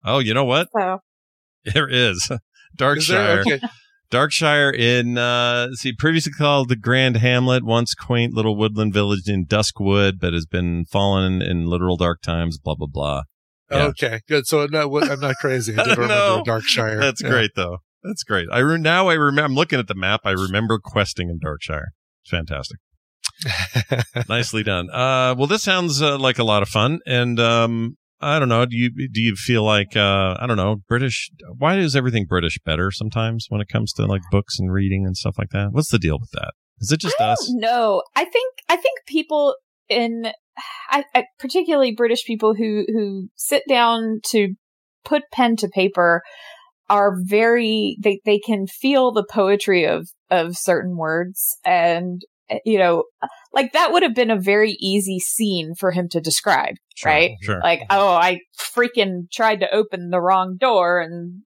Oh, 0.03 0.17
you 0.17 0.33
know 0.33 0.45
what? 0.45 0.69
So 0.75 0.97
There 1.75 1.87
is 1.87 2.17
Is 2.17 2.27
there? 2.29 2.39
Darkshire. 2.77 3.41
Okay. 3.41 3.59
Darkshire 4.11 4.71
in 4.71 5.17
uh 5.17 5.71
see 5.73 5.91
previously 5.93 6.31
called 6.33 6.69
the 6.69 6.75
Grand 6.75 7.17
Hamlet, 7.17 7.63
once 7.63 7.95
quaint 7.95 8.33
little 8.33 8.55
woodland 8.55 8.93
village 8.93 9.27
in 9.27 9.45
Duskwood, 9.45 10.19
but 10.19 10.33
has 10.33 10.45
been 10.45 10.85
fallen 10.85 11.41
in 11.41 11.65
literal 11.65 11.97
dark 11.97 12.21
times. 12.21 12.57
Blah 12.59 12.75
blah 12.75 12.87
blah. 12.87 13.23
Yeah. 13.71 13.85
Okay, 13.85 14.19
good. 14.27 14.45
So 14.45 14.67
no, 14.67 14.87
what- 14.87 15.09
I'm 15.09 15.19
not 15.19 15.35
crazy. 15.41 15.73
I 15.75 15.83
did 15.83 15.97
remember 15.97 16.07
No. 16.37 16.43
Darkshire. 16.45 16.99
That's 16.99 17.23
Yeah. 17.23 17.29
great 17.29 17.51
though. 17.55 17.79
That's 18.03 18.23
great. 18.23 18.47
I 18.51 18.59
re- 18.59 18.77
now 18.77 19.07
I 19.07 19.13
remember. 19.13 19.45
I'm 19.45 19.55
looking 19.55 19.79
at 19.79 19.87
the 19.87 19.95
map. 19.95 20.21
I 20.25 20.31
remember 20.31 20.77
questing 20.77 21.29
in 21.29 21.39
Darkshire. 21.39 21.85
It's 22.23 22.29
fantastic. 22.29 22.77
Nicely 24.29 24.61
done. 24.63 24.89
Uh, 24.91 25.33
well, 25.37 25.47
this 25.47 25.63
sounds 25.63 26.01
uh, 26.01 26.17
like 26.17 26.37
a 26.37 26.43
lot 26.43 26.61
of 26.61 26.69
fun, 26.69 26.99
and 27.05 27.39
um, 27.39 27.97
I 28.23 28.39
don't 28.39 28.49
know. 28.49 28.65
Do 28.65 28.77
you 28.77 28.89
do 28.89 29.21
you 29.21 29.35
feel 29.35 29.63
like 29.63 29.95
uh, 29.95 30.37
I 30.39 30.47
don't 30.47 30.57
know 30.57 30.77
British? 30.87 31.29
Why 31.57 31.77
is 31.77 31.95
everything 31.95 32.25
British 32.25 32.57
better 32.65 32.89
sometimes 32.89 33.47
when 33.49 33.61
it 33.61 33.67
comes 33.67 33.91
to 33.93 34.05
like 34.05 34.21
books 34.31 34.59
and 34.59 34.71
reading 34.71 35.05
and 35.05 35.17
stuff 35.17 35.35
like 35.37 35.49
that? 35.49 35.69
What's 35.71 35.89
the 35.89 35.99
deal 35.99 36.17
with 36.19 36.31
that? 36.31 36.53
Is 36.79 36.91
it 36.91 36.99
just 36.99 37.19
us? 37.19 37.53
don't. 37.61 38.03
I 38.15 38.25
think 38.25 38.53
I 38.69 38.75
think 38.77 38.99
people 39.07 39.55
in, 39.89 40.31
I, 40.89 41.03
I, 41.13 41.25
particularly 41.39 41.93
British 41.93 42.25
people 42.25 42.55
who 42.55 42.85
who 42.87 43.29
sit 43.35 43.63
down 43.67 44.21
to 44.27 44.55
put 45.03 45.23
pen 45.31 45.55
to 45.57 45.67
paper 45.67 46.21
are 46.89 47.15
very 47.21 47.97
they 47.99 48.19
they 48.25 48.39
can 48.39 48.67
feel 48.67 49.11
the 49.11 49.25
poetry 49.29 49.85
of 49.85 50.09
of 50.29 50.57
certain 50.57 50.97
words 50.97 51.57
and 51.63 52.21
Eh, 52.49 52.59
you 52.65 52.77
know 52.77 53.05
like 53.53 53.71
that 53.71 53.91
would 53.93 54.03
have 54.03 54.13
been 54.15 54.29
a 54.31 54.39
very 54.39 54.71
easy 54.79 55.17
scene 55.19 55.73
for 55.75 55.91
him 55.91 56.09
to 56.09 56.19
describe 56.19 56.75
Sure, 56.95 57.09
right 57.11 57.31
Sure. 57.41 57.61
like 57.63 57.81
oh 57.89 58.09
i 58.13 58.39
freaking 58.59 59.31
tried 59.31 59.61
to 59.61 59.73
open 59.73 60.09
the 60.09 60.19
wrong 60.19 60.57
door 60.59 60.99
and 60.99 61.41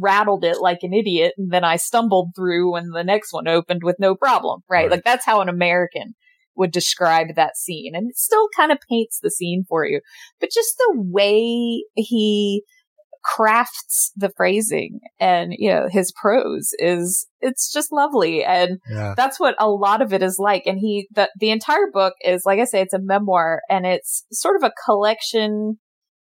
rattled 0.00 0.44
it 0.44 0.60
like 0.60 0.78
an 0.82 0.92
idiot 0.92 1.34
and 1.38 1.52
then 1.52 1.62
i 1.64 1.76
stumbled 1.76 2.30
through 2.34 2.74
and 2.74 2.92
the 2.94 3.04
next 3.04 3.32
one 3.32 3.46
opened 3.46 3.82
with 3.84 3.96
no 4.00 4.16
problem 4.16 4.62
right, 4.68 4.82
Right. 4.82 4.90
like 4.90 5.04
that's 5.04 5.24
how 5.24 5.40
an 5.40 5.48
american 5.48 6.14
would 6.56 6.72
describe 6.72 7.28
that 7.36 7.56
scene 7.56 7.94
and 7.94 8.10
it 8.10 8.16
still 8.18 8.48
kind 8.56 8.72
of 8.72 8.78
paints 8.90 9.20
the 9.22 9.30
scene 9.30 9.64
for 9.68 9.86
you 9.86 10.00
but 10.40 10.50
just 10.52 10.74
the 10.78 10.94
way 10.96 11.84
he 11.94 12.64
crafts 13.24 14.12
the 14.16 14.30
phrasing 14.36 15.00
and 15.20 15.52
you 15.56 15.70
know 15.70 15.88
his 15.90 16.12
prose 16.12 16.70
is 16.78 17.26
it's 17.40 17.72
just 17.72 17.92
lovely. 17.92 18.44
And 18.44 18.78
Yeah. 18.90 19.14
that's 19.16 19.38
what 19.40 19.54
a 19.58 19.68
lot 19.68 20.02
of 20.02 20.12
it 20.12 20.22
is 20.22 20.38
like. 20.38 20.64
And 20.66 20.78
he 20.78 21.08
the 21.12 21.30
the 21.38 21.50
entire 21.50 21.86
book 21.92 22.14
is 22.24 22.42
like 22.44 22.58
i 22.58 22.64
say 22.64 22.80
it's 22.80 22.94
a 22.94 22.98
memoir 23.00 23.60
and 23.68 23.86
it's 23.86 24.24
sort 24.32 24.56
of 24.56 24.62
a 24.62 24.72
collection 24.84 25.78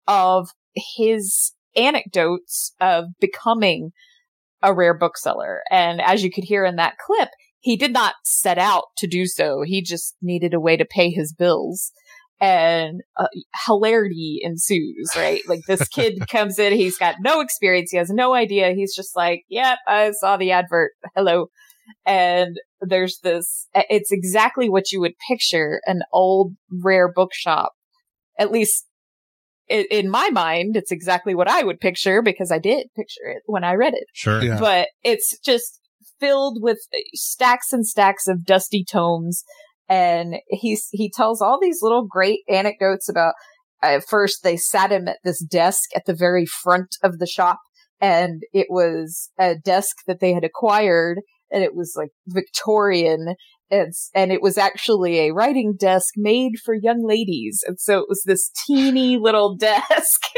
of 0.07 0.49
his 0.97 1.53
anecdotes 1.77 2.75
of 2.81 3.05
becoming 3.21 3.91
a 4.63 4.75
rare 4.75 4.97
bookseller. 4.97 5.63
And 5.71 6.01
as 6.01 6.25
you 6.25 6.31
could 6.31 6.45
hear 6.45 6.65
in 6.65 6.77
that 6.77 6.97
clip 7.05 7.29
he 7.61 7.77
did 7.77 7.93
not 7.93 8.15
set 8.25 8.57
out 8.57 8.85
to 8.97 9.07
do 9.07 9.27
so. 9.27 9.63
He 9.63 9.83
just 9.83 10.17
needed 10.23 10.55
a 10.55 10.61
way 10.61 10.77
to 10.77 10.85
pay 10.85 11.11
his 11.11 11.33
bills 11.33 11.91
and 12.41 13.01
uh, 13.17 13.27
hilarity 13.67 14.41
ensues, 14.43 15.11
right? 15.17 15.43
Like 15.49 15.61
this 15.67 15.87
kid 15.95 16.21
comes 16.31 16.59
in, 16.59 16.73
he's 16.73 16.99
got 16.99 17.17
no 17.21 17.41
experience, 17.41 17.91
he 17.91 17.97
has 17.99 18.11
no 18.11 18.35
idea. 18.35 18.73
He's 18.73 18.95
just 18.95 19.17
like, 19.17 19.43
"Yep, 19.49 19.79
I 19.87 20.11
saw 20.13 20.37
the 20.37 20.53
advert. 20.53 20.93
Hello." 21.15 21.47
And 22.05 22.57
there's 22.83 23.19
this 23.23 23.67
it's 23.75 24.13
exactly 24.13 24.69
what 24.69 24.93
you 24.93 25.01
would 25.01 25.15
picture 25.29 25.81
an 25.87 26.01
old 26.13 26.53
rare 26.83 27.11
bookshop. 27.13 27.73
At 28.39 28.53
least 28.53 28.87
in, 29.69 29.85
in 29.91 30.11
my 30.11 30.31
mind, 30.31 30.77
it's 30.77 30.93
exactly 30.93 31.35
what 31.35 31.49
I 31.49 31.63
would 31.65 31.81
picture 31.81 32.23
because 32.23 32.53
I 32.53 32.59
did 32.59 32.87
picture 32.95 33.27
it 33.29 33.43
when 33.47 33.65
I 33.65 33.75
read 33.75 33.95
it 33.95 34.05
Sure. 34.13 34.43
Yeah. 34.43 34.59
but 34.61 34.89
it's 35.03 35.39
just 35.45 35.81
filled 36.21 36.59
with 36.63 36.79
stacks 37.15 37.73
and 37.73 37.87
stacks 37.87 38.27
of 38.29 38.45
dusty 38.45 38.85
tomes 38.85 39.45
and 39.89 40.37
he's 40.49 40.89
he 40.93 41.11
tells 41.11 41.41
all 41.41 41.59
these 41.61 41.79
little 41.83 42.07
great 42.07 42.41
anecdotes 42.49 43.09
about 43.09 43.35
at 43.83 44.03
first 44.09 44.43
they 44.43 44.57
sat 44.57 44.91
him 44.91 45.09
at 45.09 45.19
this 45.25 45.43
desk 45.45 45.91
at 45.95 46.05
the 46.07 46.15
very 46.15 46.47
front 46.47 46.97
of 47.03 47.19
the 47.19 47.27
shop 47.27 47.59
and 48.01 48.43
it 48.53 48.67
was 48.69 49.31
a 49.39 49.55
desk 49.57 49.97
that 50.07 50.21
they 50.21 50.33
had 50.33 50.45
acquired 50.45 51.19
and 51.51 51.63
it 51.65 51.75
was 51.75 51.95
like 51.97 52.11
Victorian 52.27 53.35
and 53.71 53.93
and 54.15 54.33
it 54.33 54.43
was 54.43 54.59
actually 54.59 55.21
a 55.21 55.33
writing 55.33 55.75
desk 55.79 56.15
made 56.17 56.53
for 56.65 56.75
young 56.75 57.07
ladies 57.07 57.63
and 57.67 57.79
so 57.79 57.99
it 57.99 58.07
was 58.09 58.23
this 58.25 58.51
teeny 58.67 59.17
little 59.21 59.57
desk. 59.57 60.21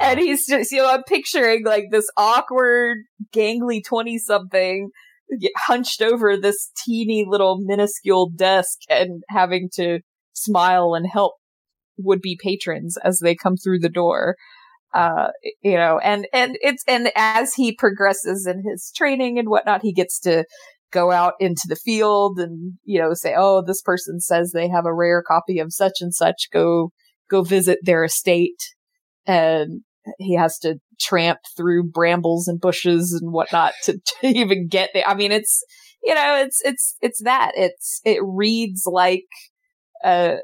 And 0.00 0.18
he's 0.18 0.46
just 0.46 0.72
you 0.72 0.78
know 0.78 0.90
I'm 0.90 1.02
picturing 1.04 1.64
like 1.64 1.84
this 1.90 2.06
awkward 2.16 2.98
gangly 3.34 3.80
20 3.84 4.18
something 4.18 4.90
hunched 5.56 6.02
over 6.02 6.36
this 6.36 6.70
teeny 6.84 7.24
little 7.28 7.58
minuscule 7.60 8.30
desk 8.34 8.78
and 8.88 9.22
having 9.28 9.68
to 9.74 10.00
smile 10.32 10.94
and 10.94 11.06
help 11.10 11.34
would 11.98 12.20
be 12.20 12.38
patrons 12.42 12.96
as 13.04 13.18
they 13.18 13.34
come 13.34 13.56
through 13.56 13.78
the 13.78 13.88
door. 13.88 14.36
Uh 14.94 15.28
you 15.62 15.76
know 15.76 15.98
and 16.00 16.26
and 16.34 16.58
it's 16.60 16.84
and 16.86 17.10
as 17.16 17.54
he 17.54 17.74
progresses 17.74 18.46
in 18.46 18.62
his 18.68 18.92
training 18.94 19.38
and 19.38 19.48
whatnot 19.48 19.80
he 19.80 19.90
gets 19.90 20.20
to 20.20 20.44
go 20.92 21.10
out 21.10 21.32
into 21.40 21.62
the 21.66 21.76
field 21.76 22.38
and 22.38 22.74
you 22.84 23.00
know 23.00 23.14
say 23.14 23.34
oh 23.34 23.62
this 23.66 23.80
person 23.80 24.20
says 24.20 24.50
they 24.50 24.68
have 24.68 24.84
a 24.84 24.92
rare 24.92 25.22
copy 25.26 25.58
of 25.58 25.72
such 25.72 26.02
and 26.02 26.14
such. 26.14 26.48
Go 26.52 26.90
go 27.32 27.42
visit 27.42 27.78
their 27.82 28.04
estate. 28.04 28.60
And 29.26 29.82
he 30.18 30.34
has 30.34 30.58
to 30.60 30.76
tramp 31.00 31.38
through 31.56 31.84
brambles 31.84 32.48
and 32.48 32.60
bushes 32.60 33.12
and 33.20 33.32
whatnot 33.32 33.72
to, 33.84 33.94
to 34.20 34.26
even 34.26 34.68
get 34.68 34.90
there. 34.94 35.06
I 35.06 35.14
mean, 35.14 35.32
it's, 35.32 35.62
you 36.02 36.14
know, 36.14 36.36
it's, 36.44 36.60
it's, 36.64 36.96
it's 37.00 37.22
that. 37.22 37.52
It's, 37.54 38.00
it 38.04 38.18
reads 38.22 38.82
like, 38.86 39.24
uh, 40.04 40.36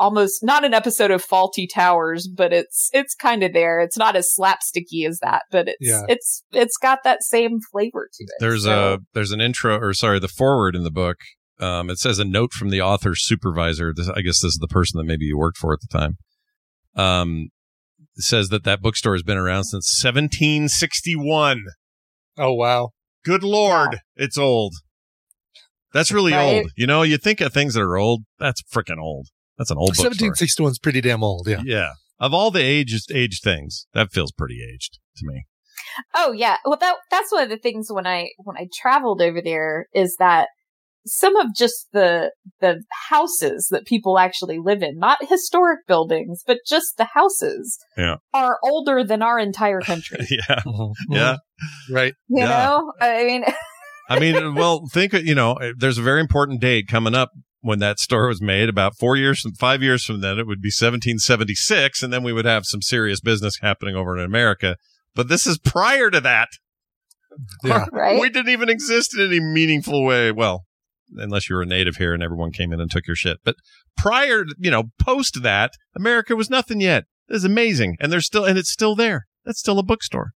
almost 0.00 0.42
not 0.42 0.64
an 0.64 0.74
episode 0.74 1.12
of 1.12 1.24
Fawlty 1.24 1.68
Towers, 1.72 2.26
but 2.26 2.52
it's, 2.52 2.90
it's 2.92 3.14
kind 3.14 3.42
of 3.44 3.52
there. 3.52 3.78
It's 3.78 3.96
not 3.96 4.16
as 4.16 4.34
slapsticky 4.36 5.06
as 5.06 5.20
that, 5.20 5.42
but 5.52 5.68
it's, 5.68 5.76
Yeah. 5.80 6.02
it's, 6.08 6.42
it's 6.52 6.76
got 6.76 7.04
that 7.04 7.22
same 7.22 7.60
flavor 7.70 8.08
to 8.12 8.24
it. 8.24 8.30
There's 8.40 8.64
So- 8.64 8.94
a 8.94 8.98
there's 9.14 9.30
an 9.32 9.40
intro 9.40 9.78
or 9.78 9.94
sorry, 9.94 10.18
the 10.18 10.26
forward 10.28 10.74
in 10.74 10.82
the 10.82 10.90
book. 10.90 11.18
Um, 11.60 11.88
it 11.88 11.98
says 11.98 12.18
a 12.18 12.24
note 12.24 12.52
from 12.52 12.70
the 12.70 12.82
author's 12.82 13.24
supervisor. 13.24 13.92
This, 13.96 14.08
I 14.08 14.20
guess 14.22 14.40
this 14.40 14.52
is 14.52 14.58
the 14.60 14.68
person 14.68 14.98
that 14.98 15.04
maybe 15.04 15.24
you 15.24 15.38
worked 15.38 15.56
for 15.56 15.72
at 15.72 15.78
the 15.80 15.98
time. 15.98 16.16
Um, 16.96 17.48
says 18.18 18.48
that 18.48 18.64
that 18.64 18.80
bookstore 18.80 19.14
has 19.14 19.22
been 19.22 19.36
around 19.36 19.64
since 19.64 20.00
1761. 20.02 21.62
Oh 22.38 22.52
wow. 22.54 22.90
Good 23.24 23.42
lord, 23.42 24.00
it's 24.14 24.38
old. 24.38 24.74
That's 25.92 26.12
really 26.12 26.32
Right? 26.32 26.58
old. 26.62 26.70
You 26.76 26.86
know, 26.86 27.02
you 27.02 27.16
think 27.18 27.40
of 27.40 27.52
things 27.52 27.74
that 27.74 27.80
are 27.82 27.96
old. 27.96 28.22
That's 28.38 28.62
freaking 28.62 28.98
old. 29.00 29.28
That's 29.58 29.70
an 29.70 29.78
old 29.78 29.90
bookstore. 29.90 30.10
1761 30.10 30.74
pretty 30.82 31.00
damn 31.00 31.24
old. 31.24 31.48
Yeah. 31.48 31.62
Yeah. 31.64 31.92
Of 32.18 32.32
all 32.34 32.50
the 32.50 32.60
aged 32.62 33.10
aged 33.12 33.42
things, 33.42 33.86
that 33.94 34.12
feels 34.12 34.32
pretty 34.32 34.58
aged 34.62 34.98
to 35.16 35.26
me. 35.26 35.44
Oh 36.14 36.32
yeah. 36.32 36.56
Well, 36.64 36.78
that 36.80 36.96
that's 37.10 37.32
one 37.32 37.42
of 37.44 37.48
the 37.50 37.56
things 37.58 37.88
when 37.90 38.06
I 38.06 38.30
when 38.44 38.56
I 38.56 38.68
traveled 38.74 39.20
over 39.22 39.40
there 39.42 39.86
is 39.94 40.16
that 40.18 40.48
some 41.06 41.36
of 41.36 41.54
just 41.54 41.86
the 41.92 42.32
the 42.60 42.82
houses 43.08 43.68
that 43.70 43.86
people 43.86 44.18
actually 44.18 44.58
live 44.58 44.82
in, 44.82 44.98
not 44.98 45.18
historic 45.28 45.86
buildings, 45.86 46.42
but 46.46 46.58
just 46.66 46.96
the 46.98 47.04
houses, 47.14 47.78
Yeah. 47.96 48.16
are 48.34 48.58
older 48.62 49.04
than 49.04 49.22
our 49.22 49.38
entire 49.38 49.80
country. 49.90 50.26
yeah. 50.30 50.60
Mhm. 50.66 50.92
Yeah. 51.10 51.36
Right. 51.90 52.14
You 52.28 52.40
Yeah. 52.42 52.48
know, 52.48 52.92
I 53.00 53.24
mean, 53.24 53.44
I 54.08 54.20
mean, 54.20 54.54
well, 54.54 54.84
think, 54.92 55.12
you 55.14 55.34
know, 55.34 55.56
there's 55.76 55.98
a 55.98 56.02
very 56.02 56.20
important 56.20 56.60
date 56.60 56.86
coming 56.88 57.14
up 57.14 57.30
when 57.60 57.80
that 57.80 57.98
store 57.98 58.28
was 58.28 58.40
made. 58.40 58.68
About 58.68 58.92
four 59.00 59.16
years 59.16 59.40
from 59.40 59.52
five 59.54 59.82
years 59.82 60.04
from 60.04 60.20
then, 60.20 60.38
it 60.38 60.46
would 60.46 60.60
be 60.62 60.68
1776, 60.70 62.02
and 62.02 62.12
then 62.12 62.22
we 62.22 62.32
would 62.32 62.44
have 62.44 62.62
some 62.66 62.82
serious 62.82 63.20
business 63.20 63.58
happening 63.62 63.96
over 63.96 64.16
in 64.16 64.24
America. 64.24 64.76
But 65.16 65.28
this 65.28 65.44
is 65.46 65.58
prior 65.58 66.10
to 66.10 66.20
that. 66.20 66.48
Yeah. 67.64 67.84
Right? 67.92 68.20
We 68.20 68.30
didn't 68.30 68.52
even 68.52 68.68
exist 68.68 69.16
in 69.18 69.26
any 69.26 69.40
meaningful 69.40 70.04
way. 70.04 70.30
Well, 70.30 70.64
unless 71.14 71.48
you 71.48 71.56
were 71.56 71.62
a 71.62 71.66
native 71.66 71.96
here 71.96 72.12
and 72.14 72.22
everyone 72.22 72.52
came 72.52 72.72
in 72.72 72.80
and 72.80 72.90
took 72.90 73.06
your 73.06 73.16
shit. 73.16 73.38
But 73.44 73.56
prior, 73.96 74.44
to- 74.44 74.54
you 74.58 74.70
know, 74.70 74.84
post 75.02 75.42
that, 75.42 75.72
America 75.96 76.34
was 76.36 76.50
nothing 76.50 76.80
yet. 76.80 77.04
This 77.28 77.38
is 77.38 77.44
amazing, 77.44 77.96
and 78.00 78.12
there's 78.12 78.26
still, 78.26 78.44
and 78.44 78.56
it's 78.58 78.70
still 78.70 78.94
there. 78.94 79.26
That's 79.44 79.58
still 79.60 79.78
a 79.78 79.82
bookstore. 79.82 80.32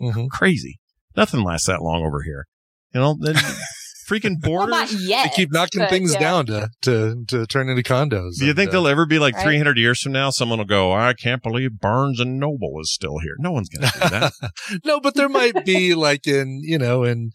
Mhm. 0.00 0.28
Crazy. 0.30 0.78
Nothing 1.16 1.42
lasts 1.42 1.66
that 1.66 1.80
long 1.82 2.04
over 2.04 2.22
here. 2.22 2.46
You 2.94 3.00
know, 3.00 3.16
then 3.18 3.34
freaking 4.08 4.36
Well, 4.42 4.66
borders. 4.66 4.92
not 4.92 4.92
yet. 5.00 5.24
They 5.24 5.36
keep 5.36 5.52
knocking 5.52 5.80
but, 5.80 5.90
things 5.90 6.12
yeah. 6.12 6.20
down 6.20 6.46
to, 6.46 6.68
to 6.82 7.24
to 7.28 7.46
turn 7.46 7.68
into 7.70 7.82
condos. 7.82 8.36
Do 8.38 8.44
you 8.44 8.50
And, 8.50 8.56
think 8.56 8.68
uh, 8.68 8.72
there'll 8.72 8.88
ever 8.88 9.06
be 9.06 9.18
like 9.18 9.34
Right. 9.34 9.44
300 9.44 9.78
years 9.78 10.00
from 10.02 10.12
now? 10.12 10.30
Someone 10.30 10.58
will 10.58 10.66
go, 10.66 10.92
I 10.92 11.12
can't 11.14 11.42
believe 11.42 11.80
Barnes 11.80 12.20
and 12.20 12.38
Noble 12.38 12.74
is 12.80 12.92
still 12.92 13.18
here. 13.18 13.34
No 13.38 13.50
one's 13.50 13.68
going 13.70 13.90
to 13.90 13.98
do 13.98 14.08
that. 14.10 14.32
no, 14.84 15.00
but 15.00 15.14
there 15.14 15.28
might 15.28 15.64
be 15.64 15.94
like 15.94 16.26
in 16.26 16.60
you 16.62 16.78
know 16.78 17.02
in 17.02 17.30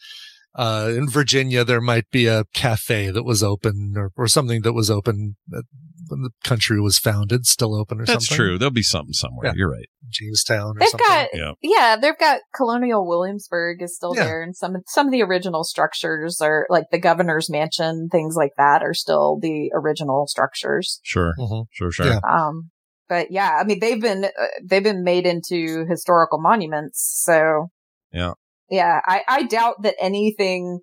uh 0.55 0.91
in 0.95 1.09
Virginia 1.09 1.63
there 1.63 1.81
might 1.81 2.09
be 2.11 2.27
a 2.27 2.43
cafe 2.53 3.09
that 3.09 3.23
was 3.23 3.41
open 3.41 3.93
or 3.95 4.11
or 4.17 4.27
something 4.27 4.61
that 4.63 4.73
was 4.73 4.89
open 4.91 5.35
uh, 5.55 5.61
when 6.09 6.23
the 6.23 6.31
country 6.43 6.81
was 6.81 6.97
founded, 6.97 7.45
still 7.45 7.73
open 7.73 8.01
or 8.01 8.05
That's 8.05 8.27
something. 8.27 8.35
true. 8.35 8.57
There'll 8.57 8.69
be 8.71 8.83
something 8.83 9.13
somewhere. 9.13 9.45
Yeah. 9.47 9.53
You're 9.55 9.71
right. 9.71 9.85
Jamestown 10.09 10.75
or 10.75 10.79
They've 10.79 10.89
something. 10.89 11.07
got 11.07 11.29
Yeah. 11.33 11.51
yeah, 11.61 11.95
they've 11.95 12.17
got 12.17 12.41
Colonial 12.53 13.07
Williamsburg 13.07 13.81
is 13.81 13.95
still 13.95 14.13
Yeah. 14.13 14.25
there, 14.25 14.41
and 14.43 14.53
some 14.53 14.73
some 14.87 15.05
of 15.07 15.13
the 15.13 15.21
original 15.23 15.63
structures 15.63 16.41
are 16.41 16.65
like 16.69 16.85
the 16.91 16.99
governor's 16.99 17.49
mansion, 17.49 18.09
things 18.11 18.35
like 18.35 18.51
that 18.57 18.83
are 18.83 18.93
still 18.93 19.39
the 19.41 19.71
original 19.73 20.27
structures. 20.27 20.99
Sure. 21.01 21.33
Mhm. 21.39 21.67
Sure. 21.71 21.91
Sure. 21.91 22.07
Yeah. 22.07 22.19
Um, 22.29 22.71
but 23.07 23.27
yeah, 23.31 23.57
I 23.57 23.63
mean 23.63 23.79
they've 23.79 24.01
been 24.01 24.25
uh, 24.25 24.29
they've 24.67 24.83
been 24.83 25.03
made 25.05 25.25
into 25.25 25.85
historical 25.87 26.41
monuments, 26.41 26.99
so 27.23 27.67
Yeah. 28.11 28.33
Yeah. 28.71 28.99
I 29.05 29.21
I 29.27 29.43
doubt 29.43 29.83
that 29.83 29.95
anything 30.01 30.79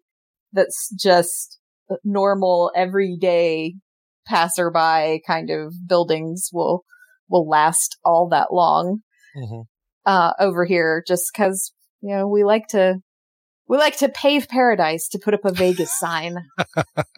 that's 0.52 0.90
just 0.96 1.58
normal 2.04 2.70
everyday 2.76 3.74
passerby 4.26 5.22
kind 5.26 5.50
of 5.50 5.74
buildings 5.86 6.50
will 6.52 6.84
will 7.28 7.48
last 7.48 7.96
all 8.04 8.28
that 8.28 8.52
long 8.52 9.00
Mhm. 9.36 9.64
uh, 10.06 10.32
over 10.38 10.64
here 10.64 11.02
just 11.06 11.30
because 11.32 11.72
you 12.00 12.14
know 12.14 12.28
we 12.28 12.44
like 12.44 12.66
to 12.68 12.96
we 13.68 13.76
like 13.76 13.96
to 13.98 14.08
pave 14.08 14.48
paradise 14.48 15.08
to 15.08 15.18
put 15.18 15.34
up 15.34 15.44
a 15.44 15.52
Vegas 15.52 15.90
sign. 15.98 16.36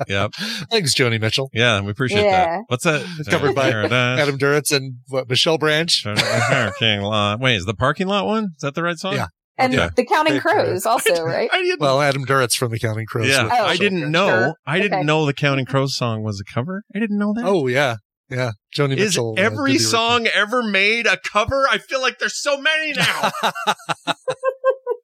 Yep. 0.09 0.33
Thanks, 0.71 0.95
Joni 0.95 1.21
Mitchell, 1.21 1.49
Yeah. 1.53 1.81
We 1.81 1.91
appreciate 1.93 2.25
Yeah. 2.25 2.47
that. 2.47 2.61
What's 2.69 2.85
that? 2.85 3.03
It's 3.21 3.29
covered 3.29 3.55
by 3.55 3.69
Adam 3.71 4.39
Duritz, 4.39 4.75
and 4.75 4.95
what 5.09 5.29
Michelle 5.29 5.59
Branch. 5.59 6.05
Parking 6.05 7.03
lot. 7.03 7.39
Wait, 7.39 7.57
is 7.57 7.67
the 7.67 7.75
parking 7.75 8.09
lot 8.09 8.27
one? 8.27 8.45
Is 8.57 8.63
that 8.63 8.75
the 8.75 8.83
right 8.83 8.99
song? 8.99 9.13
Yeah. 9.15 9.27
And 9.61 9.75
Okay. 9.75 9.89
the 9.97 10.05
Counting 10.05 10.35
Pave 10.35 10.43
Crows 10.43 10.87
also, 10.87 11.23
right? 11.25 11.49
I 11.53 11.63
didn't. 11.63 11.81
Well, 11.81 12.01
Adam 12.01 12.25
Duritz 12.25 12.55
from 12.57 12.71
the 12.73 12.79
Counting 12.79 13.07
Crows. 13.07 13.29
yeah, 13.29 13.49
Oh, 13.53 13.65
I 13.67 13.77
didn't 13.77 14.01
Branch. 14.01 14.13
know. 14.13 14.29
Sure. 14.29 14.55
I 14.67 14.79
didn't 14.81 14.95
Okay. 14.99 15.05
know 15.05 15.27
the 15.27 15.35
Counting 15.35 15.67
Crows 15.67 15.97
song 15.97 16.23
was 16.23 16.41
a 16.41 16.45
cover. 16.53 16.83
I 16.95 16.99
didn't 16.99 17.19
know 17.19 17.33
that. 17.35 17.45
Oh 17.45 17.67
yeah, 17.67 17.97
yeah. 18.31 18.53
Joni 18.77 18.97
is 18.97 19.11
Mitchell. 19.17 19.35
uh, 19.39 19.43
every 19.43 19.73
did 19.73 19.81
the 19.81 19.85
song 19.85 20.27
ever 20.29 20.63
made 20.63 21.07
a 21.07 21.17
cover? 21.19 21.67
I 21.71 21.79
feel 21.79 22.01
like 22.01 22.19
there's 22.19 22.41
so 22.41 22.61
many 22.61 22.93
now. 22.97 23.31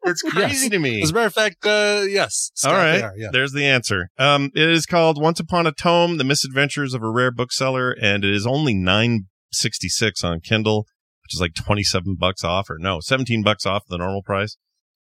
it's 0.04 0.22
crazy 0.22 0.62
Yes. 0.64 0.68
to 0.70 0.78
me. 0.78 1.02
As 1.02 1.10
a 1.10 1.14
matter 1.14 1.26
of 1.26 1.34
fact, 1.34 1.64
uh, 1.66 2.04
yes. 2.08 2.50
Scott, 2.54 2.72
All 2.72 2.78
right, 2.78 3.02
are, 3.02 3.12
yeah. 3.16 3.28
there's 3.32 3.52
the 3.52 3.64
answer. 3.64 4.08
Um, 4.18 4.50
it 4.54 4.68
is 4.70 4.86
called 4.86 5.20
Once 5.20 5.40
Upon 5.40 5.66
a 5.66 5.72
Tome: 5.72 6.18
The 6.18 6.24
Misadventures 6.24 6.94
of 6.94 7.02
a 7.02 7.10
Rare 7.10 7.30
Bookseller, 7.32 7.90
and 8.00 8.24
it 8.24 8.32
is 8.34 8.46
only 8.46 8.74
nine 8.74 9.26
sixty 9.52 9.88
six 9.88 10.22
on 10.22 10.40
Kindle, 10.40 10.86
which 11.26 11.34
is 11.34 11.40
like 11.40 11.54
twenty 11.54 11.82
seven 11.82 12.16
bucks 12.18 12.44
off, 12.44 12.70
or 12.70 12.78
no, 12.78 13.00
seventeen 13.00 13.42
bucks 13.42 13.66
off 13.66 13.82
the 13.88 13.98
normal 13.98 14.22
price 14.22 14.56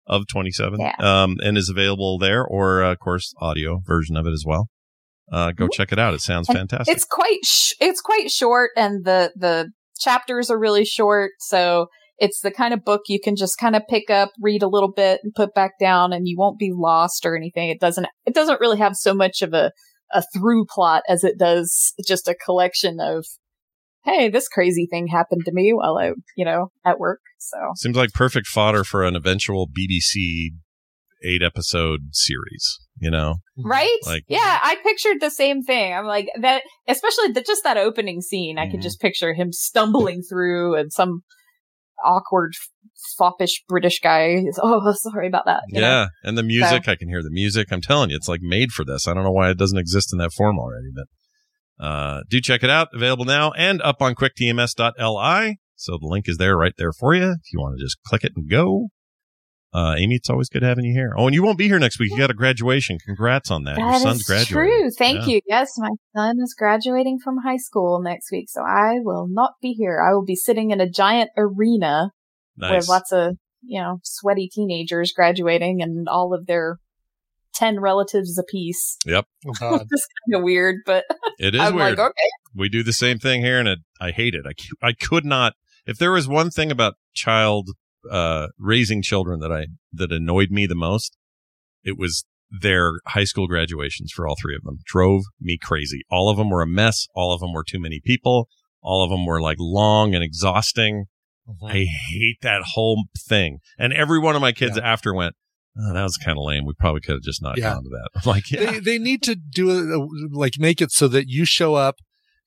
of 0.06 0.26
twenty 0.26 0.50
seven. 0.50 0.80
Yeah. 0.80 0.94
Um, 0.98 1.36
and 1.42 1.56
is 1.56 1.68
available 1.68 2.18
there, 2.18 2.44
or 2.44 2.82
uh, 2.82 2.92
of 2.92 2.98
course, 2.98 3.32
audio 3.40 3.80
version 3.86 4.16
of 4.16 4.26
it 4.26 4.32
as 4.32 4.44
well. 4.44 4.68
Uh, 5.32 5.52
go 5.52 5.68
check 5.68 5.92
it 5.92 5.98
out. 5.98 6.12
It 6.12 6.20
sounds 6.20 6.48
And 6.48 6.58
fantastic. 6.58 6.94
It's 6.94 7.04
quite 7.04 7.44
sh- 7.44 7.74
it's 7.80 8.00
quite 8.00 8.30
short, 8.30 8.72
and 8.76 9.04
the 9.04 9.32
the 9.36 9.70
chapters 10.00 10.50
are 10.50 10.58
really 10.58 10.84
short, 10.84 11.32
so 11.38 11.86
it's 12.18 12.40
the 12.40 12.50
kind 12.50 12.74
of 12.74 12.84
book 12.84 13.02
you 13.06 13.20
can 13.20 13.36
just 13.36 13.56
kind 13.58 13.76
of 13.76 13.82
pick 13.88 14.10
up, 14.10 14.30
read 14.42 14.62
a 14.64 14.68
little 14.68 14.92
bit, 14.92 15.20
and 15.22 15.32
put 15.32 15.54
back 15.54 15.78
down, 15.78 16.12
and 16.12 16.26
you 16.26 16.36
won't 16.36 16.58
be 16.58 16.72
lost 16.74 17.24
or 17.24 17.36
anything. 17.36 17.70
It 17.70 17.78
doesn't 17.78 18.08
it 18.26 18.34
doesn't 18.34 18.60
really 18.60 18.78
have 18.78 18.96
so 18.96 19.14
much 19.14 19.42
of 19.42 19.54
a 19.54 19.70
a 20.12 20.24
through 20.34 20.66
plot 20.66 21.04
as 21.08 21.22
it 21.22 21.38
does 21.38 21.94
just 22.04 22.26
a 22.26 22.34
collection 22.34 22.98
of 22.98 23.24
hey, 24.04 24.28
this 24.28 24.48
crazy 24.48 24.86
thing 24.90 25.08
happened 25.08 25.42
to 25.46 25.52
me 25.52 25.72
while 25.72 25.98
I 25.98 26.12
you 26.36 26.44
know 26.44 26.70
at 26.84 26.98
work. 26.98 27.20
So 27.38 27.56
Seems 27.76 27.96
like 27.96 28.12
perfect 28.12 28.46
fodder 28.46 28.84
for 28.84 29.02
an 29.04 29.16
eventual 29.16 29.66
BBC 29.68 30.50
eight 31.24 31.42
episode 31.42 32.00
series. 32.12 32.78
You 32.98 33.10
know, 33.10 33.36
Right? 33.56 33.96
Like- 34.06 34.24
yeah, 34.28 34.58
I 34.62 34.76
pictured 34.82 35.20
the 35.20 35.30
same 35.30 35.62
thing. 35.62 35.94
I'm 35.94 36.04
like 36.04 36.28
that, 36.40 36.62
especially 36.86 37.28
the, 37.32 37.40
just 37.40 37.64
that 37.64 37.78
opening 37.78 38.20
scene. 38.20 38.58
I 38.58 38.66
Mhm. 38.66 38.72
could 38.72 38.82
just 38.82 39.00
picture 39.00 39.32
him 39.32 39.52
stumbling 39.52 40.20
through 40.22 40.74
and 40.76 40.92
some 40.92 41.22
awkward, 42.04 42.52
foppish 43.18 43.62
British 43.68 44.00
guy. 44.00 44.34
is, 44.46 44.58
Oh, 44.62 44.92
sorry 44.92 45.28
about 45.28 45.46
that. 45.46 45.62
you 45.68 45.80
know? 45.80 45.86
yeah. 45.86 46.06
And 46.24 46.36
the 46.36 46.42
music, 46.42 46.88
I 46.88 46.96
can 46.96 47.08
hear 47.08 47.22
the 47.22 47.30
music. 47.30 47.68
I'm 47.70 47.80
telling 47.80 48.10
you, 48.10 48.16
it's 48.16 48.28
like 48.28 48.40
made 48.42 48.70
for 48.72 48.84
this. 48.84 49.08
I 49.08 49.14
don't 49.14 49.24
know 49.24 49.32
why 49.32 49.50
it 49.50 49.58
doesn't 49.58 49.78
exist 49.78 50.12
in 50.12 50.18
that 50.18 50.32
form 50.32 50.58
already, 50.58 50.88
but 50.94 51.06
uh, 51.80 52.20
do 52.28 52.40
check 52.40 52.62
it 52.62 52.70
out. 52.70 52.88
Available 52.94 53.24
now 53.24 53.52
and 53.52 53.80
up 53.82 54.02
on 54.02 54.14
quicktms.li. 54.14 55.58
So 55.76 55.96
the 55.98 56.06
link 56.06 56.28
is 56.28 56.36
there 56.36 56.56
right 56.56 56.74
there 56.76 56.92
for 56.92 57.14
you 57.14 57.30
if 57.30 57.52
you 57.52 57.58
want 57.60 57.78
to 57.78 57.84
just 57.84 57.96
click 58.06 58.22
it 58.24 58.32
and 58.36 58.48
go. 58.50 58.88
Uh, 59.72 59.94
Amy, 59.98 60.16
it's 60.16 60.28
always 60.28 60.48
good 60.48 60.62
having 60.64 60.84
you 60.84 60.92
here. 60.92 61.14
Oh, 61.16 61.26
and 61.26 61.34
you 61.34 61.44
won't 61.44 61.56
be 61.56 61.68
here 61.68 61.78
next 61.78 62.00
week. 62.00 62.10
You 62.10 62.18
got 62.18 62.30
a 62.30 62.34
graduation. 62.34 62.98
Congrats 63.06 63.52
on 63.52 63.62
that. 63.64 63.78
Your 63.78 63.94
son's 64.00 64.24
graduating. 64.24 64.54
true. 64.80 64.90
Thank 64.90 65.20
Yeah. 65.20 65.34
you. 65.34 65.40
Yes, 65.46 65.74
my 65.78 65.90
son 66.16 66.38
is 66.42 66.54
graduating 66.58 67.20
from 67.22 67.36
high 67.44 67.56
school 67.56 68.02
next 68.02 68.32
week, 68.32 68.50
so 68.50 68.62
I 68.62 68.98
will 68.98 69.28
not 69.30 69.52
be 69.62 69.72
here. 69.72 70.02
I 70.04 70.12
will 70.12 70.24
be 70.24 70.34
sitting 70.34 70.72
in 70.72 70.80
a 70.80 70.90
giant 70.90 71.30
arena 71.36 72.10
Nice. 72.56 72.80
with 72.80 72.88
lots 72.88 73.12
of, 73.12 73.36
you 73.62 73.80
know, 73.80 74.00
sweaty 74.02 74.48
teenagers 74.52 75.12
graduating 75.14 75.80
and 75.82 76.08
all 76.08 76.34
of 76.34 76.46
their 76.46 76.78
10 77.54 77.80
relatives 77.80 78.38
apiece. 78.38 78.96
Yep. 79.06 79.26
Oh, 79.46 79.52
God. 79.58 79.86
It's 79.90 80.06
kind 80.28 80.40
of 80.40 80.42
weird, 80.44 80.76
but 80.86 81.04
It 81.38 81.54
is 81.54 81.60
I'm 81.60 81.74
weird. 81.74 81.98
like, 81.98 82.10
okay. 82.10 82.28
we 82.54 82.68
do 82.68 82.82
the 82.82 82.92
same 82.92 83.18
thing 83.18 83.42
here 83.42 83.58
and 83.58 83.68
it, 83.68 83.78
i 84.00 84.10
hate 84.10 84.34
it 84.34 84.44
I, 84.46 84.88
I 84.88 84.92
could 84.92 85.24
not 85.24 85.54
if 85.86 85.98
there 85.98 86.12
was 86.12 86.26
one 86.28 86.50
thing 86.50 86.70
about 86.70 86.94
child 87.14 87.70
uh 88.10 88.48
raising 88.58 89.02
children 89.02 89.40
that 89.40 89.52
i 89.52 89.66
that 89.92 90.10
annoyed 90.12 90.50
me 90.50 90.66
the 90.66 90.74
most 90.74 91.16
it 91.84 91.96
was 91.98 92.24
their 92.50 92.92
high 93.08 93.24
school 93.24 93.46
graduations 93.46 94.10
for 94.12 94.26
all 94.26 94.34
three 94.40 94.56
of 94.56 94.62
them 94.64 94.78
drove 94.84 95.22
me 95.40 95.58
crazy 95.62 96.02
all 96.10 96.28
of 96.28 96.36
them 96.36 96.50
were 96.50 96.62
a 96.62 96.66
mess 96.66 97.06
all 97.14 97.32
of 97.32 97.40
them 97.40 97.52
were 97.52 97.64
too 97.64 97.78
many 97.80 98.00
people 98.04 98.48
all 98.82 99.04
of 99.04 99.10
them 99.10 99.24
were 99.26 99.40
like 99.40 99.58
long 99.60 100.14
and 100.14 100.24
exhausting 100.24 101.04
i 101.68 101.84
hate 102.10 102.38
that 102.42 102.62
whole 102.74 103.04
thing 103.18 103.58
and 103.78 103.92
every 103.92 104.18
one 104.18 104.34
of 104.34 104.40
my 104.40 104.52
kids 104.52 104.76
after 104.78 105.12
went 105.14 105.34
oh, 105.78 105.92
that 105.94 106.02
was 106.02 106.16
kind 106.16 106.36
of 106.38 106.44
lame 106.44 106.64
we 106.66 106.72
probably 106.78 107.00
could 107.00 107.14
have 107.14 107.22
just 107.22 107.42
not 107.42 107.56
Yeah. 107.58 107.74
gone 107.74 107.84
to 107.84 107.88
that 107.90 108.08
i'm 108.16 108.22
like 108.30 108.50
yeah 108.50 108.70
They 108.72 108.80
they 108.80 108.98
need 108.98 109.22
to 109.24 109.34
do 109.34 109.70
it 109.70 110.32
like 110.32 110.54
make 110.58 110.80
it 110.80 110.90
so 110.92 111.08
that 111.08 111.26
you 111.28 111.44
show 111.44 111.74
up. 111.74 111.96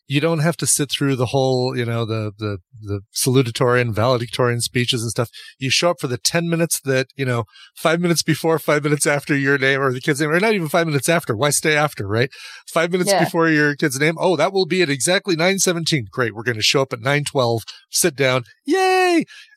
You 0.05 0.19
don't 0.19 0.39
have 0.39 0.57
to 0.57 0.67
sit 0.67 0.91
through 0.91 1.15
the 1.15 1.27
whole, 1.27 1.77
you 1.77 1.85
know, 1.85 2.03
the 2.03 2.33
the 2.37 2.57
the 2.81 2.99
salutatory 3.15 3.79
and 3.79 3.95
valedictorian 3.95 4.59
speeches 4.59 5.01
and 5.01 5.09
stuff. 5.09 5.29
You 5.59 5.69
show 5.69 5.91
up 5.91 6.01
for 6.01 6.07
the 6.07 6.17
ten 6.17 6.49
minutes 6.49 6.81
that 6.83 7.07
you 7.15 7.23
know, 7.23 7.45
five 7.77 8.01
minutes 8.01 8.21
before, 8.21 8.59
five 8.59 8.83
minutes 8.83 9.07
after 9.07 9.33
your 9.35 9.57
name 9.57 9.79
or 9.79 9.93
the 9.93 10.01
kid's 10.01 10.19
name, 10.19 10.29
or 10.29 10.41
not 10.41 10.53
even 10.53 10.67
five 10.67 10.87
minutes 10.87 11.07
after. 11.07 11.37
Why 11.37 11.51
stay 11.51 11.77
after, 11.77 12.05
right? 12.05 12.29
Five 12.67 12.91
minutes 12.91 13.11
Yeah. 13.11 13.23
before 13.23 13.47
your 13.49 13.77
kid's 13.77 13.97
name. 13.97 14.15
Oh, 14.19 14.35
that 14.35 14.51
will 14.51 14.65
be 14.65 14.81
at 14.81 14.89
exactly 14.89 15.37
nine 15.37 15.57
seventeen. 15.59 16.07
Great, 16.11 16.35
we're 16.35 16.43
going 16.43 16.57
to 16.57 16.61
show 16.63 16.81
up 16.81 16.91
at 16.91 16.99
nine 16.99 17.23
twelve. 17.23 17.63
Sit 17.89 18.17
down. 18.17 18.43
Yay! 18.65 19.02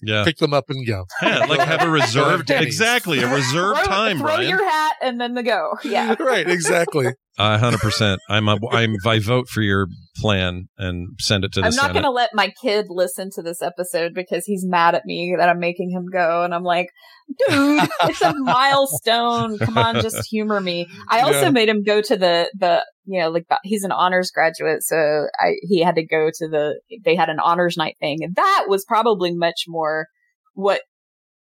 Yeah 0.03 0.25
Pick 0.25 0.39
them 0.39 0.53
up 0.55 0.65
and 0.69 0.87
go. 0.87 1.05
yeah 1.23 1.39
like 1.47 1.61
have 1.61 1.83
a 1.83 1.91
reserved 2.03 2.51
exactly 2.51 3.21
a 3.21 3.29
reserved 3.33 3.79
throw, 3.85 3.93
time 3.93 4.19
throw 4.19 4.27
Brian. 4.27 4.49
your 4.49 4.65
hat 4.65 4.97
and 5.03 5.21
then 5.21 5.35
the 5.35 5.43
go. 5.43 5.73
Yeah. 5.85 6.15
right, 6.21 6.49
exactly. 6.49 7.09
A 7.39 7.59
hundred 7.59 7.81
percent. 7.81 8.19
I'm 8.31 8.49
a, 8.49 8.57
I'm 8.73 8.97
I 9.07 9.19
vote 9.19 9.49
for 9.49 9.61
your 9.61 9.89
plan 10.17 10.69
and 10.79 11.09
send 11.21 11.45
it 11.45 11.53
to 11.53 11.61
the 11.61 11.67
I'm 11.67 11.75
not 11.75 11.93
going 11.93 12.05
to 12.05 12.11
let 12.11 12.31
my 12.33 12.51
kid 12.63 12.87
listen 12.89 13.29
to 13.35 13.43
this 13.43 13.61
episode 13.61 14.15
because 14.15 14.47
he's 14.47 14.65
mad 14.65 14.95
at 14.95 15.05
me 15.05 15.35
that 15.39 15.47
I'm 15.51 15.59
making 15.61 15.91
him 15.91 16.07
go. 16.11 16.45
And 16.45 16.55
I'm 16.55 16.63
like, 16.63 16.89
dude, 17.47 17.89
it's 18.05 18.23
a 18.23 18.33
milestone. 18.81 19.59
Come 19.59 19.77
on, 19.77 19.97
just 20.01 20.27
humor 20.31 20.61
me. 20.61 20.87
I 21.11 21.21
also 21.21 21.43
Yeah. 21.43 21.51
made 21.51 21.69
him 21.69 21.83
go 21.83 22.01
to 22.01 22.17
the, 22.17 22.51
the, 22.59 22.83
you 23.07 23.21
know, 23.21 23.31
like 23.31 23.47
he's 23.63 23.85
an 23.85 23.93
honors 23.93 24.31
graduate. 24.31 24.83
So 24.83 25.29
I, 25.41 25.55
he 25.63 25.81
had 25.81 25.95
to 25.95 26.05
go 26.05 26.31
to 26.35 26.49
the, 26.49 26.81
they 27.05 27.15
had 27.15 27.29
an 27.29 27.39
honors 27.39 27.77
night 27.77 27.97
thing. 28.01 28.19
And 28.23 28.35
that 28.35 28.65
was 28.69 28.85
probably 28.85 29.33
much 29.33 29.65
more 29.69 30.07
what 30.55 30.83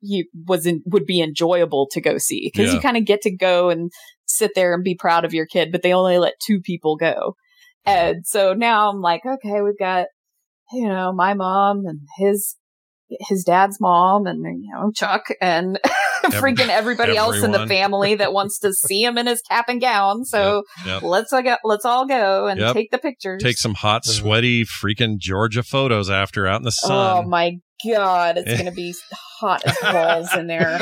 he 0.01 0.27
was 0.47 0.67
in, 0.67 0.83
would 0.87 1.07
be 1.07 1.21
enjoyable 1.23 1.89
to 1.93 2.01
go 2.01 2.19
see 2.19 2.51
because 2.53 2.69
Yeah. 2.69 2.75
you 2.75 2.81
kind 2.81 2.97
of 2.97 3.05
get 3.05 3.23
to 3.23 3.31
go 3.31 3.71
and 3.71 3.93
sit 4.27 4.53
there 4.55 4.75
and 4.75 4.83
be 4.83 4.97
proud 4.97 5.25
of 5.25 5.33
your 5.33 5.47
kid, 5.47 5.71
but 5.71 5.83
they 5.83 5.93
only 5.93 6.19
let 6.19 6.35
two 6.45 6.61
people 6.61 6.97
go. 6.97 7.37
And 7.85 8.27
so 8.27 8.55
now 8.55 8.91
I'm 8.91 9.01
like, 9.01 9.23
okay, 9.25 9.61
we've 9.61 9.79
got, 9.79 10.07
you 10.73 10.89
know, 10.89 11.13
my 11.13 11.35
mom 11.35 11.85
and 11.87 12.01
his, 12.17 12.57
his 13.21 13.45
dad's 13.45 13.81
mom 13.81 14.27
and, 14.27 14.45
you 14.65 14.73
know, 14.75 14.91
Chuck 14.93 15.27
and 15.41 15.79
freaking 16.25 16.69
everybody 16.69 17.17
else 17.17 17.43
in 17.43 17.53
the 17.53 17.67
family 17.67 18.15
that 18.17 18.33
wants 18.35 18.59
to 18.61 18.73
see 18.73 19.03
him 19.03 19.19
in 19.19 19.27
his 19.27 19.41
cap 19.43 19.69
and 19.69 19.81
gown. 19.81 20.25
So 20.25 20.63
Yep. 20.87 21.03
let's, 21.03 21.33
all 21.33 21.43
go, 21.43 21.57
let's 21.65 21.85
all 21.85 22.07
go 22.07 22.47
and 22.47 22.61
Yep. 22.61 22.75
take 22.75 22.91
the 22.91 22.99
pictures. 22.99 23.43
Take 23.43 23.59
some 23.59 23.75
hot, 23.75 24.05
sweaty, 24.05 24.65
freaking 24.65 25.19
Georgia 25.19 25.63
photos 25.63 26.11
after 26.11 26.47
out 26.47 26.57
in 26.61 26.65
the 26.65 26.71
sun. 26.73 27.25
Oh 27.25 27.29
my 27.29 27.59
God. 27.87 28.39
It's 28.39 28.53
going 28.53 28.67
to 28.67 28.73
be 28.73 28.95
hot 29.41 29.63
as 29.67 29.77
balls 29.83 30.33
in 30.37 30.47
there. 30.47 30.79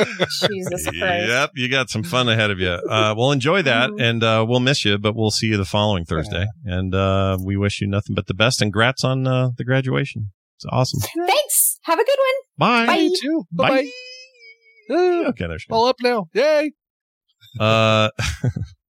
Jesus 0.47 0.83
Christ. 0.85 1.27
Yep, 1.27 1.51
you 1.55 1.67
got 1.69 1.89
some 1.89 2.03
fun 2.03 2.29
ahead 2.29 2.51
of 2.51 2.59
you. 2.59 2.69
Uh, 2.69 3.15
we'll 3.17 3.31
enjoy 3.31 3.63
that, 3.63 3.89
Mm-hmm. 3.89 3.99
and 4.01 4.23
uh, 4.23 4.45
we'll 4.47 4.59
miss 4.59 4.85
you, 4.85 4.99
but 4.99 5.15
we'll 5.15 5.31
see 5.31 5.47
you 5.47 5.57
the 5.57 5.65
following 5.65 6.05
Thursday. 6.05 6.45
And 6.63 6.93
uh, 6.93 7.37
we 7.43 7.57
wish 7.57 7.81
you 7.81 7.87
nothing 7.87 8.13
but 8.15 8.27
the 8.27 8.35
best. 8.35 8.61
And 8.61 8.71
grats 8.71 9.03
on 9.03 9.25
uh, 9.25 9.49
the 9.57 9.63
graduation. 9.63 10.31
It's 10.63 10.71
awesome. 10.71 10.99
Thanks. 11.27 11.79
Have 11.83 11.99
a 11.99 12.03
good 12.05 12.17
one. 12.19 12.35
Bye. 12.69 12.85
Bye. 12.85 12.95
You 13.01 13.17
too. 13.19 13.47
Bye 13.51 13.69
bye. 13.69 13.89
Okay, 15.29 15.47
there's 15.47 15.65
All 15.69 15.87
up 15.87 15.95
now. 16.01 16.27
Yay. 16.33 16.71
uh, 17.59 18.09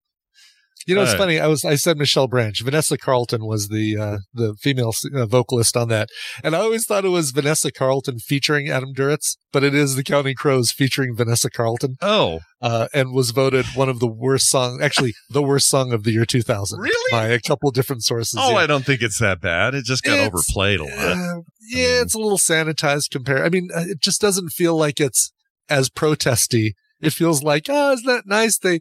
You 0.88 0.96
know, 0.96 1.02
it's 1.02 1.12
right. 1.12 1.18
funny. 1.18 1.40
I 1.40 1.48
was 1.48 1.64
I 1.66 1.76
said 1.76 1.98
Michelle 1.98 2.28
Branch. 2.28 2.60
Vanessa 2.62 2.98
Carlton 2.98 3.46
was 3.46 3.68
the 3.68 3.98
uh, 3.98 4.18
the 4.34 4.56
female 4.62 4.94
uh, 5.16 5.26
vocalist 5.26 5.78
on 5.78 5.90
that, 5.90 6.10
and 6.44 6.56
I 6.56 6.60
always 6.60 6.86
thought 6.86 7.06
it 7.06 7.10
was 7.10 7.32
Vanessa 7.32 7.72
Carlton 7.72 8.20
featuring 8.20 8.70
Adam 8.70 8.94
Duritz, 8.94 9.38
but 9.52 9.64
it 9.64 9.74
is 9.76 9.96
the 9.96 10.04
Counting 10.04 10.36
Crows 10.36 10.72
featuring 10.72 11.16
Vanessa 11.16 11.50
Carlton. 11.50 11.98
Oh, 12.02 12.40
uh, 12.62 12.88
and 12.94 13.12
was 13.14 13.32
voted 13.32 13.66
one 13.76 13.90
of 13.90 14.00
the 14.00 14.08
worst 14.08 14.48
song, 14.50 14.80
actually 14.82 15.14
the 15.30 15.42
worst 15.42 15.68
song 15.68 15.94
of 15.94 16.04
the 16.04 16.12
year 16.12 16.26
2000, 16.26 16.80
Really? 16.80 17.12
by 17.12 17.28
a 17.28 17.40
couple 17.40 17.72
different 17.72 18.04
sources. 18.04 18.38
oh, 18.40 18.52
yeah. 18.52 18.58
I 18.58 18.68
don't 18.68 18.86
think 18.86 19.02
it's 19.02 19.20
that 19.20 19.42
bad. 19.42 19.74
It 19.74 19.86
just 19.86 20.04
got 20.04 20.14
It's- 20.14 20.28
overplayed 20.28 20.80
a 20.80 20.84
lot. 20.84 20.94
Uh, 20.94 21.42
yeah, 21.62 22.02
it's 22.02 22.14
a 22.16 22.20
little 22.20 22.38
sanitized 22.38 23.10
compared. 23.12 23.42
I 23.42 23.50
mean, 23.50 23.70
uh, 23.74 23.86
it 23.88 24.00
just 24.02 24.20
doesn't 24.22 24.50
feel 24.50 24.76
like 24.78 25.00
it's 25.00 25.32
as 25.70 25.90
protesty. 25.90 26.76
It 27.02 27.14
feels 27.14 27.42
like, 27.44 27.66
oh, 27.70 27.94
isn't 27.94 28.06
that 28.06 28.28
nice? 28.28 28.58
They 28.60 28.80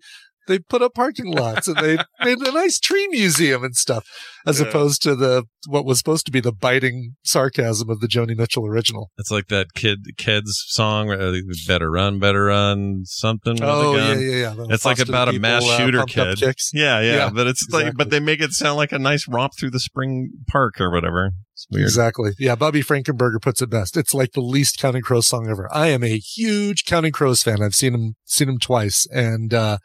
they 0.51 0.59
put 0.59 0.83
up 0.83 0.95
parking 0.95 1.33
lots 1.33 1.67
and 1.69 1.77
they 1.79 1.97
made 2.25 2.39
a 2.39 2.53
nice 2.53 2.79
tree 2.79 3.09
museum 3.09 3.65
and 3.65 3.75
stuff, 3.77 4.05
as 4.47 4.61
Yeah. 4.61 4.67
opposed 4.67 5.03
to 5.03 5.15
the 5.15 5.45
what 5.69 5.85
was 5.85 5.99
supposed 5.99 6.27
to 6.27 6.33
be 6.33 6.41
the 6.41 6.53
biting 6.53 7.15
sarcasm 7.25 7.89
of 7.91 8.01
the 8.01 8.07
Joni 8.07 8.37
Mitchell 8.37 8.67
original. 8.67 9.11
It's 9.19 9.31
like 9.31 9.49
that 9.49 9.69
kid 9.75 9.99
kids 10.19 10.63
song, 10.69 11.11
uh, 11.11 11.33
"Better 11.67 11.91
Run, 11.91 12.19
Better 12.19 12.45
Run," 12.47 13.03
something. 13.05 13.55
with 13.55 13.63
a 13.63 13.67
Oh 13.67 13.97
yeah, 13.97 14.15
gun. 14.15 14.21
yeah, 14.23 14.29
yeah. 14.37 14.55
The 14.55 14.67
It's 14.75 14.85
like 14.85 14.99
about 14.99 15.29
a 15.35 15.39
mass 15.39 15.65
uh, 15.67 15.77
shooter 15.79 16.01
up 16.01 16.09
kid. 16.09 16.41
Yeah, 16.73 17.01
yeah, 17.01 17.01
Yeah, 17.17 17.31
but 17.31 17.47
it's 17.47 17.67
like, 17.71 17.95
but 17.97 18.11
they 18.11 18.21
make 18.21 18.41
it 18.43 18.53
sound 18.53 18.77
like 18.77 18.93
a 18.93 18.99
nice 18.99 19.27
romp 19.29 19.53
through 19.59 19.71
the 19.71 19.81
spring 19.81 20.31
park 20.49 20.81
or 20.81 20.91
whatever. 20.91 21.31
Weird. 21.71 21.85
Exactly. 21.85 22.31
Yeah, 22.39 22.55
Bobby 22.55 22.83
Frankenberger 22.83 23.39
puts 23.41 23.61
it 23.61 23.69
best. 23.69 23.95
It's 23.95 24.15
like 24.15 24.33
the 24.33 24.41
least 24.41 24.79
Counting 24.79 25.03
Crows 25.03 25.27
song 25.27 25.47
ever. 25.47 25.69
I 25.71 25.89
am 25.89 26.03
a 26.03 26.17
huge 26.17 26.87
Counting 26.87 27.13
Crows 27.13 27.43
fan. 27.43 27.63
I've 27.63 27.75
seen 27.75 27.93
him 27.93 28.15
seen 28.25 28.49
him 28.49 28.59
twice, 28.59 29.07
and 29.13 29.53
uh, 29.53 29.77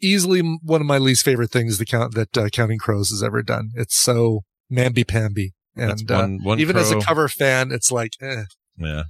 easily 0.00 0.40
one 0.62 0.80
of 0.80 0.86
my 0.86 0.98
least 0.98 1.24
favorite 1.24 1.50
things 1.50 1.78
the 1.78 1.86
count 1.86 2.14
that 2.14 2.36
uh, 2.36 2.48
Counting 2.48 2.78
Crows 2.78 3.10
has 3.10 3.22
ever 3.22 3.42
done. 3.42 3.70
It's 3.74 3.96
so 3.96 4.40
mamby 4.72 5.06
pamby, 5.06 5.52
and 5.76 6.00
one- 6.08 6.38
uh, 6.40 6.44
one 6.44 6.60
even 6.60 6.76
as 6.76 6.90
a 6.90 7.00
cover 7.00 7.28
fan, 7.28 7.70
it's 7.72 7.90
like, 7.92 8.12
eh. 8.20 8.44
Yeah, 8.76 9.02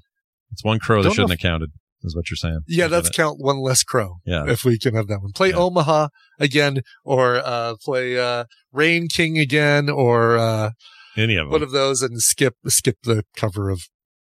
it's 0.53 0.65
one 0.65 0.79
crow 0.79 0.99
that 1.03 1.09
Don't 1.09 1.15
shouldn't 1.15 1.33
if- 1.33 1.41
have 1.41 1.51
counted. 1.51 1.71
Is 2.03 2.17
what 2.17 2.31
you're 2.31 2.37
saying? 2.39 2.61
yeah, 2.67 2.87
that's 2.87 3.09
it. 3.11 3.15
count 3.15 3.37
one 3.39 3.59
less 3.61 3.83
crow. 3.83 4.21
Yeah. 4.25 4.49
if 4.49 4.65
we 4.65 4.79
can 4.79 4.95
have 4.95 5.07
that 5.09 5.21
one. 5.21 5.33
Play 5.33 5.51
Yeah. 5.51 5.57
Omaha 5.57 6.09
again, 6.39 6.81
or 7.05 7.37
uh, 7.45 7.75
play 7.85 8.19
uh, 8.19 8.45
Rain 8.73 9.09
King 9.09 9.37
again, 9.39 9.91
or 9.91 10.39
uh, 10.39 10.71
any 11.19 11.37
of 11.37 11.45
them. 11.45 11.53
one 11.53 11.63
of 11.63 11.73
those, 11.73 12.01
and 12.01 12.23
skip 12.23 12.55
skip 12.69 12.97
the 13.03 13.25
cover 13.37 13.69
of 13.69 13.83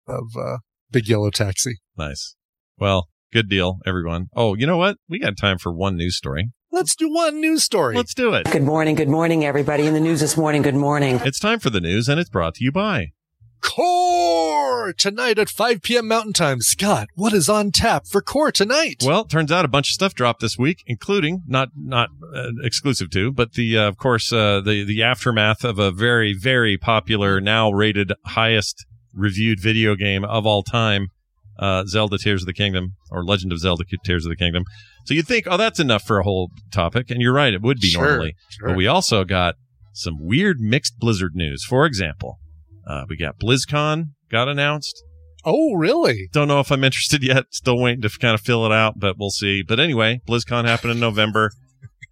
of 0.08 0.28
uh, 0.40 0.60
Big 0.92 1.10
Yellow 1.10 1.30
Taxi. 1.30 1.80
Nice. 1.98 2.36
Well, 2.78 3.10
good 3.32 3.50
deal, 3.50 3.80
everyone. 3.86 4.28
Oh, 4.36 4.56
you 4.56 4.66
know 4.68 4.78
what? 4.78 4.98
We 5.10 5.20
got 5.20 5.38
time 5.38 5.58
for 5.58 5.74
one 5.74 5.96
news 5.96 6.18
story. 6.18 6.52
Let's 6.72 6.96
do 6.96 7.12
one 7.12 7.40
news 7.40 7.64
story. 7.64 7.96
Let's 7.96 8.14
do 8.14 8.34
it. 8.34 8.52
Good 8.52 8.64
morning, 8.64 8.96
good 8.96 9.10
morning, 9.10 9.46
everybody. 9.46 9.88
In 9.88 9.94
the 9.94 10.00
news 10.00 10.20
this 10.20 10.38
morning, 10.38 10.62
good 10.62 10.76
morning. 10.76 11.20
It's 11.24 11.40
time 11.40 11.60
for 11.60 11.70
the 11.70 11.82
news, 11.82 12.08
and 12.08 12.20
it's 12.20 12.30
brought 12.30 12.56
to 12.56 12.64
you 12.64 12.72
by. 12.72 13.14
Core 13.62 14.94
tonight 14.98 15.40
at 15.40 15.50
5 15.50 15.82
p.m. 15.82 16.08
Mountain 16.08 16.34
Time. 16.34 16.62
Scott, 16.62 17.08
what 17.16 17.34
is 17.34 17.50
on 17.50 17.72
tap 17.72 18.06
for 18.06 18.22
Core 18.22 18.52
tonight? 18.52 19.04
Well, 19.06 19.22
it 19.22 19.30
turns 19.30 19.52
out 19.52 19.66
a 19.66 19.70
bunch 19.70 19.90
of 19.90 19.94
stuff 19.94 20.14
dropped 20.14 20.42
this 20.42 20.58
week, 20.58 20.84
including 20.86 21.42
not 21.48 21.70
not 21.76 22.10
uh, 22.36 22.50
exclusive 22.64 23.10
to, 23.12 23.32
but 23.32 23.54
the 23.54 23.78
uh, 23.78 23.88
of 23.88 23.98
course 23.98 24.32
uh, 24.32 24.62
the 24.62 24.84
the 24.84 25.04
aftermath 25.04 25.64
of 25.64 25.80
a 25.80 25.92
very 25.92 26.34
very 26.34 26.78
popular 26.78 27.42
now 27.42 27.72
rated 27.72 28.14
highest 28.26 28.86
reviewed 29.14 29.60
video 29.60 29.96
game 29.96 30.24
of 30.24 30.46
all 30.46 30.64
time, 30.64 31.08
uh, 31.60 31.86
Zelda 31.86 32.18
Tears 32.18 32.42
of 32.44 32.46
the 32.48 32.54
Kingdom 32.54 32.94
or 33.12 33.24
Legend 33.24 33.52
of 33.52 33.60
Zelda 33.60 33.84
Tears 34.06 34.26
of 34.26 34.30
the 34.30 34.36
Kingdom. 34.36 34.64
So 35.06 35.14
you'd 35.14 35.28
think, 35.28 35.46
oh, 35.50 35.58
that's 35.58 35.80
enough 35.80 36.04
for 36.04 36.20
a 36.20 36.24
whole 36.24 36.52
topic, 36.72 37.10
and 37.10 37.22
you're 37.22 37.34
right, 37.34 37.54
it 37.54 37.62
would 37.62 37.80
be 37.80 37.88
Sure, 37.90 38.06
normally. 38.08 38.36
sure. 38.50 38.70
But 38.70 38.78
we 38.78 38.88
also 38.88 39.24
got 39.24 39.56
some 39.94 40.16
weird 40.20 40.60
mixed 40.60 41.00
Blizzard 41.00 41.32
news. 41.34 41.64
For 41.64 41.86
example, 41.86 42.40
uh, 42.88 43.06
we 43.10 43.18
got 43.18 43.40
BlizzCon 43.40 44.12
got 44.30 44.48
announced. 44.48 45.02
Oh, 45.46 45.74
really? 45.76 46.28
Don't 46.34 46.50
know 46.50 46.60
if 46.60 46.72
I'm 46.72 46.84
interested 46.84 47.24
yet. 47.24 47.46
Still 47.52 47.80
waiting 47.80 48.02
to 48.02 48.10
kind 48.10 48.34
of 48.36 48.42
fill 48.42 48.66
it 48.66 48.72
out, 48.74 49.00
but 49.00 49.16
we'll 49.18 49.30
see. 49.30 49.64
But 49.64 49.80
anyway, 49.80 50.20
BlizzCon 50.28 50.66
happened 50.66 50.92
in 50.92 51.00
November, 51.00 51.52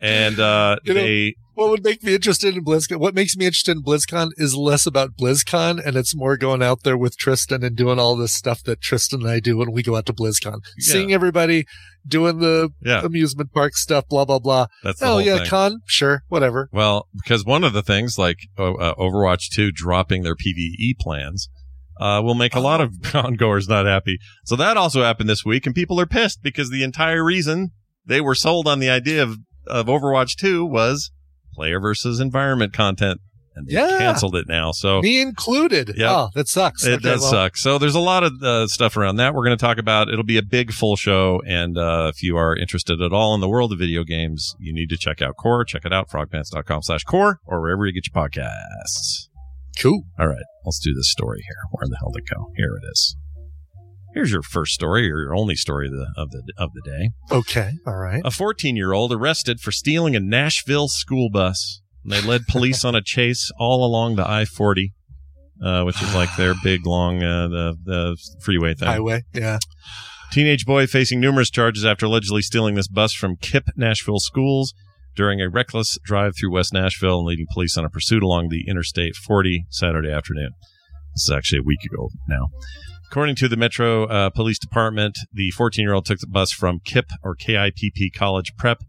and 0.06 0.40
uh, 0.40 0.78
You 0.84 0.94
know- 0.94 1.02
they 1.02 1.36
What 1.56 1.70
would 1.70 1.84
make 1.86 2.04
me 2.04 2.14
interested 2.14 2.56
in 2.58 2.66
BlizzCon? 2.66 2.98
What 2.98 3.16
makes 3.16 3.36
me 3.38 3.46
interested 3.46 3.78
in 3.78 3.84
BlizzCon 3.84 4.30
is 4.38 4.56
less 4.56 4.86
about 4.86 5.16
BlizzCon 5.18 5.82
and 5.86 5.96
it's 5.96 6.14
more 6.16 6.36
going 6.38 6.62
out 6.62 6.84
there 6.84 6.98
with 6.98 7.18
Tristan 7.18 7.64
and 7.64 7.76
doing 7.78 7.98
all 7.98 8.16
this 8.18 8.34
stuff 8.34 8.62
that 8.64 8.82
Tristan 8.82 9.22
and 9.22 9.30
I 9.30 9.40
do 9.40 9.56
when 9.58 9.72
we 9.72 9.82
go 9.82 9.96
out 9.96 10.06
to 10.08 10.14
BlizzCon. 10.14 10.60
Seeing 10.80 11.14
everybody 11.14 11.66
doing 12.08 12.40
the 12.40 12.72
Yeah. 12.84 13.02
amusement 13.06 13.54
park 13.54 13.76
stuff, 13.78 14.08
blah, 14.10 14.26
blah, 14.26 14.40
blah. 14.40 14.68
That's 14.84 15.02
oh, 15.02 15.20
yeah, 15.20 15.38
thing. 15.38 15.48
con, 15.48 15.80
sure, 15.86 16.24
whatever. 16.28 16.68
well 16.74 17.08
because 17.14 17.46
one 17.46 17.64
of 17.64 17.72
the 17.74 17.82
things 17.82 18.18
like 18.18 18.40
uh, 18.58 18.94
Overwatch 18.96 19.50
2 19.54 19.72
dropping 19.72 20.24
their 20.24 20.36
PVE 20.36 20.98
plans. 21.00 21.50
Uh, 21.98 22.22
will 22.22 22.36
make 22.36 22.54
a 22.54 22.60
lot 22.60 22.82
of 22.82 22.92
con-goers 23.04 23.70
not 23.70 23.86
happy. 23.86 24.18
So 24.44 24.58
that 24.58 24.76
also 24.76 25.02
happened 25.02 25.30
this 25.30 25.46
week, 25.46 25.66
and 25.66 25.74
people 25.74 25.98
are 26.02 26.06
pissed 26.06 26.44
because 26.44 26.70
the 26.70 26.84
entire 26.84 27.24
reason 27.24 27.70
they 28.06 28.20
were 28.20 28.36
sold 28.36 28.68
on 28.68 28.80
the 28.80 28.90
idea 28.90 29.24
of, 29.24 29.38
of 29.68 29.88
Overwatch 29.88 30.36
2 30.38 30.66
was 30.66 31.12
player 31.54 31.80
versus 31.80 32.20
environment 32.20 32.74
content, 32.74 33.22
and 33.56 33.68
they 33.68 33.74
Yeah. 33.76 33.98
canceled 33.98 34.36
it 34.36 34.46
now. 34.48 34.72
So 34.74 35.02
Me 35.02 35.22
included. 35.22 35.94
Yeah, 35.96 36.12
Oh, 36.14 36.30
that 36.36 36.48
sucks. 36.50 36.86
It 36.86 36.96
Okay, 36.96 37.02
does 37.04 37.22
well, 37.22 37.32
suck. 37.32 37.56
So 37.58 37.78
there's 37.78 37.96
a 37.96 38.00
lot 38.02 38.24
of 38.24 38.34
uh, 38.44 38.68
stuff 38.68 38.98
around 38.98 39.16
that 39.18 39.34
we're 39.34 39.46
going 39.46 39.58
to 39.58 39.62
talk 39.66 39.78
about. 39.78 40.10
It'll 40.10 40.24
be 40.26 40.38
a 40.38 40.44
big 40.44 40.74
full 40.74 40.96
show, 40.98 41.42
and 41.48 41.78
uh, 41.78 42.12
if 42.14 42.22
you 42.22 42.36
are 42.38 42.56
interested 42.56 43.02
at 43.02 43.14
all 43.14 43.34
in 43.36 43.40
the 43.42 43.48
world 43.50 43.72
of 43.72 43.80
video 43.80 44.04
games, 44.04 44.54
you 44.60 44.74
need 44.74 44.90
to 44.90 44.98
check 44.98 45.22
out 45.22 45.36
Core. 45.38 45.64
Check 45.64 45.86
it 45.86 45.94
out, 45.94 46.10
frogpants.com 46.10 46.82
slash 46.84 47.04
core, 47.04 47.40
or 47.46 47.62
wherever 47.62 47.86
you 47.86 47.94
get 47.94 48.04
your 48.14 48.22
podcasts. 48.24 49.30
Cool. 49.80 50.04
All 50.20 50.28
right, 50.28 50.44
let's 50.66 50.80
do 50.80 50.94
this 50.94 51.10
story 51.12 51.40
here. 51.48 51.58
Where 51.72 51.88
the 51.88 51.98
hell 52.00 52.12
did 52.12 52.24
it 52.30 52.34
go? 52.36 52.52
Here 52.58 52.76
it 52.82 52.86
is. 52.92 53.16
Here's 54.16 54.32
your 54.32 54.42
first 54.42 54.74
story, 54.74 55.12
or 55.12 55.20
your 55.20 55.36
only 55.36 55.56
story 55.56 55.88
of 55.88 55.94
the 55.94 56.08
of 56.18 56.32
the 56.32 56.42
of 56.58 56.72
the 56.74 56.82
day. 56.86 57.10
Okay. 57.30 57.74
All 57.86 57.98
right. 57.98 58.22
A 58.24 58.32
14 58.32 58.76
year 58.78 58.94
old 58.94 59.12
arrested 59.12 59.60
for 59.60 59.72
stealing 59.74 60.16
a 60.16 60.22
Nashville 60.22 60.88
school 60.88 61.30
bus. 61.30 61.82
And 62.06 62.14
they 62.14 62.22
led 62.22 62.48
police 62.48 62.86
on 62.86 62.96
a 62.96 63.02
chase 63.02 63.52
all 63.60 63.84
along 63.84 64.16
the 64.16 64.28
I 64.28 64.46
40, 64.46 64.94
uh, 65.62 65.84
which 65.84 66.02
is 66.02 66.14
like 66.14 66.30
their 66.38 66.54
big, 66.64 66.86
long, 66.86 67.24
uh, 67.24 67.48
the, 67.48 67.76
the 67.84 68.18
freeway 68.42 68.76
thing. 68.76 68.88
Highway. 68.88 69.24
Yeah. 69.34 69.58
Teenage 70.32 70.66
boy 70.66 70.86
facing 70.88 71.20
numerous 71.20 71.50
charges 71.50 71.84
after 71.84 72.06
allegedly 72.06 72.42
stealing 72.42 72.76
this 72.76 72.88
bus 72.88 73.14
from 73.14 73.38
KIPP 73.38 73.70
Nashville 73.76 74.20
schools 74.20 74.74
during 75.16 75.42
a 75.42 75.50
reckless 75.50 75.98
drive 76.04 76.34
through 76.38 76.54
West 76.54 76.74
Nashville 76.74 77.20
and 77.20 77.28
leading 77.28 77.48
police 77.52 77.76
on 77.76 77.86
a 77.86 77.90
pursuit 77.90 78.22
along 78.22 78.50
the 78.50 78.66
Interstate 78.68 79.16
40 79.16 79.66
Saturday 79.70 80.12
afternoon. 80.12 80.52
This 81.16 81.24
is 81.24 81.34
actually 81.36 81.60
a 81.60 81.64
week 81.64 81.80
ago 81.92 82.10
now. 82.30 82.50
According 83.16 83.38
to 83.38 83.48
the 83.48 83.56
Metro 83.56 84.08
uh, 84.08 84.30
Police 84.30 84.60
Department, 84.60 85.18
the 85.32 85.50
14 85.52 85.82
year 85.82 85.94
old 85.94 86.06
took 86.06 86.20
the 86.20 86.28
bus 86.28 86.52
from 86.52 86.82
KIPP 86.82 87.06
or 87.24 87.34
KIPP 87.34 88.14
College 88.14 88.52
Prep 88.58 88.80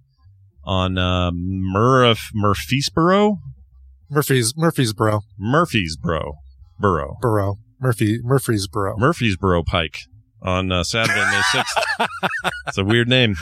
on 0.65 0.99
uh, 0.99 1.31
Murph- 1.33 2.33
Murfreesboro? 2.35 3.39
Murphy's, 4.11 4.53
Murfreesboro. 4.57 5.21
Murfreesboro. 5.39 6.33
Borough. 6.81 7.17
Borough. 7.21 7.59
Murphy, 7.81 8.19
Murfreesboro. 8.21 8.97
Murfreesboro 8.99 9.63
Pike 9.63 10.01
on 10.43 10.73
uh, 10.73 10.83
Saturday, 10.83 11.21
May 11.21 11.41
6th. 11.53 12.09
it's 12.67 12.79
a 12.79 12.85
weird 12.85 13.09
name. 13.09 13.37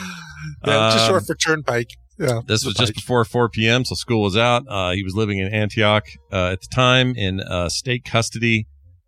Yeah, 0.67 0.91
just 0.91 1.05
Um, 1.05 1.09
short 1.09 1.25
for 1.25 1.33
Turnpike. 1.33 1.89
Yeah. 2.19 2.41
This 2.45 2.63
was 2.63 2.75
just 2.75 2.93
before 2.93 3.25
4 3.25 3.49
p.m., 3.49 3.85
so 3.85 3.95
school 3.95 4.21
was 4.21 4.37
out. 4.37 4.61
Uh, 4.69 4.91
he 4.91 5.01
was 5.03 5.15
living 5.15 5.39
in 5.39 5.51
Antioch 5.51 6.05
uh, 6.31 6.51
at 6.51 6.61
the 6.61 6.67
time 6.71 7.15
in 7.15 7.39
uh, 7.41 7.69
state 7.69 8.05
custody. 8.05 8.67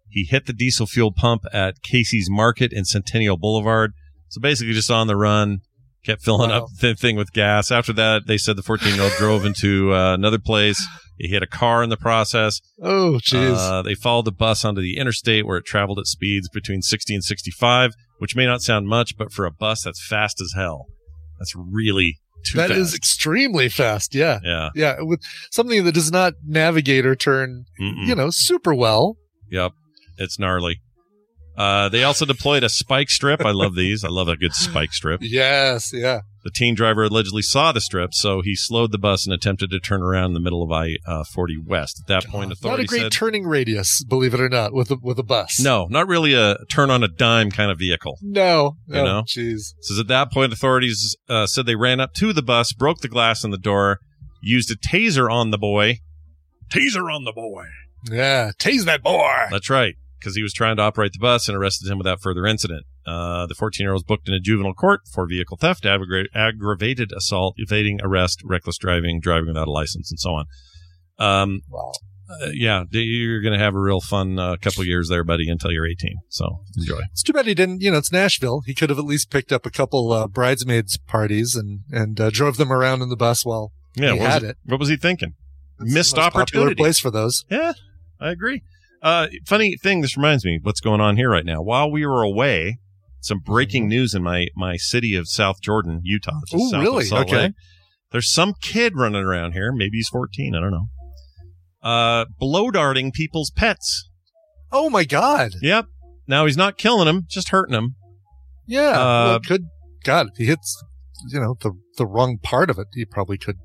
He 0.10 0.24
hit 0.30 0.46
the 0.46 0.54
diesel 0.54 0.86
fuel 0.88 1.12
pump 1.16 1.44
at 1.54 1.82
Casey's 1.84 2.28
Market 2.30 2.72
in 2.74 2.86
Centennial 2.86 3.38
Boulevard. 3.38 3.92
So 4.30 4.42
basically, 4.42 4.74
just 4.74 4.92
on 4.92 5.08
the 5.08 5.16
run, 5.16 5.60
kept 6.06 6.22
filling 6.24 6.50
Wow. 6.50 6.64
up 6.64 6.70
the 6.82 6.96
thing 6.96 7.16
with 7.16 7.32
gas. 7.34 7.72
After 7.72 7.94
that, 7.94 8.28
they 8.28 8.38
said 8.38 8.56
the 8.56 8.64
14 8.64 8.94
year 8.96 9.04
old 9.04 9.14
drove 9.14 9.46
into 9.46 9.94
uh, 9.94 10.14
another 10.14 10.40
place. 10.40 10.86
He 11.18 11.28
hit 11.30 11.42
a 11.44 11.48
car 11.48 11.82
in 11.84 11.90
the 11.90 11.98
process. 11.98 12.60
Oh, 12.82 13.20
jeez. 13.24 13.56
Uh, 13.58 13.82
they 13.82 13.96
followed 13.96 14.26
the 14.26 14.32
bus 14.32 14.64
onto 14.64 14.82
the 14.82 14.98
interstate 14.98 15.46
where 15.48 15.58
it 15.58 15.66
traveled 15.66 15.98
at 16.00 16.06
speeds 16.06 16.48
between 16.50 16.82
60 16.82 17.16
and 17.16 17.24
65, 17.24 17.92
which 18.20 18.36
may 18.36 18.46
not 18.46 18.62
sound 18.62 18.88
much, 18.88 19.18
but 19.18 19.32
for 19.34 19.46
a 19.46 19.52
bus, 19.52 19.84
that's 19.84 20.06
fast 20.06 20.40
as 20.40 20.54
hell. 20.56 20.86
That's 21.40 21.54
really 21.56 22.20
too 22.46 22.58
That 22.58 22.70
fast. 22.70 22.80
is 22.80 22.94
extremely 22.96 23.68
fast. 23.68 24.14
Yeah. 24.14 24.40
yeah. 24.44 24.70
Yeah. 24.76 24.96
With 25.00 25.22
something 25.52 25.84
that 25.86 25.94
does 25.94 26.12
not 26.12 26.34
navigate 26.46 27.06
or 27.06 27.16
turn, 27.16 27.66
Mm-mm. 27.82 28.06
you 28.08 28.14
know, 28.16 28.30
super 28.30 28.74
well. 28.76 29.18
Yep. 29.50 29.72
It's 30.18 30.38
gnarly. 30.40 30.82
Uh, 31.58 31.90
they 31.90 32.04
also 32.04 32.24
deployed 32.24 32.64
a 32.64 32.70
spike 32.70 33.10
strip. 33.10 33.44
I 33.44 33.50
love 33.50 33.74
these. 33.76 34.04
I 34.04 34.10
love 34.10 34.28
a 34.28 34.38
good 34.38 34.54
spike 34.54 34.94
strip. 34.94 35.22
Yes. 35.24 35.92
Yeah. 35.92 36.20
The 36.44 36.52
teen 36.52 36.76
driver 36.76 37.04
allegedly 37.06 37.42
saw 37.42 37.72
the 37.72 37.82
strip, 37.82 38.14
so 38.14 38.42
he 38.42 38.56
slowed 38.56 38.92
the 38.92 39.00
bus 39.00 39.26
and 39.26 39.34
attempted 39.34 39.72
to 39.72 39.80
turn 39.80 40.02
around 40.04 40.26
in 40.28 40.34
the 40.36 40.40
middle 40.40 40.62
of 40.64 40.72
I 40.72 40.98
uh, 41.06 41.24
40 41.24 41.58
West. 41.66 42.00
At 42.02 42.08
that 42.08 42.26
point, 42.30 42.52
authorities 42.52 42.64
Not 42.92 42.96
a 42.98 43.00
great 43.00 43.02
said, 43.02 43.12
turning 43.12 43.46
radius, 43.48 44.04
believe 44.04 44.34
it 44.36 44.40
or 44.40 44.48
not, 44.50 44.72
with 44.72 44.92
a, 44.92 44.98
with 45.02 45.18
a 45.20 45.24
bus. 45.24 45.60
no, 45.60 45.88
not 45.90 46.08
really 46.08 46.34
a 46.36 46.58
turn 46.70 46.90
on 46.92 47.04
a 47.04 47.08
dime 47.10 47.50
kind 47.52 47.70
of 47.72 47.80
vehicle. 47.80 48.18
No. 48.22 48.78
You 48.88 49.00
Oh, 49.02 49.04
know? 49.06 49.22
Jeez. 49.24 49.74
Says 49.82 49.98
at 50.00 50.08
that 50.08 50.32
point, 50.32 50.54
authorities 50.54 51.18
uh, 51.28 51.48
said 51.48 51.66
they 51.66 51.76
ran 51.76 52.00
up 52.00 52.14
to 52.14 52.32
the 52.34 52.44
bus, 52.44 52.72
broke 52.72 53.00
the 53.00 53.10
glass 53.10 53.44
in 53.44 53.50
the 53.52 53.58
door, 53.58 54.00
used 54.42 54.70
a 54.72 54.76
taser 54.76 55.30
on 55.30 55.50
the 55.52 55.58
boy. 55.58 55.98
Taser 56.70 57.14
on 57.14 57.24
the 57.26 57.34
boy. 57.34 57.66
Yeah. 58.10 58.52
Tase 58.60 58.86
that 58.86 59.02
boy. 59.04 59.48
That's 59.52 59.70
right, 59.70 59.96
because 60.20 60.36
he 60.36 60.44
was 60.44 60.54
trying 60.54 60.76
to 60.78 60.82
operate 60.84 61.12
the 61.14 61.20
bus 61.20 61.48
and 61.48 61.58
arrested 61.58 61.90
him 61.92 61.98
without 61.98 62.22
further 62.22 62.46
incident. 62.46 62.86
Uh, 63.06 63.46
the 63.48 63.56
14 63.56 63.84
year 63.84 63.92
old 63.92 63.98
was 63.98 64.04
booked 64.04 64.28
in 64.28 64.34
a 64.34 64.40
juvenile 64.40 64.74
court 64.74 65.02
for 65.14 65.26
vehicle 65.28 65.58
theft, 65.58 65.84
aggra- 65.84 66.26
aggravated 66.34 67.12
assault, 67.16 67.56
evading 67.58 68.00
arrest, 68.04 68.42
reckless 68.44 68.78
driving, 68.78 69.20
driving 69.20 69.48
without 69.48 69.68
a 69.68 69.72
license, 69.72 70.12
and 70.12 70.20
so 70.20 70.32
on. 70.32 70.46
Um, 71.20 71.62
Wow. 71.70 71.92
uh, 72.30 72.50
yeah, 72.54 72.84
you're 72.92 73.42
going 73.42 73.54
to 73.54 73.60
have 73.60 73.74
a 73.76 73.80
real 73.80 74.02
fun 74.02 74.38
uh, 74.38 74.56
couple 74.62 74.84
years 74.86 75.08
there, 75.10 75.24
buddy, 75.24 75.50
until 75.50 75.72
you're 75.72 75.88
18. 75.88 76.16
So 76.30 76.60
enjoy. 76.78 77.00
It's 77.12 77.24
too 77.24 77.34
bad 77.34 77.46
he 77.48 77.54
didn't, 77.54 77.82
you 77.82 77.90
know, 77.92 77.98
it's 77.98 78.12
Nashville. 78.12 78.62
He 78.66 78.74
could 78.74 78.90
have 78.90 79.00
at 79.00 79.06
least 79.06 79.30
picked 79.32 79.52
up 79.52 79.66
a 79.66 79.72
couple 79.72 80.12
uh, 80.12 80.28
bridesmaids 80.28 80.98
parties 81.08 81.56
and, 81.56 81.82
and 81.92 82.20
uh, 82.20 82.30
drove 82.30 82.58
them 82.58 82.72
around 82.72 83.02
in 83.02 83.10
the 83.10 83.16
bus 83.16 83.46
while 83.46 83.72
Yeah, 83.96 84.14
he 84.14 84.20
what 84.20 84.26
was, 84.26 84.34
had 84.34 84.44
it- 84.44 84.50
it. 84.50 84.58
what 84.66 84.80
was 84.80 84.90
he 84.90 84.98
thinking? 84.98 85.34
The 85.80 85.86
Missed 85.86 86.16
most 86.16 86.32
popular 86.34 86.42
opportunity. 86.42 86.76
place 86.76 87.00
for 87.00 87.12
those. 87.12 87.46
Yeah, 87.52 87.74
I 88.20 88.32
agree. 88.32 88.64
Uh, 89.02 89.28
funny 89.46 89.76
thing, 89.82 90.02
this 90.02 90.18
reminds 90.18 90.44
me 90.44 90.60
what's 90.62 90.82
going 90.82 91.02
on 91.02 91.18
here 91.18 91.30
right 91.30 91.46
now. 91.46 91.62
While 91.62 91.92
we 91.92 92.06
were 92.06 92.24
away, 92.24 92.78
some 93.22 93.40
breaking 93.40 93.88
news 93.88 94.14
in 94.14 94.24
my 94.24 94.48
my 94.56 94.78
city 94.78 95.16
of 95.16 95.28
South 95.28 95.62
Jordan, 95.62 96.02
Utah. 96.04 96.40
just 96.50 96.64
Ooh, 96.64 96.70
south 96.70 96.80
of 96.80 96.82
really? 96.82 97.06
Okay. 97.12 97.38
Lake. 97.38 97.54
There's 98.12 98.32
some 98.32 98.54
kid 98.62 98.94
running 98.96 99.24
around 99.24 99.52
here. 99.52 99.72
Maybe 99.72 99.98
he's 99.98 100.10
14. 100.10 100.56
I 100.56 100.60
don't 100.62 100.72
know. 100.72 100.88
Uh, 101.84 102.26
blow 102.40 102.72
darting 102.72 103.12
people's 103.12 103.52
pets. 103.52 104.10
Oh 104.72 104.90
my 104.90 105.04
God. 105.04 105.52
Yep. 105.62 105.86
Now 106.28 106.46
he's 106.46 106.58
not 106.58 106.78
killing 106.78 107.06
them, 107.06 107.24
just 107.30 107.50
hurting 107.50 107.74
them. 107.74 107.96
Yeah. 108.66 108.92
Uh, 108.92 109.26
well, 109.26 109.40
could, 109.40 109.62
God, 110.04 110.28
if 110.32 110.38
he 110.38 110.46
hits, 110.46 110.84
you 111.30 111.40
know, 111.40 111.56
the, 111.62 111.72
the 111.98 112.06
wrong 112.06 112.38
part 112.42 112.70
of 112.70 112.78
it, 112.80 112.88
he 112.94 113.06
probably 113.06 113.38
could 113.38 113.58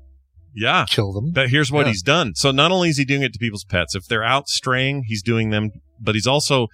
Yeah. 0.55 0.85
kill 0.89 1.11
them. 1.13 1.31
But 1.31 1.49
here's 1.49 1.71
what 1.71 1.85
Yeah. 1.85 1.91
he's 1.93 2.01
done. 2.03 2.35
So 2.35 2.51
not 2.51 2.71
only 2.71 2.89
is 2.89 2.97
he 2.97 3.05
doing 3.05 3.21
it 3.23 3.33
to 3.33 3.39
people's 3.39 3.63
pets, 3.65 3.95
if 3.95 4.05
they're 4.07 4.23
out 4.23 4.47
straying, 4.49 5.03
he's 5.07 5.23
doing 5.23 5.49
them, 5.49 5.71
but 5.99 6.15
he's 6.15 6.27
also 6.27 6.67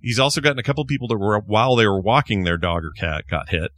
he's 0.00 0.18
also 0.18 0.40
gotten 0.40 0.58
a 0.58 0.62
couple 0.62 0.84
people 0.84 1.08
that 1.08 1.16
were 1.18 1.40
while 1.40 1.76
they 1.76 1.86
were 1.86 2.00
walking 2.00 2.44
their 2.44 2.58
dog 2.58 2.84
or 2.84 2.90
cat 2.90 3.24
got 3.30 3.48
hit, 3.48 3.70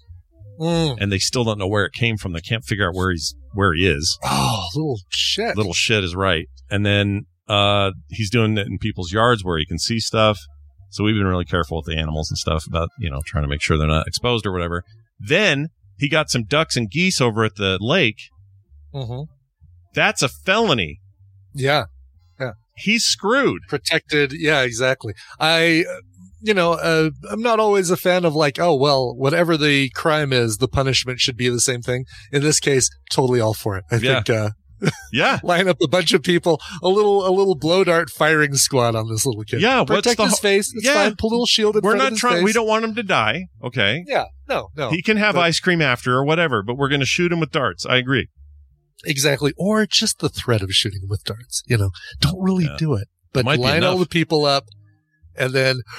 Mm. 0.61 0.97
and 1.01 1.13
they 1.13 1.19
still 1.19 1.45
don't 1.45 1.59
know 1.59 1.69
where 1.69 1.85
it 1.85 1.93
came 1.93 2.17
from. 2.17 2.33
They 2.33 2.41
can't 2.41 2.65
figure 2.65 2.89
out 2.89 2.95
where 2.95 3.11
he's 3.13 3.35
where 3.53 3.73
he 3.75 3.87
is. 3.87 4.19
Oh, 4.25 4.67
little 4.75 5.01
shit. 5.11 5.57
Little 5.57 5.73
shit 5.75 6.03
is 6.03 6.15
right. 6.17 6.47
And 6.71 6.85
then 6.85 7.27
uh 7.49 7.93
he's 8.09 8.31
doing 8.31 8.59
it 8.59 8.67
in 8.67 8.79
people's 8.79 9.13
yards 9.13 9.45
where 9.45 9.59
he 9.59 9.65
can 9.67 9.79
see 9.79 10.01
stuff. 10.01 10.39
So 10.91 11.05
we've 11.05 11.15
been 11.15 11.27
really 11.27 11.45
careful 11.45 11.77
with 11.79 11.87
the 11.87 11.97
animals 12.01 12.31
and 12.31 12.39
stuff 12.39 12.65
about, 12.67 12.89
you 12.99 13.11
know, 13.11 13.21
trying 13.27 13.45
to 13.45 13.49
make 13.49 13.61
sure 13.63 13.77
they're 13.79 13.87
not 13.87 14.07
exposed 14.09 14.47
or 14.47 14.53
whatever. 14.53 14.83
Then 15.21 15.69
he 15.99 16.09
got 16.09 16.31
some 16.31 16.45
ducks 16.45 16.77
and 16.77 16.91
geese 16.91 17.21
over 17.21 17.45
at 17.45 17.55
the 17.57 17.79
lake. 17.81 18.19
hmm 18.93 19.23
That's 19.97 20.23
a 20.23 20.29
felony. 20.29 21.01
Yeah. 21.55 21.87
Yeah. 22.39 22.53
He's 22.77 23.05
screwed. 23.05 23.63
Protected. 23.69 24.33
Yeah, 24.33 24.61
exactly. 24.63 25.15
I, 25.41 25.85
you 26.43 26.53
know, 26.55 26.75
uh, 26.75 27.11
I'm 27.31 27.41
not 27.43 27.59
always 27.59 27.91
a 27.91 27.97
fan 27.97 28.25
of 28.27 28.35
like, 28.35 28.61
oh, 28.61 28.75
well, 28.77 29.13
whatever 29.17 29.57
the 29.57 29.89
crime 29.91 30.33
is, 30.33 30.59
the 30.59 30.69
punishment 30.69 31.19
should 31.19 31.37
be 31.37 31.49
the 31.49 31.61
same 31.61 31.81
thing. 31.83 32.05
In 32.31 32.43
this 32.43 32.61
case, 32.61 32.91
totally 33.11 33.41
all 33.41 33.55
for 33.55 33.77
it. 33.79 33.85
I 33.91 33.97
Yeah. 33.97 34.15
think, 34.23 34.31
uh, 34.31 34.51
Yeah. 35.13 35.39
line 35.43 35.67
up 35.69 35.79
a 35.83 35.89
bunch 35.89 36.13
of 36.13 36.23
people, 36.23 36.61
a 36.83 36.89
little, 36.89 37.27
a 37.27 37.33
little 37.33 37.55
blow 37.55 37.83
dart 37.83 38.11
firing 38.11 38.55
squad 38.57 38.95
on 38.95 39.09
this 39.09 39.25
little 39.25 39.43
kid. 39.45 39.63
Yeah, 39.63 39.83
Protect 39.85 40.21
his 40.21 40.31
ho- 40.33 40.37
face. 40.37 40.71
It's 40.75 40.85
Yeah. 40.85 40.93
fine. 41.05 41.17
Put 41.17 41.29
a 41.29 41.33
little 41.33 41.47
shield 41.47 41.77
in 41.77 41.81
We're 41.83 41.97
not 41.97 42.15
trying. 42.17 42.45
We 42.45 42.53
don't 42.53 42.69
want 42.69 42.85
him 42.85 42.95
to 42.97 43.03
die. 43.03 43.47
Okay. 43.65 44.05
Yeah. 44.07 44.27
No, 44.47 44.69
no. 44.77 44.91
He 44.91 45.01
can 45.01 45.17
have 45.17 45.35
But- 45.37 45.41
ice 45.45 45.59
cream 45.59 45.81
after 45.81 46.13
or 46.13 46.25
whatever, 46.27 46.63
but 46.63 46.77
we're 46.77 46.91
going 46.91 47.01
to 47.01 47.07
shoot 47.07 47.33
him 47.33 47.41
with 47.41 47.51
darts. 47.51 47.87
I 47.87 47.97
agree. 47.97 48.29
Exactly. 49.05 49.53
Or 49.57 49.87
just 49.87 50.19
the 50.21 50.29
threat 50.29 50.63
of 50.63 50.71
shooting 50.73 51.03
with 51.09 51.23
darts. 51.25 51.63
You 51.67 51.77
know, 51.77 51.91
don't 52.21 52.41
really 52.43 52.65
Yeah. 52.65 52.77
do 52.79 52.95
it, 52.95 53.09
but 53.33 53.45
be 53.47 53.57
line 53.57 53.85
all 53.85 53.99
the 53.99 54.07
people 54.07 54.45
up 54.45 54.65
and 55.37 55.53
then, 55.53 55.81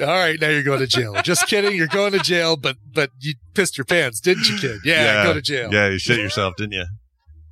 all 0.00 0.06
right, 0.06 0.40
now 0.40 0.48
you're 0.48 0.62
going 0.62 0.80
to 0.80 0.86
jail. 0.86 1.14
just 1.22 1.46
kidding. 1.46 1.74
You're 1.76 1.86
going 1.86 2.12
to 2.12 2.18
jail, 2.18 2.56
but, 2.56 2.76
but 2.92 3.10
you 3.20 3.34
pissed 3.54 3.78
your 3.78 3.84
pants, 3.84 4.20
didn't 4.20 4.48
you, 4.48 4.56
kid? 4.58 4.80
Yeah, 4.84 5.24
go 5.24 5.32
to 5.34 5.42
jail. 5.42 5.72
Yeah, 5.72 5.88
you 5.88 5.98
shit 5.98 6.18
yourself, 6.18 6.54
didn't 6.56 6.72
you? 6.72 6.84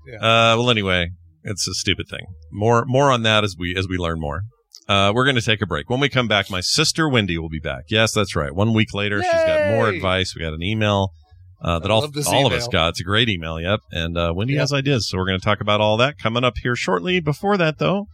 Yeah. 0.06 0.16
Uh, 0.16 0.56
well, 0.58 0.70
anyway, 0.70 1.10
it's 1.42 1.66
a 1.66 1.74
stupid 1.74 2.06
thing. 2.08 2.26
More, 2.52 2.84
more 2.86 3.10
on 3.10 3.22
that 3.22 3.44
as 3.44 3.56
we 3.58 3.74
as 3.76 3.88
we 3.88 3.96
learn 3.96 4.20
more. 4.20 4.42
Uh, 4.86 5.10
we're 5.14 5.24
going 5.24 5.36
to 5.36 5.42
take 5.42 5.62
a 5.62 5.66
break. 5.66 5.88
When 5.88 5.98
we 6.00 6.10
come 6.10 6.28
back, 6.28 6.50
my 6.50 6.60
sister 6.60 7.04
Wendi 7.04 7.38
will 7.38 7.48
be 7.48 7.58
back. 7.60 7.84
Yes, 7.88 8.12
that's 8.12 8.36
right. 8.36 8.54
One 8.54 8.74
week 8.74 8.92
later, 8.92 9.22
she's 9.22 9.32
got 9.32 9.70
more 9.70 9.88
advice. 9.88 10.34
We 10.36 10.42
got 10.42 10.52
an 10.52 10.62
email 10.62 11.12
uh, 11.60 11.78
that 11.78 11.90
all, 11.90 12.10
all 12.28 12.46
of 12.46 12.52
us 12.52 12.68
got. 12.68 12.90
It's 12.90 13.00
a 13.00 13.04
great 13.04 13.28
email. 13.28 13.60
Yep. 13.60 13.80
And 13.92 14.16
uh, 14.18 14.32
Wendi 14.32 14.50
Yep. 14.50 14.60
has 14.60 14.72
ideas, 14.72 15.08
so 15.08 15.18
we're 15.18 15.26
going 15.26 15.38
to 15.38 15.44
talk 15.44 15.60
about 15.60 15.80
all 15.80 15.96
that 15.98 16.18
coming 16.18 16.44
up 16.44 16.54
here 16.62 16.76
shortly. 16.76 17.20
Before 17.20 17.56
that, 17.56 17.78
though, 17.78 18.06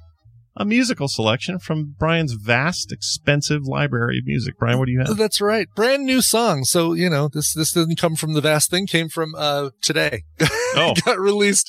a 0.56 0.64
musical 0.64 1.08
selection 1.08 1.58
from 1.58 1.94
Brian's 1.98 2.32
vast, 2.32 2.92
expensive 2.92 3.62
library 3.64 4.18
of 4.18 4.26
music. 4.26 4.58
Brian, 4.58 4.78
what 4.78 4.86
do 4.86 4.92
you 4.92 5.00
have? 5.00 5.16
That's 5.16 5.40
right. 5.40 5.68
Brand 5.74 6.04
new 6.04 6.20
song. 6.20 6.64
So, 6.64 6.92
you 6.92 7.08
know, 7.08 7.28
this, 7.28 7.54
this 7.54 7.72
didn't 7.72 7.98
come 7.98 8.16
from 8.16 8.34
the 8.34 8.40
vast 8.40 8.70
thing, 8.70 8.86
came 8.86 9.08
from, 9.08 9.34
uh, 9.36 9.70
today. 9.82 10.24
Oh. 10.76 10.94
got 11.04 11.18
released 11.18 11.68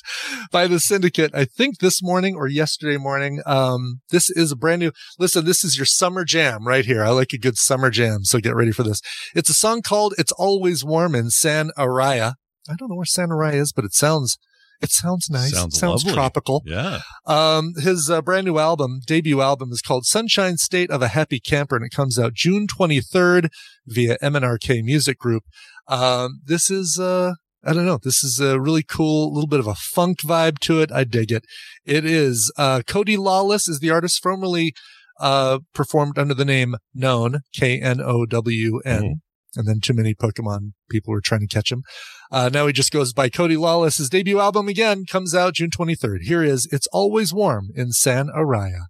by 0.52 0.68
the 0.68 0.78
syndicate, 0.78 1.34
I 1.34 1.44
think 1.44 1.80
this 1.80 2.00
morning 2.00 2.36
or 2.36 2.46
yesterday 2.46 2.98
morning. 2.98 3.42
Um, 3.44 4.00
this 4.10 4.30
is 4.30 4.52
a 4.52 4.56
brand 4.56 4.78
new, 4.78 4.92
listen, 5.18 5.44
this 5.44 5.64
is 5.64 5.76
your 5.76 5.86
summer 5.86 6.24
jam 6.24 6.68
right 6.68 6.84
here. 6.84 7.02
I 7.02 7.08
like 7.08 7.32
a 7.32 7.38
good 7.38 7.56
summer 7.56 7.90
jam. 7.90 8.22
So 8.22 8.38
get 8.38 8.54
ready 8.54 8.70
for 8.70 8.84
this. 8.84 9.00
It's 9.34 9.50
a 9.50 9.54
song 9.54 9.82
called 9.82 10.14
It's 10.18 10.30
Always 10.30 10.84
Warm 10.84 11.16
in 11.16 11.30
San 11.30 11.70
Araya. 11.76 12.34
I 12.68 12.74
don't 12.76 12.90
know 12.90 12.94
where 12.94 13.04
San 13.04 13.30
Araya 13.30 13.54
is, 13.54 13.72
but 13.72 13.84
it 13.84 13.92
sounds, 13.92 14.38
it 14.82 14.90
sounds 14.90 15.30
nice. 15.30 15.52
Sounds 15.52 15.74
it 15.76 15.78
sounds 15.78 16.04
lovely. 16.04 16.14
tropical. 16.14 16.62
Yeah. 16.66 17.00
Um, 17.26 17.74
his 17.76 18.10
uh, 18.10 18.20
brand 18.20 18.46
new 18.46 18.58
album, 18.58 19.00
debut 19.06 19.40
album 19.40 19.70
is 19.70 19.80
called 19.80 20.04
Sunshine 20.04 20.56
State 20.56 20.90
of 20.90 21.00
a 21.02 21.08
Happy 21.08 21.38
Camper 21.38 21.76
and 21.76 21.84
it 21.84 21.92
comes 21.94 22.18
out 22.18 22.34
June 22.34 22.66
23rd 22.66 23.48
via 23.86 24.18
MNRK 24.18 24.82
Music 24.82 25.18
Group. 25.18 25.44
Um, 25.88 26.40
this 26.44 26.70
is, 26.70 26.98
uh, 26.98 27.34
I 27.64 27.72
don't 27.72 27.86
know. 27.86 27.98
This 28.02 28.24
is 28.24 28.40
a 28.40 28.60
really 28.60 28.82
cool 28.82 29.32
little 29.32 29.48
bit 29.48 29.60
of 29.60 29.66
a 29.66 29.74
funk 29.74 30.20
vibe 30.20 30.58
to 30.60 30.80
it. 30.80 30.90
I 30.90 31.04
dig 31.04 31.30
it. 31.30 31.44
It 31.84 32.04
is, 32.04 32.52
uh, 32.56 32.82
Cody 32.86 33.16
Lawless 33.16 33.68
is 33.68 33.78
the 33.78 33.90
artist 33.90 34.22
formerly, 34.22 34.74
uh, 35.20 35.60
performed 35.72 36.18
under 36.18 36.34
the 36.34 36.44
name 36.44 36.76
Known, 36.92 37.40
K-N-O-W-N. 37.54 39.20
And 39.54 39.66
then 39.66 39.80
too 39.80 39.92
many 39.92 40.14
Pokemon 40.14 40.72
people 40.90 41.12
were 41.12 41.20
trying 41.20 41.40
to 41.40 41.46
catch 41.46 41.70
him. 41.70 41.82
Uh, 42.30 42.50
now 42.52 42.66
he 42.66 42.72
just 42.72 42.92
goes 42.92 43.12
by 43.12 43.28
Cody 43.28 43.56
Lawless. 43.56 43.98
His 43.98 44.08
debut 44.08 44.40
album 44.40 44.68
again 44.68 45.04
comes 45.04 45.34
out 45.34 45.54
June 45.54 45.70
23rd. 45.70 46.22
Here 46.22 46.42
is 46.42 46.66
It's 46.72 46.86
Always 46.92 47.34
Warm 47.34 47.68
in 47.74 47.92
San 47.92 48.28
Araya. 48.28 48.86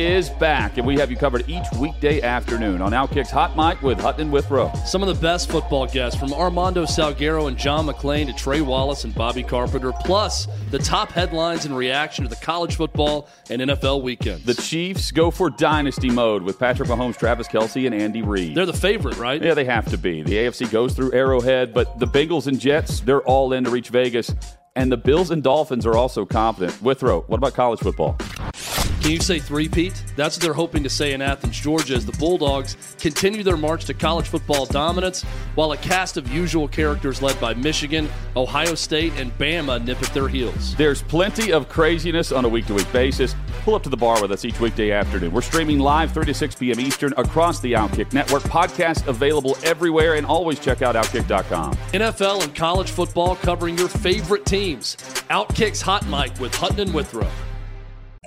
Is 0.00 0.30
back, 0.30 0.78
and 0.78 0.86
we 0.86 0.98
have 0.98 1.10
you 1.10 1.16
covered 1.18 1.46
each 1.46 1.66
weekday 1.78 2.22
afternoon 2.22 2.80
on 2.80 2.92
Outkick's 2.92 3.30
Hot 3.30 3.54
Mic 3.54 3.82
with 3.82 4.00
Hutton 4.00 4.30
Withrow. 4.30 4.72
Some 4.86 5.02
of 5.02 5.14
the 5.14 5.20
best 5.20 5.50
football 5.50 5.86
guests 5.86 6.18
from 6.18 6.32
Armando 6.32 6.86
Salguero 6.86 7.48
and 7.48 7.58
John 7.58 7.86
McClain 7.86 8.24
to 8.24 8.32
Trey 8.32 8.62
Wallace 8.62 9.04
and 9.04 9.14
Bobby 9.14 9.42
Carpenter, 9.42 9.92
plus 9.92 10.48
the 10.70 10.78
top 10.78 11.10
headlines 11.12 11.66
and 11.66 11.76
reaction 11.76 12.24
to 12.24 12.30
the 12.30 12.42
college 12.42 12.76
football 12.76 13.28
and 13.50 13.60
NFL 13.60 14.00
weekends. 14.00 14.42
The 14.46 14.54
Chiefs 14.54 15.10
go 15.10 15.30
for 15.30 15.50
dynasty 15.50 16.08
mode 16.08 16.44
with 16.44 16.58
Patrick 16.58 16.88
Mahomes, 16.88 17.18
Travis 17.18 17.46
Kelce, 17.46 17.84
and 17.84 17.94
Andy 17.94 18.22
Reid. 18.22 18.54
They're 18.54 18.64
the 18.64 18.72
favorite, 18.72 19.18
right? 19.18 19.42
Yeah, 19.42 19.52
they 19.52 19.66
have 19.66 19.84
to 19.90 19.98
be. 19.98 20.22
The 20.22 20.32
AFC 20.32 20.70
goes 20.70 20.94
through 20.94 21.12
Arrowhead, 21.12 21.74
but 21.74 21.98
the 21.98 22.06
Bengals 22.06 22.46
and 22.46 22.58
Jets, 22.58 23.00
they're 23.00 23.22
all 23.24 23.52
in 23.52 23.64
to 23.64 23.70
reach 23.70 23.90
Vegas. 23.90 24.34
And 24.76 24.90
the 24.90 24.96
Bills 24.96 25.30
and 25.30 25.42
Dolphins 25.42 25.84
are 25.84 25.96
also 25.96 26.24
confident. 26.24 26.80
Withrow, 26.80 27.20
what 27.22 27.36
about 27.36 27.52
college 27.52 27.80
football? 27.80 28.16
Can 29.00 29.12
you 29.12 29.20
say 29.20 29.38
three-peat? 29.38 30.04
That's 30.14 30.36
what 30.36 30.42
they're 30.42 30.52
hoping 30.52 30.82
to 30.82 30.90
say 30.90 31.14
in 31.14 31.22
Athens, 31.22 31.58
Georgia, 31.58 31.94
as 31.94 32.04
the 32.04 32.12
Bulldogs 32.12 32.76
continue 33.00 33.42
their 33.42 33.56
march 33.56 33.86
to 33.86 33.94
college 33.94 34.28
football 34.28 34.66
dominance, 34.66 35.22
while 35.54 35.72
a 35.72 35.76
cast 35.78 36.18
of 36.18 36.28
usual 36.30 36.68
characters 36.68 37.22
led 37.22 37.40
by 37.40 37.54
Michigan, 37.54 38.10
Ohio 38.36 38.74
State, 38.74 39.14
and 39.16 39.36
Bama 39.38 39.82
nip 39.82 40.02
at 40.02 40.12
their 40.12 40.28
heels. 40.28 40.76
There's 40.76 41.00
plenty 41.02 41.50
of 41.50 41.66
craziness 41.70 42.30
on 42.30 42.44
a 42.44 42.48
week 42.48 42.66
to 42.66 42.74
week 42.74 42.92
basis. 42.92 43.34
Pull 43.62 43.74
up 43.74 43.82
to 43.84 43.88
the 43.88 43.96
bar 43.96 44.20
with 44.20 44.32
us 44.32 44.44
each 44.44 44.60
weekday 44.60 44.90
afternoon. 44.90 45.32
We're 45.32 45.40
streaming 45.40 45.78
live 45.78 46.12
3 46.12 46.26
to 46.26 46.34
6 46.34 46.54
p.m. 46.56 46.78
Eastern 46.78 47.14
across 47.16 47.58
the 47.60 47.72
Outkick 47.72 48.12
network. 48.12 48.42
Podcast 48.42 49.06
available 49.06 49.56
everywhere, 49.64 50.16
and 50.16 50.26
always 50.26 50.60
check 50.60 50.82
out 50.82 50.94
Outkick.com. 50.94 51.72
NFL 51.92 52.44
and 52.44 52.54
college 52.54 52.90
football 52.90 53.36
covering 53.36 53.78
your 53.78 53.88
favorite 53.88 54.44
teams. 54.44 54.96
Outkick's 55.30 55.80
Hot 55.80 56.06
Mic 56.06 56.38
with 56.38 56.54
Hutton 56.54 56.80
and 56.80 56.92
Withrow. 56.94 57.30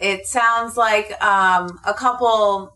It 0.02 0.26
sounds 0.26 0.76
like 0.76 1.24
um, 1.24 1.80
a 1.86 1.94
couple 1.94 2.76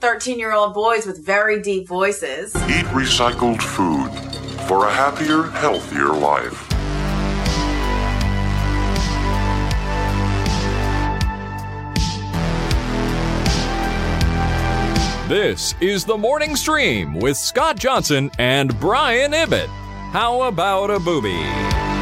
13 0.00 0.38
year 0.38 0.52
old 0.52 0.74
boys 0.74 1.06
with 1.06 1.24
very 1.24 1.62
deep 1.62 1.86
voices. 1.86 2.54
Eat 2.56 2.84
recycled 2.86 3.62
food 3.62 4.10
for 4.66 4.86
a 4.86 4.92
happier, 4.92 5.44
healthier 5.44 6.08
life. 6.08 6.68
This 15.28 15.74
is 15.80 16.04
the 16.04 16.18
morning 16.18 16.56
stream 16.56 17.14
with 17.14 17.36
Scott 17.36 17.76
Johnson 17.76 18.30
and 18.38 18.78
Brian 18.80 19.32
Ibbott. 19.32 19.68
How 20.10 20.42
about 20.42 20.90
a 20.90 20.98
booby? 20.98 21.95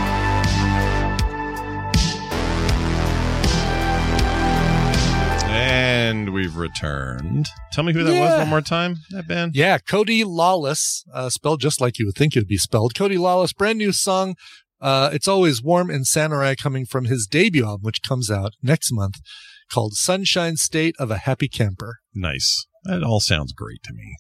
And 5.75 6.33
we've 6.33 6.55
returned. 6.57 7.49
Tell 7.72 7.83
me 7.83 7.93
who 7.93 8.05
that 8.05 8.12
was 8.20 8.39
one 8.39 8.49
more 8.49 8.61
time. 8.61 8.99
That 9.11 9.27
band. 9.27 9.57
Yeah, 9.57 9.79
Cody 9.79 10.22
Lawless, 10.22 11.03
uh, 11.12 11.29
spelled 11.31 11.61
just 11.61 11.81
like 11.81 11.99
you 11.99 12.07
would 12.07 12.14
think 12.14 12.37
it 12.37 12.39
would 12.39 12.47
be 12.47 12.57
spelled. 12.59 12.95
Cody 12.95 13.18
Lawless, 13.18 13.53
brand 13.53 13.79
new 13.79 13.91
song. 13.91 14.37
Uh, 14.81 15.11
it's 15.12 15.27
always 15.27 15.64
warm 15.64 15.91
in 15.91 16.05
San 16.05 16.31
Araya 16.31 16.57
coming 16.57 16.87
from 16.87 17.07
his 17.07 17.27
debut 17.27 17.64
album, 17.64 17.83
which 17.83 18.03
comes 18.07 18.31
out 18.31 18.53
next 18.62 18.93
month, 18.93 19.16
called 19.68 19.95
Sunshine 19.95 20.57
State 20.57 20.95
of 21.01 21.11
a 21.11 21.18
Happy 21.18 21.49
Camper. 21.49 21.97
Nice. 22.14 22.66
That 22.85 23.03
all 23.03 23.18
sounds 23.18 23.53
great 23.53 23.83
to 23.83 23.93
me. 23.93 24.14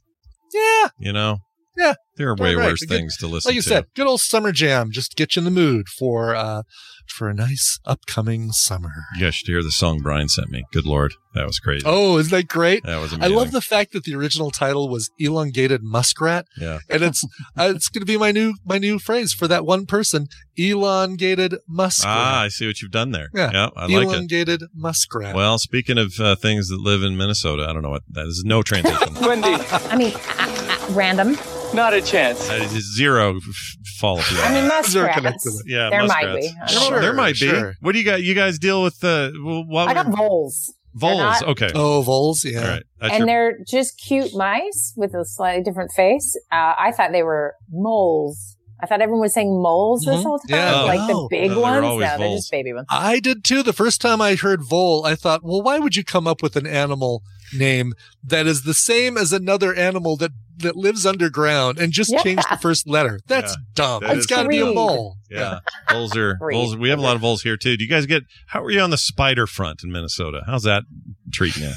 Yeah. 0.52 0.88
You 0.98 1.12
know, 1.12 1.38
Yeah. 1.76 1.94
there 2.16 2.30
are 2.30 2.34
way 2.36 2.56
right. 2.56 2.66
worse 2.66 2.80
good- 2.80 2.88
things 2.88 3.16
to 3.18 3.28
listen 3.28 3.42
to. 3.42 3.48
Like 3.50 3.54
you 3.56 3.62
to. 3.62 3.68
said, 3.68 3.84
good 3.94 4.08
old 4.08 4.22
summer 4.22 4.50
jam. 4.50 4.90
Just 4.90 5.14
get 5.14 5.36
you 5.36 5.40
in 5.40 5.44
the 5.44 5.50
mood 5.52 5.86
for, 5.88 6.34
uh, 6.34 6.62
for 7.08 7.28
a 7.28 7.34
nice 7.34 7.78
upcoming 7.84 8.52
summer. 8.52 8.92
You 9.16 9.22
guys 9.26 9.34
should 9.34 9.48
hear 9.48 9.62
the 9.62 9.70
song 9.70 10.00
Brian 10.02 10.28
sent 10.28 10.50
me. 10.50 10.64
Good 10.72 10.86
lord, 10.86 11.14
that 11.34 11.46
was 11.46 11.58
crazy. 11.58 11.84
Oh, 11.84 12.18
isn't 12.18 12.30
that 12.30 12.48
great? 12.48 12.84
That 12.84 13.00
was 13.00 13.12
amazing. 13.12 13.32
I 13.32 13.36
love 13.36 13.50
the 13.50 13.60
fact 13.60 13.92
that 13.92 14.04
the 14.04 14.14
original 14.14 14.50
title 14.50 14.88
was 14.88 15.10
elongated 15.18 15.82
muskrat. 15.82 16.46
Yeah. 16.56 16.78
And 16.88 17.02
it's 17.02 17.24
uh, 17.58 17.72
it's 17.74 17.88
going 17.88 18.02
to 18.02 18.06
be 18.06 18.16
my 18.16 18.30
new 18.32 18.54
my 18.64 18.78
new 18.78 18.98
phrase 18.98 19.32
for 19.32 19.48
that 19.48 19.66
one 19.66 19.86
person, 19.86 20.28
elongated 20.56 21.56
muskrat. 21.68 22.16
Ah, 22.16 22.42
I 22.42 22.48
see 22.48 22.66
what 22.66 22.80
you've 22.80 22.92
done 22.92 23.10
there. 23.10 23.28
Yeah. 23.34 23.50
yeah 23.52 23.70
I 23.76 23.86
like 23.86 23.92
it. 23.92 24.02
elongated 24.02 24.62
muskrat. 24.74 25.34
Well, 25.34 25.58
speaking 25.58 25.98
of 25.98 26.18
uh, 26.20 26.36
things 26.36 26.68
that 26.68 26.80
live 26.80 27.02
in 27.02 27.16
Minnesota, 27.16 27.66
I 27.68 27.72
don't 27.72 27.82
know 27.82 27.90
what 27.90 28.02
that 28.10 28.26
is. 28.26 28.42
No 28.46 28.62
transition. 28.62 28.98
Wendi. 29.14 29.90
I 29.92 29.96
mean, 29.96 30.14
uh, 30.14 30.88
uh, 30.88 30.92
random. 30.92 31.36
Not 31.74 31.92
a 31.92 32.00
chance. 32.00 32.48
Uh, 32.48 32.58
it's 32.60 32.94
zero 32.94 33.36
f- 33.36 33.76
follow 33.98 34.20
up. 34.20 34.26
I 34.44 34.52
mean, 34.54 34.68
muskrats. 34.68 35.62
Yeah, 35.66 35.90
there 35.90 36.02
muskrats. 36.02 36.26
might 36.26 36.40
be. 36.68 36.72
Sure, 36.72 37.00
there 37.00 37.12
might 37.12 37.36
sure. 37.36 37.74
What 37.80 37.92
do 37.92 37.98
you 37.98 38.04
got? 38.04 38.22
You 38.22 38.34
guys 38.34 38.58
deal 38.58 38.82
with 38.82 39.00
the 39.00 39.32
well, 39.44 39.64
what 39.66 39.88
I 39.88 39.94
got 39.94 40.06
voles. 40.06 40.72
Voles? 40.94 41.18
not- 41.18 41.42
Okay. 41.48 41.70
Oh, 41.74 42.02
voles. 42.02 42.44
Yeah. 42.44 42.60
All 42.62 42.68
right. 42.68 42.82
And 43.00 43.18
your- 43.18 43.26
they're 43.26 43.58
just 43.66 43.98
cute 44.00 44.34
mice 44.36 44.92
with 44.96 45.14
a 45.14 45.24
slightly 45.24 45.64
different 45.64 45.90
face. 45.92 46.36
Uh, 46.52 46.74
I 46.78 46.92
thought 46.92 47.10
they 47.10 47.24
were 47.24 47.54
moles. 47.70 48.56
I 48.84 48.86
thought 48.86 49.00
everyone 49.00 49.22
was 49.22 49.32
saying 49.32 49.48
moles 49.48 50.02
this 50.02 50.16
Mhm. 50.16 50.22
whole 50.22 50.38
time, 50.40 50.50
Yeah. 50.58 50.80
like 50.82 51.00
Oh. 51.00 51.22
the 51.22 51.28
big 51.30 51.48
No, 51.50 51.54
they 51.54 51.54
were 51.56 51.60
ones. 51.62 51.84
always 51.86 52.04
No, 52.04 52.08
they're 52.18 52.18
voles. 52.28 52.40
just 52.40 52.50
baby 52.50 52.72
ones. 52.74 52.86
I 52.90 53.18
did 53.18 53.42
too. 53.42 53.62
The 53.62 53.72
first 53.72 54.00
time 54.02 54.20
I 54.20 54.34
heard 54.34 54.62
vole, 54.62 55.06
I 55.06 55.14
thought, 55.14 55.42
well, 55.42 55.62
why 55.62 55.78
would 55.78 55.96
you 55.96 56.04
come 56.04 56.26
up 56.26 56.42
with 56.42 56.54
an 56.56 56.66
animal 56.66 57.22
name 57.56 57.94
that 58.22 58.46
is 58.46 58.62
the 58.64 58.74
same 58.74 59.16
as 59.16 59.32
another 59.32 59.74
animal 59.74 60.16
that 60.18 60.32
that 60.56 60.76
lives 60.76 61.04
underground 61.04 61.80
and 61.80 61.92
just 61.92 62.12
Yeah. 62.12 62.22
change 62.22 62.42
the 62.48 62.56
first 62.56 62.86
letter? 62.88 63.18
That's 63.26 63.52
Yeah, 63.52 63.56
dumb. 63.74 64.02
that 64.02 64.10
It's 64.10 64.20
is 64.20 64.26
got 64.26 64.44
to 64.44 64.48
be 64.48 64.60
a 64.60 64.66
mole. 64.66 65.16
Yeah, 65.28 65.58
voles 65.90 66.16
are 66.16 66.30
Agreed. 66.40 66.54
voles. 66.56 66.76
We 66.76 66.90
have 66.90 66.98
a 67.00 67.02
lot 67.02 67.16
of 67.16 67.22
voles 67.22 67.42
here 67.42 67.56
too. 67.56 67.76
Do 67.76 67.82
you 67.82 67.90
guys 67.90 68.06
get? 68.06 68.22
How 68.46 68.62
are 68.62 68.70
you 68.70 68.80
on 68.80 68.90
the 68.90 68.96
spider 68.98 69.46
front 69.48 69.82
in 69.82 69.90
Minnesota? 69.90 70.42
How's 70.46 70.62
that 70.62 70.84
treating 71.32 71.64
you? 71.64 71.72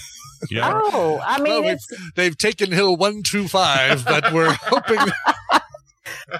Yeah. 0.52 0.80
Oh, 0.84 1.20
I 1.26 1.40
mean, 1.40 1.52
Well, 1.54 1.62
we've- 1.64 1.72
it's. 1.74 1.88
They've 2.16 2.38
taken 2.38 2.72
Hill 2.72 2.96
one 2.96 3.24
two 3.24 3.48
five, 3.48 4.06
but 4.06 4.32
we're 4.32 4.54
hoping. 4.62 5.00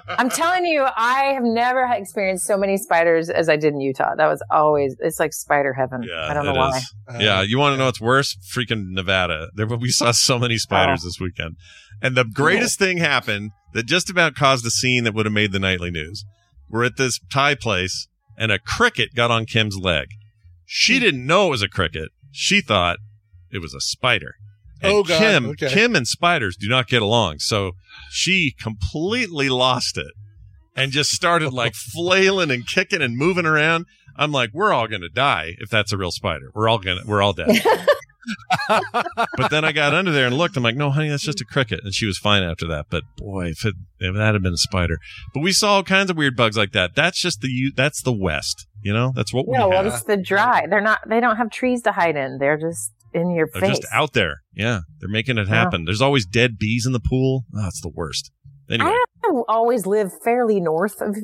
I'm 0.08 0.30
telling 0.30 0.66
you, 0.66 0.86
I 0.96 1.32
have 1.34 1.44
never 1.44 1.86
experienced 1.92 2.46
so 2.46 2.58
many 2.58 2.78
spiders 2.78 3.30
as 3.30 3.50
I 3.50 3.56
did 3.58 3.74
in 3.74 3.80
Utah. 3.82 4.16
That 4.16 4.28
was 4.28 4.44
always. 4.52 4.96
It's 5.00 5.20
like 5.20 5.34
spider 5.34 5.74
heaven. 5.74 6.08
I 6.16 6.34
don't 6.34 6.46
know 6.46 6.54
why. 6.54 6.78
is. 6.78 6.94
yeah, 7.20 7.42
you 7.42 7.58
want 7.58 7.74
to 7.74 7.78
know 7.78 7.86
what's 7.86 8.02
worse? 8.02 8.36
Freaking 8.54 8.90
Nevada. 8.92 9.50
There, 9.56 9.66
we 9.68 9.90
saw 9.90 10.12
so 10.12 10.38
many 10.40 10.58
spiders 10.58 11.02
Oh. 11.04 11.08
this 11.08 11.20
weekend, 11.20 11.56
and 12.02 12.16
the 12.16 12.26
greatest 12.26 12.80
thing 12.80 12.98
happened 12.98 13.52
that 13.74 13.86
just 13.86 14.10
about 14.10 14.36
caused 14.36 14.66
a 14.66 14.72
scene 14.72 15.04
that 15.04 15.14
would 15.14 15.26
have 15.26 15.34
made 15.34 15.52
the 15.52 15.60
nightly 15.60 15.92
news. 15.92 16.26
We're 16.70 16.86
at 16.86 16.98
this 16.98 17.20
Thai 17.32 17.56
place, 17.56 18.08
and 18.38 18.52
a 18.52 18.60
cricket 18.60 19.14
got 19.16 19.32
on 19.32 19.46
Kim's 19.46 19.78
leg. 19.78 20.08
Hmm. 20.10 20.16
She 20.66 21.00
didn't 21.00 21.26
know 21.26 21.48
it 21.48 21.52
was 21.52 21.62
a 21.62 21.70
cricket. 21.70 22.10
She 22.32 22.62
thought 22.62 22.98
it 23.52 23.60
was 23.60 23.74
a 23.74 23.80
spider. 23.82 24.36
And 24.82 24.94
Oh, 24.94 25.04
God. 25.04 25.20
Kim, 25.20 25.46
Okay. 25.52 25.70
Kim 25.70 25.96
and 25.96 26.08
spiders 26.08 26.56
do 26.58 26.68
not 26.70 26.88
get 26.88 27.02
along, 27.02 27.40
so 27.40 27.72
she 28.12 28.54
completely 28.62 29.50
lost 29.50 29.98
it 29.98 30.14
and 30.76 30.92
just 30.92 31.12
started 31.12 31.52
like 31.54 31.74
flailing 31.94 32.52
and 32.52 32.68
kicking 32.68 33.02
and 33.02 33.18
moving 33.18 33.46
around. 33.46 33.86
I'm 34.16 34.32
like, 34.32 34.50
we're 34.54 34.74
all 34.74 34.88
gonna 34.88 35.10
die 35.10 35.56
if 35.60 35.70
that's 35.70 35.92
a 35.94 35.98
real 35.98 36.12
spider. 36.12 36.52
We're 36.56 36.68
all 36.68 36.80
gonna, 36.80 37.02
we're 37.06 37.22
all 37.22 37.34
dead. 37.34 37.50
but 39.38 39.50
then 39.52 39.64
I 39.64 39.72
got 39.72 39.94
under 39.94 40.12
there 40.12 40.28
and 40.28 40.38
looked. 40.38 40.58
I'm 40.58 40.64
like, 40.64 40.76
no, 40.76 40.90
honey, 40.92 41.10
that's 41.10 41.24
just 41.24 41.42
a 41.42 41.46
cricket, 41.46 41.82
and 41.84 41.94
she 41.94 42.06
was 42.06 42.18
fine 42.18 42.44
after 42.44 42.68
that. 42.68 42.88
But 42.90 43.04
boy, 43.18 43.48
if, 43.48 43.66
it, 43.66 43.76
if 44.00 44.16
that 44.16 44.34
had 44.34 44.44
been 44.44 44.54
a 44.54 44.58
spider, 44.58 44.98
but 45.34 45.42
we 45.42 45.52
saw 45.52 45.76
all 45.76 45.84
kinds 45.84 46.10
of 46.10 46.18
weird 46.18 46.36
bugs 46.36 46.58
like 46.58 46.72
that. 46.74 46.96
That's 46.96 47.20
just 47.22 47.42
the 47.42 47.48
U- 47.50 47.72
that's 47.76 48.02
the 48.02 48.12
West. 48.12 48.68
You 48.82 48.94
know, 48.94 49.12
that's 49.16 49.34
what 49.34 49.48
we 49.48 49.58
No, 49.58 49.70
well, 49.70 49.84
have. 49.84 49.94
it's 49.94 50.04
the 50.04 50.18
dry. 50.18 50.66
They're 50.70 50.82
not. 50.82 51.00
They 51.08 51.20
don't 51.20 51.38
have 51.38 51.50
trees 51.50 51.82
to 51.84 51.92
hide 51.92 52.16
in. 52.16 52.38
They're 52.40 52.58
just 52.58 52.92
in 53.18 53.32
your 53.32 53.50
They're 53.52 53.62
face. 53.62 53.80
just 53.80 53.88
out 53.94 54.14
there. 54.14 54.42
Yeah, 54.54 54.82
they're 55.00 55.10
making 55.10 55.38
it 55.38 55.48
Yeah. 55.48 55.56
happen. 55.56 55.86
There's 55.86 56.02
always 56.02 56.26
dead 56.26 56.58
bees 56.58 56.86
in 56.86 56.94
the 56.94 57.00
pool. 57.02 57.44
Oh, 57.56 57.68
it's 57.68 57.82
the 57.82 57.92
worst. 57.94 58.32
Anyway, 58.70 58.92
I 59.24 59.32
always 59.48 59.86
live 59.86 60.12
fairly 60.24 60.60
north 60.60 61.02
of 61.02 61.16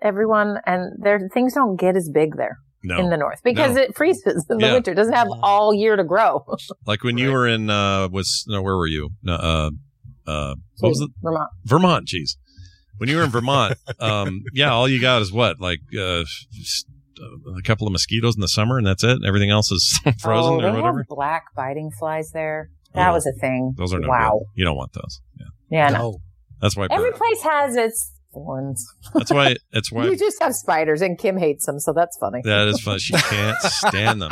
everyone, 0.00 0.58
and 0.66 0.92
their 1.02 1.28
things 1.32 1.54
don't 1.54 1.76
get 1.78 1.96
as 1.96 2.08
big 2.12 2.36
there 2.36 2.58
No. 2.84 2.98
in 2.98 3.10
the 3.10 3.16
north 3.16 3.40
because 3.44 3.74
No. 3.76 3.82
it 3.82 3.96
freezes 3.96 4.46
in 4.50 4.58
the 4.58 4.66
Yeah. 4.66 4.72
winter. 4.74 4.92
It 4.92 4.94
doesn't 4.96 5.12
have 5.14 5.28
all 5.42 5.72
year 5.74 5.96
to 5.96 6.04
grow. 6.04 6.44
like 6.86 7.04
when 7.04 7.18
you 7.18 7.32
were 7.32 7.46
in 7.46 7.70
uh 7.70 8.08
was 8.08 8.44
no 8.48 8.62
where 8.62 8.76
were 8.76 8.86
you? 8.86 9.10
No, 9.22 9.34
uh 9.34 9.70
uh 10.26 10.54
what 10.80 10.88
was 10.90 11.00
it? 11.00 11.10
Vermont. 11.22 11.50
Vermont, 11.64 12.08
jeez. 12.08 12.36
When 12.98 13.08
you 13.08 13.16
were 13.16 13.24
in 13.24 13.30
Vermont, 13.30 13.76
um 14.00 14.42
yeah, 14.52 14.70
all 14.72 14.88
you 14.88 15.00
got 15.00 15.22
is 15.22 15.32
what? 15.32 15.60
Like 15.60 15.80
uh, 15.98 16.22
a 17.58 17.62
couple 17.62 17.86
of 17.86 17.92
mosquitoes 17.92 18.34
in 18.34 18.40
the 18.40 18.48
summer 18.48 18.78
and 18.78 18.86
that's 18.86 19.04
it. 19.04 19.18
Everything 19.26 19.50
else 19.50 19.70
is 19.70 19.98
frozen 20.20 20.54
oh, 20.54 20.58
or 20.58 20.62
they 20.62 20.80
whatever. 20.80 20.98
have 20.98 21.06
black 21.08 21.44
biting 21.56 21.90
flies 21.98 22.30
there. 22.32 22.70
That 22.94 23.10
Oh, 23.10 23.12
was 23.14 23.26
a 23.26 23.32
thing. 23.40 23.74
Those 23.76 23.94
are 23.94 23.98
no 24.00 24.08
wow. 24.08 24.38
good. 24.38 24.46
You 24.54 24.64
don't 24.64 24.76
want 24.76 24.92
those. 24.92 25.20
Yeah. 25.38 25.46
Yeah, 25.70 25.88
no. 25.98 26.18
That's 26.60 26.76
why 26.76 26.86
Every 26.90 27.12
place 27.12 27.42
has 27.42 27.74
its 27.76 28.12
thorns. 28.34 28.86
that's 29.14 29.32
why 29.32 29.56
that's 29.72 29.90
why 29.90 30.04
You 30.04 30.16
just 30.16 30.42
have 30.42 30.54
spiders, 30.54 31.02
and 31.02 31.18
Kim 31.18 31.36
hates 31.38 31.66
them, 31.66 31.78
so 31.80 31.92
that's 31.92 32.16
funny. 32.18 32.40
That 32.44 32.68
is 32.68 32.80
fun. 32.80 32.98
She 32.98 33.14
can't 33.14 33.58
stand 33.60 34.22
them. 34.22 34.30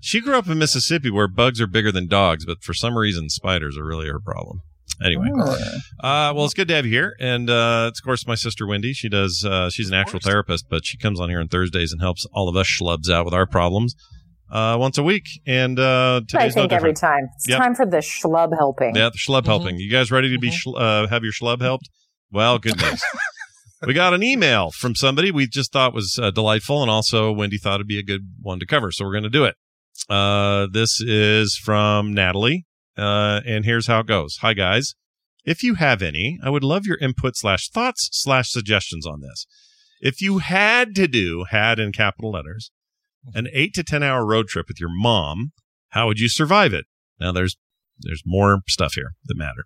She 0.00 0.20
grew 0.20 0.36
up 0.36 0.48
in 0.48 0.58
Mississippi 0.58 1.10
where 1.10 1.28
bugs 1.28 1.60
are 1.60 1.66
bigger 1.66 1.90
than 1.92 2.06
dogs, 2.08 2.44
but 2.44 2.62
for 2.62 2.74
some 2.74 2.96
reason 2.98 3.28
spiders 3.28 3.78
are 3.78 3.84
really 3.84 4.08
her 4.08 4.20
problem. 4.20 4.62
Anyway, 5.04 5.28
Oh. 5.34 5.50
uh, 6.02 6.32
well, 6.34 6.44
it's 6.44 6.54
good 6.54 6.68
to 6.68 6.74
have 6.74 6.84
you 6.84 6.92
here, 6.92 7.14
and 7.20 7.48
uh, 7.48 7.86
it's 7.90 8.00
of 8.00 8.04
course 8.04 8.26
my 8.26 8.34
sister 8.34 8.66
Wendi. 8.66 8.92
She 8.94 9.08
does. 9.08 9.44
Uh, 9.44 9.70
she's 9.70 9.88
an 9.88 9.94
actual 9.94 10.20
therapist, 10.20 10.66
but 10.68 10.84
she 10.84 10.98
comes 10.98 11.20
on 11.20 11.28
here 11.30 11.40
on 11.40 11.48
Thursdays 11.48 11.92
and 11.92 12.00
helps 12.02 12.26
all 12.32 12.48
of 12.48 12.56
us 12.56 12.66
schlubs 12.68 13.08
out 13.10 13.24
with 13.24 13.34
our 13.34 13.46
problems. 13.46 13.94
uh, 14.52 14.76
once 14.76 14.98
a 14.98 15.02
week, 15.04 15.26
and 15.46 15.78
uh, 15.78 16.20
I 16.22 16.26
today's 16.26 16.56
no 16.56 16.62
think 16.62 16.72
every 16.72 16.90
different. 16.92 16.96
time. 16.98 17.28
It's 17.36 17.48
Yep. 17.48 17.58
time 17.58 17.74
for 17.76 17.86
the 17.86 17.98
schlub 17.98 18.50
helping. 18.58 18.96
Yeah, 18.96 19.08
the 19.10 19.16
schlub 19.18 19.46
helping. 19.46 19.78
You 19.78 19.88
guys 19.88 20.10
ready 20.10 20.28
to 20.30 20.38
be 20.40 20.50
schl- 20.50 20.74
uh, 20.76 21.06
have 21.06 21.22
your 21.22 21.32
schlub 21.32 21.60
helped? 21.62 21.88
Well, 22.32 22.58
good 22.58 22.76
news. 22.80 23.00
we 23.86 23.94
got 23.94 24.12
an 24.12 24.24
email 24.24 24.72
from 24.72 24.96
somebody 24.96 25.30
we 25.30 25.46
just 25.46 25.72
thought 25.72 25.94
was 25.94 26.18
uh, 26.20 26.32
delightful, 26.32 26.82
and 26.82 26.90
also 26.90 27.32
Wendi 27.32 27.60
thought 27.60 27.76
it'd 27.76 27.86
be 27.86 27.98
a 28.00 28.02
good 28.02 28.22
one 28.42 28.58
to 28.58 28.66
cover, 28.66 28.90
so 28.90 29.04
we're 29.04 29.12
going 29.12 29.22
to 29.22 29.30
do 29.30 29.44
it. 29.44 29.54
Uh, 30.08 30.66
this 30.72 31.00
is 31.00 31.56
from 31.62 32.12
Natalie, 32.12 32.66
uh, 32.96 33.40
and 33.46 33.64
here's 33.64 33.86
how 33.86 34.00
it 34.00 34.06
goes. 34.06 34.38
Hi 34.40 34.54
guys, 34.54 34.94
if 35.44 35.62
you 35.62 35.74
have 35.74 36.02
any, 36.02 36.38
I 36.42 36.50
would 36.50 36.64
love 36.64 36.86
your 36.86 36.98
input 36.98 37.36
slash 37.36 37.70
thoughts 37.70 38.08
slash 38.12 38.50
suggestions 38.50 39.06
on 39.06 39.20
this. 39.20 39.46
If 40.00 40.22
you 40.22 40.38
had 40.38 40.94
to 40.94 41.06
do 41.06 41.44
had 41.50 41.78
in 41.78 41.92
capital 41.92 42.30
letters 42.30 42.70
an 43.34 43.48
eight 43.52 43.74
to 43.74 43.82
ten 43.82 44.02
hour 44.02 44.26
road 44.26 44.48
trip 44.48 44.66
with 44.68 44.80
your 44.80 44.90
mom, 44.90 45.52
how 45.90 46.06
would 46.06 46.18
you 46.18 46.28
survive 46.28 46.72
it? 46.72 46.86
Now 47.18 47.32
there's 47.32 47.56
there's 47.98 48.22
more 48.24 48.60
stuff 48.68 48.94
here 48.94 49.12
that 49.26 49.36
matter. 49.36 49.64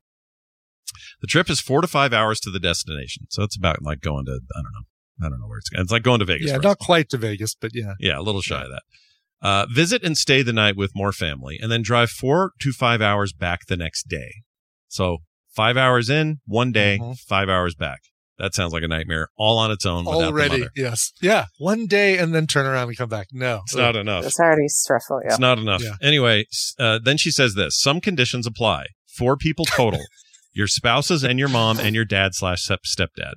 The 1.21 1.27
trip 1.27 1.49
is 1.51 1.61
four 1.61 1.81
to 1.81 1.87
five 1.87 2.13
hours 2.13 2.41
to 2.41 2.51
the 2.51 2.61
destination, 2.61 3.27
so 3.31 3.43
it's 3.43 3.57
about 3.57 3.83
like 3.83 4.01
going 4.01 4.27
to 4.27 4.41
I 4.57 4.63
don't 4.63 4.73
know 4.73 5.27
I 5.27 5.29
don't 5.29 5.41
know 5.41 5.47
where 5.47 5.59
it's 5.59 5.69
going. 5.69 5.83
It's 5.83 5.93
like 5.93 6.03
going 6.03 6.21
to 6.21 6.25
Vegas. 6.25 6.51
Yeah, 6.51 6.57
not 6.57 6.79
quite 6.79 7.09
to 7.11 7.17
Vegas, 7.17 7.55
but 7.55 7.71
yeah. 7.75 7.95
yeah, 8.01 8.19
a 8.19 8.23
little 8.23 8.41
shy 8.41 8.63
of 8.63 8.71
that. 8.71 8.83
Uh, 9.43 9.67
visit 9.71 10.03
and 10.03 10.17
stay 10.17 10.43
the 10.43 10.53
night 10.53 10.77
with 10.77 10.93
more 10.95 11.13
family, 11.13 11.59
and 11.61 11.71
then 11.71 11.83
drive 11.83 12.09
four 12.11 12.53
to 12.61 12.73
five 12.73 13.03
hours 13.03 13.33
back 13.33 13.67
the 13.69 13.77
next 13.77 14.09
day. 14.09 14.33
So 14.89 15.19
five 15.55 15.77
hours 15.77 16.09
in, 16.09 16.39
one 16.47 16.73
day, 16.73 16.99
Mm-hmm. 17.01 17.13
five 17.29 17.49
hours 17.49 17.75
back. 17.75 18.01
That 18.39 18.53
sounds 18.55 18.73
like 18.73 18.83
a 18.83 18.89
nightmare, 18.89 19.29
all 19.37 19.59
on 19.59 19.71
its 19.71 19.87
own. 19.87 20.07
Without 20.07 20.19
the 20.19 20.27
Already, 20.27 20.67
yes. 20.75 21.13
Yeah. 21.23 21.45
One 21.59 21.87
day 21.87 22.19
and 22.19 22.35
then 22.35 22.49
turn 22.49 22.67
around 22.67 22.89
and 22.89 22.97
come 22.97 23.09
back. 23.09 23.29
No. 23.33 23.61
It's 23.65 23.77
not 23.77 23.95
enough. 23.95 24.25
It's 24.25 24.41
already 24.41 24.67
stressful. 24.67 25.21
Yeah. 25.25 25.31
It's 25.31 25.39
not 25.39 25.59
enough. 25.59 25.83
Yeah. 25.85 25.95
Anyway, 26.03 26.47
uh, 26.79 26.99
then 27.03 27.17
she 27.17 27.31
says 27.31 27.55
this: 27.55 27.79
some 27.79 28.01
conditions 28.01 28.45
apply. 28.47 28.87
Four 29.17 29.37
people 29.37 29.65
total: 29.67 30.01
your 30.53 30.67
spouses 30.67 31.23
and 31.23 31.39
your 31.39 31.49
mom 31.49 31.79
and 31.79 31.95
your 31.95 32.05
dad 32.05 32.35
slash 32.35 32.67
stepdad. 32.67 33.35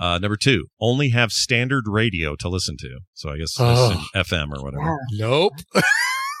Uh, 0.00 0.18
number 0.18 0.36
two: 0.36 0.64
only 0.80 1.10
have 1.10 1.30
standard 1.30 1.84
radio 1.86 2.34
to 2.36 2.48
listen 2.48 2.76
to. 2.78 3.00
So 3.14 3.30
I 3.30 3.36
guess 3.38 3.54
Oh. 3.58 4.02
FM 4.16 4.48
or 4.56 4.62
whatever. 4.64 4.96
Nope. 5.12 5.52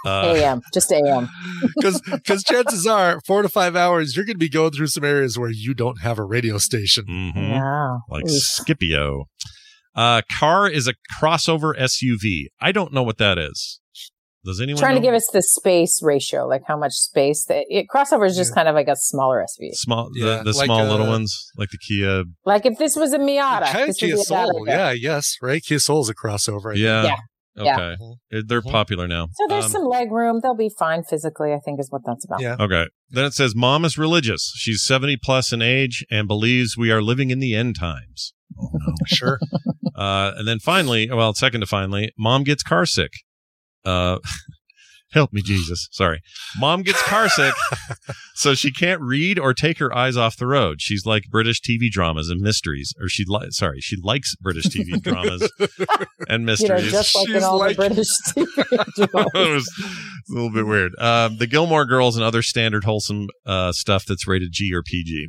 Uh, 0.06 0.32
AM, 0.34 0.62
just 0.72 0.90
AM. 0.90 1.28
Because 1.76 2.00
because 2.10 2.42
chances 2.42 2.86
are, 2.86 3.20
four 3.26 3.42
to 3.42 3.50
five 3.50 3.76
hours, 3.76 4.16
you're 4.16 4.24
going 4.24 4.32
to 4.36 4.38
be 4.38 4.48
going 4.48 4.70
through 4.70 4.86
some 4.86 5.04
areas 5.04 5.38
where 5.38 5.50
you 5.50 5.74
don't 5.74 6.00
have 6.00 6.18
a 6.18 6.24
radio 6.24 6.56
station. 6.56 7.04
mhm. 7.06 7.34
Yeah. 7.36 7.98
like 8.08 8.24
Oof. 8.24 8.30
Scipio. 8.30 9.24
Uh, 9.94 10.22
car 10.32 10.66
is 10.70 10.88
a 10.88 10.94
crossover 11.20 11.78
SUV. 11.78 12.44
I 12.62 12.72
don't 12.72 12.94
know 12.94 13.02
what 13.02 13.18
that 13.18 13.36
is. 13.38 13.79
Does 14.44 14.60
anyone 14.60 14.80
Trying 14.80 14.96
to 14.96 15.02
give 15.02 15.14
us 15.14 15.28
the 15.32 15.42
space 15.42 16.00
ratio, 16.02 16.46
like 16.46 16.62
how 16.66 16.78
much 16.78 16.92
space. 16.92 17.44
That, 17.46 17.64
it, 17.68 17.86
crossover 17.94 18.26
is 18.26 18.36
just 18.36 18.54
kind 18.54 18.68
of 18.68 18.74
like 18.74 18.88
a 18.88 18.96
smaller 18.96 19.44
SUV. 19.44 19.72
small 19.72 20.10
Yeah, 20.14 20.38
the, 20.38 20.52
the 20.52 20.58
like, 20.58 20.64
small 20.66 20.84
little 20.84 21.06
uh, 21.06 21.10
ones 21.10 21.50
like 21.56 21.68
the 21.70 21.78
Kia? 21.78 22.24
Like 22.46 22.64
if 22.64 22.78
this 22.78 22.96
was 22.96 23.12
a 23.12 23.18
Miata, 23.18 23.66
Kind 23.66 23.90
of 23.90 23.96
Kia 23.96 24.08
be 24.08 24.12
a 24.12 24.16
bad 24.16 24.24
Soul. 24.24 24.64
Yeah, 24.66 24.92
yes, 24.92 25.36
right? 25.42 25.62
Kia 25.62 25.78
Soul's 25.78 26.08
a 26.08 26.14
crossover. 26.14 26.72
I. 26.72 26.78
Yeah. 26.78 27.04
Yeah. 27.04 27.16
Yeah. 27.56 27.74
Okay. 27.74 27.96
Uh, 28.32 28.42
They're 28.46 28.62
popular 28.62 29.06
now. 29.06 29.26
So 29.34 29.46
there's 29.48 29.66
Um, 29.66 29.70
some 29.72 29.84
leg 29.84 30.10
room. 30.10 30.40
They'll 30.42 30.54
be 30.54 30.70
fine 30.78 31.02
physically. 31.02 31.52
I 31.52 31.58
think 31.58 31.80
is 31.80 31.90
what 31.90 32.02
that's 32.06 32.24
about. 32.24 32.40
Yeah. 32.40 32.56
Okay. 32.58 32.86
Then 33.10 33.24
it 33.24 33.34
says 33.34 33.54
mom 33.54 33.84
is 33.84 33.98
religious. 33.98 34.52
She's 34.56 34.82
70 34.84 35.18
plus 35.22 35.52
in 35.52 35.60
age 35.60 36.04
and 36.10 36.28
believes 36.28 36.76
we 36.78 36.90
are 36.90 37.02
living 37.02 37.30
in 37.30 37.40
the 37.40 37.54
end 37.54 37.76
times. 37.78 38.32
Oh 38.58 38.70
no. 38.72 38.94
Sure. 39.06 39.38
Uh, 39.92 40.32
and 40.38 40.48
then 40.48 40.58
finally, 40.58 41.10
well, 41.10 41.34
second 41.34 41.60
to 41.60 41.66
finally, 41.66 42.10
mom 42.18 42.42
gets 42.42 42.62
car 42.62 42.86
sick. 42.86 43.10
Uh, 43.84 44.18
help 45.12 45.32
me, 45.32 45.42
Jesus. 45.42 45.88
Sorry. 45.90 46.20
Mom 46.58 46.82
gets 46.82 47.02
car 47.02 47.28
sick, 47.28 47.54
so 48.34 48.54
she 48.54 48.70
can't 48.70 49.00
read 49.00 49.38
or 49.38 49.52
take 49.52 49.78
her 49.78 49.92
eyes 49.96 50.16
off 50.16 50.36
the 50.36 50.46
road. 50.46 50.80
She's 50.80 51.04
like 51.04 51.24
British 51.30 51.60
TV 51.60 51.90
dramas 51.90 52.28
and 52.28 52.40
mysteries, 52.40 52.94
or 53.00 53.08
she 53.08 53.24
li- 53.26 53.48
sorry, 53.50 53.80
she 53.80 53.96
likes 54.02 54.36
British 54.36 54.66
TV 54.66 55.00
dramas 55.02 55.50
and 55.58 55.68
You 56.28 56.38
know, 56.38 56.44
mysteries. 56.52 56.90
just 56.92 57.16
like 57.16 57.28
in 57.30 57.42
all 57.42 57.58
like- 57.58 57.76
the 57.76 57.88
British 57.88 58.08
TV 58.36 58.46
it 59.02 59.10
dramas. 59.10 59.32
was 59.34 59.70
a 60.30 60.32
little 60.32 60.52
bit 60.52 60.66
weird. 60.66 60.92
Um, 60.98 61.38
the 61.38 61.46
Gilmore 61.48 61.86
Girls 61.86 62.16
and 62.16 62.24
other 62.24 62.42
standard 62.42 62.84
wholesome 62.84 63.26
uh, 63.46 63.72
stuff 63.72 64.04
that's 64.06 64.26
rated 64.28 64.50
G 64.52 64.72
or 64.72 64.82
PG. 64.82 65.28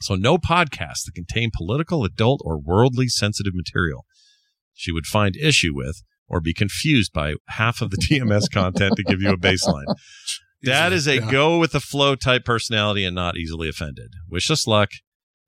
So 0.00 0.14
no 0.16 0.36
podcasts 0.36 1.04
that 1.06 1.12
contain 1.14 1.50
political, 1.56 2.04
adult, 2.04 2.40
or 2.44 2.58
worldly 2.58 3.08
sensitive 3.08 3.52
material 3.54 4.04
she 4.74 4.90
would 4.90 5.06
find 5.06 5.36
issue 5.36 5.72
with 5.74 6.02
or 6.32 6.40
be 6.40 6.52
confused 6.54 7.12
by 7.12 7.34
half 7.50 7.80
of 7.80 7.90
the 7.90 7.96
TMS 8.10 8.50
content 8.50 8.96
to 8.96 9.04
give 9.04 9.20
you 9.22 9.30
a 9.30 9.36
baseline. 9.36 9.84
That 10.64 10.92
is 10.92 11.08
a 11.08 11.18
go 11.18 11.58
with 11.58 11.72
the 11.72 11.80
flow 11.80 12.14
type 12.14 12.44
personality 12.44 13.04
and 13.04 13.16
not 13.16 13.36
easily 13.36 13.68
offended. 13.68 14.12
Wish 14.30 14.48
us 14.48 14.64
luck. 14.64 14.90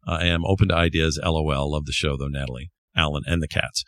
Uh, 0.04 0.18
I 0.20 0.24
am 0.26 0.44
open 0.44 0.66
to 0.70 0.74
ideas. 0.74 1.20
LOL. 1.24 1.70
Love 1.70 1.84
the 1.86 1.92
show 1.92 2.16
though, 2.16 2.26
Natalie, 2.26 2.72
Alan, 2.96 3.22
and 3.24 3.40
the 3.40 3.46
Cats. 3.46 3.84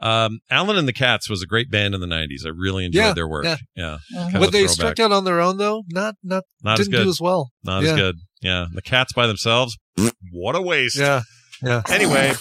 Um, 0.00 0.38
Alan 0.50 0.78
and 0.78 0.88
the 0.88 0.94
Cats 0.94 1.28
was 1.28 1.42
a 1.42 1.46
great 1.46 1.70
band 1.70 1.94
in 1.94 2.00
the 2.00 2.06
'90s. 2.06 2.46
I 2.46 2.48
really 2.48 2.86
enjoyed 2.86 2.98
Yeah, 3.02 3.12
their 3.12 3.28
work. 3.28 3.44
yeah. 3.44 3.58
Yeah. 3.76 3.98
Kind 4.14 4.34
of 4.36 4.40
When 4.40 4.48
a 4.48 4.52
they 4.52 4.58
throwback. 4.60 4.70
struck 4.74 5.00
out 5.00 5.12
on 5.12 5.24
their 5.24 5.42
own, 5.42 5.58
though, 5.58 5.82
not 5.90 6.14
not, 6.22 6.44
Not 6.64 6.80
as 6.80 6.86
didn't 6.86 6.98
good. 7.00 7.04
do 7.04 7.10
as 7.10 7.20
well. 7.20 7.50
Not 7.62 7.82
yeah. 7.82 7.90
as 7.90 7.96
good. 7.98 8.16
Yeah, 8.40 8.64
the 8.72 8.80
Cats 8.80 9.12
by 9.12 9.26
themselves. 9.26 9.76
What 10.32 10.56
a 10.56 10.62
waste. 10.62 10.96
Yeah, 10.98 11.20
yeah. 11.62 11.82
Anyway, 11.90 12.32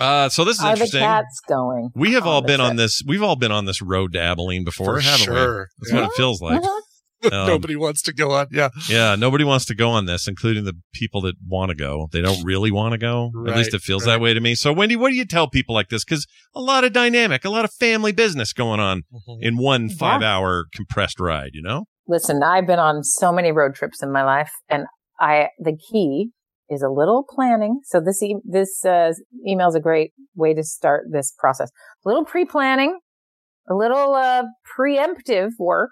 uh, 0.00 0.28
so 0.28 0.44
this 0.44 0.58
is 0.58 0.64
Are 0.64 0.68
the 0.68 0.72
interesting. 0.72 1.00
cats 1.00 1.40
going? 1.48 1.90
We 1.94 2.12
have 2.14 2.26
all 2.26 2.40
the 2.42 2.46
been 2.46 2.60
on 2.60 2.76
this. 2.76 3.02
We've 3.06 3.22
all 3.22 3.36
been 3.36 3.52
on 3.52 3.64
this 3.64 3.80
road 3.82 4.12
to 4.14 4.20
Abilene 4.20 4.64
before, 4.64 4.96
For 4.96 5.00
haven't 5.00 5.24
sure. 5.24 5.58
we? 5.58 5.64
That's 5.80 5.92
Yeah. 5.92 6.00
what 6.02 6.10
it 6.12 6.16
feels 6.16 6.40
like. 6.40 6.62
Mhm. 6.62 6.78
Um, 7.24 7.48
Nobody 7.48 7.74
wants 7.74 8.00
to 8.02 8.12
go 8.12 8.30
on. 8.30 8.46
Yeah, 8.52 8.68
Yeah, 8.88 9.16
nobody 9.16 9.42
wants 9.42 9.64
to 9.64 9.74
go 9.74 9.90
on 9.90 10.06
this, 10.06 10.28
including 10.28 10.62
the 10.66 10.74
people 10.94 11.20
that 11.22 11.34
want 11.44 11.70
to 11.70 11.74
go. 11.74 12.06
They 12.12 12.20
don't 12.22 12.44
really 12.44 12.70
want 12.70 12.92
to 12.92 12.98
go. 12.98 13.32
At 13.48 13.56
least 13.56 13.74
it 13.74 13.80
feels 13.80 14.06
right. 14.06 14.12
that 14.12 14.20
way 14.20 14.34
to 14.34 14.40
me. 14.40 14.54
So, 14.54 14.72
Wendi, 14.72 14.96
what 14.96 15.08
do 15.08 15.16
you 15.16 15.24
tell 15.24 15.50
people 15.50 15.74
like 15.74 15.88
this? 15.88 16.04
Because 16.04 16.28
a 16.54 16.60
lot 16.60 16.84
of 16.84 16.92
dynamic, 16.92 17.44
a 17.44 17.50
lot 17.50 17.64
of 17.64 17.72
family 17.74 18.12
business 18.12 18.52
going 18.52 18.78
on 18.78 19.02
Mhm. 19.12 19.38
in 19.40 19.56
one 19.56 19.88
Yeah. 19.88 19.96
five 19.98 20.22
hour 20.22 20.66
compressed 20.72 21.18
ride, 21.18 21.50
you 21.54 21.62
know? 21.62 21.86
Listen, 22.06 22.40
I've 22.44 22.68
been 22.68 22.78
on 22.78 23.02
so 23.02 23.32
many 23.32 23.50
road 23.50 23.74
trips 23.74 24.00
in 24.00 24.12
my 24.12 24.22
life, 24.22 24.52
and 24.68 24.84
I 25.18 25.48
the 25.58 25.76
key 25.90 26.28
is 26.70 26.82
a 26.82 26.88
little 26.88 27.24
planning. 27.28 27.80
So 27.84 28.00
this 28.00 28.22
e- 28.22 28.36
this 28.44 28.84
uh, 28.84 29.12
email 29.46 29.68
is 29.68 29.74
a 29.74 29.80
great 29.80 30.12
way 30.34 30.54
to 30.54 30.62
start 30.62 31.04
this 31.10 31.32
process. 31.38 31.70
A 32.04 32.08
little 32.08 32.24
pre 32.24 32.44
planning, 32.44 32.98
a 33.70 33.74
little 33.74 34.14
uh, 34.14 34.44
preemptive 34.78 35.50
work 35.58 35.90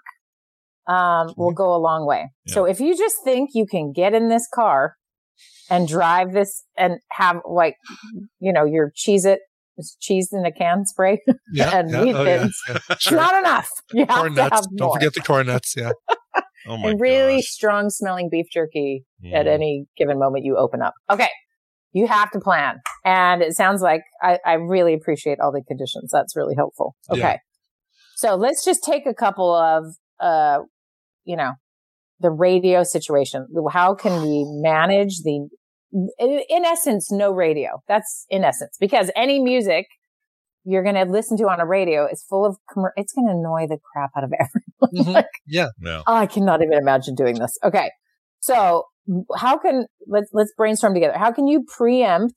um, 0.87 1.33
will 1.37 1.53
go 1.53 1.73
a 1.75 1.77
long 1.81 2.05
way. 2.05 2.29
So 2.47 2.65
if 2.65 2.79
you 2.79 2.97
just 2.97 3.15
think 3.23 3.51
you 3.53 3.65
can 3.65 3.91
get 3.91 4.13
in 4.13 4.29
this 4.29 4.47
car 4.53 4.95
and 5.69 5.87
drive 5.87 6.31
this 6.33 6.63
and 6.77 6.99
have 7.11 7.37
like 7.49 7.75
you 8.39 8.53
know 8.53 8.65
your 8.65 8.91
cheese 8.95 9.25
it 9.25 9.39
cheese 9.99 10.29
in 10.31 10.43
a 10.45 10.51
can 10.51 10.85
spray 10.85 11.19
yeah. 11.53 11.77
and 11.77 11.91
yeah. 11.91 12.01
wheat 12.03 12.15
Oh, 12.15 12.23
yeah, 12.23 12.47
yeah. 12.69 12.79
it's 12.89 13.11
not 13.11 13.35
enough. 13.37 13.69
You 13.93 14.05
have 14.07 14.17
Corn 14.19 14.35
to 14.35 14.41
nuts. 14.41 14.55
have 14.55 14.65
Don't 14.75 14.87
more. 14.87 14.95
forget 14.95 15.13
the 15.13 15.21
corn 15.21 15.47
nuts. 15.47 15.75
Yeah. 15.77 15.91
Oh 16.67 16.75
and 16.87 16.99
really 16.99 17.37
gosh. 17.37 17.45
strong 17.47 17.89
smelling 17.89 18.29
beef 18.29 18.47
jerky 18.51 19.03
at 19.33 19.45
Mm. 19.45 19.49
any 19.53 19.85
given 19.97 20.19
moment 20.19 20.45
you 20.45 20.57
open 20.57 20.81
up. 20.81 20.93
Okay. 21.09 21.29
You 21.93 22.07
have 22.07 22.29
to 22.31 22.39
plan. 22.39 22.75
And 23.05 23.41
it 23.41 23.55
sounds 23.55 23.81
like 23.81 24.01
I, 24.21 24.37
I 24.45 24.53
really 24.53 24.93
appreciate 24.93 25.39
all 25.39 25.51
the 25.51 25.63
conditions. 25.67 26.09
That's 26.11 26.35
really 26.35 26.55
helpful. 26.55 26.95
Okay. 27.09 27.19
Yeah. 27.19 27.37
So 28.15 28.35
let's 28.35 28.63
just 28.65 28.83
take 28.83 29.05
a 29.07 29.13
couple 29.13 29.53
of, 29.55 29.85
uh, 30.19 30.59
you 31.23 31.37
know, 31.37 31.53
the 32.19 32.31
radio 32.31 32.83
situation. 32.83 33.47
How 33.71 33.95
can 33.95 34.21
we 34.23 34.43
manage 34.61 35.21
the, 35.23 35.47
in 35.93 36.41
in 36.49 36.65
essence, 36.65 37.11
no 37.11 37.31
radio? 37.31 37.81
That's 37.87 38.25
in 38.29 38.43
essence, 38.43 38.75
because 38.79 39.09
any 39.15 39.39
music 39.39 39.85
you're 40.69 40.83
going 40.83 40.95
to 40.95 41.05
listen 41.05 41.37
to 41.37 41.45
on 41.45 41.61
a 41.61 41.65
radio 41.65 42.05
is 42.11 42.25
full 42.29 42.45
of, 42.45 42.57
commer- 42.69 42.91
it's 42.97 43.13
going 43.13 43.25
to 43.25 43.31
annoy 43.33 43.67
the 43.69 43.77
crap 43.91 44.11
out 44.17 44.23
of 44.25 44.31
everyone. 44.39 45.05
Mhm. 45.07 45.13
Like, 45.13 45.25
Yeah. 45.47 45.69
No. 45.79 46.03
Oh, 46.05 46.13
I 46.13 46.25
cannot 46.25 46.61
even 46.61 46.77
imagine 46.77 47.15
doing 47.15 47.39
this. 47.39 47.57
Okay. 47.63 47.89
So 48.41 48.83
how 49.37 49.57
can, 49.57 49.85
let's, 50.07 50.29
let's 50.33 50.51
brainstorm 50.57 50.93
together. 50.93 51.17
How 51.17 51.31
can 51.31 51.47
you 51.47 51.63
preempt 51.65 52.35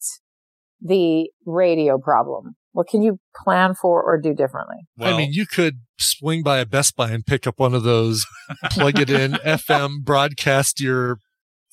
the 0.80 1.28
radio 1.44 1.98
problem? 1.98 2.54
What 2.72 2.86
can 2.86 3.02
you 3.02 3.18
plan 3.44 3.74
for 3.74 4.00
or 4.00 4.16
do 4.16 4.32
differently? 4.32 4.76
Well, 4.96 5.12
I 5.12 5.16
mean, 5.18 5.32
you 5.32 5.44
could 5.44 5.80
swing 5.98 6.44
by 6.44 6.58
a 6.58 6.66
Best 6.66 6.94
Buy 6.94 7.10
and 7.10 7.26
pick 7.26 7.48
up 7.48 7.58
one 7.58 7.74
of 7.74 7.82
those, 7.82 8.24
plug 8.70 9.00
it 9.00 9.10
in, 9.10 9.32
FM, 9.44 10.04
broadcast 10.04 10.80
your 10.80 11.18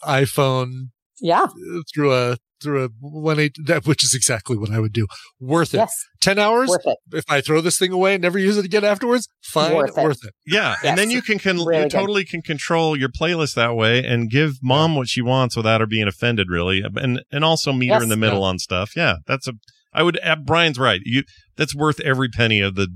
iPhone 0.03 0.89
Yeah. 1.19 1.47
through 1.93 2.13
a 2.13 2.37
through 2.61 2.85
a 2.85 2.89
one 2.99 3.39
eight 3.39 3.55
that 3.65 3.85
which 3.85 4.03
is 4.03 4.15
exactly 4.15 4.57
what 4.57 4.71
I 4.71 4.79
would 4.79 4.91
do. 4.93 5.05
Worth 5.39 5.73
it. 5.75 5.77
Yes. 5.77 5.93
Ten 6.21 6.39
hours. 6.39 6.69
Worth 6.69 6.87
it. 6.87 6.97
If 7.13 7.25
I 7.29 7.39
throw 7.41 7.61
this 7.61 7.77
thing 7.77 7.91
away 7.91 8.15
and 8.15 8.21
never 8.23 8.39
use 8.39 8.57
it 8.57 8.65
again 8.65 8.83
afterwards, 8.83 9.27
fine. 9.43 9.75
Worth 9.75 9.95
Worth 9.95 10.23
it. 10.23 10.29
it. 10.29 10.33
yeah, 10.53 10.75
and 10.83 10.97
then 10.97 11.11
you 11.11 11.21
can, 11.21 11.37
can 11.37 11.57
Really 11.57 11.77
you 11.77 11.83
good. 11.83 11.91
totally 11.91 12.25
can 12.25 12.41
control 12.41 12.97
your 12.97 13.09
playlist 13.09 13.53
that 13.55 13.75
way 13.75 14.03
and 14.03 14.29
give 14.31 14.53
mom 14.63 14.95
what 14.95 15.07
she 15.07 15.21
wants 15.21 15.55
without 15.55 15.81
her 15.81 15.87
being 15.87 16.07
offended, 16.07 16.47
really, 16.49 16.81
and 16.95 17.21
and 17.31 17.43
also 17.45 17.71
meet 17.73 17.91
her 17.91 18.01
in 18.01 18.09
the 18.09 18.17
middle 18.17 18.39
Yeah. 18.39 18.45
on 18.47 18.59
stuff. 18.59 18.95
Yeah, 18.95 19.17
that's 19.27 19.47
a. 19.47 19.53
I 19.93 20.01
would. 20.03 20.19
Uh, 20.23 20.35
Brian's 20.37 20.79
right. 20.79 21.01
You 21.05 21.23
that's 21.57 21.75
worth 21.75 21.99
every 22.01 22.29
penny 22.29 22.59
of 22.59 22.73
the 22.73 22.87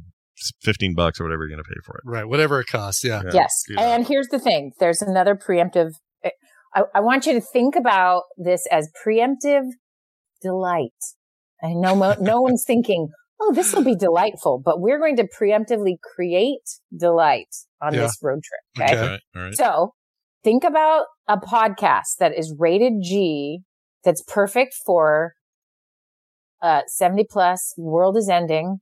fifteen 0.63 0.95
bucks 0.95 1.19
or 1.19 1.23
whatever 1.23 1.43
you're 1.43 1.55
going 1.55 1.63
to 1.63 1.69
pay 1.69 1.79
for 1.85 1.97
it. 1.97 2.01
Right, 2.03 2.27
whatever 2.27 2.59
it 2.61 2.65
costs. 2.67 3.03
Yeah. 3.03 3.21
Yes. 3.31 3.51
do 3.67 3.75
that. 3.75 3.81
And 3.83 4.07
here's 4.07 4.27
the 4.29 4.39
thing 4.39 4.71
there's 4.79 5.03
another 5.03 5.35
preemptive. 5.35 5.91
I, 6.73 6.83
I 6.95 6.99
want 7.01 7.25
you 7.25 7.33
to 7.33 7.41
think 7.41 7.75
about 7.75 8.23
this 8.37 8.65
as 8.71 8.89
preemptive 9.05 9.63
delight. 10.41 10.91
I 11.63 11.73
know 11.73 11.95
mo- 11.95 12.15
no 12.19 12.41
one's 12.47 12.63
thinking, 12.65 13.09
oh, 13.39 13.53
this 13.53 13.73
will 13.73 13.83
be 13.83 13.95
delightful, 13.95 14.61
but 14.63 14.79
we're 14.81 14.99
going 14.99 15.17
to 15.17 15.27
preemptively 15.27 15.95
create 16.15 16.61
delight 16.97 17.53
on 17.81 17.93
Yeah. 17.93 18.01
this 18.01 18.17
road 18.21 18.41
trip. 18.43 18.89
Okay. 18.89 18.97
Okay, 18.99 19.19
all 19.35 19.41
right. 19.43 19.53
So 19.55 19.93
think 20.43 20.63
about 20.63 21.05
a 21.27 21.37
podcast 21.37 22.17
that 22.19 22.37
is 22.37 22.55
rated 22.57 22.93
G 23.03 23.59
that's 24.03 24.23
perfect 24.23 24.73
for 24.85 25.33
uh 26.61 26.81
70 26.87 27.25
plus 27.29 27.73
world 27.77 28.17
is 28.17 28.29
ending 28.29 28.77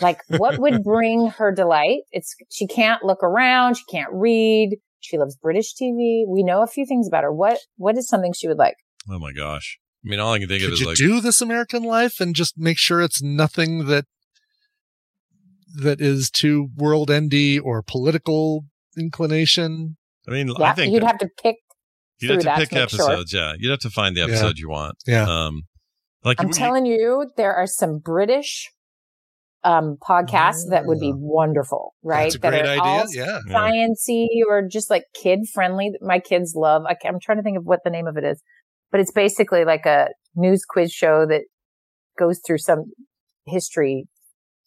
like 0.00 0.20
what 0.28 0.58
would 0.58 0.82
bring 0.84 1.28
her 1.28 1.52
delight 1.52 2.00
it's 2.12 2.34
she 2.50 2.66
can't 2.66 3.02
look 3.04 3.22
around 3.22 3.76
she 3.76 3.84
can't 3.90 4.10
read 4.12 4.76
she 5.04 5.18
loves 5.18 5.36
british 5.36 5.74
tv 5.74 6.24
we 6.26 6.42
know 6.42 6.62
a 6.62 6.66
few 6.66 6.84
things 6.86 7.06
about 7.06 7.22
her 7.24 7.32
what 7.32 7.58
what 7.76 7.96
is 7.98 8.08
something 8.08 8.32
she 8.32 8.48
would 8.48 8.58
like 8.58 8.76
Oh 9.10 9.18
my 9.18 9.32
gosh! 9.34 9.78
I 10.02 10.08
mean, 10.08 10.18
all 10.18 10.32
I 10.32 10.38
can 10.38 10.48
think 10.48 10.62
of 10.64 10.72
is 10.72 10.80
you 10.80 10.86
like 10.86 10.96
do 10.96 11.20
this 11.20 11.42
American 11.42 11.82
life 11.82 12.20
and 12.20 12.34
just 12.34 12.54
make 12.56 12.78
sure 12.78 13.02
it's 13.02 13.22
nothing 13.22 13.84
that 13.86 14.06
that 15.82 16.00
is 16.00 16.30
too 16.30 16.68
world 16.76 17.10
endy 17.10 17.58
or 17.58 17.82
political 17.82 18.64
inclination? 18.96 19.96
I 20.26 20.30
mean, 20.30 20.48
yeah 20.58 20.70
I 20.70 20.72
think 20.72 20.92
you'd 20.94 21.02
have 21.02 21.18
to 21.18 21.28
pick 21.42 21.56
you'd 22.18 22.42
have 22.44 22.60
to 22.60 22.60
pick 22.60 22.68
to 22.70 22.74
make 22.76 22.88
sure. 22.90 23.00
episodes. 23.10 23.32
Yeah, 23.34 23.52
you'd 23.58 23.70
have 23.70 23.80
to 23.80 23.90
find 23.90 24.16
the 24.16 24.20
Yeah. 24.20 24.26
episode 24.28 24.58
you 24.58 24.70
want. 24.70 24.96
Yeah. 25.06 25.26
Um, 25.28 25.64
like 26.24 26.40
i'm 26.40 26.48
you- 26.48 26.54
telling 26.54 26.86
you 26.86 27.30
there 27.36 27.54
are 27.54 27.66
some 27.66 27.98
british 27.98 28.70
um 29.64 29.96
podcasts 30.08 30.68
that 30.70 30.84
would 30.86 31.00
be 31.00 31.10
ah. 31.12 31.16
wonderful 31.16 31.94
right 32.02 32.24
That's 32.24 32.34
a 32.36 32.38
that 32.40 32.50
great 32.50 32.66
are 32.66 32.68
idea. 32.68 32.82
all 32.82 33.04
Yeah. 33.10 33.38
Yeah. 33.48 33.54
sciency 33.54 34.26
or 34.48 34.62
just 34.70 34.90
like 34.90 35.04
kid 35.20 35.40
friendly 35.52 35.92
my 36.00 36.18
kids 36.20 36.54
love. 36.54 36.82
I, 36.88 36.96
am 37.06 37.18
trying 37.20 37.38
to 37.38 37.42
think 37.42 37.56
of 37.58 37.64
what 37.64 37.80
the 37.84 37.90
name 37.90 38.06
of 38.06 38.16
it 38.16 38.24
is, 38.24 38.42
but 38.92 39.00
it's 39.00 39.12
basically 39.12 39.64
like 39.64 39.86
a 39.86 40.08
news 40.36 40.64
quiz 40.68 40.92
show 40.92 41.26
that 41.26 41.42
goes 42.18 42.40
through 42.46 42.58
some 42.58 42.84
history 43.46 44.06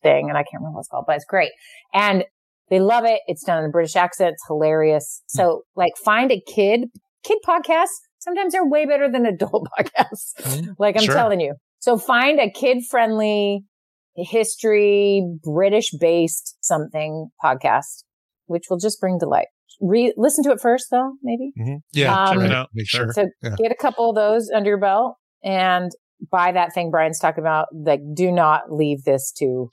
thing, 0.03 0.29
and 0.29 0.37
I 0.37 0.41
can't 0.41 0.61
remember 0.61 0.75
what 0.75 0.81
it's 0.81 0.89
called, 0.89 1.05
but 1.07 1.15
it's 1.15 1.25
great. 1.25 1.51
And 1.93 2.23
they 2.69 2.79
love 2.79 3.05
it. 3.05 3.21
It's 3.27 3.43
done 3.43 3.59
in 3.63 3.69
a 3.69 3.71
British 3.71 3.95
accent. 3.95 4.31
It's 4.33 4.43
hilarious. 4.47 5.21
Hmm. 5.31 5.37
So 5.37 5.61
like 5.75 5.93
find 6.03 6.31
a 6.31 6.41
kid, 6.41 6.85
kid 7.23 7.37
podcast. 7.47 7.87
Sometimes 8.19 8.51
they're 8.53 8.65
way 8.67 8.85
better 8.85 9.09
than 9.09 9.25
adult 9.25 9.67
podcasts. 9.79 10.33
Hmm. 10.43 10.71
like 10.79 10.97
I'm 10.97 11.03
Sure. 11.03 11.15
telling 11.15 11.39
you. 11.39 11.53
So 11.79 11.97
find 11.97 12.39
a 12.39 12.49
kid 12.49 12.79
friendly 12.89 13.63
history, 14.23 15.25
British 15.43 15.91
based 15.99 16.57
something 16.61 17.29
podcast, 17.43 18.03
which 18.45 18.65
will 18.69 18.77
just 18.77 18.99
bring 18.99 19.17
delight. 19.17 19.47
Re- 19.81 20.13
listen 20.17 20.43
to 20.45 20.51
it 20.51 20.59
first 20.61 20.87
though, 20.91 21.13
maybe. 21.21 21.51
Yeah, 21.93 22.13
Um, 22.29 22.37
check 22.39 22.45
it 22.49 22.53
out. 22.53 22.69
Make 22.73 22.87
sure. 22.89 23.11
So 23.13 23.27
Yeah. 23.43 23.55
get 23.57 23.71
a 23.71 23.75
couple 23.75 24.09
of 24.09 24.15
those 24.15 24.49
under 24.53 24.69
your 24.69 24.79
belt 24.79 25.17
and 25.43 25.91
buy 26.31 26.51
that 26.51 26.73
thing 26.73 26.89
Brian's 26.89 27.19
talking 27.19 27.43
about. 27.43 27.67
Like, 27.71 27.99
do 28.15 28.31
not 28.31 28.71
leave 28.71 29.03
this 29.03 29.31
to, 29.33 29.69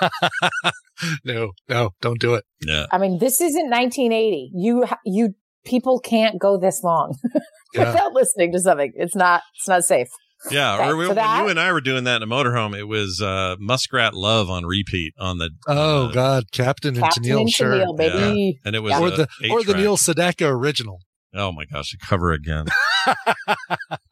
no, 1.24 1.50
no, 1.68 1.90
don't 2.00 2.20
do 2.20 2.34
it. 2.34 2.44
Yeah. 2.64 2.86
I 2.92 2.98
mean, 2.98 3.18
this 3.18 3.40
isn't 3.40 3.68
1980. 3.70 4.52
You, 4.54 4.84
you, 5.04 5.34
people 5.64 5.98
can't 5.98 6.38
go 6.40 6.58
this 6.58 6.82
long 6.82 7.16
Yeah. 7.74 7.90
without 7.92 8.12
listening 8.12 8.52
to 8.52 8.60
something. 8.60 8.92
It's 8.94 9.16
not, 9.16 9.42
it's 9.56 9.68
not 9.68 9.82
safe. 9.82 10.08
Yeah, 10.50 10.74
Okay, 10.74 10.88
or 10.88 10.96
we, 10.96 11.06
so 11.06 11.14
when 11.14 11.40
you 11.44 11.48
and 11.48 11.60
I 11.60 11.72
were 11.72 11.80
doing 11.80 12.04
that 12.04 12.16
in 12.16 12.22
a 12.22 12.26
motorhome, 12.26 12.76
it 12.76 12.84
was 12.84 13.20
uh, 13.22 13.56
Muskrat 13.60 14.12
Love 14.14 14.50
on 14.50 14.64
repeat 14.66 15.14
on 15.18 15.38
the 15.38 15.50
Oh 15.68 16.10
God, 16.12 16.44
Captain 16.52 16.94
and 16.96 17.02
Captain 17.04 17.22
Tennille, 17.22 17.40
and 17.42 17.50
sure. 17.50 17.70
Tennille, 17.74 17.96
baby. 17.96 18.58
and 18.64 18.74
it 18.74 18.80
was 18.80 18.92
or 18.94 19.10
the 19.10 19.28
or 19.50 19.62
the. 19.62 19.74
Neil 19.74 19.96
Sedaka 19.96 20.50
original. 20.50 21.00
Oh 21.34 21.52
my 21.52 21.64
gosh, 21.64 21.92
the 21.92 21.98
cover 22.04 22.32
again. 22.32 22.66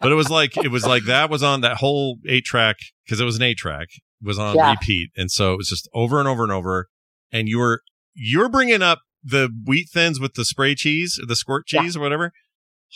but 0.01 0.13
it 0.13 0.15
was 0.15 0.31
like 0.31 0.57
it 0.57 0.71
was 0.71 0.87
like 0.87 1.05
that 1.05 1.31
was 1.31 1.43
on 1.43 1.61
that 1.63 1.79
whole 1.79 2.19
eight 2.29 2.45
track 2.45 2.77
because 3.05 3.21
it 3.21 3.25
was 3.25 3.37
an 3.37 3.43
eight 3.43 3.59
track 3.59 3.89
was 4.23 4.39
on 4.39 4.55
Yeah. 4.57 4.71
repeat, 4.71 5.11
and 5.17 5.31
so 5.31 5.53
it 5.53 5.57
was 5.57 5.69
just 5.69 5.89
over 5.95 6.19
and 6.19 6.29
over 6.29 6.43
and 6.43 6.53
over. 6.53 6.89
And 7.33 7.49
you 7.49 7.59
were 7.59 7.81
you're 8.15 8.49
bringing 8.49 8.83
up 8.83 9.01
the 9.23 9.51
wheat 9.67 9.89
thins 9.93 10.19
with 10.21 10.35
the 10.35 10.45
spray 10.45 10.75
cheese, 10.75 11.19
the 11.27 11.37
squirt 11.37 11.67
cheese 11.67 11.97
or 11.97 12.01
whatever. 12.01 12.33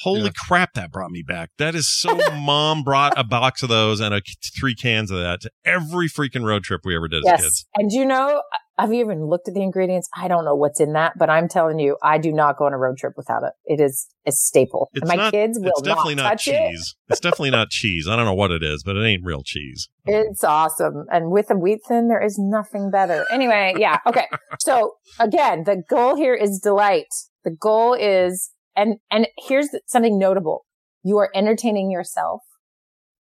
Holy 0.03 0.30
crap, 0.47 0.74
that 0.74 0.90
brought 0.90 1.11
me 1.11 1.22
back. 1.22 1.51
That 1.59 1.74
is 1.74 1.88
so. 1.88 2.18
Mom 2.34 2.82
brought 2.82 3.12
a 3.16 3.24
box 3.24 3.62
of 3.62 3.68
those 3.68 4.01
and 4.01 4.14
a, 4.14 4.20
three 4.59 4.74
cans 4.74 5.11
of 5.11 5.18
that 5.18 5.40
to 5.42 5.51
every 5.64 6.09
freaking 6.09 6.45
road 6.45 6.64
trip 6.64 6.82
we 6.84 6.97
ever 6.97 7.09
did 7.09 7.24
as 7.26 7.40
kids. 7.40 7.66
And 7.76 7.92
you 7.92 8.05
know, 8.05 8.42
uh, 8.53 8.57
have 8.78 8.92
you 8.92 9.01
even 9.01 9.26
looked 9.26 9.47
at 9.47 9.55
the 9.55 9.62
ingredients? 9.62 10.09
I 10.16 10.26
don't 10.26 10.45
know 10.45 10.57
what's 10.57 10.80
in 10.80 10.95
that, 10.95 11.12
but 11.16 11.30
I'm 11.30 11.49
telling 11.49 11.78
you, 11.78 11.97
I 12.03 12.18
do 12.18 12.32
not 12.32 12.57
go 12.57 12.66
on 12.66 12.72
a 12.72 12.78
road 12.78 12.99
trip 12.99 13.12
without 13.16 13.45
it. 13.45 13.53
It 13.64 13.80
is 13.80 14.09
a 14.26 14.32
staple. 14.32 14.90
It's 14.95 15.09
my 15.09 15.14
not, 15.14 15.32
kids 15.32 15.59
will 15.61 15.68
it's 15.68 15.82
definitely 15.82 16.16
not 16.16 16.24
not, 16.24 16.30
touch 16.30 16.49
it. 16.49 16.70
cheese. 16.70 16.97
It's 17.09 17.20
definitely 17.20 17.51
not 17.51 17.70
cheese. 17.70 18.09
I 18.09 18.16
don't 18.16 18.24
know 18.24 18.34
what 18.34 18.51
it 18.51 18.64
is, 18.64 18.82
but 18.82 18.97
it 18.97 19.05
ain't 19.05 19.24
real 19.24 19.42
cheese. 19.45 19.88
It's 20.07 20.42
awesome. 20.42 21.05
And 21.12 21.30
with 21.30 21.51
a 21.51 21.57
wheat 21.57 21.80
thin, 21.86 22.09
there 22.09 22.22
is 22.22 22.36
nothing 22.38 22.90
better. 22.90 23.24
Anyway, 23.30 23.74
yeah. 23.78 23.99
Okay. 24.07 24.26
So 24.59 24.95
again, 25.20 25.64
the 25.64 25.82
goal 25.88 26.16
here 26.16 26.34
is 26.34 26.59
delight. 26.59 27.14
The 27.45 27.51
goal 27.51 27.95
is, 27.95 28.51
and, 28.77 28.97
and 29.11 29.29
here's 29.39 29.68
something 29.87 30.18
notable. 30.18 30.64
You 31.03 31.18
are 31.18 31.31
entertaining 31.35 31.91
yourself. 31.91 32.43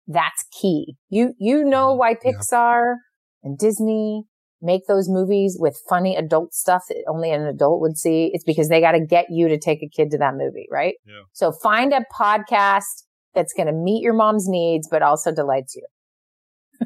That's 0.08 0.46
key. 0.60 0.96
You, 1.10 1.34
you 1.40 1.64
know 1.64 1.90
mm-hmm. 1.90 2.00
why 2.00 2.16
Pixar 2.16 2.96
and 3.44 3.58
Disney 3.58 4.26
make 4.64 4.88
those 4.88 5.10
movies 5.10 5.58
with 5.60 5.80
funny 5.90 6.16
adult 6.16 6.54
stuff 6.54 6.84
that 6.88 7.04
only 7.08 7.32
an 7.32 7.46
adult 7.46 7.82
would 7.82 7.98
see. 7.98 8.32
It's 8.34 8.46
because 8.46 8.70
they 8.70 8.80
got 8.80 8.94
to 8.94 9.06
get 9.06 9.26
you 9.30 9.50
to 9.50 9.60
take 9.60 9.84
a 9.84 9.90
kid 9.90 10.10
to 10.12 10.18
that 10.20 10.36
movie, 10.36 10.68
right? 10.72 10.96
Yeah. 11.06 11.24
So 11.34 11.52
find 11.52 11.94
a 11.94 12.06
podcast 12.18 13.04
that's 13.36 13.54
going 13.54 13.68
to 13.68 13.74
meet 13.74 14.02
your 14.02 14.14
mom's 14.14 14.48
needs, 14.48 14.88
but 14.90 15.02
also 15.02 15.34
delights 15.34 15.76
you. 15.76 15.86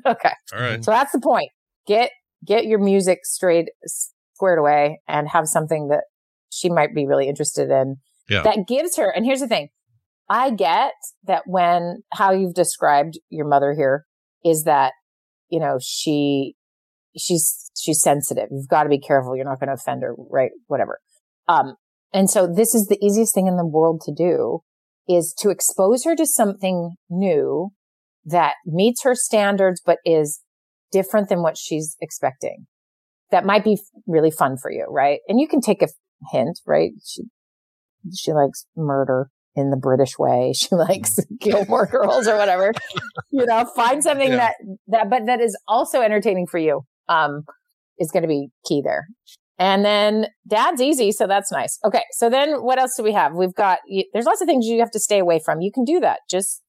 okay. 0.06 0.34
All 0.54 0.60
right. 0.60 0.84
So 0.84 0.92
that's 0.92 1.12
the 1.12 1.20
point. 1.20 1.52
Get, 1.86 2.12
get 2.46 2.66
your 2.66 2.80
music 2.80 3.20
straight, 3.24 3.70
squared 4.34 4.60
away 4.60 5.00
and 5.08 5.30
have 5.30 5.48
something 5.48 5.90
that 5.90 6.06
she 6.50 6.70
might 6.70 6.96
be 6.96 7.06
really 7.06 7.28
interested 7.28 7.70
in 7.70 7.98
Yeah. 8.30 8.44
that 8.44 8.68
gives 8.68 8.98
her. 8.98 9.10
And 9.10 9.26
here's 9.26 9.40
the 9.40 9.48
thing. 9.48 9.70
I 10.30 10.52
get 10.52 10.94
that 11.24 11.44
when 11.46 12.04
how 12.14 12.32
you've 12.32 12.54
described 12.54 13.20
your 13.30 13.48
mother 13.48 13.74
here 13.78 14.06
is 14.44 14.64
that, 14.64 14.94
you 15.50 15.60
know, 15.60 15.78
she, 15.82 16.56
she's, 17.18 17.72
she's 17.78 18.02
sensitive. 18.02 18.50
You've 18.52 18.68
got 18.68 18.84
to 18.84 18.90
be 18.90 19.00
careful. 19.00 19.36
You're 19.36 19.46
not 19.46 19.60
going 19.60 19.70
to 19.70 19.76
offend 19.76 20.04
her, 20.04 20.16
right? 20.30 20.52
Whatever. 20.68 21.00
Um, 21.48 21.76
and 22.14 22.30
so 22.30 22.48
this 22.48 22.76
is 22.76 22.88
the 22.88 23.04
easiest 23.04 23.34
thing 23.34 23.48
in 23.48 23.58
the 23.58 23.66
world 23.66 24.02
to 24.06 24.14
do 24.14 24.62
is 25.08 25.34
to 25.40 25.50
expose 25.50 26.04
her 26.04 26.16
to 26.16 26.26
something 26.26 26.96
new 27.10 27.70
that 28.26 28.56
meets 28.66 29.04
her 29.04 29.16
standards, 29.16 29.82
but 29.86 30.00
is 30.04 30.42
different 30.92 31.30
than 31.30 31.42
what 31.42 31.58
she's 31.58 31.96
expecting. 32.02 32.68
That 33.32 33.46
might 33.46 33.64
be 33.64 33.78
really 34.06 34.32
fun 34.32 34.58
for 34.62 34.72
you, 34.72 34.86
right? 34.90 35.20
And 35.28 35.40
you 35.40 35.48
can 35.48 35.62
take 35.62 35.82
a 35.82 35.88
hint, 36.32 36.60
right? 36.66 36.92
She, 37.06 37.24
she 38.16 38.34
likes 38.34 38.66
murder 38.76 39.30
in 39.56 39.72
the 39.72 39.78
British 39.78 40.18
way. 40.20 40.54
She 40.56 40.68
likes 40.76 41.18
Gilmore 41.40 41.88
Girls 41.88 42.28
or 42.28 42.38
whatever. 42.38 42.72
you 43.32 43.46
know, 43.46 43.66
find 43.76 44.04
something 44.04 44.30
Yeah. 44.30 44.38
that, 44.38 44.54
that, 44.88 45.10
but 45.10 45.26
that 45.26 45.42
is 45.42 45.58
also 45.68 46.02
entertaining 46.02 46.48
for 46.48 46.58
you. 46.60 46.82
Um, 47.10 47.44
is 48.00 48.12
going 48.12 48.22
to 48.24 48.28
be 48.28 48.50
key 48.68 48.82
there. 48.84 49.08
And 49.58 49.84
then 49.84 50.28
dad's 50.48 50.82
easy. 50.82 51.12
So 51.12 51.26
that's 51.26 51.52
nice. 51.52 51.80
Okay. 51.84 52.04
So 52.12 52.30
then 52.30 52.62
what 52.62 52.78
else 52.78 52.96
do 52.96 53.02
we 53.02 53.14
have? 53.14 53.34
We've 53.34 53.56
got, 53.56 53.80
there's 54.14 54.26
lots 54.26 54.40
of 54.42 54.46
things 54.46 54.68
you 54.68 54.80
have 54.82 54.92
to 54.92 55.00
stay 55.00 55.18
away 55.18 55.40
from. 55.44 55.62
You 55.62 55.72
can 55.74 55.84
do 55.84 56.00
that. 56.02 56.20
Just 56.30 56.62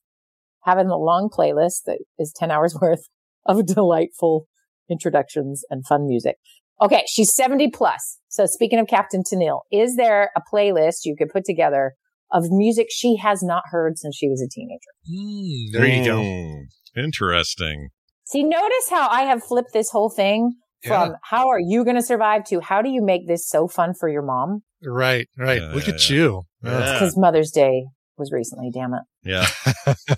having 0.64 0.86
a 0.86 0.97
long 0.97 1.28
playlist 1.28 1.82
that 1.84 1.99
is 2.18 2.32
10 2.34 2.51
hours 2.51 2.74
worth 2.80 3.09
of 3.45 3.66
delightful 3.66 4.47
introductions 4.91 5.64
and 5.68 5.86
fun 5.86 6.07
music. 6.07 6.36
Okay. 6.81 7.05
She's 7.09 7.35
70 7.35 7.70
plus. 7.70 8.18
So 8.29 8.47
speaking 8.47 8.79
of 8.79 8.87
Captain 8.87 9.22
Tennille, 9.22 9.61
is 9.72 9.97
there 9.97 10.31
a 10.37 10.41
playlist 10.53 10.99
you 11.05 11.16
could 11.16 11.29
put 11.29 11.45
together 11.45 11.95
of 12.33 12.45
music 12.51 12.89
she 12.91 13.16
has 13.16 13.43
not 13.43 13.62
heard 13.70 13.99
since 13.99 14.14
she 14.16 14.29
was 14.29 14.41
a 14.43 14.49
teenager? 14.49 15.72
there 15.72 15.87
you 15.89 16.05
go. 16.05 16.18
Mm, 16.20 16.64
Interesting. 16.97 17.89
See, 18.26 18.43
notice 18.45 18.91
how 18.91 19.09
I 19.09 19.22
have 19.22 19.43
flipped 19.43 19.72
this 19.72 19.91
whole 19.91 20.11
thing 20.11 20.53
from 20.85 21.11
Yeah. 21.11 21.16
how 21.24 21.49
are 21.49 21.59
you 21.61 21.85
going 21.85 21.97
to 21.97 22.03
survive 22.03 22.45
to 22.45 22.61
how 22.61 22.83
do 22.83 22.91
you 22.91 23.03
make 23.03 23.26
this 23.26 23.49
so 23.49 23.66
fun 23.68 23.95
for 23.99 24.09
your 24.09 24.22
mom? 24.22 24.62
Right, 24.85 25.26
right. 25.39 25.61
Look 25.61 25.89
at 25.89 26.09
you. 26.11 26.43
Yeah. 26.62 26.93
Because 26.93 27.16
Mother's 27.16 27.51
Day 27.51 27.87
was 28.18 28.32
recently, 28.32 28.70
damn 28.72 28.94
it. 28.94 29.02
Yeah, 29.24 29.46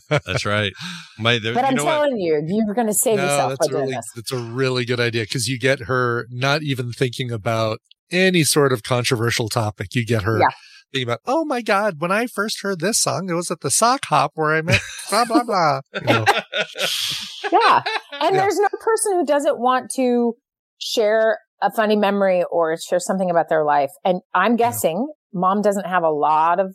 that's 0.08 0.44
right. 0.46 0.72
My, 1.18 1.38
there, 1.38 1.54
But 1.54 1.64
I'm 1.64 1.74
know 1.74 1.84
what? 1.84 1.90
telling 1.92 2.16
you, 2.18 2.42
you're 2.46 2.74
going 2.74 2.86
to 2.86 2.94
save 2.94 3.16
no, 3.16 3.24
yourself 3.24 3.50
by 3.50 3.54
that's 3.60 3.68
doing 3.68 3.90
this. 3.90 4.06
that's 4.14 4.32
a 4.32 4.38
really 4.38 4.84
good 4.84 5.00
idea 5.00 5.22
because 5.22 5.48
you 5.48 5.58
get 5.58 5.80
her 5.80 6.26
not 6.30 6.62
even 6.62 6.92
thinking 6.92 7.30
about 7.30 7.78
any 8.10 8.42
sort 8.44 8.72
of 8.72 8.82
controversial 8.82 9.48
topic. 9.48 9.94
You 9.94 10.04
get 10.04 10.22
her 10.22 10.38
Yeah. 10.38 10.46
thinking 10.92 11.08
about, 11.08 11.20
oh 11.26 11.44
my 11.44 11.62
god, 11.62 11.96
when 12.00 12.10
I 12.12 12.26
first 12.26 12.62
heard 12.62 12.80
this 12.80 12.98
song, 13.00 13.28
it 13.30 13.34
was 13.34 13.50
at 13.50 13.60
the 13.60 13.70
sock 13.70 14.00
hop 14.06 14.32
where 14.34 14.54
I 14.54 14.62
met 14.62 14.80
blah 15.10 15.24
blah 15.24 15.44
blah. 15.44 15.80
You 15.94 16.00
know, 16.06 16.24
yeah. 17.52 17.82
And 18.20 18.36
there's 18.36 18.58
no 18.58 18.68
person 18.80 19.12
who 19.14 19.24
doesn't 19.24 19.58
want 19.58 19.90
to 19.96 20.34
share 20.78 21.38
a 21.62 21.70
funny 21.70 21.96
memory 21.96 22.42
or 22.50 22.76
share 22.78 22.98
something 23.00 23.30
about 23.30 23.48
their 23.48 23.64
life. 23.64 23.90
And 24.04 24.20
I'm 24.34 24.56
guessing 24.56 25.08
mom 25.32 25.62
doesn't 25.62 25.86
have 25.86 26.02
a 26.02 26.10
lot 26.10 26.58
of 26.58 26.74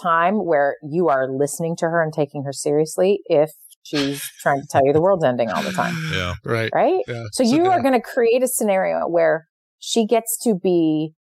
time 0.00 0.44
where 0.44 0.76
you 0.82 1.08
are 1.08 1.28
listening 1.30 1.76
to 1.76 1.86
her 1.86 2.02
and 2.02 2.12
taking 2.12 2.44
her 2.44 2.52
seriously 2.52 3.20
if 3.26 3.50
she's 3.82 4.22
trying 4.40 4.60
to 4.60 4.66
tell 4.70 4.84
you 4.84 4.92
the 4.92 5.00
world's 5.00 5.24
ending 5.24 5.50
all 5.50 5.62
the 5.62 5.72
time. 5.72 5.94
Yeah. 6.12 6.34
Right. 6.44 6.70
Right? 6.74 7.02
Yeah. 7.06 7.24
So 7.32 7.42
you 7.42 7.64
yeah. 7.64 7.70
are 7.70 7.80
going 7.82 7.94
to 7.94 8.00
create 8.00 8.42
a 8.42 8.48
scenario 8.48 9.06
where 9.08 9.46
she 9.78 10.06
gets 10.06 10.38
to 10.44 10.54
be, 10.54 11.12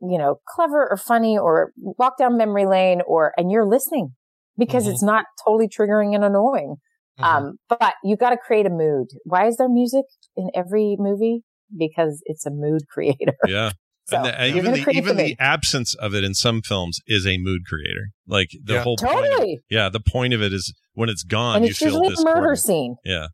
you 0.00 0.18
know, 0.18 0.36
clever 0.48 0.88
or 0.90 0.96
funny 0.96 1.36
or 1.38 1.72
walk 1.76 2.18
down 2.18 2.36
memory 2.36 2.66
lane 2.66 3.02
or, 3.06 3.32
and 3.36 3.50
you're 3.50 3.66
listening 3.66 4.10
because 4.58 4.84
Mm-hmm. 4.84 4.92
it's 4.92 5.02
not 5.02 5.24
totally 5.44 5.68
triggering 5.68 6.14
and 6.14 6.24
annoying. 6.24 6.76
Um, 7.18 7.56
but 7.68 7.94
you 8.04 8.14
got 8.16 8.30
to 8.30 8.36
create 8.36 8.66
a 8.66 8.70
mood. 8.70 9.06
Why 9.24 9.46
is 9.46 9.56
there 9.56 9.70
music 9.70 10.04
in 10.36 10.50
every 10.54 10.96
movie? 10.98 11.42
Because 11.76 12.22
it's 12.26 12.44
a 12.44 12.50
mood 12.50 12.82
creator. 12.92 13.34
Yeah. 13.46 13.72
So, 14.08 14.16
and 14.18 14.26
the, 14.26 14.40
and 14.40 14.56
even 14.56 14.72
the 14.72 14.90
even 14.90 15.16
the 15.16 15.22
the 15.24 15.36
absence 15.40 15.94
of 15.96 16.14
it 16.14 16.22
in 16.22 16.32
some 16.34 16.62
films 16.62 17.00
is 17.06 17.26
a 17.26 17.38
mood 17.38 17.62
creator. 17.66 18.10
Like 18.26 18.50
the 18.62 18.74
Yeah. 18.74 18.82
whole 18.82 18.96
point 18.96 19.16
of- 19.18 19.24
Totally. 19.30 19.58
yeah, 19.68 19.88
the 19.88 20.00
point 20.00 20.32
of 20.32 20.40
it 20.42 20.52
is 20.52 20.72
when 20.94 21.08
it's 21.08 21.24
gone, 21.24 21.56
and 21.56 21.64
you 21.64 21.70
it's 21.70 21.78
feel 21.78 21.88
usually 21.88 22.06
a 22.06 22.10
discordant. 22.10 22.42
murder 22.44 22.54
scene. 22.56 22.96
Yeah. 23.04 23.26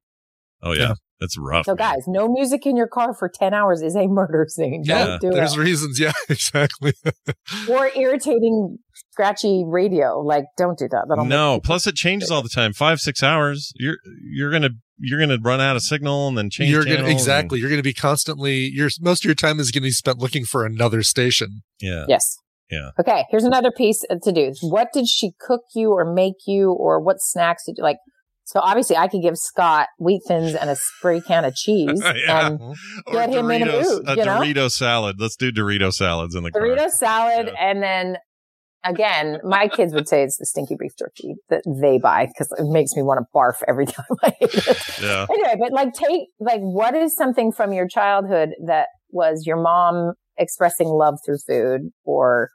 Oh 0.62 0.72
yeah, 0.72 0.80
Yeah. 0.80 0.94
That's 1.22 1.38
rough. 1.38 1.64
So 1.66 1.74
guys, 1.74 2.02
no 2.06 2.28
music 2.28 2.66
in 2.66 2.76
your 2.76 2.86
car 2.88 3.14
for 3.14 3.28
10 3.32 3.54
hours 3.54 3.80
is 3.82 3.96
a 3.96 4.06
murder 4.08 4.46
scene. 4.48 4.82
Yeah, 4.84 5.04
Don't 5.06 5.20
do 5.20 5.30
there's 5.30 5.56
it. 5.56 5.60
reasons. 5.60 5.98
Yeah, 6.02 6.12
exactly. 6.28 6.92
or 7.70 7.88
irritating, 7.96 8.78
scratchy 9.12 9.64
radio. 9.66 10.18
Like, 10.20 10.44
don't 10.58 10.78
do 10.78 10.88
that. 10.90 11.06
That'll 11.08 11.24
no, 11.24 11.60
plus 11.62 11.86
it 11.86 11.94
changes 11.94 12.30
all 12.30 12.42
the 12.42 12.48
time. 12.48 12.72
Five 12.72 13.00
six 13.00 13.22
hours. 13.22 13.72
You're 13.76 13.96
you're 14.32 14.50
gonna 14.50 14.70
you're 14.98 15.18
gonna 15.20 15.38
run 15.42 15.60
out 15.60 15.76
of 15.76 15.82
signal 15.82 16.28
and 16.28 16.36
then 16.38 16.50
change. 16.50 16.70
you're 16.70 16.84
gonna 16.84 16.96
channels 16.96 17.12
exactly. 17.12 17.60
You're 17.60 17.70
gonna 17.70 17.82
be 17.82 17.94
constantly. 17.94 18.68
Your 18.72 18.88
most 19.00 19.24
of 19.24 19.28
your 19.28 19.34
time 19.34 19.60
is 19.60 19.70
gonna 19.70 19.82
be 19.82 19.90
spent 19.90 20.18
looking 20.18 20.44
for 20.44 20.64
another 20.64 21.02
station. 21.02 21.62
yeah. 21.80 22.04
Yes. 22.08 22.36
Yeah. 22.70 22.90
Okay, 22.98 23.24
here's 23.30 23.44
another 23.44 23.70
piece 23.70 24.02
to 24.22 24.32
do. 24.32 24.54
What 24.62 24.88
did 24.94 25.06
she 25.06 25.32
cook 25.38 25.60
you 25.74 25.90
or 25.92 26.10
make 26.10 26.36
you 26.46 26.72
or 26.72 27.00
what 27.00 27.16
snacks 27.20 27.64
did 27.66 27.74
you 27.76 27.82
like? 27.84 27.98
So 28.44 28.60
obviously 28.60 28.96
I 28.96 29.08
could 29.08 29.22
give 29.22 29.36
Scott 29.38 29.88
wheat 29.98 30.22
thins 30.26 30.54
and 30.54 30.68
a 30.68 30.76
spray 30.76 31.20
can 31.20 31.44
of 31.44 31.54
cheese 31.56 32.00
Yeah. 32.02 32.46
and 32.48 32.60
Or 33.06 33.12
get 33.12 33.30
him 33.30 33.50
in 33.50 33.62
a 33.62 33.66
mood, 33.66 34.02
a 34.08 34.16
you 34.16 34.24
know? 34.24 34.40
Dorito 34.40 34.70
salad. 34.70 35.16
Let's 35.18 35.36
do 35.36 35.52
Dorito 35.52 35.92
salads 35.92 36.34
in 36.34 36.42
the 36.42 36.50
car. 36.50 36.62
Dorito 36.62 36.90
salad 36.90 37.52
and 37.58 37.82
then 37.82 38.16
again, 38.84 39.38
my 39.44 39.68
kids 39.68 39.94
would 39.94 40.08
say 40.08 40.24
it's 40.24 40.38
the 40.38 40.46
stinky 40.46 40.74
beef 40.78 40.90
jerky 40.98 41.34
that 41.50 41.62
they 41.80 41.98
buy 41.98 42.26
because 42.26 42.52
it 42.58 42.66
makes 42.68 42.94
me 42.96 43.02
want 43.02 43.20
to 43.20 43.26
barf 43.34 43.62
every 43.68 43.86
time 43.96 44.04
I 44.22 44.32
eat 44.42 44.50
it. 44.54 45.00
Yeah. 45.00 45.26
anyway, 45.30 45.54
but 45.58 45.72
like 45.72 45.92
take 45.94 46.22
like 46.40 46.60
what 46.60 46.94
is 46.94 47.14
something 47.16 47.52
from 47.52 47.72
your 47.72 47.86
childhood 47.86 48.50
that 48.66 48.88
was 49.10 49.44
your 49.46 49.56
mom 49.62 50.14
expressing 50.36 50.88
love 50.88 51.18
through 51.24 51.38
food 51.46 51.90
or 52.04 52.48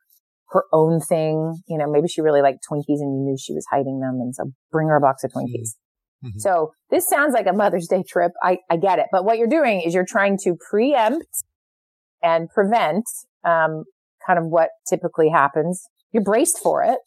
her 0.49 0.63
own 0.71 0.99
thing? 0.99 1.61
You 1.67 1.77
know, 1.77 1.89
maybe 1.89 2.07
she 2.07 2.21
really 2.21 2.41
liked 2.41 2.59
Twinkies 2.69 2.99
and 2.99 3.13
you 3.15 3.23
knew 3.25 3.37
she 3.37 3.53
was 3.53 3.65
hiding 3.71 3.99
them 3.99 4.19
and 4.21 4.33
so 4.33 4.51
bring 4.71 4.87
her 4.87 4.97
a 4.97 5.01
box 5.01 5.23
of 5.23 5.31
Twinkies. 5.31 5.75
Mhm. 6.23 6.39
So 6.39 6.71
this 6.89 7.07
sounds 7.07 7.33
like 7.33 7.47
a 7.47 7.53
Mother's 7.53 7.87
Day 7.87 8.03
trip. 8.07 8.31
I, 8.41 8.59
I 8.69 8.77
get 8.77 8.99
it. 8.99 9.05
But 9.11 9.23
what 9.25 9.37
you're 9.37 9.47
doing 9.47 9.81
is 9.81 9.93
you're 9.93 10.05
trying 10.05 10.37
to 10.43 10.55
preempt 10.69 11.43
and 12.23 12.49
prevent, 12.49 13.05
um, 13.43 13.84
kind 14.26 14.39
of 14.39 14.45
what 14.45 14.69
typically 14.89 15.30
happens. 15.30 15.88
You're 16.11 16.23
braced 16.23 16.59
for 16.59 16.84
it. 16.84 16.97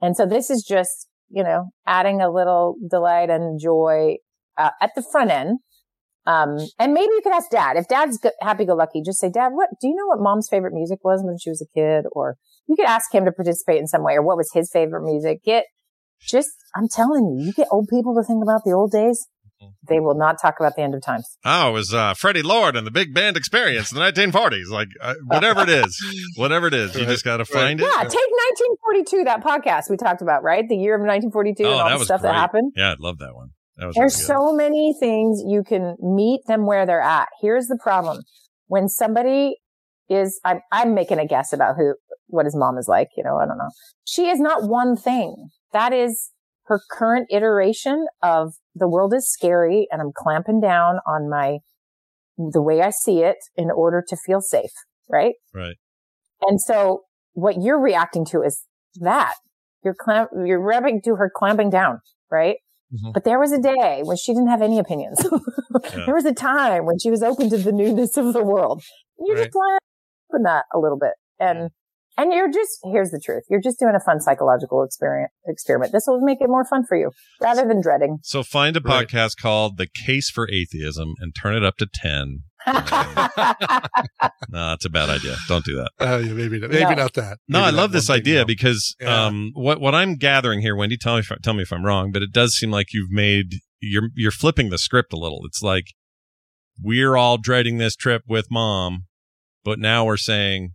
And 0.00 0.16
so 0.16 0.26
this 0.26 0.50
is 0.50 0.62
just, 0.62 1.08
you 1.28 1.42
know, 1.42 1.70
adding 1.86 2.20
a 2.20 2.30
little 2.30 2.76
delight 2.88 3.30
and 3.30 3.58
joy 3.60 4.16
uh, 4.56 4.70
at 4.80 4.90
the 4.94 5.02
front 5.02 5.30
end. 5.30 5.58
Um, 6.26 6.56
and 6.78 6.94
maybe 6.94 7.12
you 7.12 7.20
could 7.22 7.34
ask 7.34 7.50
dad 7.50 7.76
if 7.76 7.86
dad's 7.88 8.18
happy 8.40 8.64
go 8.64 8.74
lucky, 8.74 9.02
just 9.04 9.20
say, 9.20 9.30
dad, 9.30 9.48
what 9.52 9.68
do 9.80 9.88
you 9.88 9.94
know 9.94 10.06
what 10.06 10.20
mom's 10.20 10.48
favorite 10.48 10.72
music 10.72 11.00
was 11.02 11.22
when 11.22 11.36
she 11.38 11.50
was 11.50 11.60
a 11.60 11.78
kid? 11.78 12.04
Or 12.12 12.36
you 12.66 12.76
could 12.76 12.86
ask 12.86 13.12
him 13.14 13.24
to 13.24 13.32
participate 13.32 13.78
in 13.78 13.86
some 13.86 14.02
way 14.02 14.14
or 14.14 14.22
what 14.22 14.36
was 14.36 14.50
his 14.52 14.70
favorite 14.72 15.04
music? 15.04 15.42
Get 15.44 15.64
just, 16.20 16.50
I'm 16.74 16.88
telling 16.88 17.36
you, 17.38 17.46
you 17.46 17.52
get 17.52 17.68
old 17.70 17.88
people 17.88 18.14
to 18.14 18.22
think 18.26 18.42
about 18.42 18.62
the 18.64 18.72
old 18.72 18.90
days. 18.92 19.26
They 19.88 19.98
will 20.00 20.16
not 20.16 20.36
talk 20.40 20.56
about 20.60 20.76
the 20.76 20.82
end 20.82 20.94
of 20.94 21.02
times. 21.02 21.38
Oh, 21.44 21.70
it 21.70 21.72
was 21.72 21.94
uh, 21.94 22.12
Freddie 22.14 22.42
Lord 22.42 22.76
and 22.76 22.86
the 22.86 22.90
Big 22.90 23.14
Band 23.14 23.36
Experience 23.36 23.92
in 23.92 23.98
the 23.98 24.04
1940s. 24.04 24.68
Like 24.68 24.88
uh, 25.00 25.14
whatever 25.24 25.62
it 25.62 25.70
is, 25.70 25.96
whatever 26.36 26.66
it 26.66 26.74
is, 26.74 26.94
you 26.94 27.06
just 27.06 27.24
got 27.24 27.38
to 27.38 27.46
find 27.46 27.80
it. 27.80 27.84
Yeah, 27.84 28.02
take 28.02 28.30
1942, 28.82 29.24
that 29.24 29.42
podcast 29.42 29.88
we 29.88 29.96
talked 29.96 30.20
about, 30.20 30.42
right? 30.42 30.64
The 30.68 30.76
year 30.76 30.94
of 30.96 31.00
1942 31.00 31.64
Oh, 31.64 31.70
and 31.72 31.80
all 31.80 31.88
that 31.88 31.98
the 31.98 32.04
stuff 32.04 32.20
great. 32.20 32.30
that 32.30 32.34
happened. 32.36 32.72
Yeah, 32.76 32.92
I 32.92 32.96
love 32.98 33.18
that 33.18 33.34
one. 33.34 33.50
That 33.76 33.86
was 33.86 33.94
There's 33.96 34.14
really 34.16 34.26
so 34.26 34.52
many 34.54 34.94
things 35.00 35.42
you 35.46 35.62
can 35.66 35.96
meet 36.00 36.42
them 36.46 36.66
where 36.66 36.84
they're 36.84 37.00
at. 37.00 37.28
Here's 37.40 37.66
the 37.66 37.78
problem. 37.82 38.22
When 38.66 38.88
somebody 38.88 39.56
is, 40.10 40.38
I'm, 40.44 40.60
I'm 40.72 40.94
making 40.94 41.18
a 41.18 41.26
guess 41.26 41.52
about 41.52 41.76
who, 41.76 41.94
what 42.28 42.44
his 42.46 42.56
mom 42.56 42.78
is 42.78 42.88
like, 42.88 43.08
you 43.16 43.24
know, 43.24 43.36
I 43.36 43.46
don't 43.46 43.58
know. 43.58 43.70
She 44.04 44.28
is 44.28 44.40
not 44.40 44.68
one 44.68 44.96
thing. 44.96 45.48
That 45.72 45.92
is 45.92 46.30
her 46.64 46.80
current 46.90 47.28
iteration 47.30 48.06
of 48.22 48.54
the 48.74 48.88
world 48.88 49.12
is 49.14 49.30
scary 49.30 49.86
and 49.90 50.00
I'm 50.00 50.12
clamping 50.16 50.60
down 50.60 50.96
on 51.06 51.28
my, 51.28 51.58
the 52.36 52.62
way 52.62 52.80
I 52.82 52.90
see 52.90 53.20
it 53.20 53.36
in 53.56 53.70
order 53.70 54.02
to 54.08 54.16
feel 54.16 54.40
safe, 54.40 54.70
right? 55.10 55.34
right. 55.54 55.76
And 56.42 56.60
so 56.60 57.02
what 57.32 57.56
you're 57.60 57.80
reacting 57.80 58.24
to 58.26 58.42
is 58.42 58.64
that 59.00 59.34
you're 59.84 59.94
clamp, 59.98 60.30
you're 60.44 60.60
reacting 60.64 61.02
to 61.04 61.16
her 61.16 61.30
clamping 61.34 61.70
down, 61.70 62.00
right? 62.30 62.56
Mhm. 62.92 63.12
But 63.12 63.24
there 63.24 63.38
was 63.38 63.52
a 63.52 63.58
day 63.60 64.02
when 64.04 64.16
she 64.16 64.32
didn't 64.32 64.48
have 64.48 64.62
any 64.62 64.78
opinions. 64.78 65.24
There 66.06 66.14
was 66.14 66.24
a 66.24 66.32
time 66.32 66.86
when 66.86 66.98
she 67.00 67.10
was 67.10 67.22
open 67.22 67.50
to 67.50 67.58
the 67.58 67.72
newness 67.72 68.16
of 68.16 68.32
the 68.32 68.42
world. 68.44 68.82
You're 69.18 69.36
just 69.36 69.50
playing 69.50 69.78
open 70.30 70.42
that 70.44 70.64
a 70.72 70.78
little 70.78 70.98
bit. 70.98 71.12
And, 71.40 71.70
and 72.16 72.32
you're 72.32 72.50
just, 72.50 72.78
here's 72.84 73.10
the 73.10 73.20
truth. 73.24 73.42
You're 73.50 73.60
just 73.60 73.78
doing 73.78 73.94
a 73.94 74.00
fun 74.04 74.20
psychological 74.20 74.82
experience, 74.82 75.32
experiment. 75.46 75.92
This 75.92 76.04
will 76.06 76.20
make 76.20 76.40
it 76.40 76.48
more 76.48 76.64
fun 76.64 76.84
for 76.86 76.96
you 76.96 77.10
rather 77.40 77.66
than 77.66 77.80
dreading. 77.80 78.18
So 78.22 78.42
find 78.42 78.76
a 78.76 78.80
podcast 78.80 79.36
called 79.40 79.76
"The 79.78 79.86
Case 79.86 80.30
for 80.30 80.48
Atheism" 80.50 81.14
and 81.20 81.34
turn 81.34 81.54
it 81.56 81.64
up 81.64 81.76
to 81.78 81.86
ten. 81.92 82.44
no, 82.66 82.74
that's 84.50 84.84
a 84.84 84.90
bad 84.90 85.10
idea. 85.10 85.36
Don't 85.48 85.64
do 85.64 85.76
that. 85.76 85.90
Uh, 86.00 86.18
yeah, 86.24 86.32
maybe 86.32 86.60
maybe 86.60 86.80
No. 86.80 86.94
not 86.94 87.14
that. 87.14 87.38
No, 87.48 87.60
I 87.60 87.70
love 87.70 87.92
this 87.92 88.08
idea 88.10 88.40
no. 88.40 88.44
because 88.46 88.96
Yeah. 89.00 89.26
um, 89.26 89.50
what 89.54 89.80
what 89.80 89.94
I'm 89.94 90.14
gathering 90.16 90.60
here, 90.60 90.74
Wendi, 90.74 90.98
tell 90.98 91.14
me 91.14 91.20
if, 91.20 91.30
tell 91.42 91.54
me 91.54 91.62
if 91.62 91.72
I'm 91.72 91.84
wrong, 91.84 92.10
but 92.12 92.22
it 92.22 92.32
does 92.32 92.54
seem 92.54 92.70
like 92.70 92.88
you've 92.92 93.10
made 93.10 93.56
you're 93.80 94.08
you're 94.14 94.30
flipping 94.30 94.70
the 94.70 94.78
script 94.78 95.12
a 95.12 95.16
little. 95.18 95.40
It's 95.44 95.62
like 95.62 95.88
we're 96.82 97.16
all 97.16 97.36
dreading 97.38 97.78
this 97.78 97.96
trip 97.96 98.22
with 98.26 98.46
mom, 98.50 99.04
but 99.64 99.78
now 99.78 100.04
we're 100.06 100.16
saying 100.16 100.72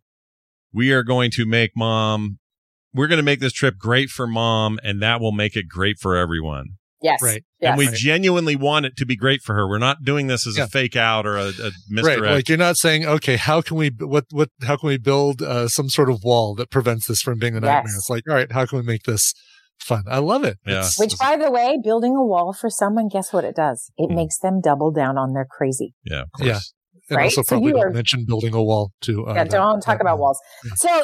we 0.73 0.91
are 0.91 1.03
going 1.03 1.31
to 1.31 1.45
make 1.45 1.71
mom. 1.75 2.39
We're 2.93 3.07
going 3.07 3.17
to 3.17 3.23
make 3.23 3.39
this 3.39 3.53
trip 3.53 3.77
great 3.77 4.09
for 4.09 4.25
mom, 4.27 4.79
and 4.83 5.01
that 5.01 5.19
will 5.21 5.31
make 5.31 5.55
it 5.55 5.67
great 5.69 5.97
for 5.99 6.15
everyone. 6.15 6.65
Yes. 7.01 7.21
Right. 7.23 7.43
Yes. 7.61 7.69
And 7.69 7.77
we 7.77 7.87
Right. 7.87 7.95
genuinely 7.95 8.55
want 8.57 8.85
it 8.85 8.97
to 8.97 9.05
be 9.05 9.15
great 9.15 9.41
for 9.41 9.55
her. 9.55 9.69
We're 9.69 9.77
not 9.77 10.03
doing 10.03 10.27
this 10.27 10.45
as 10.45 10.57
Yeah. 10.57 10.65
a 10.65 10.67
fake 10.67 10.97
out 10.97 11.25
or 11.25 11.37
a, 11.37 11.47
a 11.49 11.71
Mr. 11.93 12.03
Right, 12.03 12.19
like 12.19 12.49
you're 12.49 12.57
not 12.57 12.75
saying, 12.77 13.05
okay, 13.05 13.37
how 13.37 13.61
can 13.61 13.77
we, 13.77 13.89
what, 13.99 14.25
what, 14.31 14.49
how 14.63 14.75
can 14.75 14.87
we 14.87 14.97
build 14.97 15.41
uh, 15.41 15.69
some 15.69 15.87
sort 15.89 16.09
of 16.09 16.19
wall 16.23 16.55
that 16.55 16.69
prevents 16.71 17.07
this 17.07 17.21
from 17.21 17.39
being 17.39 17.55
a 17.55 17.61
nightmare? 17.61 17.83
Yes. 17.85 17.95
It's 17.95 18.09
like, 18.09 18.23
all 18.27 18.35
right, 18.35 18.51
how 18.51 18.65
can 18.65 18.79
we 18.79 18.83
make 18.83 19.03
this 19.03 19.33
fun? 19.79 20.03
I 20.09 20.17
love 20.19 20.43
it. 20.43 20.57
Yeah. 20.65 20.79
It's- 20.79 20.99
Which, 20.99 21.17
by 21.17 21.37
the 21.37 21.49
way, 21.49 21.77
building 21.81 22.15
a 22.17 22.25
wall 22.25 22.51
for 22.59 22.69
someone, 22.69 23.07
guess 23.07 23.31
what 23.31 23.45
it 23.45 23.55
does? 23.55 23.91
It 23.95 24.09
Hmm. 24.09 24.15
makes 24.15 24.37
them 24.37 24.59
double 24.61 24.91
down 24.91 25.17
on 25.17 25.31
their 25.33 25.45
crazy. 25.49 25.93
yeah, 26.03 26.23
of 26.23 26.31
course. 26.33 26.47
Yeah. 26.47 26.59
And 27.09 27.17
Right? 27.17 27.25
also 27.25 27.41
So 27.43 27.47
probably 27.55 27.67
you 27.69 27.73
don't 27.75 27.87
are- 27.87 27.91
mention 27.91 28.25
building 28.25 28.53
a 28.53 28.61
wall 28.63 28.91
to. 29.01 29.27
Uh, 29.27 29.33
yeah, 29.35 29.43
don't 29.45 29.81
talk 29.81 29.97
that 29.97 30.01
about 30.01 30.19
wall. 30.19 30.35
walls. 30.65 30.75
So 30.75 31.03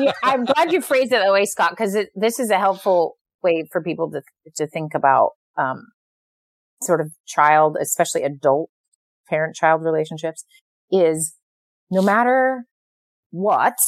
yeah, 0.00 0.12
I'm 0.22 0.44
glad 0.44 0.72
you 0.72 0.80
phrased 0.80 1.12
it 1.12 1.18
that 1.20 1.32
way, 1.32 1.44
Scott, 1.44 1.70
because 1.70 1.96
this 2.14 2.38
is 2.38 2.50
a 2.50 2.58
helpful 2.58 3.16
way 3.42 3.64
for 3.72 3.82
people 3.82 4.10
to 4.10 4.22
to 4.56 4.66
think 4.68 4.94
about 4.94 5.30
um, 5.58 5.86
sort 6.82 7.00
of 7.00 7.12
child, 7.26 7.76
especially 7.80 8.22
adult 8.22 8.70
parent-child 9.28 9.82
relationships. 9.82 10.44
Is 10.90 11.34
no 11.90 12.02
matter 12.02 12.64
what, 13.30 13.78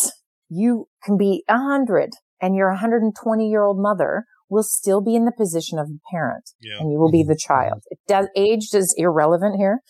you 0.49 0.87
can 1.05 1.17
be 1.19 1.45
a 1.49 1.59
hundred, 1.59 2.11
and 2.41 2.55
your 2.57 2.69
120 2.71 3.49
year 3.49 3.63
old 3.63 3.79
mother 3.79 4.25
will 4.49 4.63
still 4.63 5.03
be 5.03 5.15
in 5.15 5.25
the 5.25 5.33
position 5.37 5.79
of 5.79 5.87
a 5.89 5.99
parent, 6.15 6.45
Yeah. 6.61 6.77
and 6.81 6.91
you 6.93 6.99
will 6.99 7.11
be 7.11 7.23
the 7.25 7.37
child. 7.39 7.83
It 7.91 7.99
does 8.07 8.29
age 8.37 8.69
is 8.73 8.95
irrelevant 8.97 9.57
here. 9.57 9.81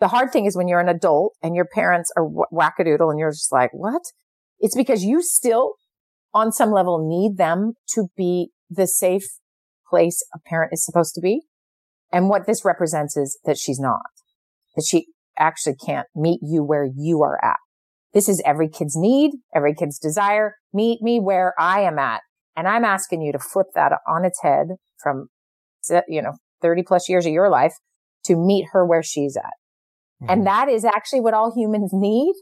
The 0.00 0.08
hard 0.08 0.32
thing 0.32 0.46
is 0.46 0.56
when 0.56 0.66
you're 0.66 0.80
an 0.80 0.88
adult 0.88 1.34
and 1.42 1.54
your 1.54 1.66
parents 1.66 2.10
are 2.16 2.26
wackadoodle 2.26 3.10
and 3.10 3.18
you're 3.18 3.32
just 3.32 3.52
like, 3.52 3.70
what? 3.72 4.02
It's 4.58 4.76
because 4.76 5.04
you 5.04 5.22
still, 5.22 5.74
on 6.32 6.52
some 6.52 6.72
level, 6.72 7.06
need 7.06 7.36
them 7.36 7.74
to 7.94 8.06
be 8.16 8.50
the 8.70 8.86
safe 8.86 9.24
place 9.88 10.24
a 10.34 10.38
parent 10.48 10.72
is 10.72 10.84
supposed 10.84 11.14
to 11.16 11.20
be. 11.20 11.42
And 12.12 12.28
what 12.28 12.46
this 12.46 12.64
represents 12.64 13.16
is 13.16 13.38
that 13.44 13.58
she's 13.58 13.78
not, 13.78 14.02
that 14.74 14.84
she 14.88 15.08
actually 15.38 15.76
can't 15.76 16.06
meet 16.14 16.40
you 16.42 16.64
where 16.64 16.88
you 16.96 17.22
are 17.22 17.42
at. 17.44 17.58
This 18.12 18.28
is 18.28 18.42
every 18.44 18.68
kid's 18.68 18.96
need, 18.96 19.32
every 19.54 19.74
kid's 19.74 19.98
desire. 19.98 20.56
Meet 20.72 21.02
me 21.02 21.20
where 21.20 21.54
I 21.58 21.80
am 21.80 21.98
at. 21.98 22.22
And 22.56 22.66
I'm 22.66 22.84
asking 22.84 23.22
you 23.22 23.32
to 23.32 23.38
flip 23.38 23.68
that 23.74 23.92
on 24.08 24.24
its 24.24 24.42
head 24.42 24.68
from, 25.00 25.28
you 26.08 26.20
know, 26.20 26.32
30 26.62 26.82
plus 26.82 27.08
years 27.08 27.26
of 27.26 27.32
your 27.32 27.48
life 27.48 27.74
to 28.24 28.36
meet 28.36 28.66
her 28.72 28.84
where 28.84 29.02
she's 29.02 29.36
at. 29.36 29.59
And 30.28 30.46
that 30.46 30.68
is 30.68 30.84
actually 30.84 31.20
what 31.20 31.34
all 31.34 31.52
humans 31.54 31.90
need. 31.92 32.34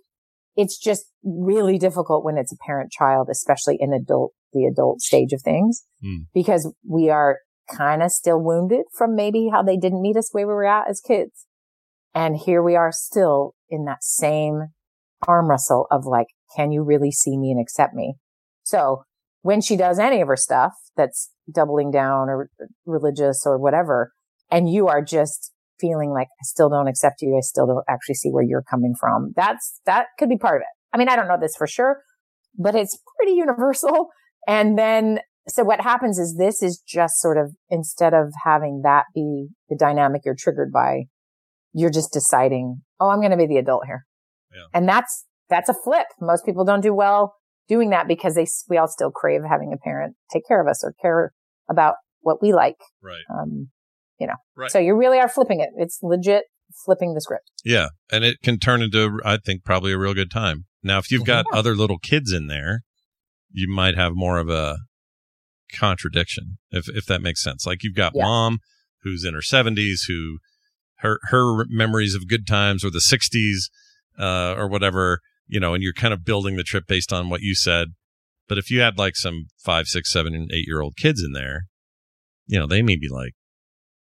It's 0.57 0.79
just 0.79 1.05
really 1.23 1.79
difficult 1.79 2.25
when 2.25 2.37
it's 2.37 2.53
a 2.53 2.57
parent 2.67 2.91
child, 2.91 3.29
especially 3.31 3.77
in 3.79 3.93
adult, 3.93 4.33
the 4.53 4.65
adult 4.65 5.01
stage 5.01 5.33
of 5.33 5.43
things, 5.43 5.85
Hmm. 6.03 6.23
because 6.35 6.73
we 6.89 7.09
are 7.11 7.39
kind 7.71 8.03
of 8.03 8.11
still 8.11 8.43
wounded 8.43 8.87
from 8.97 9.15
maybe 9.15 9.49
how 9.53 9.63
they 9.63 9.77
didn't 9.77 10.03
meet 10.03 10.17
us 10.17 10.31
where 10.33 10.47
we 10.47 10.53
were 10.53 10.65
at 10.65 10.89
as 10.89 11.01
kids. 11.01 11.47
And 12.15 12.37
here 12.37 12.63
we 12.63 12.75
are 12.75 12.91
still 12.91 13.55
in 13.69 13.85
that 13.85 14.03
same 14.03 14.69
arm 15.27 15.51
wrestle 15.51 15.87
of 15.91 16.05
like, 16.07 16.29
can 16.57 16.73
you 16.73 16.83
really 16.83 17.13
see 17.13 17.37
me 17.37 17.51
and 17.51 17.61
accept 17.61 17.95
me? 17.95 18.15
So 18.63 19.05
when 19.43 19.61
she 19.61 19.77
does 19.77 19.99
any 19.99 20.21
of 20.21 20.29
her 20.29 20.37
stuff 20.37 20.73
that's 20.97 21.31
doubling 21.53 21.91
down 21.91 22.29
or 22.29 22.51
religious 22.87 23.43
or 23.47 23.59
whatever, 23.59 24.13
and 24.51 24.69
you 24.69 24.89
are 24.89 25.03
just 25.03 25.53
feeling 25.81 26.11
like, 26.11 26.29
I 26.29 26.45
still 26.45 26.69
don't 26.69 26.89
accept 26.89 27.23
you. 27.23 27.37
I 27.37 27.41
still 27.41 27.67
don't 27.67 27.85
actually 27.89 28.17
see 28.17 28.31
where 28.31 28.45
you're 28.45 28.65
coming 28.69 28.95
from. 28.99 29.33
That's, 29.37 29.81
that 29.87 30.07
could 30.19 30.29
be 30.29 30.39
part 30.39 30.57
of 30.57 30.63
it. 30.63 30.95
I 30.95 30.99
mean, 30.99 31.09
I 31.09 31.17
don't 31.17 31.29
know 31.29 31.39
this 31.41 31.57
for 31.57 31.67
sure, 31.67 32.03
but 32.57 32.75
it's 32.75 32.99
pretty 33.17 33.33
universal. 33.33 34.09
And 34.47 34.79
then, 34.79 35.19
so 35.47 35.63
what 35.63 35.83
happens 35.83 36.19
is 36.19 36.37
this 36.39 36.63
is 36.63 36.83
just 36.89 37.21
sort 37.21 37.37
of, 37.37 37.55
instead 37.69 38.15
of 38.15 38.33
having 38.45 38.81
that 38.83 39.05
be 39.15 39.49
the 39.69 39.77
dynamic 39.77 40.23
you're 40.25 40.37
triggered 40.39 40.73
by, 40.73 41.03
you're 41.75 41.91
just 41.91 42.15
deciding, 42.15 42.81
oh, 42.99 43.11
I'm 43.11 43.19
going 43.19 43.33
to 43.33 43.37
be 43.37 43.47
the 43.47 43.59
adult 43.59 43.85
here. 43.85 44.07
And 44.73 44.89
that's, 44.89 45.27
that's 45.51 45.69
a 45.69 45.75
flip. 45.75 46.07
Most 46.19 46.47
people 46.47 46.65
don't 46.65 46.81
do 46.81 46.95
well 46.95 47.35
doing 47.69 47.91
that 47.91 48.09
because 48.09 48.37
they, 48.37 48.47
we 48.71 48.79
all 48.79 48.89
still 48.89 49.11
crave 49.11 49.43
having 49.47 49.73
a 49.75 49.77
parent 49.77 50.17
take 50.33 50.47
care 50.49 50.63
of 50.63 50.69
us 50.69 50.83
or 50.83 50.95
care 51.03 51.33
about 51.69 51.97
what 52.21 52.41
we 52.41 52.53
like. 52.53 52.79
Right. 53.03 53.23
Um, 53.31 53.69
you 54.19 54.27
know, 54.27 54.35
Right. 54.57 54.71
so 54.71 54.79
you 54.79 54.95
really 54.97 55.19
are 55.19 55.29
flipping 55.29 55.61
it. 55.61 55.71
It's 55.77 55.99
legit 56.03 56.45
flipping 56.85 57.15
the 57.15 57.21
script. 57.21 57.51
Yeah, 57.65 57.89
and 58.13 58.25
it 58.25 58.39
can 58.43 58.59
turn 58.59 58.83
into 58.83 59.21
I 59.25 59.39
think 59.39 59.65
probably 59.65 59.93
a 59.93 59.99
real 59.99 60.15
good 60.15 60.31
time. 60.31 60.67
Now, 60.83 60.99
if 60.99 61.11
you've 61.11 61.25
got 61.25 61.45
other 61.53 61.75
little 61.75 61.99
kids 61.99 62.33
in 62.33 62.47
there, 62.47 62.83
you 63.51 63.69
might 63.73 63.97
have 63.97 64.13
more 64.15 64.39
of 64.39 64.49
a 64.49 64.79
contradiction, 65.73 66.59
if 66.71 66.89
if 66.89 67.07
that 67.07 67.23
makes 67.23 67.43
sense. 67.43 67.67
Like 67.67 67.83
you've 67.83 67.95
got 67.97 68.13
Yeah. 68.15 68.25
mom 68.25 68.59
who's 69.03 69.25
in 69.25 69.35
her 69.35 69.43
seventies, 69.43 70.05
who 70.09 70.39
her 70.99 71.19
her 71.31 71.65
memories 71.69 72.15
of 72.15 72.27
good 72.29 72.47
times 72.47 72.85
or 72.85 72.91
the 72.91 73.01
sixties 73.01 73.71
uh, 74.19 74.55
or 74.57 74.69
whatever, 74.69 75.21
you 75.47 75.61
know, 75.61 75.75
and 75.75 75.83
you're 75.83 75.93
kind 75.93 76.13
of 76.15 76.25
building 76.25 76.57
the 76.57 76.65
trip 76.65 76.87
based 76.87 77.13
on 77.13 77.29
what 77.29 77.41
you 77.41 77.55
said. 77.55 77.89
But 78.49 78.59
if 78.59 78.71
you 78.71 78.81
had 78.81 78.99
like 78.99 79.15
some 79.17 79.47
five, 79.63 79.87
six, 79.87 80.11
seven, 80.11 80.35
and 80.35 80.51
eight 80.53 80.67
year 80.67 80.81
old 80.81 80.97
kids 80.97 81.23
in 81.23 81.33
there, 81.33 81.67
you 82.47 82.59
know, 82.59 82.67
they 82.67 82.83
may 82.83 82.97
be 82.97 83.09
like, 83.09 83.35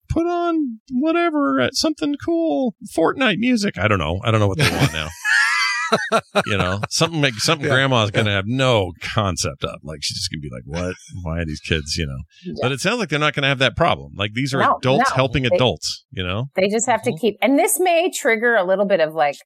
put 0.09 0.27
on 0.27 0.81
whatever, 0.93 1.61
uh, 1.61 1.69
something 1.73 2.15
cool, 2.25 2.75
Fortnite 2.97 3.39
music. 3.39 3.79
I 3.79 3.89
don't 3.89 3.99
know. 3.99 4.21
I 4.25 4.31
don't 4.31 4.41
know 4.41 4.49
what 4.49 4.59
they 4.59 4.71
want 4.71 4.93
now. 4.93 5.09
you 6.47 6.57
know, 6.59 6.81
something 6.91 7.21
like 7.21 7.35
something 7.35 7.67
Yeah, 7.67 7.75
grandma's 7.75 8.11
gonna 8.11 8.33
have 8.33 8.47
no 8.47 8.93
concept 9.01 9.63
of. 9.65 9.79
Like 9.85 10.01
she's 10.03 10.17
just 10.19 10.31
gonna 10.33 10.41
be 10.41 10.51
like, 10.51 10.65
"What? 10.65 10.97
Why 11.23 11.41
are 11.41 11.45
these 11.45 11.61
kids?" 11.61 11.97
You 11.97 12.07
know. 12.07 12.55
But 12.61 12.73
it 12.73 12.81
sounds 12.81 12.99
like 12.99 13.09
they're 13.09 13.19
not 13.21 13.35
gonna 13.35 13.47
have 13.49 13.61
that 13.61 13.77
problem. 13.77 14.13
Like 14.17 14.33
these 14.35 14.53
are 14.53 14.59
No, 14.59 14.77
adults 14.79 15.11
no. 15.11 15.15
helping 15.17 15.45
They- 15.45 15.55
adults. 15.55 16.05
You 16.11 16.25
know. 16.25 16.47
They 16.57 16.69
just 16.69 16.87
have 16.89 17.03
to 17.03 17.13
keep, 17.17 17.37
and 17.41 17.59
this 17.59 17.79
may 17.79 18.11
trigger 18.11 18.57
a 18.57 18.65
little 18.65 18.87
bit 18.87 19.01
of 19.01 19.15
like, 19.15 19.37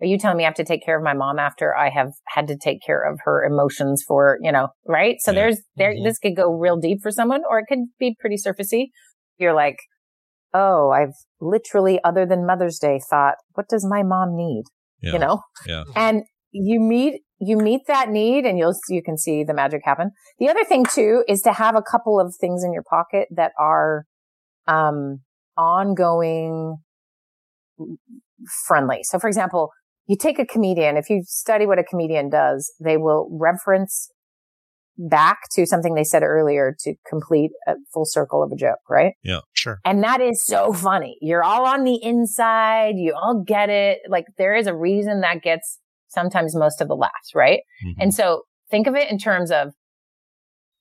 are 0.00 0.06
you 0.06 0.16
telling 0.16 0.36
me 0.38 0.44
I 0.44 0.46
have 0.46 0.54
to 0.54 0.64
take 0.64 0.84
care 0.84 0.96
of 0.96 1.02
my 1.02 1.12
mom 1.14 1.38
after 1.38 1.76
I 1.76 1.90
have 1.90 2.12
had 2.28 2.46
to 2.48 2.56
take 2.56 2.78
care 2.86 3.02
of 3.02 3.18
her 3.24 3.44
emotions 3.44 4.04
for, 4.06 4.38
you 4.42 4.52
know, 4.52 4.68
right? 4.86 5.16
So 5.20 5.32
there's, 5.32 5.58
there, 5.76 5.92
this 6.02 6.18
could 6.18 6.36
go 6.36 6.50
real 6.52 6.78
deep 6.78 7.00
for 7.02 7.10
someone 7.10 7.42
or 7.50 7.58
it 7.58 7.66
could 7.68 7.80
be 7.98 8.16
pretty 8.18 8.36
surfacey. 8.36 8.86
You're 9.38 9.54
like, 9.54 9.76
oh, 10.52 10.90
I've 10.90 11.14
literally, 11.40 12.00
other 12.04 12.26
than 12.26 12.46
Mother's 12.46 12.78
Day, 12.78 13.00
thought, 13.08 13.36
what 13.54 13.68
does 13.68 13.86
my 13.88 14.02
mom 14.02 14.36
need? 14.36 14.64
Yeah. 15.00 15.12
You 15.12 15.18
know? 15.18 15.40
Yeah. 15.66 15.84
and 15.96 16.24
you 16.52 16.80
meet 16.80 17.22
you 17.40 17.56
meet 17.56 17.82
that 17.86 18.10
need 18.10 18.44
and 18.44 18.58
you'll 18.58 18.74
you 18.88 19.02
can 19.02 19.16
see 19.16 19.44
the 19.44 19.54
magic 19.54 19.80
happen 19.84 20.10
the 20.38 20.48
other 20.48 20.64
thing 20.64 20.84
too 20.84 21.24
is 21.28 21.40
to 21.42 21.52
have 21.52 21.74
a 21.74 21.82
couple 21.82 22.20
of 22.20 22.34
things 22.40 22.62
in 22.64 22.72
your 22.72 22.82
pocket 22.82 23.28
that 23.30 23.52
are 23.58 24.04
um 24.66 25.20
ongoing 25.56 26.76
friendly 28.66 29.00
so 29.02 29.18
for 29.18 29.28
example 29.28 29.70
you 30.06 30.16
take 30.16 30.38
a 30.38 30.46
comedian 30.46 30.96
if 30.96 31.08
you 31.08 31.22
study 31.24 31.66
what 31.66 31.78
a 31.78 31.84
comedian 31.84 32.28
does 32.28 32.72
they 32.80 32.96
will 32.96 33.28
reference 33.40 34.10
back 35.08 35.48
to 35.50 35.64
something 35.64 35.94
they 35.94 36.04
said 36.04 36.22
earlier 36.22 36.76
to 36.78 36.94
complete 37.08 37.52
a 37.66 37.72
full 37.94 38.04
circle 38.04 38.42
of 38.42 38.52
a 38.52 38.56
joke 38.56 38.80
right 38.88 39.14
Yeah. 39.24 39.40
Sure. 39.54 39.80
and 39.84 40.04
that 40.04 40.20
is 40.20 40.44
so 40.44 40.72
funny. 40.74 41.16
You're 41.22 41.42
all 41.42 41.64
on 41.64 41.84
the 41.84 41.98
inside. 42.02 42.96
You 42.96 43.14
all 43.14 43.42
get 43.46 43.70
it. 43.70 44.00
Like 44.08 44.26
there 44.36 44.54
is 44.54 44.66
a 44.66 44.76
reason 44.76 45.22
that 45.22 45.42
gets 45.42 45.78
sometimes 46.08 46.54
most 46.54 46.80
of 46.82 46.88
the 46.88 46.96
laughs, 46.96 47.34
right? 47.34 47.60
Mm-hmm. 47.86 48.00
And 48.02 48.14
so 48.14 48.42
think 48.70 48.86
of 48.86 48.94
it 48.94 49.10
in 49.10 49.16
terms 49.18 49.50
of 49.50 49.72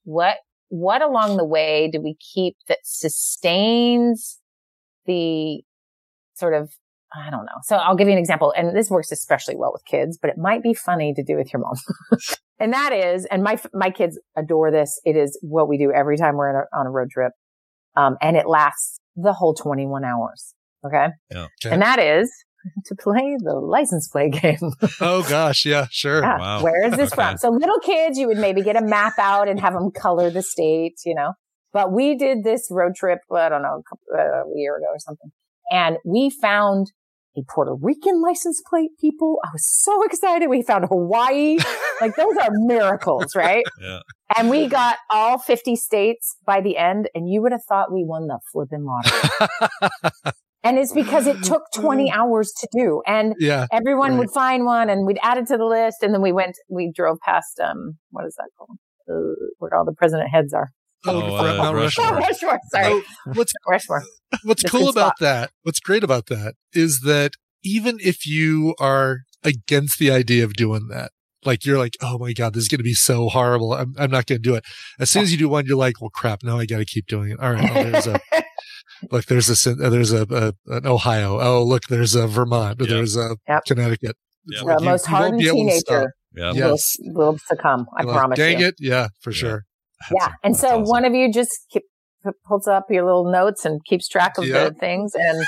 what, 0.04 0.38
what 0.68 1.02
along 1.02 1.38
the 1.38 1.46
way 1.46 1.90
do 1.92 2.02
we 2.02 2.16
keep 2.34 2.56
that 2.68 2.80
sustains 2.84 4.40
the 5.06 5.62
sort 6.36 6.54
of, 6.54 6.72
I 7.14 7.30
don't 7.30 7.46
know. 7.46 7.60
So 7.64 7.78
I'll 7.78 7.96
give 7.96 8.08
you 8.08 8.14
an 8.14 8.20
example. 8.20 8.54
And 8.56 8.76
this 8.76 8.90
works 8.90 9.12
especially 9.12 9.56
well 9.56 9.72
with 9.74 9.84
kids, 9.86 10.18
but 10.22 10.30
it 10.30 10.38
might 10.38 10.62
be 10.62 10.74
funny 10.74 11.14
to 11.16 11.24
do 11.24 11.36
with 11.38 11.52
your 11.52 11.62
mom. 11.62 11.76
and 12.60 12.74
that 12.74 12.94
is, 12.94 13.26
and 13.26 13.44
my, 13.44 13.60
my 13.74 13.90
kids 13.90 14.20
adore 14.38 14.72
this. 14.72 15.00
It 15.06 15.16
is 15.16 15.38
what 15.42 15.68
we 15.68 15.78
do 15.78 15.92
every 15.92 16.18
time 16.18 16.36
we're 16.36 16.62
a, 16.62 16.66
on 16.74 16.86
a 16.86 16.92
road 16.92 17.10
trip. 17.10 17.32
Um, 17.96 18.18
and 18.22 18.38
it 18.38 18.48
lasts 18.48 19.00
the 19.16 19.34
whole 19.34 19.56
21 19.56 20.04
hours. 20.06 20.54
Okay. 20.86 21.08
Yeah. 21.32 21.48
And 21.66 21.82
that 21.82 22.00
is 22.00 22.32
to 22.86 22.96
play 22.96 23.38
the 23.40 23.56
license 23.56 24.08
plate 24.08 24.34
game. 24.34 24.72
oh 25.02 25.26
gosh, 25.28 25.66
yeah, 25.66 25.88
sure. 25.90 26.22
Yeah. 26.22 26.62
Where 26.62 26.86
is 26.86 26.96
this 26.96 27.14
from? 27.14 27.38
So 27.38 27.50
little 27.50 27.80
kids, 27.80 28.18
you 28.18 28.28
would 28.28 28.38
maybe 28.38 28.62
get 28.62 28.76
a 28.76 28.86
map 28.86 29.18
out 29.18 29.48
and 29.48 29.60
have 29.60 29.74
them 29.74 29.92
color 29.92 30.30
the 30.30 30.42
states, 30.42 31.04
you 31.06 31.16
know. 31.16 31.34
But 31.72 31.92
we 31.92 32.16
did 32.16 32.44
this 32.44 32.68
road 32.72 32.96
trip, 32.96 33.20
I 33.32 33.50
don't 33.50 33.62
know, 33.62 33.80
a, 33.80 33.84
couple, 33.84 34.08
uh, 34.14 34.44
a 34.44 34.44
year 34.56 34.76
ago 34.76 34.88
or 34.90 35.00
something, 35.00 35.30
and 35.72 35.98
we 36.04 36.32
found 36.32 36.92
a 37.38 37.42
Puerto 37.54 37.76
Rican 37.80 38.22
license 38.22 38.62
plate. 38.70 38.92
People, 39.00 39.38
I 39.44 39.50
was 39.54 39.68
so 39.68 40.04
excited. 40.06 40.50
We 40.50 40.62
found 40.64 40.86
Hawaii. 40.90 41.58
like 42.02 42.16
those 42.16 42.36
are 42.38 42.50
miracles, 42.52 43.36
right? 43.36 43.64
Yeah. 43.82 44.00
And 44.38 44.50
we 44.50 44.68
got 44.68 44.98
all 45.12 45.38
50 45.40 45.76
states 45.76 46.38
by 46.46 46.62
the 46.62 46.78
end, 46.78 47.10
and 47.16 47.30
you 47.30 47.42
would 47.42 47.52
have 47.52 47.64
thought 47.68 47.92
we 47.92 48.04
won 48.06 48.28
the 48.28 48.40
flipping 48.52 48.86
lottery. 48.86 50.34
and 50.64 50.78
it's 50.78 50.92
because 50.94 51.26
it 51.26 51.42
took 51.44 51.64
20 51.76 52.12
hours 52.12 52.52
to 52.60 52.68
do. 52.72 53.02
And 53.08 53.34
Yeah, 53.40 53.66
everyone 53.72 54.12
right. 54.12 54.20
would 54.20 54.32
find 54.32 54.66
one 54.66 54.90
and 54.90 55.06
we'd 55.08 55.20
add 55.24 55.38
it 55.38 55.48
to 55.48 55.58
the 55.58 55.66
list. 55.66 56.04
And 56.04 56.14
then 56.14 56.22
we 56.22 56.32
went, 56.32 56.58
we 56.70 56.92
drove 56.94 57.18
past, 57.26 57.60
um, 57.60 57.98
what 58.12 58.26
is 58.26 58.36
that 58.36 58.50
called? 58.58 58.78
Uh, 59.10 59.34
where 59.58 59.74
all 59.74 59.86
the 59.86 59.94
president 59.98 60.30
heads 60.30 60.54
are. 60.54 60.70
Oh, 61.08 61.36
uh, 61.38 61.58
Mount 61.58 61.76
Rushmore. 61.76 62.12
Mount 62.12 62.20
Rushmore. 62.26 62.60
Sorry. 62.72 62.86
Oh, 62.94 63.02
what's 63.34 63.54
Rushmore. 63.68 64.04
what's 64.44 64.64
That's 64.64 64.72
cool 64.72 64.90
about 64.90 65.18
spot. 65.18 65.20
that, 65.22 65.52
what's 65.64 65.80
great 65.80 66.04
about 66.04 66.26
that 66.28 66.56
is 66.74 67.02
that 67.02 67.34
even 67.64 67.98
if 68.02 68.26
you 68.26 68.76
are 68.80 69.20
against 69.44 69.98
the 70.00 70.12
idea 70.12 70.44
of 70.44 70.54
doing 70.54 70.88
that, 70.90 71.12
like 71.46 71.66
you're 71.66 71.78
like, 71.78 71.96
oh 72.02 72.18
my 72.18 72.34
God, 72.34 72.54
this 72.54 72.64
is 72.64 72.68
going 72.68 72.80
to 72.80 72.84
be 72.84 72.94
so 72.94 73.30
horrible. 73.30 73.74
I'm, 73.74 73.94
I'm 73.98 74.12
not 74.12 74.26
going 74.26 74.42
to 74.42 74.50
do 74.50 74.56
it. 74.56 74.66
As 75.00 75.10
soon 75.10 75.24
as 75.24 75.32
you 75.32 75.38
do 75.38 75.48
one, 75.48 75.66
you're 75.66 75.78
like, 75.78 76.02
well, 76.02 76.10
crap. 76.10 76.44
Now 76.44 76.58
I 76.60 76.66
got 76.66 76.80
to 76.80 76.86
keep 76.86 77.08
doing 77.08 77.32
it. 77.32 77.40
All 77.40 77.54
right. 77.54 77.70
Oh, 77.72 77.84
there's 77.92 78.08
a, 78.08 78.20
look, 79.12 79.26
there's 79.28 79.66
a, 79.68 79.72
uh, 79.72 79.90
there's 79.90 80.12
a, 80.12 80.24
a, 80.30 80.74
an 80.76 80.86
Ohio. 80.86 81.40
Oh, 81.40 81.64
look, 81.64 81.84
there's 81.90 82.14
a 82.16 82.28
Vermont. 82.28 82.80
There's 82.80 83.16
a 83.16 83.38
Connecticut. 83.66 84.18
It's 84.48 84.62
The 84.62 84.78
you- 84.80 84.86
most 84.86 85.06
hardened 85.06 85.40
be 85.40 85.48
able 85.48 85.70
to 85.70 85.76
stop. 85.78 85.96
teenager 85.96 86.14
Yeah. 86.36 86.50
will, 86.52 86.56
Yes. 86.72 86.96
will 87.00 87.38
succumb. 87.48 87.86
I 87.98 88.02
You're 88.02 88.12
like, 88.12 88.18
promise 88.20 88.38
Dang 88.38 88.60
you. 88.60 88.66
it. 88.68 88.76
Yeah, 88.80 89.08
for 89.22 89.32
sure. 89.32 89.64
Yeah. 90.12 90.30
And 90.44 90.56
so 90.56 90.80
one 90.80 91.06
of 91.06 91.14
you 91.14 91.32
just 91.32 91.52
keep, 91.72 91.84
pulls 92.48 92.68
up 92.68 92.86
your 92.90 93.06
little 93.06 93.32
notes 93.32 93.66
and 93.66 93.80
keeps 93.86 94.08
track 94.08 94.38
of 94.38 94.46
Yep. 94.46 94.74
the 94.74 94.80
things. 94.80 95.14
And, 95.16 95.44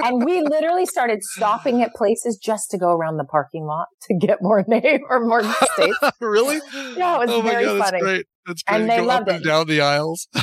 and 0.00 0.24
we 0.24 0.40
literally 0.42 0.86
started 0.86 1.22
stopping 1.22 1.82
at 1.82 1.92
places 1.94 2.38
just 2.42 2.70
to 2.70 2.78
go 2.78 2.88
around 2.90 3.16
the 3.18 3.24
parking 3.24 3.64
lot 3.66 3.86
to 4.08 4.14
get 4.16 4.38
more 4.40 4.64
name 4.68 5.00
or 5.08 5.20
more 5.24 5.42
states. 5.42 5.98
really? 6.20 6.60
Yeah, 6.96 7.16
it 7.16 7.26
was 7.26 7.30
oh 7.30 7.42
very 7.42 7.64
God, 7.64 7.78
that's 7.78 7.90
funny. 7.90 8.00
great. 8.02 8.26
That's 8.46 8.62
great. 8.62 8.80
And 8.80 8.90
they 8.90 8.96
Go 8.98 9.04
loved 9.04 9.28
up 9.28 9.34
and 9.36 9.44
it. 9.44 9.48
down 9.48 9.66
the 9.66 9.80
aisles. 9.80 10.28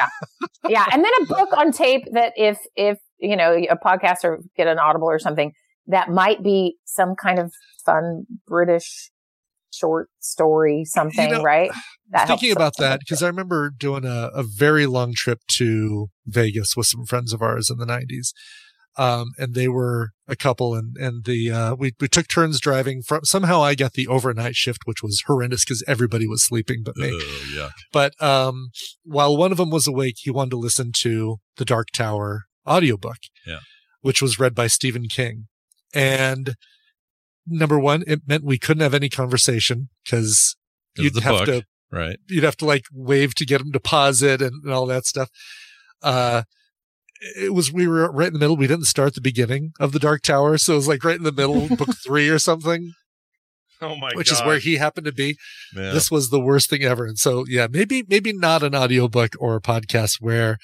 Yeah. 0.00 0.08
Yeah. 0.70 0.86
And 0.90 1.04
then 1.04 1.12
a 1.20 1.26
book 1.26 1.50
on 1.54 1.70
tape 1.70 2.04
that 2.14 2.32
if, 2.34 2.56
if, 2.76 2.96
you 3.18 3.36
know, 3.36 3.52
a 3.52 3.76
podcast 3.76 4.24
or 4.24 4.38
get 4.56 4.66
an 4.66 4.78
audible 4.78 5.06
or 5.06 5.18
something 5.18 5.52
that 5.86 6.08
might 6.08 6.42
be 6.42 6.76
some 6.86 7.14
kind 7.14 7.38
of 7.38 7.52
fun 7.84 8.24
British 8.46 9.10
short 9.72 10.08
story, 10.20 10.84
something, 10.84 11.30
know, 11.30 11.42
right? 11.42 11.70
That 12.10 12.28
thinking 12.28 12.50
helps. 12.50 12.56
about 12.58 12.76
that 12.76 13.00
because 13.00 13.22
I 13.22 13.26
remember 13.26 13.70
doing 13.70 14.04
a, 14.04 14.28
a 14.34 14.42
very 14.42 14.84
long 14.84 15.14
trip 15.14 15.38
to 15.52 16.08
Vegas 16.26 16.76
with 16.76 16.86
some 16.86 17.06
friends 17.06 17.32
of 17.32 17.40
ours 17.40 17.70
in 17.70 17.78
the 17.78 17.86
nineties. 17.86 18.34
Um, 18.98 19.28
and 19.38 19.54
they 19.54 19.66
were 19.68 20.10
a 20.28 20.36
couple 20.36 20.74
and, 20.74 20.94
and 20.98 21.24
the, 21.24 21.50
uh, 21.50 21.74
we, 21.74 21.92
we 21.98 22.08
took 22.08 22.28
turns 22.28 22.60
driving 22.60 23.00
from, 23.00 23.24
somehow 23.24 23.62
I 23.62 23.74
got 23.74 23.94
the 23.94 24.06
overnight 24.06 24.54
shift, 24.56 24.80
which 24.84 25.02
was 25.02 25.22
horrendous 25.26 25.64
because 25.64 25.82
everybody 25.88 26.26
was 26.28 26.44
sleeping 26.44 26.82
but 26.84 26.98
me. 26.98 27.08
Ugh, 27.08 27.22
yuck. 27.56 27.70
But, 27.90 28.22
um, 28.22 28.68
while 29.04 29.34
one 29.34 29.50
of 29.50 29.56
them 29.56 29.70
was 29.70 29.86
awake, 29.86 30.16
he 30.18 30.30
wanted 30.30 30.50
to 30.50 30.58
listen 30.58 30.92
to 30.98 31.38
the 31.56 31.64
Dark 31.64 31.88
Tower 31.94 32.42
audiobook, 32.68 33.16
Yeah. 33.46 33.60
which 34.02 34.20
was 34.20 34.38
read 34.38 34.54
by 34.54 34.66
Stephen 34.66 35.06
King. 35.08 35.46
And 35.94 36.56
number 37.46 37.78
one, 37.78 38.04
it 38.06 38.22
meant 38.26 38.44
we 38.44 38.58
couldn't 38.58 38.82
have 38.82 38.94
any 38.94 39.08
conversation 39.08 39.88
because 40.04 40.56
you'd 40.96 41.18
have 41.22 41.38
book, 41.38 41.46
to 41.46 41.64
right? 41.90 42.18
you'd 42.28 42.44
have 42.44 42.56
to 42.58 42.66
like 42.66 42.84
wave 42.92 43.34
to 43.36 43.46
get 43.46 43.58
them 43.58 43.72
to 43.72 43.80
pause 43.80 44.22
it 44.22 44.42
and, 44.42 44.64
and 44.64 44.72
all 44.72 44.86
that 44.86 45.06
stuff. 45.06 45.30
Uh, 46.02 46.42
it 47.36 47.54
was 47.54 47.72
we 47.72 47.86
were 47.86 48.10
right 48.10 48.28
in 48.28 48.32
the 48.32 48.38
middle. 48.38 48.56
We 48.56 48.66
didn't 48.66 48.86
start 48.86 49.14
the 49.14 49.20
beginning 49.20 49.72
of 49.78 49.92
the 49.92 50.00
Dark 50.00 50.22
Tower, 50.22 50.58
so 50.58 50.72
it 50.74 50.76
was 50.76 50.88
like 50.88 51.04
right 51.04 51.16
in 51.16 51.22
the 51.22 51.32
middle, 51.32 51.68
book 51.76 51.96
three 52.04 52.28
or 52.28 52.38
something, 52.38 52.92
Oh 53.82 53.96
my 53.96 54.10
which 54.14 54.30
is 54.30 54.40
where 54.42 54.58
he 54.58 54.76
happened 54.76 55.06
to 55.06 55.12
be. 55.12 55.36
Yeah. 55.74 55.92
This 55.92 56.10
was 56.10 56.30
the 56.30 56.40
worst 56.40 56.70
thing 56.70 56.84
ever. 56.84 57.04
And 57.04 57.18
so, 57.18 57.44
yeah, 57.48 57.66
maybe 57.68 58.04
maybe 58.08 58.32
not 58.32 58.62
an 58.62 58.74
audiobook 58.74 59.34
or 59.40 59.56
a 59.56 59.60
podcast 59.60 60.20
where 60.20 60.58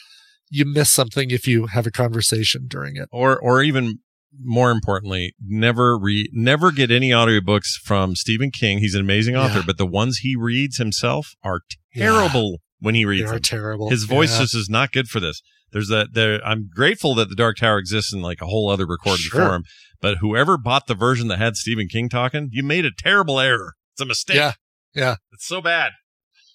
you 0.51 0.65
miss 0.65 0.91
something 0.91 1.31
if 1.31 1.47
you 1.47 1.67
have 1.67 1.87
a 1.87 1.91
conversation 1.91 2.67
during 2.69 2.97
it. 2.97 3.09
or 3.11 3.39
or 3.39 3.63
even 3.63 3.99
more 4.41 4.71
importantly, 4.71 5.35
never 5.45 5.99
read, 5.99 6.29
never 6.33 6.71
get 6.71 6.91
any 6.91 7.11
audiobooks 7.11 7.73
from 7.85 8.15
Stephen 8.17 8.51
King. 8.51 8.79
He's 8.79 8.95
an 8.95 9.01
amazing 9.01 9.37
author, 9.37 9.59
Yeah. 9.61 9.65
but 9.67 9.79
the 9.79 9.87
ones 9.87 10.19
he 10.19 10.37
reads 10.37 10.77
himself 10.79 11.35
are 11.43 11.61
terrible 11.95 12.59
when 12.81 12.95
he 12.95 13.05
reads 13.05 13.25
They 13.25 13.29
are 13.31 13.33
them. 13.35 13.43
terrible. 13.43 13.91
His 13.91 14.05
voice 14.05 14.33
Yeah. 14.35 14.41
just 14.43 14.55
is 14.55 14.69
not 14.71 14.93
good 14.93 15.09
for 15.09 15.21
this. 15.21 15.41
There's 15.73 15.89
that 15.89 16.15
there. 16.15 16.41
I'm 16.47 16.71
grateful 16.75 17.15
that 17.17 17.29
the 17.29 17.35
Dark 17.35 17.57
Tower 17.59 17.79
exists 17.79 18.13
in 18.13 18.23
like 18.23 18.41
a 18.41 18.47
whole 18.47 18.71
other 18.71 18.87
recorded 18.87 19.23
Sure. 19.25 19.47
form. 19.47 19.65
But 20.01 20.19
whoever 20.19 20.57
bought 20.57 20.87
the 20.87 20.95
version 20.95 21.29
that 21.29 21.39
had 21.39 21.57
Stephen 21.57 21.89
King 21.89 22.09
talking, 22.09 22.49
you 22.53 22.63
made 22.63 22.85
a 22.87 22.91
terrible 22.97 23.39
error. 23.41 23.75
It's 23.95 24.01
a 24.01 24.07
mistake. 24.07 24.37
Yeah. 24.37 24.53
Yeah. 24.95 25.17
It's 25.33 25.47
so 25.47 25.61
bad. 25.61 25.93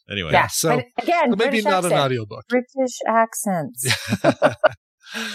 Anyway. 0.09 0.31
Yeah. 0.31 0.47
So, 0.47 0.77
but 0.77 1.03
again, 1.03 1.23
so 1.29 1.35
maybe 1.35 1.61
British 1.61 1.63
not 1.65 1.85
an 1.85 1.91
accent. 1.91 2.01
audiobook. 2.01 2.45
British 2.47 2.97
accents. 3.07 3.95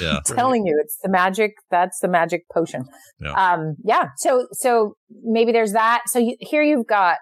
Yeah. 0.00 0.20
Telling 0.24 0.66
you, 0.66 0.78
it's 0.82 0.98
the 1.02 1.08
magic. 1.08 1.52
That's 1.70 2.00
the 2.00 2.08
magic 2.08 2.42
potion. 2.52 2.84
Yeah. 3.20 3.32
Um, 3.32 3.76
yeah. 3.84 4.08
So, 4.16 4.46
so 4.52 4.94
maybe 5.22 5.52
there's 5.52 5.72
that. 5.72 6.02
So 6.06 6.18
you, 6.18 6.36
here 6.40 6.62
you've 6.62 6.86
got 6.86 7.18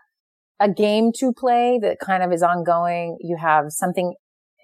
a 0.60 0.70
game 0.70 1.10
to 1.18 1.32
play 1.32 1.78
that 1.82 1.98
kind 2.00 2.22
of 2.22 2.32
is 2.32 2.42
ongoing. 2.42 3.18
You 3.20 3.36
have 3.40 3.66
something 3.68 4.14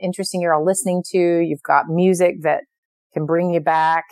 interesting 0.01 0.41
you're 0.41 0.55
all 0.55 0.65
listening 0.65 1.03
to. 1.11 1.19
You've 1.19 1.63
got 1.63 1.87
music 1.89 2.37
that 2.43 2.65
can 3.15 3.27
bring 3.27 3.53
you 3.53 3.61
back. 3.61 4.05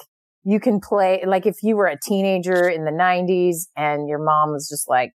You 0.44 0.61
can 0.61 0.81
play, 0.81 1.23
like 1.27 1.47
if 1.47 1.57
you 1.62 1.77
were 1.77 1.86
a 1.86 1.98
teenager 2.02 2.69
in 2.69 2.85
the 2.85 2.93
nineties 2.93 3.69
and 3.77 4.09
your 4.09 4.19
mom 4.19 4.52
was 4.52 4.69
just 4.69 4.89
like, 4.89 5.12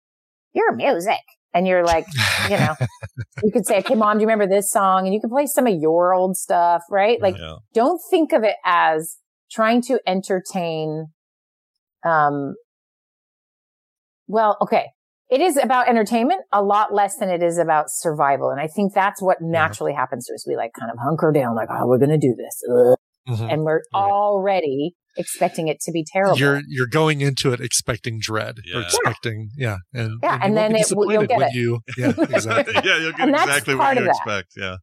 your 0.55 0.75
music. 0.75 1.21
And 1.55 1.67
you're 1.67 1.85
like, 1.85 2.07
you 2.49 2.57
know, 2.57 2.75
you 3.45 3.53
could 3.53 3.67
say, 3.67 3.79
okay, 3.79 3.95
mom, 3.95 4.17
do 4.19 4.23
you 4.23 4.27
remember 4.27 4.47
this 4.53 4.71
song? 4.71 5.05
And 5.07 5.15
you 5.15 5.21
can 5.21 5.31
play 5.31 5.47
some 5.47 5.67
of 5.67 5.75
your 5.79 6.15
old 6.15 6.37
stuff, 6.37 6.83
right? 6.91 7.21
Like, 7.21 7.37
Yeah. 7.39 7.57
don't 7.75 8.01
think 8.11 8.33
of 8.33 8.43
it 8.43 8.57
as 8.65 9.19
trying 9.51 9.83
to 9.83 10.01
entertain, 10.07 11.09
um, 12.05 12.55
well, 14.27 14.57
okay. 14.63 14.87
It 15.31 15.41
is 15.41 15.57
about 15.57 15.89
entertainment 15.89 16.43
a 16.53 16.63
lot 16.63 16.93
less 16.93 17.17
than 17.17 17.31
it 17.31 17.43
is 17.43 17.57
about 17.57 17.87
survival. 17.89 18.51
And 18.51 18.61
I 18.61 18.67
think 18.67 18.93
that's 18.93 19.23
what 19.23 19.39
naturally 19.41 19.95
happens 19.95 20.27
to 20.27 20.35
us. 20.35 20.47
We 20.47 20.57
like 20.57 20.73
kind 20.79 20.91
of 20.93 20.99
hunker 20.99 21.33
down, 21.33 21.55
like, 21.55 21.69
oh, 21.71 21.87
we're 21.87 21.99
going 21.99 22.11
to 22.11 22.19
do 22.19 22.35
this. 22.35 22.63
Ugh. 22.71 22.97
Mhm. 23.29 23.53
And 23.53 23.63
we're 23.63 23.83
already 23.95 24.95
expecting 25.17 25.69
it 25.69 25.79
to 25.83 25.93
be 25.93 26.05
terrible. 26.13 26.39
You're 26.39 26.61
you're 26.67 26.87
going 26.89 27.21
into 27.21 27.53
it 27.53 27.61
expecting 27.61 28.19
dread 28.21 28.59
or 28.59 28.81
Yeah. 28.81 28.85
expecting 28.87 29.51
yeah 29.57 29.77
and 29.95 30.19
Yeah, 30.23 30.37
you 30.37 30.41
and 30.43 30.57
then 30.57 30.73
be 30.73 30.81
it 30.81 30.87
you'll 30.91 31.27
get 31.27 31.43
it. 31.43 31.53
you 31.55 31.81
yeah 31.97 32.09
exactly 32.19 32.75
yeah, 32.85 32.99
you'll 32.99 33.13
get 33.13 33.21
And 33.21 33.35
that's 33.35 33.47
exactly 33.49 33.75
part 33.77 33.97
what 33.97 34.03
you 34.03 34.09
of 34.11 34.17
that. 34.17 34.17
expect. 34.17 34.49
Yeah. 34.57 34.77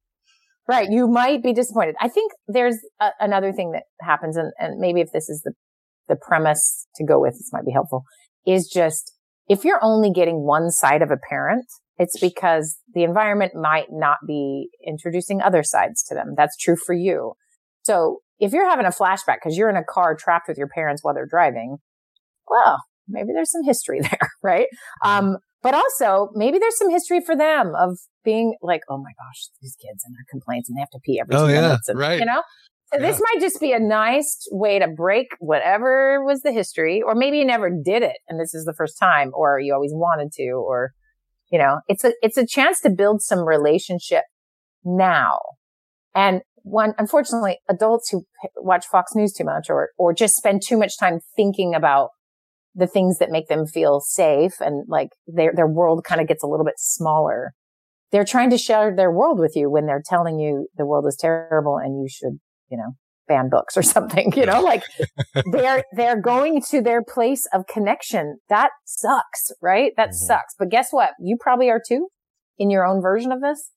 Right. 0.68 0.88
You 0.90 1.08
might 1.08 1.42
be 1.42 1.52
disappointed. 1.52 1.96
I 2.00 2.08
think 2.10 2.32
there's 2.48 2.78
a, 3.02 3.10
another 3.20 3.52
thing 3.52 3.72
that 3.72 3.84
happens, 4.02 4.38
and, 4.38 4.52
and 4.60 4.80
maybe 4.80 5.02
if 5.02 5.12
this 5.12 5.28
is 5.28 5.42
the, 5.44 5.54
the 6.08 6.16
premise 6.16 6.86
to 6.98 7.04
go 7.04 7.20
with, 7.20 7.34
this 7.34 7.50
might 7.52 7.66
be 7.66 7.72
helpful, 7.72 8.04
is 8.46 8.70
just 8.72 9.12
if 9.48 9.66
you're 9.66 9.80
only 9.84 10.12
getting 10.12 10.46
one 10.46 10.70
side 10.70 11.02
of 11.02 11.10
a 11.10 11.18
parent, 11.28 11.66
it's 11.98 12.20
because 12.20 12.78
the 12.94 13.02
environment 13.04 13.54
might 13.56 13.88
not 13.90 14.20
be 14.28 14.70
introducing 14.86 15.42
other 15.42 15.64
sides 15.64 16.04
to 16.04 16.14
them. 16.14 16.36
That's 16.38 16.56
true 16.56 16.76
for 16.86 16.94
you. 16.94 17.34
So 17.90 18.20
if 18.40 18.54
you're 18.54 18.70
having 18.70 18.86
a 18.86 18.90
flashback 18.90 19.38
because 19.44 19.58
you're 19.58 19.70
in 19.70 19.76
a 19.76 19.84
car 19.84 20.16
trapped 20.16 20.48
with 20.48 20.60
your 20.60 20.68
parents 20.68 21.04
while 21.04 21.16
they're 21.16 21.26
driving, 21.26 21.78
well, 22.48 22.84
maybe 23.08 23.30
there's 23.34 23.52
some 23.52 23.64
history 23.64 24.00
there, 24.02 24.30
right? 24.44 24.68
Um, 25.04 25.38
but 25.64 25.74
also 25.74 26.30
maybe 26.36 26.60
there's 26.60 26.78
some 26.78 26.92
history 26.92 27.20
for 27.20 27.36
them 27.36 27.74
of 27.76 27.98
being 28.24 28.56
like, 28.62 28.82
oh 28.90 28.98
my 28.98 29.12
gosh, 29.18 29.50
these 29.60 29.76
kids 29.76 30.04
and 30.06 30.14
their 30.14 30.26
complaints 30.30 30.70
and 30.70 30.78
they 30.78 30.82
have 30.82 30.90
to 30.92 31.00
pee 31.04 31.20
every 31.20 31.36
Oh, 31.36 31.48
yeah, 31.48 31.62
minutes. 31.62 31.90
And, 31.90 31.98
right. 31.98 32.20
You 32.20 32.26
know? 32.26 32.44
So 32.94 33.00
this 33.00 33.20
might 33.20 33.40
just 33.40 33.60
be 33.60 33.72
a 33.72 33.80
nice 33.80 34.48
way 34.52 34.80
to 34.80 34.88
break 34.88 35.28
whatever 35.40 36.24
was 36.24 36.42
the 36.42 36.52
history, 36.52 37.04
or 37.04 37.14
maybe 37.14 37.38
you 37.38 37.46
never 37.46 37.70
did 37.70 38.02
it 38.02 38.18
and 38.28 38.40
this 38.40 38.54
is 38.54 38.66
the 38.66 38.74
first 38.74 38.98
time, 39.00 39.32
or 39.34 39.60
you 39.60 39.74
always 39.74 39.92
wanted 39.94 40.32
to, 40.34 40.52
or, 40.52 40.92
you 41.52 41.60
know, 41.60 41.82
it's 41.88 42.04
a, 42.04 42.14
it's 42.22 42.38
a 42.38 42.48
chance 42.48 42.82
to 42.82 42.90
build 42.90 43.22
some 43.22 43.48
relationship 43.48 44.24
now. 44.84 45.40
And 46.16 46.42
one, 46.70 46.94
unfortunately, 46.98 47.60
adults 47.68 48.10
who 48.10 48.26
watch 48.58 48.86
Fox 48.86 49.14
News 49.16 49.34
too 49.34 49.44
much 49.44 49.70
or, 49.70 49.90
or 49.98 50.14
just 50.14 50.36
spend 50.36 50.62
too 50.66 50.78
much 50.78 50.98
time 50.98 51.20
thinking 51.36 51.74
about 51.74 52.10
the 52.76 52.88
things 52.88 53.18
that 53.18 53.32
make 53.32 53.48
them 53.48 53.66
feel 53.66 54.00
safe 54.00 54.54
and 54.60 54.86
like 54.88 55.10
their, 55.28 55.52
their 55.56 55.68
world 55.68 56.04
kind 56.04 56.22
of 56.22 56.28
gets 56.28 56.44
a 56.44 56.48
little 56.48 56.66
bit 56.66 56.76
smaller. 56.78 57.54
They're 58.12 58.26
trying 58.26 58.50
to 58.52 58.58
share 58.58 58.96
their 58.96 59.12
world 59.12 59.40
with 59.40 59.56
you 59.56 59.70
when 59.70 59.86
they're 59.86 60.04
telling 60.06 60.40
you 60.40 60.68
the 60.78 60.86
world 60.86 61.06
is 61.08 61.18
terrible 61.20 61.78
and 61.78 62.02
you 62.02 62.08
should, 62.10 62.40
you 62.70 62.78
know, 62.78 62.92
ban 63.28 63.50
books 63.50 63.76
or 63.76 63.84
something, 63.84 64.32
you 64.36 64.46
know, 64.46 64.62
like 64.62 64.84
they're, 65.52 65.84
they're 65.94 66.22
going 66.22 66.62
to 66.70 66.82
their 66.82 67.04
place 67.04 67.48
of 67.54 67.68
connection. 67.68 68.38
That 68.50 68.70
sucks, 68.86 69.52
right? 69.62 69.92
That 69.98 70.14
sucks. 70.14 70.54
But 70.58 70.70
guess 70.70 70.90
what? 70.92 71.12
You 71.20 71.38
probably 71.40 71.70
are 71.70 71.82
too 71.86 72.08
in 72.58 72.70
your 72.70 72.86
own 72.86 73.02
version 73.02 73.32
of 73.32 73.42
this. 73.42 73.72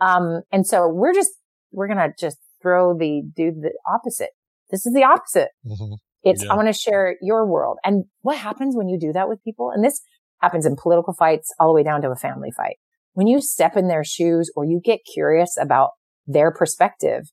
Um, 0.00 0.42
and 0.50 0.66
so 0.66 0.88
we're 0.88 1.14
just, 1.14 1.30
we're 1.74 1.86
going 1.88 1.98
to 1.98 2.12
just 2.18 2.38
throw 2.62 2.96
the 2.96 3.22
dude 3.36 3.62
the 3.62 3.72
opposite. 3.92 4.30
This 4.70 4.86
is 4.86 4.94
the 4.94 5.04
opposite. 5.04 5.48
Mhm. 5.66 5.98
It's, 6.22 6.42
Yeah. 6.42 6.52
I 6.52 6.56
want 6.56 6.68
to 6.68 6.72
share 6.72 7.16
your 7.20 7.46
world. 7.46 7.76
And 7.84 8.04
what 8.22 8.38
happens 8.38 8.74
when 8.76 8.88
you 8.88 8.98
do 8.98 9.12
that 9.12 9.28
with 9.28 9.42
people? 9.44 9.70
And 9.74 9.84
this 9.84 10.00
happens 10.40 10.64
in 10.66 10.74
political 10.76 11.12
fights 11.14 11.52
all 11.60 11.68
the 11.68 11.74
way 11.74 11.82
down 11.82 12.00
to 12.02 12.10
a 12.10 12.16
family 12.16 12.50
fight. 12.50 12.76
When 13.12 13.26
you 13.26 13.40
step 13.40 13.76
in 13.76 13.88
their 13.88 14.04
shoes 14.04 14.50
or 14.56 14.64
you 14.64 14.80
get 14.82 15.00
curious 15.12 15.56
about 15.60 15.90
their 16.26 16.50
perspective, 16.50 17.24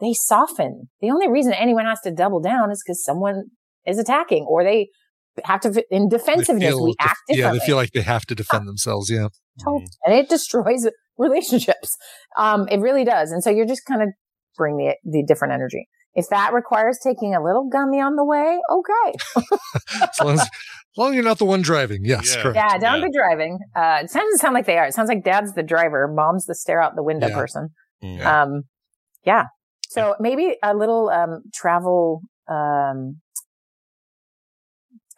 they 0.00 0.12
soften. 0.12 0.90
The 1.00 1.10
only 1.10 1.28
reason 1.28 1.52
anyone 1.52 1.86
has 1.86 2.00
to 2.00 2.10
double 2.10 2.40
down 2.40 2.70
is 2.72 2.82
because 2.84 3.04
someone 3.04 3.44
is 3.86 3.98
attacking 3.98 4.44
or 4.48 4.64
they 4.64 4.88
have 5.44 5.60
to, 5.60 5.82
in 5.90 6.08
defensiveness, 6.08 6.70
feel 6.70 6.84
we 6.84 6.90
def- 6.98 7.08
act 7.08 7.18
yeah 7.28 7.36
differently. 7.36 7.58
they 7.60 7.66
feel 7.66 7.76
like 7.76 7.90
they 7.92 8.02
have 8.02 8.26
to 8.26 8.34
defend 8.34 8.68
themselves 8.68 9.08
yeah 9.10 9.28
Tot- 9.64 9.82
and 10.04 10.14
it 10.14 10.28
destroys 10.28 10.86
relationships. 11.18 11.96
Um, 12.38 12.66
it 12.68 12.78
really 12.80 13.04
does. 13.04 13.30
And 13.30 13.44
so 13.44 13.50
you're 13.50 13.66
just 13.66 13.84
kind 13.84 14.00
of 14.00 14.08
bring 14.56 14.78
the, 14.78 14.94
the 15.04 15.22
different 15.22 15.52
energy. 15.52 15.86
If 16.14 16.28
that 16.30 16.54
requires 16.54 16.98
taking 17.04 17.34
a 17.34 17.42
little 17.44 17.68
gummy 17.70 18.00
on 18.00 18.16
the 18.16 18.24
way, 18.24 18.58
okay. 18.70 19.18
as 20.02 20.18
long 20.18 20.32
as, 20.34 20.40
as 20.40 20.48
long 20.96 21.08
as 21.10 21.14
you're 21.16 21.24
not 21.24 21.36
the 21.38 21.44
one 21.44 21.60
driving 21.60 22.06
yes 22.06 22.34
correct 22.36 22.56
Yeah, 22.56 22.78
don't 22.78 23.02
be 23.02 23.10
driving. 23.14 23.58
Uh, 23.76 23.98
it 24.02 24.10
doesn't 24.10 24.38
sound 24.38 24.54
like 24.54 24.64
they 24.64 24.78
are. 24.78 24.86
It 24.86 24.94
sounds 24.94 25.08
like 25.08 25.24
dad's 25.24 25.52
the 25.52 25.62
driver, 25.62 26.08
mom's 26.08 26.46
the 26.46 26.54
stare 26.54 26.80
out 26.82 26.96
the 26.96 27.02
window 27.02 27.28
Yeah. 27.28 27.34
person. 27.36 27.68
Yeah. 28.00 28.42
Um, 28.44 28.62
yeah. 29.26 29.44
So 29.90 30.16
maybe 30.18 30.56
a 30.62 30.74
little, 30.74 31.10
um, 31.10 31.42
travel, 31.52 32.22
um, 32.48 33.20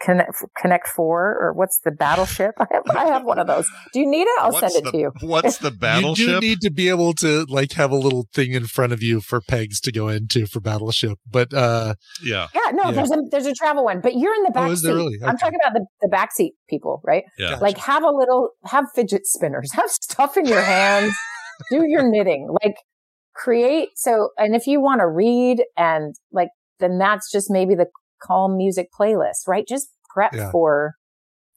connect, 0.01 0.31
connect 0.61 0.89
four 0.89 1.37
or 1.41 1.53
what's 1.53 1.79
the 1.85 1.91
battleship? 1.91 2.53
I 2.59 2.67
have, 2.73 2.83
I 2.97 3.05
have 3.07 3.25
one 3.25 3.39
of 3.39 3.47
those. 3.47 3.67
Do 3.93 4.01
you 4.01 4.07
need 4.11 4.23
it? 4.23 4.41
I'll 4.41 4.53
What's 4.53 4.73
send 4.75 4.75
it 4.77 4.85
the- 4.85 4.93
to 4.93 4.99
you. 4.99 5.13
What's 5.21 5.59
the 5.59 5.71
Battleship? 5.85 6.27
you 6.27 6.35
do 6.35 6.41
need 6.41 6.61
to 6.63 6.71
be 6.71 6.89
able 6.89 7.13
to 7.15 7.45
like 7.49 7.73
have 7.73 7.91
a 7.91 7.97
little 7.97 8.27
thing 8.33 8.53
in 8.53 8.67
front 8.67 8.93
of 8.93 9.03
you 9.03 9.21
for 9.21 9.41
pegs 9.41 9.81
to 9.81 9.93
go 9.93 10.09
into 10.09 10.47
for 10.47 10.61
battleship 10.61 11.19
but 11.31 11.53
uh 11.55 11.95
yeah 12.23 12.49
Yeah, 12.55 12.71
no, 12.73 12.85
Yeah. 12.85 12.91
there's 12.93 13.11
a 13.11 13.17
there's 13.31 13.47
a 13.47 13.53
travel 13.55 13.85
one, 13.85 14.01
but 14.01 14.15
you're 14.17 14.35
in 14.35 14.43
the 14.45 14.51
Oh, 14.51 14.55
back 14.55 14.71
is 14.71 14.83
seat. 14.83 14.89
really? 14.93 15.19
I'm 15.25 15.37
talking 15.37 15.59
about 15.65 15.75
the 15.75 15.87
the 16.03 16.09
backseat 16.09 16.51
people, 16.69 17.01
right? 17.05 17.25
Yeah. 17.39 17.57
Like 17.57 17.79
have 17.79 18.03
a 18.03 18.11
little 18.11 18.51
have 18.65 18.87
fidget 18.95 19.27
spinners, 19.27 19.71
have 19.75 19.91
stuff 19.91 20.37
in 20.37 20.45
your 20.47 20.63
hands, 20.63 21.13
do 21.71 21.85
your 21.87 22.09
knitting, 22.09 22.49
like 22.63 22.75
create. 23.35 23.89
So, 23.97 24.31
and 24.39 24.55
if 24.55 24.67
you 24.67 24.81
want 24.81 25.01
to 25.01 25.07
read 25.09 25.63
and 25.77 26.15
like, 26.33 26.49
then 26.81 26.99
that's 26.99 27.31
just 27.33 27.51
maybe 27.51 27.75
the 27.75 27.87
calm 28.25 28.57
music 28.57 28.89
playlist, 28.99 29.47
right? 29.47 29.67
Just 29.67 29.89
prep 30.13 30.33
Yeah. 30.35 30.51
for 30.51 30.95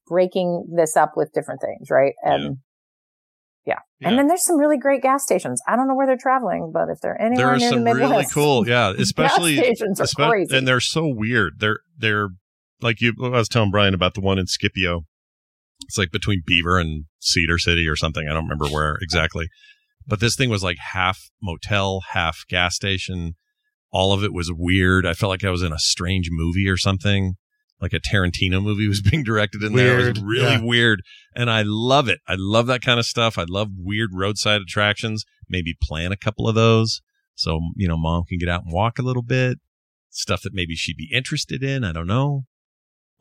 breaking 0.07 0.67
this 0.75 0.95
up 0.95 1.13
with 1.15 1.31
different 1.33 1.61
things, 1.61 1.89
right? 1.89 2.13
And 2.23 2.57
yeah. 3.65 3.79
And 4.01 4.17
then 4.17 4.27
there's 4.27 4.45
some 4.45 4.57
really 4.57 4.77
great 4.77 5.01
gas 5.01 5.23
stations. 5.23 5.61
I 5.67 5.75
don't 5.75 5.87
know 5.87 5.95
where 5.95 6.07
they're 6.07 6.15
traveling, 6.17 6.71
but 6.73 6.87
if 6.89 6.99
they're 7.01 7.19
anywhere 7.21 7.47
there 7.47 7.53
are 7.55 7.57
near 7.57 7.69
some 7.71 7.79
the 7.79 7.93
Midwest, 7.93 8.11
really 8.11 8.25
cool, 8.33 8.67
yeah, 8.67 8.91
especially 8.97 9.55
gas 9.55 9.65
stations 9.65 9.99
are 9.99 10.05
espe- 10.05 10.29
crazy. 10.29 10.55
and 10.57 10.67
they're 10.67 10.79
so 10.79 11.05
weird. 11.07 11.53
They're 11.59 11.79
they're 11.97 12.29
like 12.81 13.01
you. 13.01 13.13
I 13.21 13.29
was 13.29 13.49
telling 13.49 13.71
Brian 13.71 13.93
about 13.93 14.13
the 14.13 14.21
one 14.21 14.37
in 14.39 14.47
Scipio. 14.47 15.01
It's 15.81 15.97
like 15.97 16.11
between 16.11 16.43
Beaver 16.45 16.77
and 16.79 17.05
Cedar 17.19 17.57
City 17.57 17.87
or 17.87 17.95
something. 17.95 18.25
I 18.29 18.33
don't 18.33 18.43
remember 18.43 18.67
where 18.67 18.97
exactly, 19.01 19.47
but 20.07 20.19
this 20.21 20.35
thing 20.35 20.49
was 20.49 20.63
like 20.63 20.77
half 20.93 21.19
motel, 21.41 22.01
half 22.13 22.45
gas 22.47 22.75
station. 22.75 23.35
All 23.97 24.13
of 24.13 24.23
it 24.23 24.33
was 24.33 24.51
weird. 24.53 25.05
I 25.05 25.13
felt 25.13 25.31
like 25.31 25.43
I 25.43 25.49
was 25.49 25.63
in 25.63 25.73
a 25.73 25.79
strange 25.79 26.27
movie 26.31 26.67
or 26.69 26.77
something. 26.77 27.35
like 27.81 27.93
a 27.93 27.99
Tarantino 27.99 28.61
movie 28.61 28.87
was 28.87 29.01
being 29.09 29.23
directed 29.23 29.63
in 29.63 29.73
there. 29.73 29.99
It 29.99 30.09
was 30.17 30.23
really 30.23 30.51
yeah. 30.57 30.61
weird. 30.61 30.99
And 31.35 31.49
I 31.49 31.63
love 31.65 32.07
it. 32.09 32.19
I 32.27 32.35
love 32.37 32.67
that 32.67 32.81
kind 32.81 32.99
of 32.99 33.05
stuff. 33.05 33.37
I 33.37 33.45
love 33.47 33.69
weird 33.77 34.11
roadside 34.13 34.61
attractions. 34.61 35.25
Maybe 35.49 35.75
plan 35.81 36.11
a 36.11 36.17
couple 36.25 36.47
of 36.47 36.55
those. 36.55 37.01
So, 37.35 37.59
you 37.75 37.87
know, 37.87 37.97
mom 37.97 38.23
can 38.29 38.37
get 38.39 38.49
out 38.49 38.63
and 38.65 38.73
walk 38.73 38.99
a 38.99 39.03
little 39.03 39.21
bit. 39.23 39.57
Stuff 40.09 40.41
that 40.43 40.53
maybe 40.53 40.75
she'd 40.75 40.97
be 40.97 41.09
interested 41.13 41.61
in. 41.63 41.83
I 41.83 41.91
don't 41.91 42.07
know. 42.07 42.43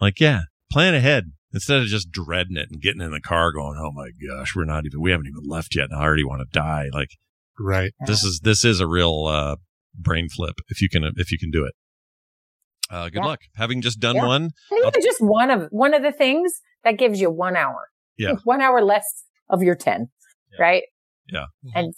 Like, 0.00 0.20
yeah, 0.20 0.40
plan 0.72 0.94
ahead 0.94 1.24
instead 1.52 1.80
of 1.80 1.86
just 1.86 2.10
dreading 2.10 2.56
it 2.56 2.68
and 2.70 2.80
getting 2.82 3.00
in 3.02 3.12
the 3.12 3.20
car 3.20 3.52
going, 3.52 3.78
Oh 3.78 3.92
my 3.92 4.08
gosh, 4.28 4.54
we're 4.56 4.64
not 4.64 4.84
even, 4.86 5.00
we 5.00 5.10
haven't 5.10 5.26
even 5.26 5.48
left 5.48 5.74
yet. 5.74 5.88
And 5.90 5.98
I 5.98 6.02
already 6.02 6.24
want 6.24 6.40
to 6.40 6.58
die. 6.58 6.88
Like, 6.92 7.10
Right. 7.58 7.92
this 8.06 8.22
is, 8.24 8.40
this 8.42 8.64
is 8.64 8.80
a 8.80 8.86
real, 8.86 9.26
uh, 9.26 9.56
brain 9.98 10.28
flip 10.28 10.54
if 10.68 10.80
you 10.80 10.88
can, 10.88 11.04
if 11.16 11.30
you 11.32 11.38
can 11.38 11.50
do 11.50 11.64
it. 11.64 11.74
Uh, 12.90 13.04
good 13.08 13.16
Yeah. 13.16 13.26
luck. 13.26 13.40
Having 13.56 13.82
just 13.82 13.98
done 14.00 14.16
Yeah. 14.16 14.26
one. 14.26 14.50
Just 15.02 15.20
one 15.20 15.50
of 15.50 15.68
one 15.70 15.94
of 15.94 16.02
the 16.02 16.12
things 16.12 16.60
that 16.84 16.98
gives 16.98 17.20
you 17.20 17.30
one 17.30 17.56
hour. 17.56 17.88
Yeah. 18.16 18.34
One 18.44 18.60
hour 18.62 18.80
less 18.82 19.24
of 19.50 19.62
your 19.62 19.74
10, 19.74 20.08
right? 20.58 20.84
Yeah. 21.28 21.46
And, 21.74 21.92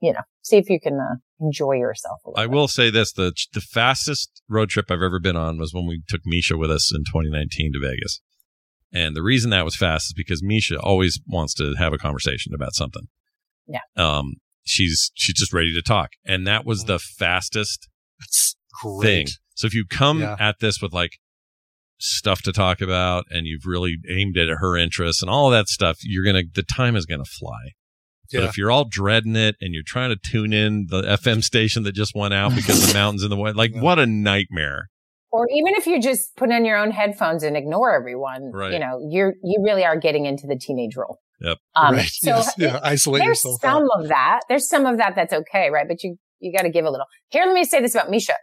you 0.00 0.12
know, 0.12 0.20
see 0.42 0.56
if 0.56 0.70
you 0.70 0.78
can 0.80 0.94
uh, 0.94 1.16
enjoy 1.40 1.72
yourself 1.72 2.20
a 2.24 2.30
little. 2.30 2.42
I 2.42 2.46
will 2.46 2.68
say 2.68 2.90
this: 2.90 3.12
the 3.12 3.32
the 3.52 3.60
fastest 3.60 4.40
road 4.48 4.70
trip 4.70 4.90
I've 4.90 5.02
ever 5.02 5.18
been 5.18 5.36
on 5.36 5.58
was 5.58 5.74
when 5.74 5.86
we 5.86 6.02
took 6.08 6.20
Misha 6.24 6.56
with 6.56 6.70
us 6.70 6.92
in 6.94 7.02
2019 7.04 7.72
to 7.72 7.80
Vegas. 7.80 8.20
And 8.92 9.14
the 9.16 9.22
reason 9.22 9.50
that 9.50 9.64
was 9.64 9.76
fast 9.76 10.06
is 10.06 10.14
because 10.16 10.42
Misha 10.42 10.78
always 10.80 11.20
wants 11.26 11.52
to 11.54 11.74
have 11.74 11.92
a 11.92 11.98
conversation 11.98 12.54
about 12.54 12.74
something. 12.74 13.08
Yeah. 13.66 13.80
Um, 13.96 14.36
she's 14.68 15.10
she's 15.14 15.36
just 15.36 15.52
ready 15.52 15.72
to 15.74 15.82
talk, 15.82 16.10
and 16.24 16.46
that 16.46 16.64
was 16.64 16.84
the 16.84 16.96
mm. 16.98 17.02
fastest 17.18 17.88
That's 18.20 18.56
thing. 19.00 19.26
So 19.54 19.66
if 19.66 19.74
you 19.74 19.84
come 19.88 20.20
Yeah. 20.20 20.36
at 20.38 20.60
this 20.60 20.80
with 20.80 20.92
like 20.92 21.18
stuff 21.98 22.42
to 22.42 22.52
talk 22.52 22.80
about, 22.80 23.24
and 23.30 23.46
you've 23.46 23.66
really 23.66 23.96
aimed 24.10 24.36
it 24.36 24.48
at 24.48 24.58
her 24.60 24.76
interests 24.76 25.22
and 25.22 25.30
all 25.30 25.50
that 25.50 25.68
stuff, 25.68 25.98
you're 26.02 26.24
gonna 26.24 26.44
the 26.52 26.62
time 26.62 26.96
is 26.96 27.06
gonna 27.06 27.24
fly. 27.24 27.72
But 28.32 28.44
if 28.44 28.58
you're 28.58 28.70
all 28.70 28.84
dreading 28.84 29.36
it 29.36 29.56
and 29.60 29.72
you're 29.72 29.82
trying 29.86 30.10
to 30.10 30.16
tune 30.16 30.52
in 30.52 30.86
the 30.90 31.02
FM 31.02 31.42
station 31.42 31.82
that 31.84 31.92
just 31.92 32.14
went 32.14 32.34
out 32.34 32.54
because 32.54 32.86
the 32.86 32.92
mountain's 32.98 33.22
in 33.22 33.30
the 33.30 33.36
way, 33.36 33.52
like 33.52 33.74
what 33.74 33.98
a 33.98 34.06
nightmare. 34.06 34.88
Or 35.30 35.46
even 35.50 35.74
if 35.74 35.86
you 35.86 36.00
just 36.00 36.36
put 36.36 36.50
in 36.50 36.64
your 36.64 36.76
own 36.76 36.90
headphones 36.90 37.42
and 37.42 37.56
ignore 37.56 37.94
everyone, 37.94 38.50
Right. 38.52 38.72
you 38.72 38.78
know, 38.78 38.98
you're, 39.10 39.34
you 39.42 39.62
really 39.62 39.84
are 39.84 39.96
getting 39.98 40.26
into 40.26 40.46
the 40.46 40.56
teenage 40.56 40.96
role. 40.96 41.20
Yep. 41.40 41.58
Um, 41.76 41.94
right. 41.94 42.08
so 42.08 42.30
yes. 42.30 42.52
Yeah. 42.58 42.80
Isolate 42.82 43.20
there's 43.22 43.44
yourself. 43.44 43.60
some 43.60 43.86
of 43.96 44.08
that. 44.08 44.40
There's 44.48 44.68
some 44.68 44.86
of 44.86 44.98
that 44.98 45.14
that's 45.14 45.32
okay, 45.32 45.70
right? 45.70 45.86
But 45.88 46.02
you, 46.02 46.16
you 46.40 46.52
got 46.56 46.62
to 46.62 46.70
give 46.70 46.84
a 46.84 46.90
little. 46.90 47.06
Here, 47.28 47.44
let 47.44 47.54
me 47.54 47.64
say 47.64 47.80
this 47.80 47.94
about 47.94 48.10
Misha. 48.10 48.34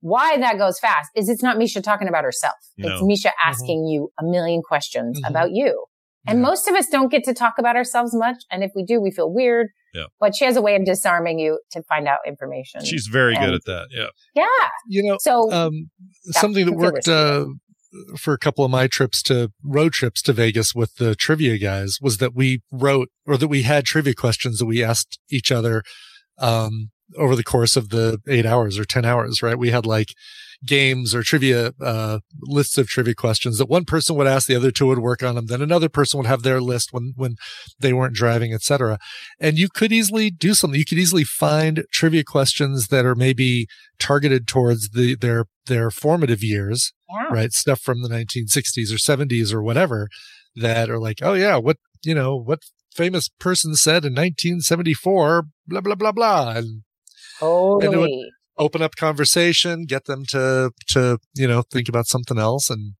Why 0.00 0.36
that 0.38 0.58
goes 0.58 0.78
fast 0.80 1.10
is 1.14 1.28
it's 1.28 1.42
not 1.42 1.58
Misha 1.58 1.80
talking 1.80 2.08
about 2.08 2.24
herself. 2.24 2.54
It's 2.76 3.00
No. 3.00 3.06
Misha 3.06 3.30
asking 3.44 3.86
you 3.86 4.10
a 4.18 4.24
million 4.24 4.60
questions 4.66 5.20
Mhm. 5.22 5.28
about 5.30 5.50
you. 5.52 5.84
And 6.26 6.38
Yeah. 6.38 6.42
most 6.46 6.68
of 6.68 6.74
us 6.74 6.86
don't 6.88 7.10
get 7.10 7.22
to 7.24 7.34
talk 7.34 7.54
about 7.58 7.76
ourselves 7.76 8.12
much. 8.14 8.36
And 8.50 8.64
if 8.64 8.72
we 8.74 8.84
do, 8.84 9.00
we 9.00 9.10
feel 9.12 9.32
weird. 9.32 9.68
Yeah. 9.94 10.04
But 10.18 10.34
she 10.34 10.44
has 10.44 10.56
a 10.56 10.62
way 10.62 10.74
of 10.76 10.84
disarming 10.84 11.38
you 11.38 11.60
to 11.72 11.82
find 11.84 12.08
out 12.08 12.18
information. 12.26 12.84
She's 12.84 13.06
very 13.06 13.36
good 13.36 13.54
at 13.54 13.64
that. 13.66 13.88
Yeah. 13.90 14.06
yeah. 14.34 14.68
You 14.88 15.02
know, 15.04 15.16
So 15.20 15.52
um, 15.52 15.90
something 16.30 16.64
that 16.66 16.72
worked 16.74 17.06
uh, 17.08 17.44
for 18.16 18.32
a 18.32 18.38
couple 18.38 18.64
of 18.64 18.70
my 18.70 18.86
trips 18.86 19.22
to 19.22 19.52
road 19.62 19.92
trips 19.92 20.22
to 20.22 20.32
Vegas 20.32 20.74
with 20.74 20.96
the 20.96 21.14
trivia 21.14 21.58
guys 21.58 21.98
was 22.00 22.18
that 22.18 22.34
we 22.34 22.62
wrote 22.70 23.08
or 23.26 23.36
that 23.36 23.48
we 23.48 23.62
had 23.62 23.84
trivia 23.84 24.14
questions 24.14 24.58
that 24.58 24.66
we 24.66 24.82
asked 24.82 25.18
each 25.30 25.52
other 25.52 25.82
um, 26.38 26.90
over 27.16 27.36
the 27.36 27.44
course 27.44 27.76
of 27.76 27.90
the 27.90 28.18
eight 28.28 28.46
hours 28.46 28.78
or 28.78 28.84
10 28.84 29.04
hours, 29.04 29.42
right? 29.42 29.58
We 29.58 29.70
had 29.70 29.86
like 29.86 30.14
games 30.64 31.14
or 31.14 31.22
trivia 31.22 31.72
uh, 31.80 32.20
lists 32.40 32.78
of 32.78 32.88
trivia 32.88 33.14
questions 33.14 33.58
that 33.58 33.68
one 33.68 33.84
person 33.84 34.16
would 34.16 34.26
ask, 34.26 34.46
the 34.46 34.56
other 34.56 34.70
two 34.70 34.86
would 34.86 35.00
work 35.00 35.22
on 35.22 35.34
them. 35.34 35.46
Then 35.46 35.60
another 35.60 35.88
person 35.88 36.18
would 36.18 36.26
have 36.26 36.42
their 36.42 36.60
list 36.60 36.92
when 36.92 37.14
when 37.16 37.36
they 37.78 37.92
weren't 37.92 38.14
driving, 38.14 38.54
etc. 38.54 38.98
And 39.40 39.58
you 39.58 39.68
could 39.68 39.92
easily 39.92 40.30
do 40.30 40.54
something. 40.54 40.78
You 40.78 40.84
could 40.84 40.98
easily 40.98 41.24
find 41.24 41.84
trivia 41.92 42.24
questions 42.24 42.88
that 42.88 43.04
are 43.04 43.14
maybe 43.14 43.66
targeted 43.98 44.46
towards 44.46 44.90
the 44.90 45.16
their 45.16 45.46
their 45.66 45.90
formative 45.90 46.42
years, 46.42 46.92
Yeah. 47.12 47.34
right? 47.34 47.52
Stuff 47.52 47.80
from 47.80 48.02
the 48.02 48.08
1960s 48.08 48.90
or 48.92 48.96
70s 48.96 49.52
or 49.52 49.62
whatever 49.62 50.08
that 50.56 50.88
are 50.90 50.98
like, 50.98 51.18
oh 51.22 51.34
yeah, 51.34 51.56
what 51.56 51.76
you 52.04 52.14
know, 52.14 52.36
what 52.36 52.60
famous 52.94 53.28
person 53.28 53.74
said 53.74 54.04
in 54.04 54.12
1974, 54.14 55.44
blah 55.66 55.80
blah 55.80 55.94
blah 55.94 56.12
blah, 56.12 56.50
and 56.56 56.82
And 57.40 57.82
it 57.94 57.96
would- 57.98 58.10
open 58.58 58.82
up 58.82 58.94
conversation, 58.96 59.84
get 59.86 60.04
them 60.04 60.24
to 60.26 60.70
to 60.88 61.18
you 61.34 61.48
know 61.48 61.62
think 61.62 61.88
about 61.88 62.06
something 62.06 62.38
else, 62.38 62.70
and 62.70 62.94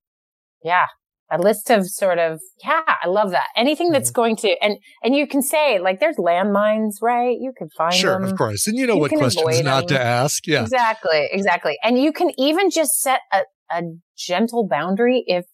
Yeah. 0.64 0.86
A 1.34 1.39
list 1.39 1.70
of 1.70 1.86
sort 1.89 2.18
of, 2.18 2.40
yeah, 2.62 2.82
I 3.02 3.09
love 3.09 3.30
that. 3.30 3.47
Anything 3.56 3.89
that's 3.90 4.10
Mm-hmm. 4.10 4.20
going 4.20 4.36
to, 4.36 4.55
and, 4.62 4.76
and 5.02 5.16
you 5.16 5.26
can 5.26 5.40
say 5.40 5.78
like, 5.78 5.98
there's 5.98 6.16
landmines, 6.16 6.97
right? 7.01 7.34
You 7.40 7.55
can 7.56 7.70
find 7.70 7.94
sure, 7.94 8.12
them. 8.20 8.24
of 8.24 8.36
course, 8.36 8.66
and 8.66 8.76
you 8.76 8.86
know 8.86 8.97
You 8.97 9.01
what 9.01 9.12
questions 9.12 9.62
not 9.62 9.89
them. 9.89 9.97
to 9.97 10.02
ask, 10.05 10.47
yeah, 10.47 10.60
Exactly. 10.60 11.26
Exactly. 11.32 11.78
And 11.82 11.97
you 11.98 12.12
can 12.12 12.32
even 12.36 12.68
just 12.68 13.01
set 13.01 13.20
a, 13.32 13.39
a 13.70 13.82
gentle 14.16 14.66
boundary 14.68 15.24
if 15.26 15.44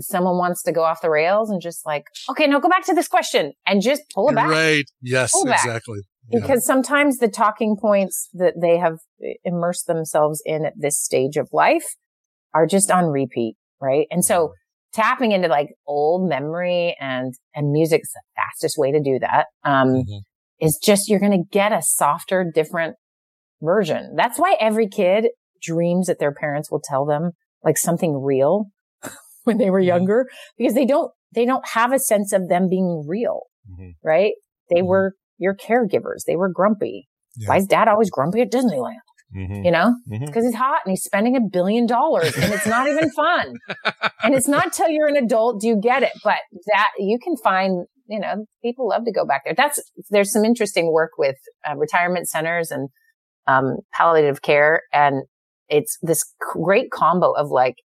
someone 0.00 0.38
wants 0.38 0.62
to 0.62 0.72
go 0.72 0.82
off 0.82 1.02
the 1.02 1.10
rails 1.10 1.50
and 1.50 1.60
just 1.60 1.84
like, 1.84 2.04
okay, 2.30 2.46
now 2.46 2.58
go 2.58 2.68
back 2.68 2.84
to 2.86 2.94
this 2.94 3.08
question 3.08 3.52
and 3.66 3.82
just 3.82 4.02
pull 4.14 4.28
it 4.30 4.34
back. 4.34 4.48
right, 4.48 4.84
yes, 5.02 5.32
back. 5.44 5.64
exactly, 5.64 6.00
Yeah. 6.30 6.40
Because 6.40 6.64
sometimes 6.64 7.18
the 7.18 7.28
talking 7.28 7.76
points 7.80 8.28
that 8.34 8.54
they 8.60 8.78
have 8.78 8.98
immersed 9.44 9.86
themselves 9.86 10.42
in 10.46 10.64
at 10.64 10.72
this 10.76 10.98
stage 10.98 11.36
of 11.36 11.48
life 11.52 11.84
are 12.54 12.66
just 12.66 12.90
on 12.90 13.06
repeat, 13.06 13.56
right? 13.80 14.06
And 14.10 14.24
so 14.24 14.52
tapping 14.92 15.32
into 15.32 15.48
like 15.48 15.68
old 15.86 16.28
memory 16.28 16.96
and, 16.98 17.34
and 17.54 17.70
music's 17.70 18.12
the 18.12 18.22
fastest 18.36 18.76
way 18.78 18.90
to 18.92 19.00
do 19.00 19.18
that. 19.20 19.46
Um, 19.64 19.88
Mhm. 19.88 20.22
is 20.60 20.80
just, 20.82 21.08
you're 21.08 21.20
going 21.20 21.32
to 21.32 21.48
get 21.50 21.72
a 21.72 21.80
softer, 21.82 22.50
different 22.54 22.96
version. 23.62 24.14
That's 24.16 24.38
why 24.38 24.56
every 24.60 24.88
kid 24.88 25.28
dreams 25.60 26.06
that 26.06 26.18
their 26.18 26.32
parents 26.32 26.70
will 26.70 26.82
tell 26.82 27.04
them 27.06 27.32
like 27.64 27.76
something 27.78 28.22
real 28.22 28.66
when 29.44 29.58
they 29.58 29.70
were 29.70 29.80
younger 29.80 30.26
because 30.58 30.74
they 30.74 30.86
don't, 30.86 31.10
they 31.34 31.44
don't 31.44 31.66
have 31.68 31.92
a 31.92 31.98
sense 31.98 32.32
of 32.32 32.48
them 32.48 32.68
being 32.68 33.04
real, 33.06 33.42
Mhm. 33.70 33.94
right? 34.02 34.32
They 34.68 34.80
Mhm. 34.82 34.86
were 34.86 35.14
your 35.38 35.54
caregivers. 35.54 36.24
They 36.26 36.36
were 36.36 36.48
grumpy. 36.48 37.08
Yeah. 37.36 37.48
Why 37.48 37.56
is 37.58 37.66
dad 37.66 37.88
always 37.88 38.10
grumpy 38.10 38.40
at 38.42 38.50
Disneyland? 38.50 38.96
Mhm. 39.36 39.64
You 39.64 39.70
know, 39.70 39.94
because 40.08 40.44
he's 40.44 40.56
hot 40.56 40.80
and 40.84 40.90
he's 40.90 41.04
spending 41.04 41.36
a 41.36 41.40
billion 41.40 41.86
dollars 41.86 42.34
and 42.36 42.52
it's 42.52 42.66
not 42.66 42.88
even 42.88 43.10
fun. 43.10 43.54
and 44.24 44.34
it's 44.34 44.48
not 44.48 44.72
till 44.72 44.88
you're 44.88 45.06
an 45.06 45.16
adult 45.16 45.60
do 45.60 45.68
you 45.68 45.76
get 45.80 46.02
it. 46.02 46.10
But 46.24 46.38
that 46.72 46.88
you 46.98 47.16
can 47.22 47.36
find, 47.36 47.86
you 48.08 48.18
know, 48.18 48.44
people 48.60 48.88
love 48.88 49.04
to 49.04 49.12
go 49.12 49.24
back 49.24 49.42
there. 49.44 49.54
That's, 49.56 49.80
there's 50.10 50.32
some 50.32 50.44
interesting 50.44 50.92
work 50.92 51.12
with 51.16 51.36
uh, 51.68 51.76
retirement 51.76 52.28
centers 52.28 52.72
and, 52.72 52.88
um, 53.46 53.76
palliative 53.92 54.42
care. 54.42 54.82
And 54.92 55.22
it's 55.70 55.98
this 56.02 56.24
great 56.40 56.90
combo 56.90 57.32
of 57.32 57.50
like 57.50 57.76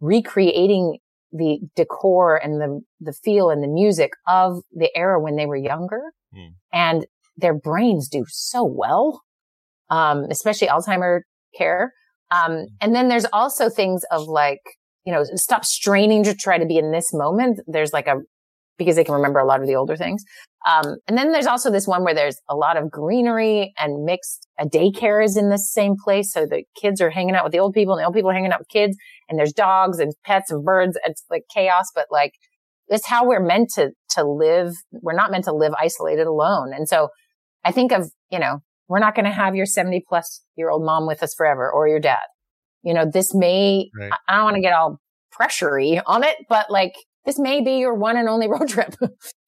recreating 0.00 0.98
the 1.32 1.58
decor 1.76 2.36
and 2.36 2.60
the, 2.60 2.80
the 3.00 3.12
feel 3.12 3.50
and 3.50 3.62
the 3.62 3.68
music 3.68 4.12
of 4.26 4.62
the 4.72 4.90
era 4.94 5.20
when 5.20 5.36
they 5.36 5.46
were 5.46 5.56
younger. 5.56 6.12
Hmm. 6.34 6.48
And 6.72 7.06
their 7.36 7.54
brains 7.54 8.08
do 8.08 8.24
so 8.28 8.64
well 8.64 9.22
um, 9.92 10.26
especially 10.30 10.68
Alzheimer 10.68 11.20
care. 11.56 11.92
Um, 12.30 12.66
and 12.80 12.94
then 12.94 13.08
there's 13.08 13.26
also 13.32 13.68
things 13.68 14.02
of 14.10 14.26
like, 14.26 14.62
you 15.04 15.12
know, 15.12 15.22
stop 15.34 15.64
straining 15.64 16.24
to 16.24 16.34
try 16.34 16.56
to 16.58 16.64
be 16.64 16.78
in 16.78 16.92
this 16.92 17.12
moment. 17.12 17.60
There's 17.66 17.92
like 17.92 18.06
a, 18.06 18.16
because 18.82 18.96
they 18.96 19.04
can 19.04 19.14
remember 19.14 19.38
a 19.38 19.46
lot 19.46 19.60
of 19.60 19.66
the 19.66 19.74
older 19.76 19.96
things. 19.96 20.24
Um, 20.66 20.96
and 21.08 21.18
then 21.18 21.32
there's 21.32 21.46
also 21.46 21.70
this 21.70 21.86
one 21.88 22.04
where 22.04 22.14
there's 22.14 22.38
a 22.48 22.54
lot 22.56 22.76
of 22.76 22.90
greenery 22.90 23.72
and 23.78 24.04
mixed, 24.04 24.46
a 24.58 24.66
daycare 24.66 25.24
is 25.24 25.36
in 25.36 25.48
the 25.48 25.58
same 25.58 25.94
place. 26.02 26.32
So 26.32 26.46
the 26.46 26.62
kids 26.80 27.00
are 27.00 27.10
hanging 27.10 27.34
out 27.34 27.44
with 27.44 27.52
the 27.52 27.58
old 27.58 27.74
people 27.74 27.94
and 27.94 28.00
the 28.00 28.06
old 28.06 28.14
people 28.14 28.30
are 28.30 28.34
hanging 28.34 28.52
out 28.52 28.60
with 28.60 28.68
kids 28.68 28.96
and 29.28 29.38
there's 29.38 29.52
dogs 29.52 29.98
and 29.98 30.12
pets 30.24 30.50
and 30.50 30.64
birds. 30.64 30.96
It's 31.04 31.24
like 31.30 31.42
chaos, 31.52 31.86
but 31.94 32.06
like, 32.10 32.32
it's 32.88 33.06
how 33.06 33.26
we're 33.26 33.44
meant 33.44 33.70
to, 33.74 33.90
to 34.10 34.24
live. 34.24 34.74
We're 34.92 35.16
not 35.16 35.30
meant 35.30 35.44
to 35.44 35.52
live 35.54 35.72
isolated 35.80 36.26
alone. 36.26 36.72
And 36.74 36.88
so 36.88 37.08
I 37.64 37.72
think 37.72 37.90
of, 37.92 38.10
you 38.30 38.38
know, 38.38 38.58
we're 38.88 38.98
not 38.98 39.14
going 39.14 39.24
to 39.24 39.30
have 39.32 39.54
your 39.56 39.66
70 39.66 40.04
plus 40.08 40.42
year 40.56 40.70
old 40.70 40.84
mom 40.84 41.06
with 41.06 41.22
us 41.22 41.34
forever 41.34 41.70
or 41.70 41.88
your 41.88 42.00
dad. 42.00 42.18
You 42.82 42.92
know, 42.94 43.04
this 43.10 43.34
may, 43.34 43.88
Right. 43.98 44.10
I- 44.12 44.32
I 44.32 44.36
don't 44.36 44.44
want 44.44 44.56
to 44.56 44.60
get 44.62 44.74
all 44.74 44.98
pressury 45.32 46.02
on 46.06 46.22
it, 46.24 46.36
but 46.48 46.70
like 46.70 46.92
this 47.24 47.38
may 47.38 47.62
be 47.62 47.72
your 47.78 47.94
one 47.94 48.16
and 48.16 48.28
only 48.28 48.48
road 48.50 48.68
trip 48.68 48.94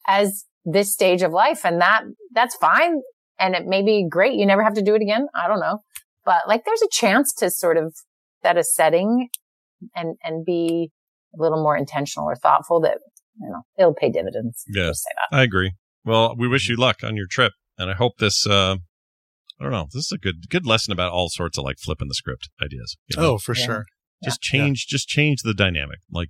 as 0.07 0.45
this 0.65 0.93
stage 0.93 1.23
of 1.23 1.33
life. 1.33 1.65
And 1.65 1.81
that, 1.81 2.03
that's 2.33 2.57
fine. 2.57 3.01
And 3.39 3.55
it 3.55 3.67
may 3.67 3.83
be 3.83 4.07
great. 4.09 4.35
You 4.35 4.47
never 4.47 4.63
have 4.63 4.75
to 4.75 4.83
do 4.83 4.95
it 4.95 5.03
again. 5.03 5.27
I 5.35 5.49
don't 5.49 5.61
know. 5.61 5.81
But 6.25 6.43
like 6.49 6.65
there's 6.65 6.83
a 6.83 6.89
chance 6.91 7.33
to 7.35 7.51
sort 7.51 7.77
of 7.77 7.95
set 8.43 8.57
a 8.57 8.65
setting 8.65 9.29
and, 9.95 10.17
and 10.23 10.45
be 10.45 10.91
a 11.39 11.43
little 11.43 11.63
more 11.63 11.77
intentional 11.77 12.27
or 12.29 12.37
thoughtful 12.37 12.81
that, 12.81 12.99
you 13.41 13.49
know, 13.51 13.63
it'll 13.79 13.95
pay 13.95 14.11
dividends. 14.11 14.63
Yeah. 14.73 14.93
Say 14.93 15.09
that. 15.31 15.37
I 15.37 15.43
agree. 15.43 15.73
Well, 16.05 16.35
we 16.39 16.47
wish 16.49 16.69
you 16.69 16.77
luck 16.77 17.03
on 17.03 17.17
your 17.17 17.27
trip, 17.27 17.53
and 17.79 17.91
I 17.91 17.95
hope 17.95 18.19
this. 18.19 18.47
Uh, 18.47 18.77
I 19.59 19.63
don't 19.65 19.73
know. 19.73 19.87
This 19.93 20.05
is 20.07 20.13
a 20.13 20.19
good 20.19 20.51
good 20.51 20.67
lesson 20.67 20.93
about 20.93 21.13
all 21.13 21.29
sorts 21.31 21.57
of 21.57 21.65
like 21.65 21.79
flipping 21.79 22.09
the 22.09 22.15
script 22.15 22.51
ideas. 22.63 22.97
you 23.09 23.17
know? 23.21 23.33
oh, 23.33 23.39
for 23.39 23.55
Yeah. 23.57 23.65
sure, 23.65 23.85
Just 24.23 24.41
change, 24.43 24.87
just 24.87 25.09
change 25.09 25.41
the 25.43 25.55
dynamic, 25.55 26.01
like 26.13 26.29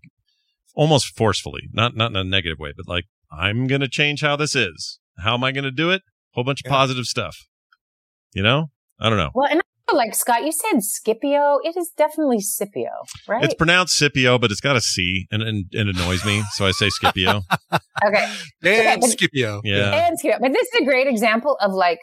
almost 0.74 1.16
forcefully, 1.16 1.62
not 1.72 1.96
not 1.96 2.10
in 2.10 2.16
a 2.16 2.24
negative 2.24 2.58
way, 2.58 2.72
but 2.76 2.86
like 2.88 3.04
I'm 3.32 3.66
gonna 3.66 3.88
change 3.88 4.20
how 4.22 4.36
this 4.36 4.54
is. 4.54 4.98
How 5.18 5.34
am 5.34 5.44
I 5.44 5.52
gonna 5.52 5.70
do 5.70 5.90
it? 5.90 6.02
Whole 6.32 6.44
bunch 6.44 6.60
of 6.64 6.70
positive 6.70 7.04
stuff. 7.04 7.36
You 8.32 8.42
know, 8.42 8.66
I 9.00 9.08
don't 9.08 9.18
know. 9.18 9.30
Well, 9.34 9.48
and 9.48 9.60
I 9.60 9.90
feel 9.90 9.96
like 9.96 10.14
Scott, 10.14 10.44
you 10.44 10.50
said 10.52 10.82
Scipio. 10.82 11.58
It 11.62 11.76
is 11.76 11.90
definitely 11.96 12.40
Scipio, 12.40 12.90
right? 13.28 13.44
It's 13.44 13.54
pronounced 13.54 13.96
Scipio, 13.96 14.38
but 14.38 14.50
it's 14.50 14.60
got 14.60 14.74
a 14.76 14.80
C, 14.80 15.26
and 15.30 15.42
and 15.42 15.66
it 15.70 15.86
annoys 15.88 16.24
me, 16.24 16.42
so 16.52 16.66
I 16.66 16.72
say 16.72 16.88
Scipio. 16.90 17.42
okay. 18.04 18.32
Okay, 18.64 18.92
And 18.92 19.00
but- 19.00 19.10
Scipio. 19.10 19.60
Yeah. 19.64 20.06
And 20.08 20.18
Scipio. 20.18 20.38
But 20.40 20.52
this 20.52 20.66
is 20.74 20.80
a 20.80 20.84
great 20.84 21.06
example 21.06 21.56
of 21.60 21.72
like, 21.72 21.98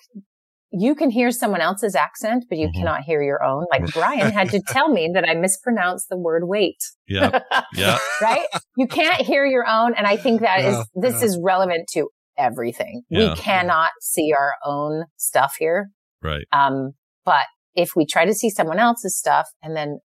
you 0.73 0.95
can 0.95 1.10
hear 1.10 1.31
someone 1.31 1.60
else's 1.61 1.95
accent, 1.95 2.45
but 2.49 2.57
you 2.57 2.68
Mm-hmm. 2.68 2.80
cannot 2.80 3.02
hear 3.02 3.22
your 3.22 3.43
own. 3.43 3.65
Like 3.72 3.85
Brian 3.93 4.31
had 4.31 4.49
to 4.52 4.61
tell 4.68 4.88
me 4.89 5.11
that 5.14 5.27
I 5.27 5.34
mispronounced 5.34 6.07
the 6.10 6.18
word 6.18 6.43
wait. 6.45 6.77
Yeah, 7.07 7.39
yeah. 7.73 7.98
right? 8.22 8.45
You 8.77 8.88
can't 8.88 9.22
hear 9.22 9.45
your 9.45 9.68
own. 9.68 9.93
And 9.95 10.07
I 10.07 10.15
think 10.18 10.41
that 10.41 10.60
is 10.61 10.76
Yeah, 10.76 10.84
this 10.95 11.19
yeah. 11.19 11.26
is 11.26 11.39
relevant 11.43 11.89
to 11.93 12.07
everything. 12.38 13.03
Yeah. 13.10 13.31
We 13.34 13.35
cannot 13.35 13.91
see 14.02 14.31
our 14.38 14.53
own 14.65 15.06
stuff 15.18 15.56
here. 15.60 15.89
Right. 16.23 16.45
Um, 16.53 16.91
but 17.26 17.45
if 17.76 17.91
we 17.95 18.06
try 18.06 18.26
to 18.26 18.34
see 18.34 18.49
someone 18.49 18.80
else's 18.80 19.18
stuff 19.18 19.48
and 19.61 19.76
then 19.76 19.99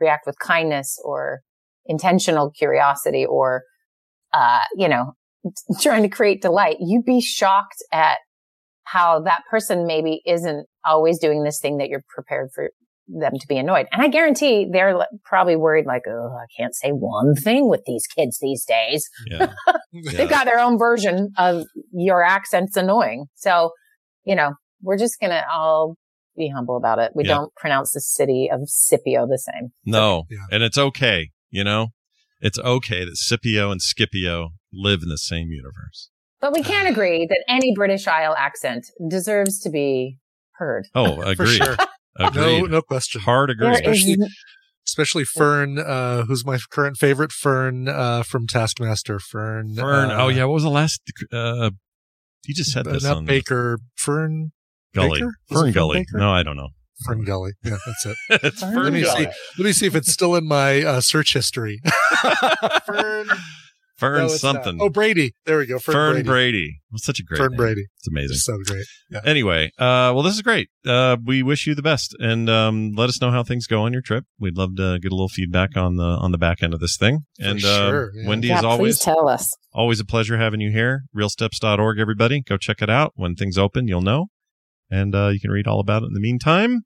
react 0.00 0.26
with 0.26 0.38
kindness 0.38 0.98
or 1.04 1.40
intentional 1.86 2.50
curiosity 2.50 3.24
or, 3.28 3.62
uh, 4.32 4.60
you 4.76 4.88
know, 4.88 5.12
trying 5.80 6.02
to 6.02 6.08
create 6.08 6.42
delight, 6.42 6.76
you'd 6.80 7.04
be 7.04 7.20
shocked 7.20 7.82
at 7.92 8.18
how 8.86 9.20
that 9.20 9.42
person 9.50 9.86
maybe 9.86 10.22
isn't 10.26 10.66
always 10.84 11.18
doing 11.18 11.42
this 11.44 11.58
thing 11.60 11.78
that 11.78 11.88
you're 11.88 12.04
prepared 12.08 12.50
for 12.54 12.70
them 13.08 13.32
to 13.38 13.46
be 13.48 13.56
annoyed. 13.56 13.86
And 13.92 14.02
I 14.02 14.08
guarantee 14.08 14.66
they're 14.70 15.06
probably 15.24 15.54
worried 15.56 15.86
like, 15.86 16.02
oh, 16.08 16.36
I 16.36 16.46
can't 16.60 16.74
say 16.74 16.90
one 16.90 17.34
thing 17.34 17.68
with 17.68 17.82
these 17.86 18.06
kids 18.06 18.38
these 18.40 18.64
days. 18.64 19.08
Yeah. 19.28 19.52
They've 19.92 20.28
got 20.28 20.44
their 20.46 20.58
own 20.58 20.78
version 20.78 21.30
of 21.38 21.64
your 21.92 22.22
accent's 22.24 22.76
annoying. 22.76 23.26
So, 23.34 23.70
you 24.24 24.34
know, 24.34 24.54
we're 24.82 24.98
just 24.98 25.20
going 25.20 25.30
to 25.30 25.44
all 25.52 25.96
be 26.36 26.48
humble 26.48 26.76
about 26.76 26.98
it. 26.98 27.12
We 27.14 27.24
Yeah. 27.24 27.34
don't 27.34 27.54
pronounce 27.56 27.92
the 27.92 28.00
city 28.00 28.48
of 28.52 28.60
Scipio 28.66 29.26
the 29.26 29.38
same. 29.38 29.70
No, 29.84 30.24
and 30.50 30.62
it's 30.62 30.78
okay. 30.78 31.30
You 31.50 31.64
know, 31.64 31.88
it's 32.40 32.58
okay 32.58 33.04
that 33.04 33.16
Scipio 33.16 33.70
and 33.70 33.80
Scipio 33.80 34.50
live 34.72 35.00
in 35.02 35.08
the 35.08 35.18
same 35.18 35.48
universe. 35.50 36.10
But 36.40 36.52
we 36.52 36.62
can 36.62 36.86
agree 36.86 37.26
that 37.26 37.44
any 37.48 37.72
British 37.74 38.06
Isle 38.06 38.34
accent 38.36 38.86
deserves 39.08 39.58
to 39.60 39.70
be 39.70 40.18
heard. 40.52 40.86
Oh, 40.94 41.22
For 41.22 41.30
agreed. 41.30 41.56
sure. 41.56 41.76
Agreed. 42.18 42.60
No, 42.62 42.66
no 42.66 42.82
question. 42.82 43.20
Hard 43.22 43.50
agree. 43.50 43.68
Especially, 43.68 44.16
especially 44.86 45.24
Fern, 45.24 45.78
uh, 45.78 46.24
who's 46.24 46.44
my 46.44 46.58
current 46.70 46.96
favorite. 46.96 47.32
Fern, 47.32 47.88
uh, 47.88 48.22
from 48.22 48.46
Taskmaster. 48.46 49.18
Fern. 49.18 49.74
Fern. 49.74 50.10
uh, 50.10 50.22
oh 50.22 50.28
yeah, 50.28 50.44
what 50.44 50.54
was 50.54 50.62
the 50.62 50.70
last? 50.70 51.00
Uh, 51.32 51.70
you 52.46 52.54
just 52.54 52.70
said 52.72 52.84
this 52.84 53.02
not 53.02 53.16
on 53.18 53.24
Baker. 53.24 53.78
Fern. 53.96 54.52
Gully. 54.94 55.20
Baker? 55.20 55.32
Was 55.50 55.60
it 55.60 55.64
Fern 55.64 55.72
Gully. 55.72 55.98
Baker? 56.00 56.18
No, 56.18 56.30
I 56.30 56.42
don't 56.42 56.56
know. 56.56 56.68
Fern 57.04 57.24
Gully. 57.24 57.52
Yeah, 57.62 57.76
that's 57.84 58.06
it. 58.06 58.16
it's 58.44 58.62
let 58.62 58.72
Fern 58.74 58.92
me 58.94 59.04
see. 59.04 59.24
Let 59.24 59.58
me 59.58 59.72
see 59.72 59.86
if 59.86 59.94
it's 59.94 60.10
still 60.10 60.34
in 60.36 60.46
my 60.46 60.82
uh, 60.82 61.00
search 61.00 61.34
history. 61.34 61.80
Fern. 62.86 63.28
Fern 63.96 64.18
No, 64.18 64.24
it's 64.26 64.42
not. 64.42 64.54
something. 64.64 64.78
Oh, 64.80 64.88
Brady. 64.90 65.32
There 65.46 65.58
we 65.58 65.66
go. 65.66 65.78
Fern, 65.78 65.92
Fern 65.94 66.12
Brady. 66.14 66.28
Brady. 66.28 66.80
Well, 66.90 66.98
such 66.98 67.18
a 67.18 67.22
great 67.22 67.38
Fern 67.38 67.52
name. 67.52 67.56
Brady. 67.56 67.84
It's 67.98 68.08
amazing. 68.08 68.36
So 68.36 68.58
great. 68.66 68.84
Yeah. 69.10 69.20
Anyway, 69.24 69.66
uh, 69.78 70.12
well, 70.14 70.22
this 70.22 70.34
is 70.34 70.42
great. 70.42 70.68
Uh, 70.86 71.16
we 71.24 71.42
wish 71.42 71.66
you 71.66 71.74
the 71.74 71.82
best, 71.82 72.14
and 72.20 72.50
um, 72.50 72.92
let 72.94 73.08
us 73.08 73.20
know 73.22 73.30
how 73.30 73.42
things 73.42 73.66
go 73.66 73.82
on 73.82 73.92
your 73.92 74.02
trip. 74.02 74.24
We'd 74.38 74.56
love 74.56 74.76
to 74.76 74.98
get 74.98 75.12
a 75.12 75.14
little 75.14 75.28
feedback 75.30 75.76
on 75.76 75.96
the 75.96 76.04
on 76.04 76.30
the 76.32 76.38
back 76.38 76.62
end 76.62 76.74
of 76.74 76.80
this 76.80 76.96
thing. 76.96 77.20
For 77.40 77.46
and 77.48 77.60
sure, 77.60 78.12
yeah. 78.14 78.28
Wendi, 78.28 78.44
yeah, 78.44 78.58
as 78.58 78.64
always, 78.64 78.98
tell 78.98 79.28
us. 79.28 79.50
always 79.72 79.98
a 80.00 80.04
pleasure 80.04 80.36
having 80.36 80.60
you 80.60 80.70
here. 80.70 81.04
Realsteps.org, 81.14 81.98
everybody, 81.98 82.42
go 82.42 82.56
check 82.56 82.82
it 82.82 82.90
out. 82.90 83.12
When 83.16 83.34
things 83.34 83.56
open, 83.56 83.88
you'll 83.88 84.02
know, 84.02 84.26
and 84.90 85.14
uh, 85.14 85.28
you 85.28 85.40
can 85.40 85.50
read 85.50 85.66
all 85.66 85.80
about 85.80 86.02
it 86.02 86.06
in 86.06 86.12
the 86.12 86.20
meantime. 86.20 86.82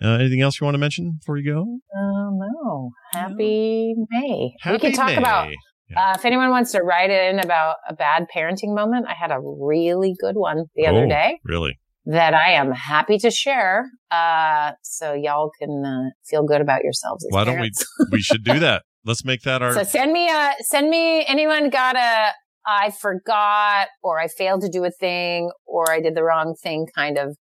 Uh, 0.00 0.10
anything 0.10 0.40
else 0.40 0.60
you 0.60 0.64
want 0.64 0.74
to 0.74 0.78
mention 0.78 1.18
before 1.20 1.36
you 1.38 1.52
go? 1.52 1.78
Oh 1.96 2.30
no! 2.32 2.90
Happy 3.12 3.94
May. 4.10 4.20
we 4.22 4.56
Happy 4.60 4.78
can 4.78 4.92
talk 4.92 5.06
May. 5.06 5.16
about 5.16 5.48
uh, 5.96 6.14
if 6.16 6.24
anyone 6.24 6.50
wants 6.50 6.72
to 6.72 6.82
write 6.82 7.10
in 7.10 7.38
about 7.38 7.76
a 7.88 7.94
bad 7.94 8.26
parenting 8.34 8.74
moment. 8.74 9.06
I 9.08 9.14
had 9.14 9.30
a 9.30 9.38
really 9.40 10.14
good 10.20 10.36
one 10.36 10.64
the 10.74 10.86
other 10.86 11.04
Oh, 11.04 11.08
day 11.08 11.40
Really? 11.44 11.78
that 12.06 12.34
I 12.34 12.52
am 12.52 12.72
happy 12.72 13.18
to 13.18 13.30
share, 13.30 13.90
uh, 14.10 14.72
so 14.82 15.14
y'all 15.14 15.50
can 15.60 15.84
uh, 15.84 16.10
feel 16.28 16.44
good 16.44 16.60
about 16.60 16.82
yourselves. 16.82 17.24
As 17.24 17.34
Why 17.34 17.44
don't 17.44 17.60
we? 17.60 17.70
we 18.10 18.20
should 18.20 18.44
do 18.44 18.58
that. 18.60 18.82
Let's 19.04 19.24
make 19.24 19.42
that 19.42 19.62
our. 19.62 19.72
So 19.72 19.82
send 19.82 20.12
me 20.12 20.28
a 20.28 20.54
send 20.60 20.90
me 20.90 21.24
anyone 21.26 21.70
got 21.70 21.96
a 21.96 22.32
I 22.66 22.90
forgot 22.90 23.88
or 24.02 24.20
I 24.20 24.28
failed 24.28 24.60
to 24.62 24.68
do 24.68 24.84
a 24.84 24.90
thing 24.90 25.50
or 25.66 25.90
I 25.90 26.00
did 26.00 26.14
the 26.14 26.22
wrong 26.22 26.54
thing 26.62 26.86
kind 26.94 27.16
of 27.16 27.36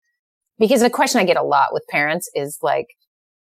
because 0.58 0.80
the 0.80 0.90
question 0.90 1.20
I 1.20 1.24
get 1.24 1.36
a 1.36 1.42
lot 1.42 1.68
with 1.72 1.82
parents 1.90 2.30
is 2.34 2.58
like, 2.62 2.86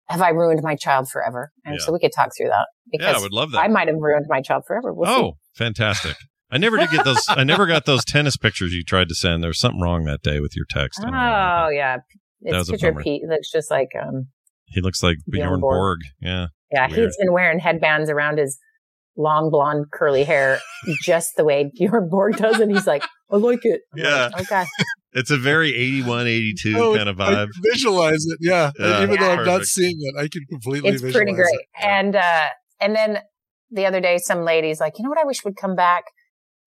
have 0.08 0.20
I 0.20 0.30
ruined 0.30 0.60
my 0.62 0.76
child 0.76 1.08
forever? 1.08 1.50
And 1.64 1.76
Yeah. 1.78 1.84
so 1.84 1.92
we 1.92 1.98
could 1.98 2.12
talk 2.14 2.30
through 2.36 2.48
that 2.48 2.66
because 2.92 3.16
I 3.16 3.20
would 3.20 3.32
love 3.32 3.52
that. 3.52 3.58
I 3.58 3.68
might 3.68 3.88
have 3.88 3.96
ruined 3.98 4.26
my 4.28 4.40
child 4.40 4.64
forever. 4.66 4.92
We'll 4.92 5.06
see. 5.08 5.22
oh, 5.22 5.32
fantastic! 5.56 6.16
I 6.50 6.58
never 6.58 6.76
did 6.78 6.90
get 6.90 7.04
those. 7.04 7.22
I 7.28 7.44
never 7.44 7.66
got 7.66 7.84
those 7.86 8.04
tennis 8.04 8.36
pictures 8.36 8.72
you 8.72 8.84
tried 8.84 9.08
to 9.08 9.14
send. 9.14 9.42
There 9.42 9.48
was 9.48 9.58
something 9.60 9.80
wrong 9.80 10.04
that 10.04 10.22
day 10.22 10.40
with 10.40 10.52
your 10.56 10.66
text. 10.70 11.00
I 11.00 11.02
don't 11.04 11.12
know. 11.12 11.18
Oh 11.18 11.68
yeah, 11.70 11.96
That 12.42 12.52
was 12.58 12.60
it's 12.60 12.68
a 12.68 12.72
picture 12.72 12.88
of 12.88 12.94
bummer. 12.94 13.02
Pete. 13.04 13.22
Looks 13.28 13.50
just 13.50 13.70
like 13.70 13.88
um 14.00 14.28
He 14.66 14.80
looks 14.80 15.02
like 15.02 15.16
Bjorn 15.28 15.48
Bjorn 15.48 15.60
Borg. 15.60 15.74
Borg. 15.78 15.98
Yeah. 16.20 16.46
yeah. 16.70 16.86
Weird. 16.88 16.98
He's 17.06 17.16
been 17.16 17.32
wearing 17.32 17.58
headbands 17.58 18.10
around 18.10 18.38
his 18.38 18.58
long 19.16 19.50
blonde 19.50 19.86
curly 19.92 20.24
hair 20.24 20.58
just 21.02 21.30
the 21.36 21.44
way 21.44 21.70
Bjorn 21.78 22.08
Borg 22.10 22.36
does, 22.36 22.60
and 22.60 22.70
he's 22.70 22.86
like, 22.86 23.04
I 23.32 23.36
like 23.36 23.60
it. 23.64 23.80
I'm 23.94 23.98
Yeah. 24.04 24.30
like, 24.36 24.40
okay. 24.52 24.64
It's 25.14 25.30
a 25.30 25.38
very 25.38 25.74
81, 25.74 26.26
82 26.26 26.76
Oh, 26.76 26.96
kind 26.96 27.08
of 27.08 27.16
vibe. 27.16 27.48
can 27.52 27.62
visualize 27.72 28.24
it. 28.26 28.38
Yeah. 28.40 28.72
Yeah, 28.78 29.02
Even 29.04 29.18
though 29.20 29.30
I'm 29.30 29.44
not 29.46 29.62
seeing 29.64 29.96
it, 29.98 30.14
I 30.18 30.28
can 30.28 30.44
completely 30.50 30.90
it's 30.90 31.00
visualize 31.02 31.14
pretty 31.24 31.32
great. 31.34 31.54
it. 31.54 31.66
And 31.84 32.16
uh 32.16 32.48
and 32.80 32.94
then 32.96 33.18
the 33.70 33.86
other 33.86 34.00
day 34.00 34.18
some 34.18 34.44
ladies 34.44 34.80
like, 34.80 34.94
you 34.98 35.04
know 35.04 35.10
what 35.10 35.18
I 35.20 35.24
wish 35.24 35.44
would 35.44 35.56
come 35.56 35.74
back? 35.76 36.04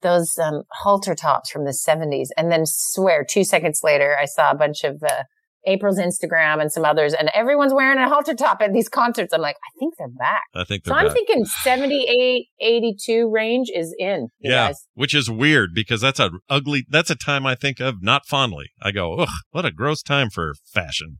Those 0.01 0.37
um 0.41 0.63
halter 0.71 1.13
tops 1.15 1.49
from 1.51 1.65
the 1.65 1.73
seventies. 1.73 2.31
And 2.37 2.51
then 2.51 2.61
swear 2.65 3.25
two 3.29 3.43
seconds 3.43 3.81
later 3.83 4.17
I 4.19 4.25
saw 4.25 4.51
a 4.51 4.55
bunch 4.55 4.83
of 4.83 5.03
uh 5.03 5.23
April's 5.67 5.99
Instagram 5.99 6.59
and 6.61 6.71
some 6.71 6.83
others 6.85 7.13
and 7.13 7.29
everyone's 7.35 7.73
wearing 7.73 7.99
a 7.99 8.07
halter 8.09 8.33
top 8.33 8.61
at 8.61 8.73
these 8.73 8.89
concerts. 8.89 9.33
I'm 9.33 9.41
like, 9.41 9.55
I 9.57 9.71
think 9.79 9.93
they're 9.99 10.07
back. 10.07 10.43
I 10.55 10.63
think 10.63 10.85
So 10.85 10.91
they're 10.93 10.99
I'm 11.05 11.11
thinking 11.11 11.45
78, 11.45 12.47
82 12.59 13.29
range 13.31 13.67
is 13.75 13.93
in. 13.99 14.29
Yeah, 14.39 14.69
guys. 14.69 14.87
which 14.95 15.13
is 15.13 15.29
weird 15.29 15.71
because 15.75 16.01
that's 16.01 16.19
a 16.19 16.31
ugly. 16.49 16.85
That's 16.89 17.09
a 17.09 17.15
time 17.15 17.45
I 17.45 17.53
think 17.55 17.79
of 17.79 18.01
not 18.01 18.25
fondly. 18.25 18.67
I 18.81 18.91
go, 18.91 19.13
ugh, 19.15 19.29
what 19.51 19.65
a 19.65 19.71
gross 19.71 20.01
time 20.01 20.29
for 20.29 20.53
fashion. 20.73 21.19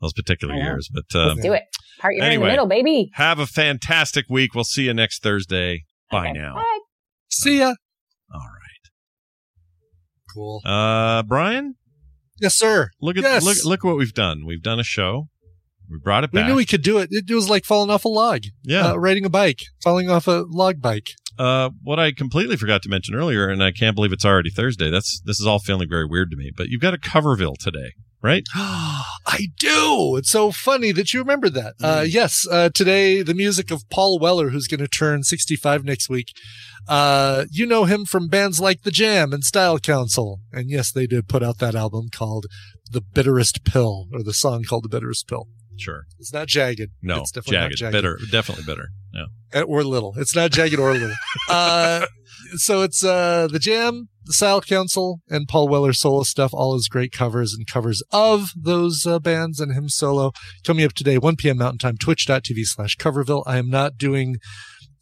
Those 0.00 0.12
particular 0.12 0.54
years, 0.54 0.88
but 0.92 1.18
um, 1.18 1.28
Let's 1.28 1.40
do 1.42 1.52
it. 1.54 1.62
Part 2.00 2.14
you're 2.14 2.24
in 2.24 2.28
the 2.28 2.34
anyway. 2.34 2.50
middle, 2.50 2.66
baby. 2.66 3.10
have 3.14 3.38
a 3.38 3.46
fantastic 3.46 4.26
week. 4.28 4.54
We'll 4.54 4.64
see 4.64 4.84
you 4.84 4.92
next 4.94 5.22
Thursday. 5.22 5.84
Bye 6.10 6.32
now. 6.32 6.54
Bye. 6.56 6.78
See 7.30 7.58
ya. 7.60 7.72
All 8.32 8.40
right. 8.40 8.90
Cool. 10.34 10.60
Uh, 10.66 11.22
Brian, 11.22 11.76
Yes, 12.40 12.54
sir. 12.54 12.90
look 13.00 13.16
at 13.16 13.22
Yes. 13.22 13.44
look 13.44 13.64
look 13.64 13.84
what 13.84 13.96
we've 13.96 14.14
done. 14.14 14.44
We've 14.46 14.62
done 14.62 14.78
a 14.80 14.84
show. 14.84 15.28
We 15.88 15.98
brought 16.02 16.24
it 16.24 16.30
We 16.32 16.42
knew 16.42 16.56
we 16.56 16.66
could 16.66 16.82
do 16.82 16.98
it. 16.98 17.08
It 17.12 17.32
was 17.32 17.48
like 17.48 17.64
falling 17.64 17.90
off 17.90 18.04
a 18.04 18.08
log. 18.08 18.42
Yeah. 18.64 18.88
Uh, 18.90 18.96
riding 18.96 19.24
a 19.24 19.30
bike, 19.30 19.60
falling 19.82 20.10
off 20.10 20.26
a 20.26 20.44
log 20.48 20.80
bike. 20.82 21.10
Uh, 21.38 21.70
what 21.82 22.00
I 22.00 22.12
completely 22.12 22.56
forgot 22.56 22.82
to 22.82 22.88
mention 22.88 23.14
earlier, 23.14 23.48
and 23.48 23.62
I 23.62 23.70
can't 23.70 23.94
believe 23.94 24.12
it's 24.12 24.24
already 24.24 24.50
Thursday. 24.50 24.90
That's 24.90 25.20
this 25.24 25.38
is 25.38 25.46
all 25.46 25.58
feeling 25.60 25.88
very 25.88 26.06
weird 26.06 26.30
to 26.30 26.36
me. 26.36 26.50
But 26.56 26.68
you've 26.68 26.80
got 26.80 26.94
a 26.94 26.98
Coverville 26.98 27.56
today, 27.58 27.92
right? 28.22 28.44
I 28.54 29.48
do. 29.58 30.16
It's 30.16 30.30
so 30.30 30.50
funny 30.50 30.92
that 30.92 31.12
you 31.12 31.20
remember 31.20 31.48
that. 31.50 31.74
Uh, 31.82 32.02
Mm. 32.02 32.12
yes. 32.12 32.46
Uh, 32.50 32.68
today, 32.72 33.22
the 33.22 33.34
music 33.34 33.70
of 33.70 33.88
Paul 33.90 34.18
Weller, 34.18 34.50
who's 34.50 34.66
going 34.68 34.80
to 34.80 34.88
turn 34.88 35.22
65 35.22 35.84
next 35.84 36.08
week. 36.08 36.32
Uh, 36.88 37.46
you 37.50 37.66
know 37.66 37.84
him 37.84 38.04
from 38.04 38.28
bands 38.28 38.60
like 38.60 38.82
The 38.82 38.90
Jam 38.92 39.32
and 39.32 39.42
Style 39.44 39.78
Council. 39.78 40.40
And 40.52 40.70
yes, 40.70 40.92
they 40.92 41.06
did 41.06 41.28
put 41.28 41.42
out 41.42 41.58
that 41.58 41.74
album 41.74 42.08
called 42.12 42.46
The 42.90 43.00
Bitterest 43.00 43.64
Pill, 43.64 44.06
or 44.12 44.22
the 44.22 44.34
song 44.34 44.62
called 44.64 44.84
The 44.84 44.88
Bitterest 44.88 45.26
Pill. 45.26 45.48
Sure. 45.78 46.04
It's 46.18 46.32
not 46.32 46.46
jagged. 46.48 46.90
No, 47.02 47.20
it's 47.22 47.32
definitely 47.32 47.58
jagged, 47.58 47.70
not 47.72 47.76
jagged. 47.78 47.92
bitter, 47.92 48.18
definitely 48.30 48.64
bitter. 48.64 48.88
Yeah. 49.12 49.26
Uh, 49.60 49.64
or 49.64 49.82
little. 49.84 50.14
It's 50.16 50.34
not 50.34 50.50
jagged 50.52 50.78
or 50.78 50.92
little. 50.92 51.12
uh, 51.50 52.06
so 52.54 52.82
it's 52.82 53.04
uh, 53.04 53.48
the 53.50 53.58
Jam, 53.58 54.08
the 54.26 54.32
Style 54.32 54.60
Council, 54.60 55.20
and 55.28 55.48
Paul 55.48 55.68
Weller 55.68 55.92
solo 55.92 56.22
stuff. 56.22 56.52
All 56.52 56.74
his 56.74 56.88
great 56.88 57.12
covers 57.12 57.54
and 57.54 57.66
covers 57.66 58.02
of 58.12 58.50
those 58.56 59.06
uh, 59.06 59.18
bands 59.18 59.60
and 59.60 59.72
him 59.72 59.88
solo. 59.88 60.32
Coming 60.64 60.84
up 60.84 60.92
today, 60.92 61.18
1 61.18 61.36
p.m. 61.36 61.58
Mountain 61.58 61.78
Time, 61.78 61.96
twitch.tv 61.96 62.64
slash 62.64 62.96
Coverville. 62.96 63.44
I 63.46 63.58
am 63.58 63.70
not 63.70 63.96
doing. 63.96 64.36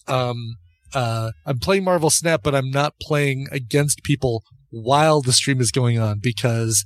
Um, 0.06 0.56
uh, 0.94 1.32
I'm 1.44 1.58
playing 1.58 1.84
Marvel 1.84 2.10
Snap, 2.10 2.42
but 2.42 2.54
I'm 2.54 2.70
not 2.70 2.94
playing 3.00 3.48
against 3.50 4.04
people 4.04 4.44
while 4.70 5.20
the 5.20 5.32
stream 5.32 5.60
is 5.60 5.72
going 5.72 5.98
on 5.98 6.20
because 6.22 6.84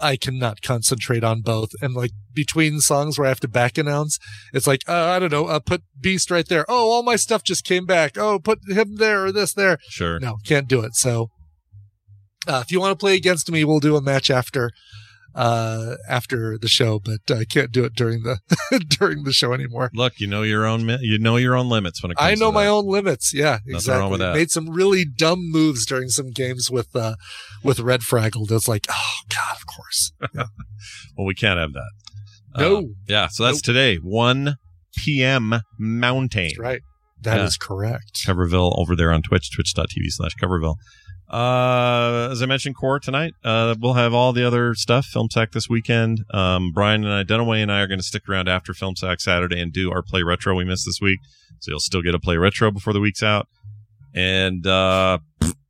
I 0.00 0.16
cannot 0.16 0.62
concentrate 0.62 1.24
on 1.24 1.42
both. 1.42 1.70
And 1.80 1.94
like 1.94 2.10
between 2.32 2.80
songs 2.80 3.18
where 3.18 3.26
I 3.26 3.30
have 3.30 3.40
to 3.40 3.48
back 3.48 3.78
announce, 3.78 4.18
it's 4.52 4.66
like, 4.66 4.80
uh, 4.88 5.10
I 5.10 5.18
don't 5.18 5.32
know, 5.32 5.46
uh, 5.46 5.60
put 5.60 5.82
Beast 6.00 6.30
right 6.30 6.46
there. 6.46 6.64
Oh, 6.68 6.90
all 6.90 7.02
my 7.02 7.16
stuff 7.16 7.42
just 7.42 7.64
came 7.64 7.86
back. 7.86 8.18
Oh, 8.18 8.38
put 8.38 8.58
him 8.68 8.96
there 8.96 9.26
or 9.26 9.32
this 9.32 9.52
there. 9.54 9.78
Sure. 9.88 10.18
No, 10.20 10.36
can't 10.44 10.68
do 10.68 10.80
it. 10.80 10.94
So, 10.94 11.28
uh, 12.46 12.60
if 12.64 12.70
you 12.72 12.80
want 12.80 12.92
to 12.92 12.96
play 13.02 13.14
against 13.14 13.50
me, 13.50 13.64
we'll 13.64 13.80
do 13.80 13.96
a 13.96 14.02
match 14.02 14.30
after, 14.30 14.70
uh, 15.34 15.96
after 16.08 16.56
the 16.58 16.68
show, 16.68 17.00
but 17.00 17.18
I 17.36 17.44
can't 17.44 17.72
do 17.72 17.84
it 17.84 17.94
during 17.94 18.22
the, 18.22 18.38
during 18.98 19.24
the 19.24 19.32
show 19.32 19.52
anymore. 19.52 19.90
Look, 19.94 20.20
you 20.20 20.26
know 20.28 20.42
your 20.42 20.64
own 20.64 20.88
you 21.00 21.18
know 21.18 21.36
your 21.36 21.56
own 21.56 21.68
limits 21.68 22.02
when 22.02 22.12
it 22.12 22.16
comes 22.16 22.30
I 22.30 22.34
know 22.36 22.52
my 22.52 22.64
that. 22.64 22.70
own 22.70 22.86
limits. 22.86 23.32
Yeah, 23.34 23.58
Nothing 23.66 23.74
exactly. 23.74 24.00
wrong 24.00 24.10
with 24.12 24.20
that. 24.20 24.34
Made 24.34 24.50
some 24.50 24.70
really 24.70 25.04
dumb 25.04 25.40
moves 25.50 25.84
during 25.86 26.08
some 26.08 26.30
games 26.30 26.70
with 26.70 26.94
uh 26.94 27.16
with 27.64 27.80
Red 27.80 28.00
Fraggle. 28.02 28.46
That's 28.46 28.68
like, 28.68 28.86
oh 28.90 29.14
god, 29.28 29.56
of 29.56 29.66
course. 29.66 30.12
Yeah. 30.34 30.44
Well, 31.16 31.26
we 31.26 31.34
can't 31.34 31.58
have 31.58 31.72
that. 31.72 31.90
No. 32.56 32.76
Uh, 32.78 32.82
yeah, 33.08 33.26
so 33.28 33.42
that's 33.44 33.56
Nope. 33.58 33.62
today, 33.64 33.96
1 33.96 34.56
p.m. 34.96 35.60
Mountain. 35.78 36.44
That's 36.44 36.58
right. 36.58 36.80
That 37.22 37.40
is 37.40 37.58
Yeah. 37.60 37.66
correct. 37.66 38.20
Coverville 38.26 38.72
over 38.78 38.94
there 38.94 39.10
on 39.12 39.22
Twitch, 39.22 39.50
twitch.tv 39.54 40.04
slash 40.10 40.32
Coverville. 40.40 40.76
Uh, 41.30 42.28
as 42.30 42.42
I 42.42 42.46
mentioned, 42.46 42.76
core 42.76 43.00
tonight. 43.00 43.34
Uh, 43.42 43.74
we'll 43.80 43.94
have 43.94 44.14
all 44.14 44.32
the 44.32 44.46
other 44.46 44.74
stuff. 44.74 45.06
Film 45.06 45.28
Sack 45.30 45.52
this 45.52 45.68
weekend. 45.68 46.24
Um, 46.32 46.70
Brian 46.72 47.04
and 47.04 47.12
I, 47.12 47.24
Dunaway 47.24 47.62
and 47.62 47.72
I 47.72 47.80
are 47.80 47.86
going 47.86 47.98
to 47.98 48.04
stick 48.04 48.28
around 48.28 48.48
after 48.48 48.72
Film 48.74 48.94
Sack 48.96 49.20
Saturday 49.20 49.60
and 49.60 49.72
do 49.72 49.90
our 49.90 50.02
Play 50.02 50.22
Retro 50.22 50.54
we 50.54 50.64
missed 50.64 50.84
this 50.86 50.98
week. 51.00 51.18
So 51.60 51.70
you'll 51.72 51.80
still 51.80 52.02
get 52.02 52.14
a 52.14 52.20
Play 52.20 52.36
Retro 52.36 52.70
before 52.70 52.92
the 52.92 53.00
week's 53.00 53.22
out. 53.22 53.48
And, 54.14 54.66
uh, 54.66 55.18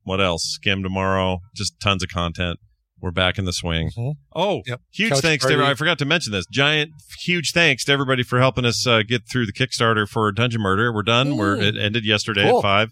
what 0.02 0.20
else? 0.20 0.42
Skim 0.44 0.82
tomorrow. 0.82 1.38
Just 1.54 1.80
tons 1.80 2.02
of 2.02 2.10
content. 2.10 2.58
We're 3.00 3.10
back 3.10 3.38
in 3.38 3.44
the 3.44 3.52
swing. 3.52 3.90
Oh, 4.34 4.62
huge 4.90 5.10
Couch 5.12 5.20
thanks 5.20 5.44
party. 5.44 5.56
to 5.58 5.64
I 5.64 5.74
forgot 5.74 5.98
to 5.98 6.04
mention 6.06 6.32
this. 6.32 6.46
Giant, 6.50 6.90
huge 7.20 7.52
thanks 7.52 7.84
to 7.84 7.92
everybody 7.92 8.22
for 8.22 8.38
helping 8.38 8.64
us 8.64 8.86
uh, 8.86 9.02
get 9.06 9.28
through 9.30 9.44
the 9.46 9.52
Kickstarter 9.52 10.08
for 10.08 10.32
Dungeon 10.32 10.62
Murder. 10.62 10.90
We're 10.92 11.02
done. 11.02 11.36
We're 11.36 11.56
it 11.56 11.76
ended 11.76 12.06
yesterday 12.06 12.48
Cool. 12.48 12.58
at 12.60 12.62
five, 12.62 12.90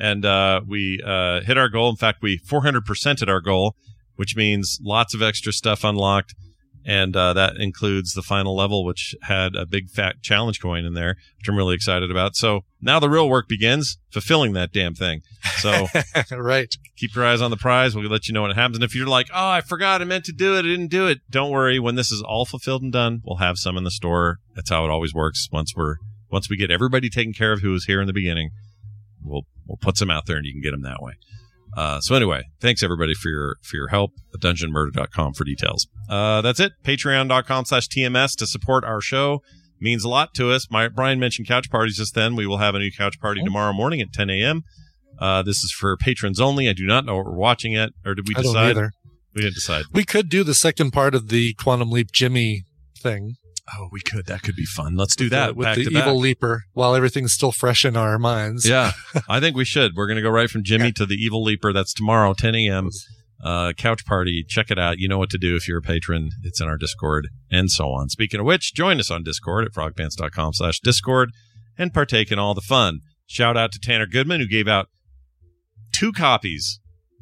and 0.00 0.24
uh, 0.24 0.62
we 0.66 1.00
uh, 1.04 1.42
hit 1.42 1.58
our 1.58 1.68
goal. 1.68 1.90
In 1.90 1.96
fact, 1.96 2.22
we 2.22 2.38
400 2.38 2.84
percented 2.84 3.28
our 3.28 3.40
goal, 3.40 3.76
which 4.16 4.34
means 4.34 4.78
lots 4.82 5.14
of 5.14 5.22
extra 5.22 5.52
stuff 5.52 5.84
unlocked, 5.84 6.34
and 6.86 7.14
uh, 7.14 7.34
that 7.34 7.56
includes 7.58 8.14
the 8.14 8.22
final 8.22 8.56
level, 8.56 8.84
which 8.84 9.14
had 9.22 9.54
a 9.54 9.66
big 9.66 9.90
fat 9.90 10.22
challenge 10.22 10.60
coin 10.60 10.86
in 10.86 10.94
there, 10.94 11.16
which 11.38 11.48
I'm 11.48 11.56
really 11.56 11.74
excited 11.74 12.10
about. 12.10 12.34
So 12.34 12.62
now 12.80 12.98
the 12.98 13.10
real 13.10 13.28
work 13.28 13.46
begins, 13.46 13.98
fulfilling 14.10 14.54
that 14.54 14.72
damn 14.72 14.94
thing. 14.94 15.20
So 15.58 15.86
right. 16.32 16.74
keep 16.96 17.14
your 17.14 17.26
eyes 17.26 17.42
on 17.42 17.50
the 17.50 17.58
prize. 17.58 17.94
We'll 17.94 18.08
let 18.08 18.26
you 18.26 18.32
know 18.32 18.42
what 18.42 18.56
happens. 18.56 18.78
And 18.78 18.84
if 18.84 18.94
you're 18.94 19.06
like, 19.06 19.28
oh, 19.34 19.48
I 19.50 19.60
forgot, 19.60 20.00
I 20.00 20.04
meant 20.04 20.24
to 20.24 20.32
do 20.32 20.56
it, 20.56 20.60
I 20.60 20.62
didn't 20.62 20.88
do 20.88 21.06
it, 21.06 21.18
don't 21.28 21.50
worry. 21.50 21.78
When 21.78 21.96
this 21.96 22.10
is 22.10 22.22
all 22.22 22.46
fulfilled 22.46 22.82
and 22.82 22.92
done, 22.92 23.20
we'll 23.24 23.36
have 23.36 23.58
some 23.58 23.76
in 23.76 23.84
the 23.84 23.90
store. 23.90 24.38
That's 24.56 24.70
how 24.70 24.86
it 24.86 24.90
always 24.90 25.12
works. 25.12 25.48
Once 25.52 25.74
we're 25.76 25.96
once 26.30 26.48
we 26.48 26.56
get 26.56 26.70
everybody 26.70 27.10
taken 27.10 27.32
care 27.32 27.52
of 27.52 27.60
who 27.60 27.72
was 27.72 27.84
here 27.86 28.00
in 28.00 28.06
the 28.06 28.12
beginning, 28.12 28.50
we'll 29.22 29.42
we'll 29.66 29.78
put 29.80 29.96
some 29.96 30.10
out 30.10 30.26
there 30.26 30.36
and 30.36 30.46
you 30.46 30.52
can 30.52 30.62
get 30.62 30.72
them 30.72 30.82
that 30.82 31.02
way. 31.02 31.12
Uh, 31.76 32.00
so 32.00 32.14
anyway, 32.14 32.42
thanks 32.60 32.82
everybody 32.82 33.14
for 33.14 33.28
your 33.28 33.56
for 33.62 33.76
your 33.76 33.88
help. 33.88 34.12
Dungeonmurder.com 34.38 35.34
for 35.34 35.44
details. 35.44 35.86
Uh, 36.08 36.40
that's 36.42 36.60
it. 36.60 36.72
Patreon.com 36.84 37.64
slash 37.64 37.88
TMS 37.88 38.36
to 38.36 38.46
support 38.46 38.84
our 38.84 39.00
show 39.00 39.42
means 39.80 40.04
a 40.04 40.08
lot 40.08 40.34
to 40.34 40.50
us. 40.50 40.70
My 40.70 40.88
Brian 40.88 41.20
mentioned 41.20 41.46
couch 41.48 41.70
parties 41.70 41.96
just 41.96 42.14
then. 42.14 42.36
We 42.36 42.46
will 42.46 42.58
have 42.58 42.74
a 42.74 42.78
new 42.78 42.90
couch 42.90 43.20
party 43.20 43.42
tomorrow 43.44 43.72
morning 43.72 44.00
at 44.00 44.12
10 44.12 44.30
a.m. 44.30 44.62
Uh, 45.18 45.42
this 45.42 45.62
is 45.62 45.72
for 45.72 45.96
patrons 45.96 46.40
only. 46.40 46.68
I 46.68 46.72
do 46.72 46.86
not 46.86 47.04
know 47.04 47.16
what 47.16 47.26
we're 47.26 47.36
watching 47.36 47.72
yet, 47.72 47.90
or 48.04 48.14
did 48.14 48.26
we 48.26 48.34
decide? 48.34 48.76
We 49.34 49.42
didn't 49.42 49.54
decide. 49.54 49.84
We 49.92 50.04
could 50.04 50.28
do 50.28 50.42
the 50.42 50.54
second 50.54 50.90
part 50.90 51.14
of 51.14 51.28
the 51.28 51.54
Quantum 51.54 51.90
Leap 51.90 52.10
Jimmy 52.10 52.64
thing. 52.98 53.36
Oh, 53.76 53.88
we 53.92 54.00
could. 54.00 54.26
That 54.26 54.42
could 54.42 54.56
be 54.56 54.64
fun. 54.64 54.96
Let's 54.96 55.14
do 55.16 55.24
With 55.26 55.30
that 55.32 55.46
the, 55.48 55.54
with 55.54 55.74
the 55.76 55.80
evil 55.82 56.14
back. 56.14 56.14
leaper 56.14 56.62
while 56.72 56.94
everything's 56.94 57.32
still 57.32 57.52
fresh 57.52 57.84
in 57.84 57.96
our 57.96 58.18
minds. 58.18 58.68
Yeah, 58.68 58.92
I 59.28 59.40
think 59.40 59.56
we 59.56 59.64
should. 59.64 59.92
We're 59.96 60.06
going 60.06 60.16
to 60.16 60.22
go 60.22 60.30
right 60.30 60.50
from 60.50 60.64
Jimmy 60.64 60.92
to 60.92 61.06
the 61.06 61.14
Evil 61.14 61.42
Leaper. 61.42 61.72
That's 61.72 61.92
tomorrow, 61.94 62.34
10 62.34 62.54
a.m. 62.56 62.90
Uh, 63.42 63.72
couch 63.72 64.04
party. 64.04 64.44
Check 64.46 64.70
it 64.70 64.78
out. 64.78 64.98
You 64.98 65.08
know 65.08 65.18
what 65.18 65.30
to 65.30 65.38
do 65.38 65.56
if 65.56 65.66
you're 65.68 65.78
a 65.78 65.82
patron. 65.82 66.30
It's 66.42 66.60
in 66.60 66.68
our 66.68 66.76
Discord 66.76 67.28
and 67.50 67.70
so 67.70 67.90
on. 67.92 68.08
Speaking 68.08 68.40
of 68.40 68.46
which, 68.46 68.74
join 68.74 68.98
us 69.00 69.10
on 69.10 69.22
Discord 69.22 69.64
at 69.64 69.72
frogpants.com 69.72 70.52
slash 70.54 70.80
Discord 70.80 71.30
and 71.78 71.94
partake 71.94 72.30
in 72.30 72.38
all 72.38 72.54
the 72.54 72.60
fun. 72.60 73.00
Shout 73.26 73.56
out 73.56 73.72
to 73.72 73.78
Tanner 73.78 74.06
Goodman 74.06 74.40
who 74.40 74.46
gave 74.48 74.68
out 74.68 74.88
two 75.94 76.12
copies 76.12 76.80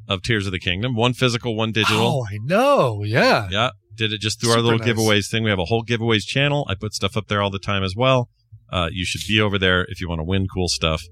of 0.08 0.22
Tears 0.22 0.46
of 0.46 0.52
the 0.52 0.58
Kingdom, 0.58 0.96
one 0.96 1.12
physical, 1.12 1.54
one 1.54 1.70
digital. 1.70 2.00
Oh, 2.00 2.26
I 2.28 2.38
know. 2.42 3.04
Yeah. 3.04 3.46
Yeah. 3.50 3.70
Did 3.98 4.12
it 4.12 4.20
just 4.20 4.40
through 4.40 4.52
our 4.52 4.60
little 4.60 4.78
nice. 4.78 4.88
giveaways 4.88 5.30
thing. 5.30 5.42
We 5.42 5.50
have 5.50 5.58
a 5.58 5.64
whole 5.64 5.84
giveaways 5.84 6.22
channel. 6.22 6.64
I 6.70 6.74
put 6.74 6.94
stuff 6.94 7.16
up 7.16 7.26
there 7.26 7.42
all 7.42 7.50
the 7.50 7.58
time 7.58 7.82
as 7.82 7.94
well. 7.96 8.30
Uh, 8.70 8.88
you 8.92 9.04
should 9.04 9.22
be 9.26 9.40
over 9.40 9.58
there 9.58 9.84
if 9.88 10.00
you 10.00 10.08
want 10.08 10.20
to 10.20 10.24
win 10.24 10.46
cool 10.52 10.68
stuff 10.68 11.02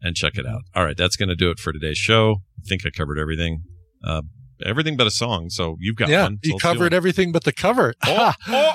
and 0.00 0.16
check 0.16 0.36
it 0.36 0.46
out. 0.46 0.62
All 0.74 0.84
right. 0.84 0.96
That's 0.96 1.16
going 1.16 1.28
to 1.28 1.36
do 1.36 1.50
it 1.50 1.60
for 1.60 1.72
today's 1.72 1.98
show. 1.98 2.38
I 2.58 2.62
think 2.68 2.84
I 2.84 2.90
covered 2.90 3.18
everything. 3.18 3.62
Uh, 4.02 4.22
everything 4.64 4.96
but 4.96 5.06
a 5.06 5.10
song. 5.10 5.50
So 5.50 5.76
you've 5.78 5.96
got 5.96 6.08
yeah, 6.08 6.24
one. 6.24 6.38
So 6.42 6.50
you 6.50 6.58
covered 6.58 6.92
everything 6.92 7.30
but 7.30 7.44
the 7.44 7.52
cover. 7.52 7.94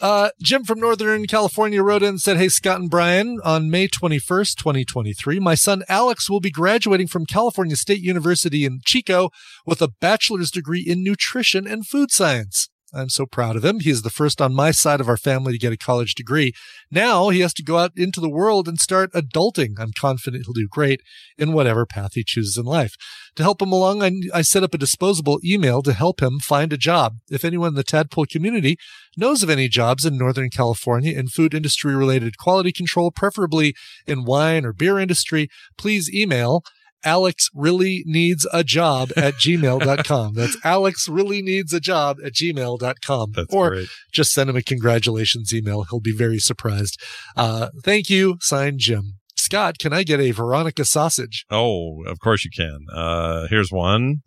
Uh, 0.00 0.30
Jim 0.42 0.64
from 0.64 0.80
Northern 0.80 1.26
California 1.26 1.82
wrote 1.82 2.02
in 2.02 2.08
and 2.08 2.20
said, 2.20 2.38
Hey, 2.38 2.48
Scott 2.48 2.80
and 2.80 2.88
Brian, 2.88 3.38
on 3.44 3.70
May 3.70 3.86
21st, 3.86 4.56
2023, 4.56 5.38
my 5.38 5.54
son 5.54 5.82
Alex 5.90 6.30
will 6.30 6.40
be 6.40 6.50
graduating 6.50 7.06
from 7.06 7.26
California 7.26 7.76
State 7.76 8.00
University 8.00 8.64
in 8.64 8.80
Chico 8.82 9.28
with 9.66 9.82
a 9.82 9.90
bachelor's 10.00 10.50
degree 10.50 10.80
in 10.80 11.04
nutrition 11.04 11.66
and 11.66 11.86
food 11.86 12.10
science. 12.10 12.70
I'm 12.92 13.08
so 13.08 13.26
proud 13.26 13.56
of 13.56 13.64
him. 13.64 13.80
He 13.80 13.90
is 13.90 14.02
the 14.02 14.10
first 14.10 14.40
on 14.40 14.54
my 14.54 14.70
side 14.70 15.00
of 15.00 15.08
our 15.08 15.16
family 15.16 15.52
to 15.52 15.58
get 15.58 15.72
a 15.72 15.76
college 15.76 16.14
degree. 16.14 16.52
Now 16.90 17.28
he 17.28 17.40
has 17.40 17.54
to 17.54 17.62
go 17.62 17.78
out 17.78 17.92
into 17.96 18.20
the 18.20 18.28
world 18.28 18.66
and 18.66 18.80
start 18.80 19.12
adulting. 19.12 19.78
I'm 19.78 19.92
confident 19.98 20.44
he'll 20.44 20.52
do 20.52 20.68
great 20.68 21.00
in 21.38 21.52
whatever 21.52 21.86
path 21.86 22.12
he 22.14 22.24
chooses 22.24 22.56
in 22.56 22.64
life. 22.64 22.94
To 23.36 23.42
help 23.42 23.62
him 23.62 23.72
along, 23.72 24.02
I, 24.02 24.12
I 24.34 24.42
set 24.42 24.64
up 24.64 24.74
a 24.74 24.78
disposable 24.78 25.38
email 25.44 25.82
to 25.82 25.92
help 25.92 26.20
him 26.20 26.40
find 26.40 26.72
a 26.72 26.76
job. 26.76 27.14
If 27.30 27.44
anyone 27.44 27.68
in 27.68 27.74
the 27.74 27.84
Tadpole 27.84 28.26
community 28.26 28.76
knows 29.16 29.42
of 29.42 29.50
any 29.50 29.68
jobs 29.68 30.04
in 30.04 30.18
Northern 30.18 30.50
California 30.50 31.16
in 31.16 31.28
food 31.28 31.54
industry 31.54 31.94
related 31.94 32.38
quality 32.38 32.72
control, 32.72 33.10
preferably 33.10 33.74
in 34.06 34.24
wine 34.24 34.64
or 34.64 34.72
beer 34.72 34.98
industry, 34.98 35.48
please 35.78 36.12
email 36.12 36.62
Alex 37.04 37.48
really 37.54 38.02
needs 38.06 38.46
a 38.52 38.62
job 38.62 39.10
at 39.16 39.34
gmail.com. 39.34 40.34
That's 40.34 40.56
Alex 40.64 41.08
really 41.08 41.42
needs 41.42 41.72
a 41.72 41.80
job 41.80 42.18
at 42.24 42.32
gmail.com. 42.34 43.32
That's 43.32 43.54
or 43.54 43.70
great. 43.70 43.88
just 44.12 44.32
send 44.32 44.50
him 44.50 44.56
a 44.56 44.62
congratulations 44.62 45.54
email. 45.54 45.84
He'll 45.84 46.00
be 46.00 46.14
very 46.16 46.38
surprised. 46.38 47.00
Uh, 47.36 47.68
thank 47.84 48.10
you. 48.10 48.36
Signed 48.40 48.78
Jim. 48.80 49.14
Scott, 49.36 49.78
can 49.78 49.92
I 49.92 50.02
get 50.02 50.20
a 50.20 50.30
Veronica 50.32 50.84
sausage? 50.84 51.44
Oh, 51.50 52.04
of 52.06 52.18
course 52.20 52.44
you 52.44 52.50
can. 52.54 52.86
Uh, 52.92 53.46
here's 53.48 53.72
one. 53.72 54.18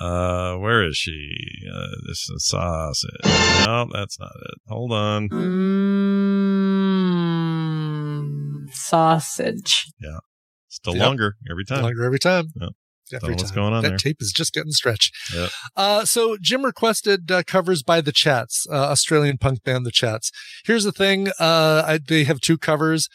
Uh, 0.00 0.54
where 0.56 0.82
is 0.86 0.96
she? 0.96 1.34
Uh, 1.72 1.88
this 2.06 2.28
is 2.30 2.46
sausage. 2.46 3.10
No, 3.66 3.88
that's 3.92 4.18
not 4.18 4.30
it. 4.42 4.54
Hold 4.68 4.92
on. 4.92 5.28
Mm, 7.88 8.72
sausage. 8.72 9.86
Yeah. 10.00 10.18
Still 10.68 10.94
Yep. 10.96 11.04
longer 11.06 11.36
every 11.50 11.64
time. 11.64 11.82
Longer 11.82 12.04
every 12.04 12.18
time. 12.18 12.48
Yep. 12.60 12.70
Every 13.14 13.28
know 13.30 13.36
what's 13.36 13.50
time. 13.50 13.54
going 13.54 13.72
on 13.72 13.82
that 13.84 13.88
there. 13.88 13.96
tape 13.98 14.18
is 14.20 14.32
just 14.32 14.52
getting 14.52 14.72
stretched. 14.72 15.16
Yep. 15.34 15.50
Uh, 15.76 16.04
so 16.04 16.36
Jim 16.42 16.62
requested 16.64 17.30
uh, 17.32 17.42
covers 17.46 17.82
by 17.82 18.02
the 18.02 18.12
Chats, 18.12 18.66
uh, 18.70 18.74
Australian 18.74 19.38
punk 19.38 19.64
band 19.64 19.86
The 19.86 19.90
Chats. 19.90 20.30
Here's 20.66 20.84
the 20.84 20.92
thing: 20.92 21.28
uh, 21.40 21.82
I, 21.86 21.98
they 22.06 22.24
have 22.24 22.40
two 22.40 22.58
covers. 22.58 23.08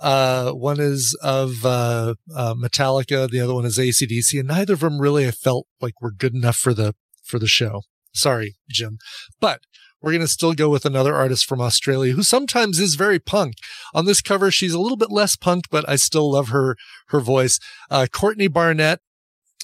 Uh, 0.00 0.52
one 0.52 0.80
is 0.80 1.16
of 1.22 1.64
uh, 1.64 2.14
uh, 2.34 2.54
Metallica, 2.54 3.28
the 3.30 3.40
other 3.40 3.54
one 3.54 3.64
is 3.64 3.78
ACDC, 3.78 4.38
and 4.38 4.48
neither 4.48 4.72
of 4.74 4.80
them 4.80 5.00
really 5.00 5.26
I 5.26 5.30
felt 5.32 5.66
like 5.80 6.00
were 6.00 6.12
good 6.12 6.34
enough 6.34 6.56
for 6.56 6.72
the 6.74 6.94
for 7.24 7.38
the 7.38 7.46
show. 7.48 7.82
Sorry, 8.14 8.56
Jim, 8.68 8.98
but 9.40 9.60
we're 10.02 10.12
gonna 10.12 10.26
still 10.26 10.52
go 10.52 10.68
with 10.68 10.84
another 10.84 11.14
artist 11.14 11.46
from 11.46 11.60
Australia 11.60 12.12
who 12.12 12.22
sometimes 12.22 12.78
is 12.78 12.94
very 12.94 13.18
punk. 13.18 13.54
On 13.94 14.04
this 14.04 14.20
cover, 14.20 14.50
she's 14.50 14.74
a 14.74 14.80
little 14.80 14.96
bit 14.96 15.10
less 15.10 15.36
punk, 15.36 15.66
but 15.70 15.88
I 15.88 15.96
still 15.96 16.32
love 16.32 16.48
her 16.48 16.76
her 17.08 17.20
voice. 17.20 17.58
Uh, 17.90 18.06
Courtney 18.12 18.48
Barnett 18.48 19.00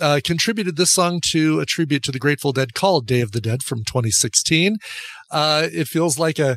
uh, 0.01 0.21
contributed 0.25 0.77
this 0.77 0.93
song 0.93 1.21
to 1.31 1.61
a 1.61 1.67
tribute 1.67 2.03
to 2.05 2.13
the 2.13 2.19
Grateful 2.19 2.53
Dead 2.53 2.75
called 2.75 3.07
Day 3.07 3.21
of 3.21 3.33
the 3.33 3.41
Dead 3.41 3.63
from 3.63 3.85
2016. 3.85 4.77
Uh, 5.31 5.69
it 5.73 5.89
feels 5.89 6.19
like 6.19 6.39
a, 6.39 6.57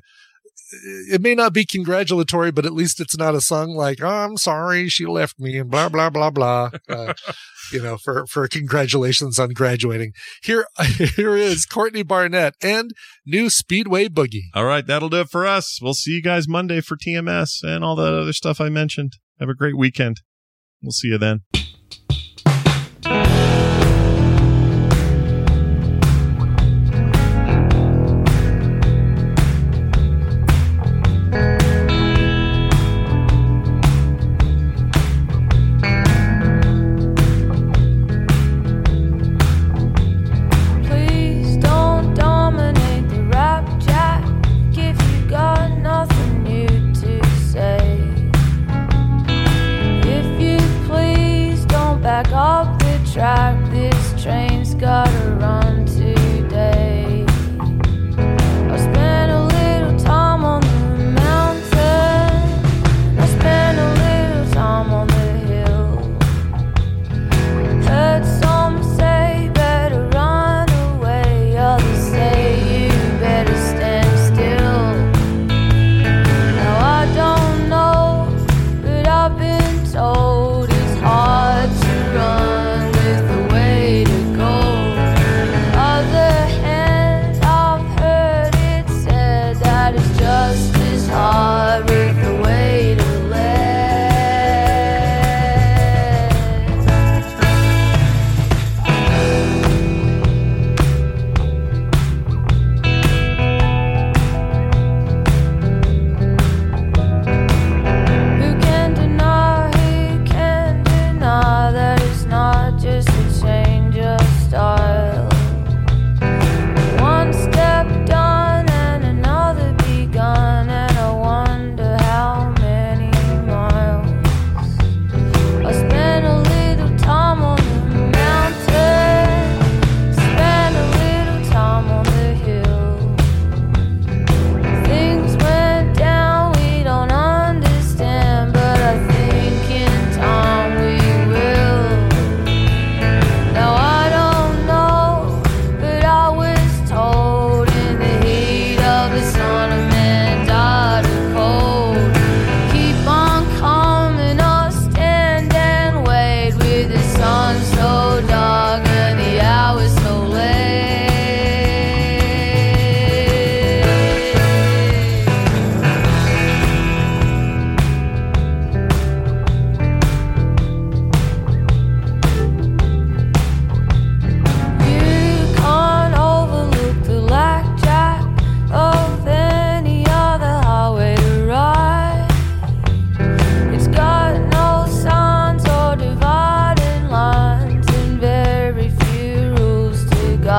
it 0.71 1.21
may 1.21 1.35
not 1.35 1.53
be 1.53 1.65
congratulatory, 1.65 2.51
but 2.51 2.65
at 2.65 2.73
least 2.73 2.99
it's 2.99 3.17
not 3.17 3.35
a 3.35 3.41
song 3.41 3.71
like, 3.71 4.01
oh, 4.01 4.07
I'm 4.07 4.37
sorry 4.37 4.89
she 4.89 5.05
left 5.05 5.39
me 5.39 5.57
and 5.57 5.69
blah, 5.69 5.89
blah, 5.89 6.09
blah, 6.09 6.29
blah. 6.29 6.71
Uh, 6.89 7.13
you 7.71 7.81
know, 7.81 7.97
for, 7.97 8.25
for 8.27 8.47
congratulations 8.47 9.39
on 9.39 9.49
graduating. 9.49 10.13
Here, 10.43 10.65
here 11.15 11.35
is 11.35 11.65
Courtney 11.65 12.03
Barnett 12.03 12.55
and 12.61 12.91
new 13.25 13.49
Speedway 13.49 14.07
Boogie. 14.07 14.45
All 14.53 14.65
right, 14.65 14.85
that'll 14.85 15.09
do 15.09 15.21
it 15.21 15.29
for 15.29 15.45
us. 15.45 15.79
We'll 15.81 15.93
see 15.93 16.11
you 16.11 16.21
guys 16.21 16.47
Monday 16.47 16.81
for 16.81 16.97
TMS 16.97 17.63
and 17.63 17.83
all 17.83 17.95
that 17.95 18.13
other 18.13 18.33
stuff 18.33 18.61
I 18.61 18.69
mentioned. 18.69 19.13
Have 19.39 19.49
a 19.49 19.55
great 19.55 19.77
weekend. 19.77 20.21
We'll 20.81 20.91
see 20.91 21.09
you 21.09 21.17
then. 21.17 21.41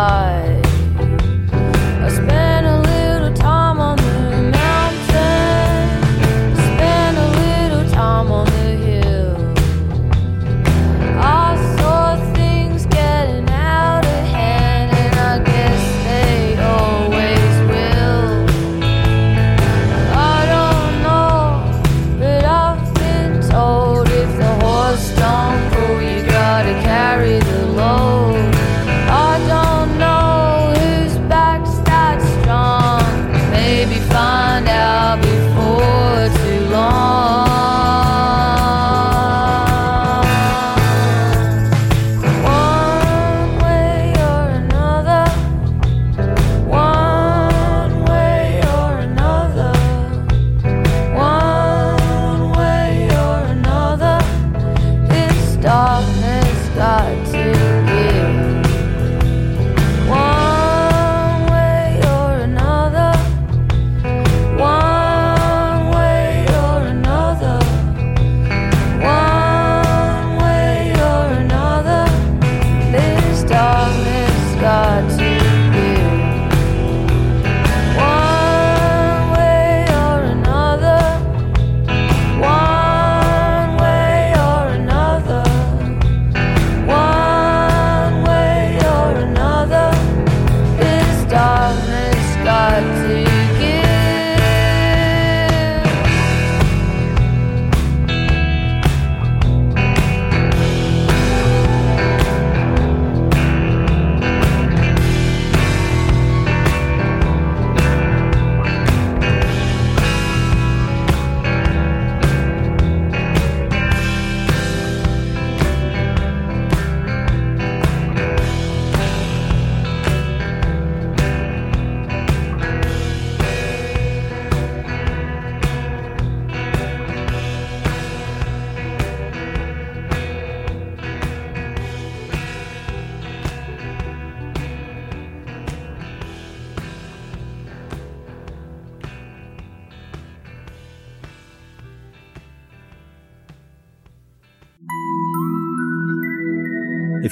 God. 0.02 0.41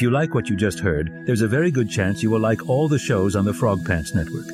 If 0.01 0.05
you 0.05 0.11
like 0.11 0.33
what 0.33 0.49
you 0.49 0.57
just 0.57 0.81
heard, 0.81 1.13
there's 1.27 1.43
a 1.43 1.47
very 1.47 1.71
good 1.71 1.91
chance 1.91 2.23
you 2.23 2.31
will 2.31 2.41
like 2.41 2.71
all 2.71 2.89
the 2.89 2.99
shows 2.99 3.37
on 3.37 3.45
the 3.45 3.53
Frog 3.53 3.85
Pants 3.85 4.15
Network. 4.15 4.47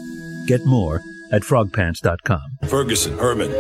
Get 0.48 0.66
more 0.66 1.01
at 1.31 1.43
frogpants.com. 1.43 2.56
Ferguson, 2.68 3.16
Herman. 3.16 3.55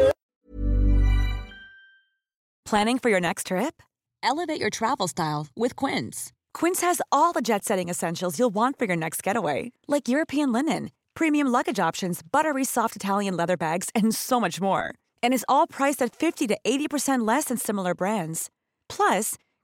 Planning 2.64 2.98
for 2.98 3.08
your 3.08 3.20
next 3.20 3.46
trip? 3.46 3.84
Elevate 4.20 4.58
your 4.58 4.68
travel 4.68 5.06
style 5.06 5.46
with 5.54 5.76
Quince. 5.76 6.32
Quince 6.52 6.80
has 6.80 7.00
all 7.12 7.32
the 7.32 7.40
jet 7.40 7.64
setting 7.64 7.88
essentials 7.88 8.36
you'll 8.36 8.50
want 8.52 8.80
for 8.80 8.86
your 8.86 8.96
next 8.96 9.22
getaway, 9.22 9.70
like 9.86 10.08
European 10.08 10.50
linen, 10.50 10.90
premium 11.14 11.46
luggage 11.46 11.78
options, 11.78 12.20
buttery 12.20 12.64
soft 12.64 12.96
Italian 12.96 13.36
leather 13.36 13.56
bags, 13.56 13.90
and 13.94 14.12
so 14.12 14.40
much 14.40 14.60
more. 14.60 14.92
And 15.22 15.32
is 15.32 15.46
all 15.48 15.68
priced 15.68 16.02
at 16.02 16.16
50 16.16 16.48
to 16.48 16.58
80% 16.66 17.24
less 17.24 17.44
than 17.44 17.58
similar 17.58 17.94
brands. 17.94 18.50
Plus, 18.88 19.34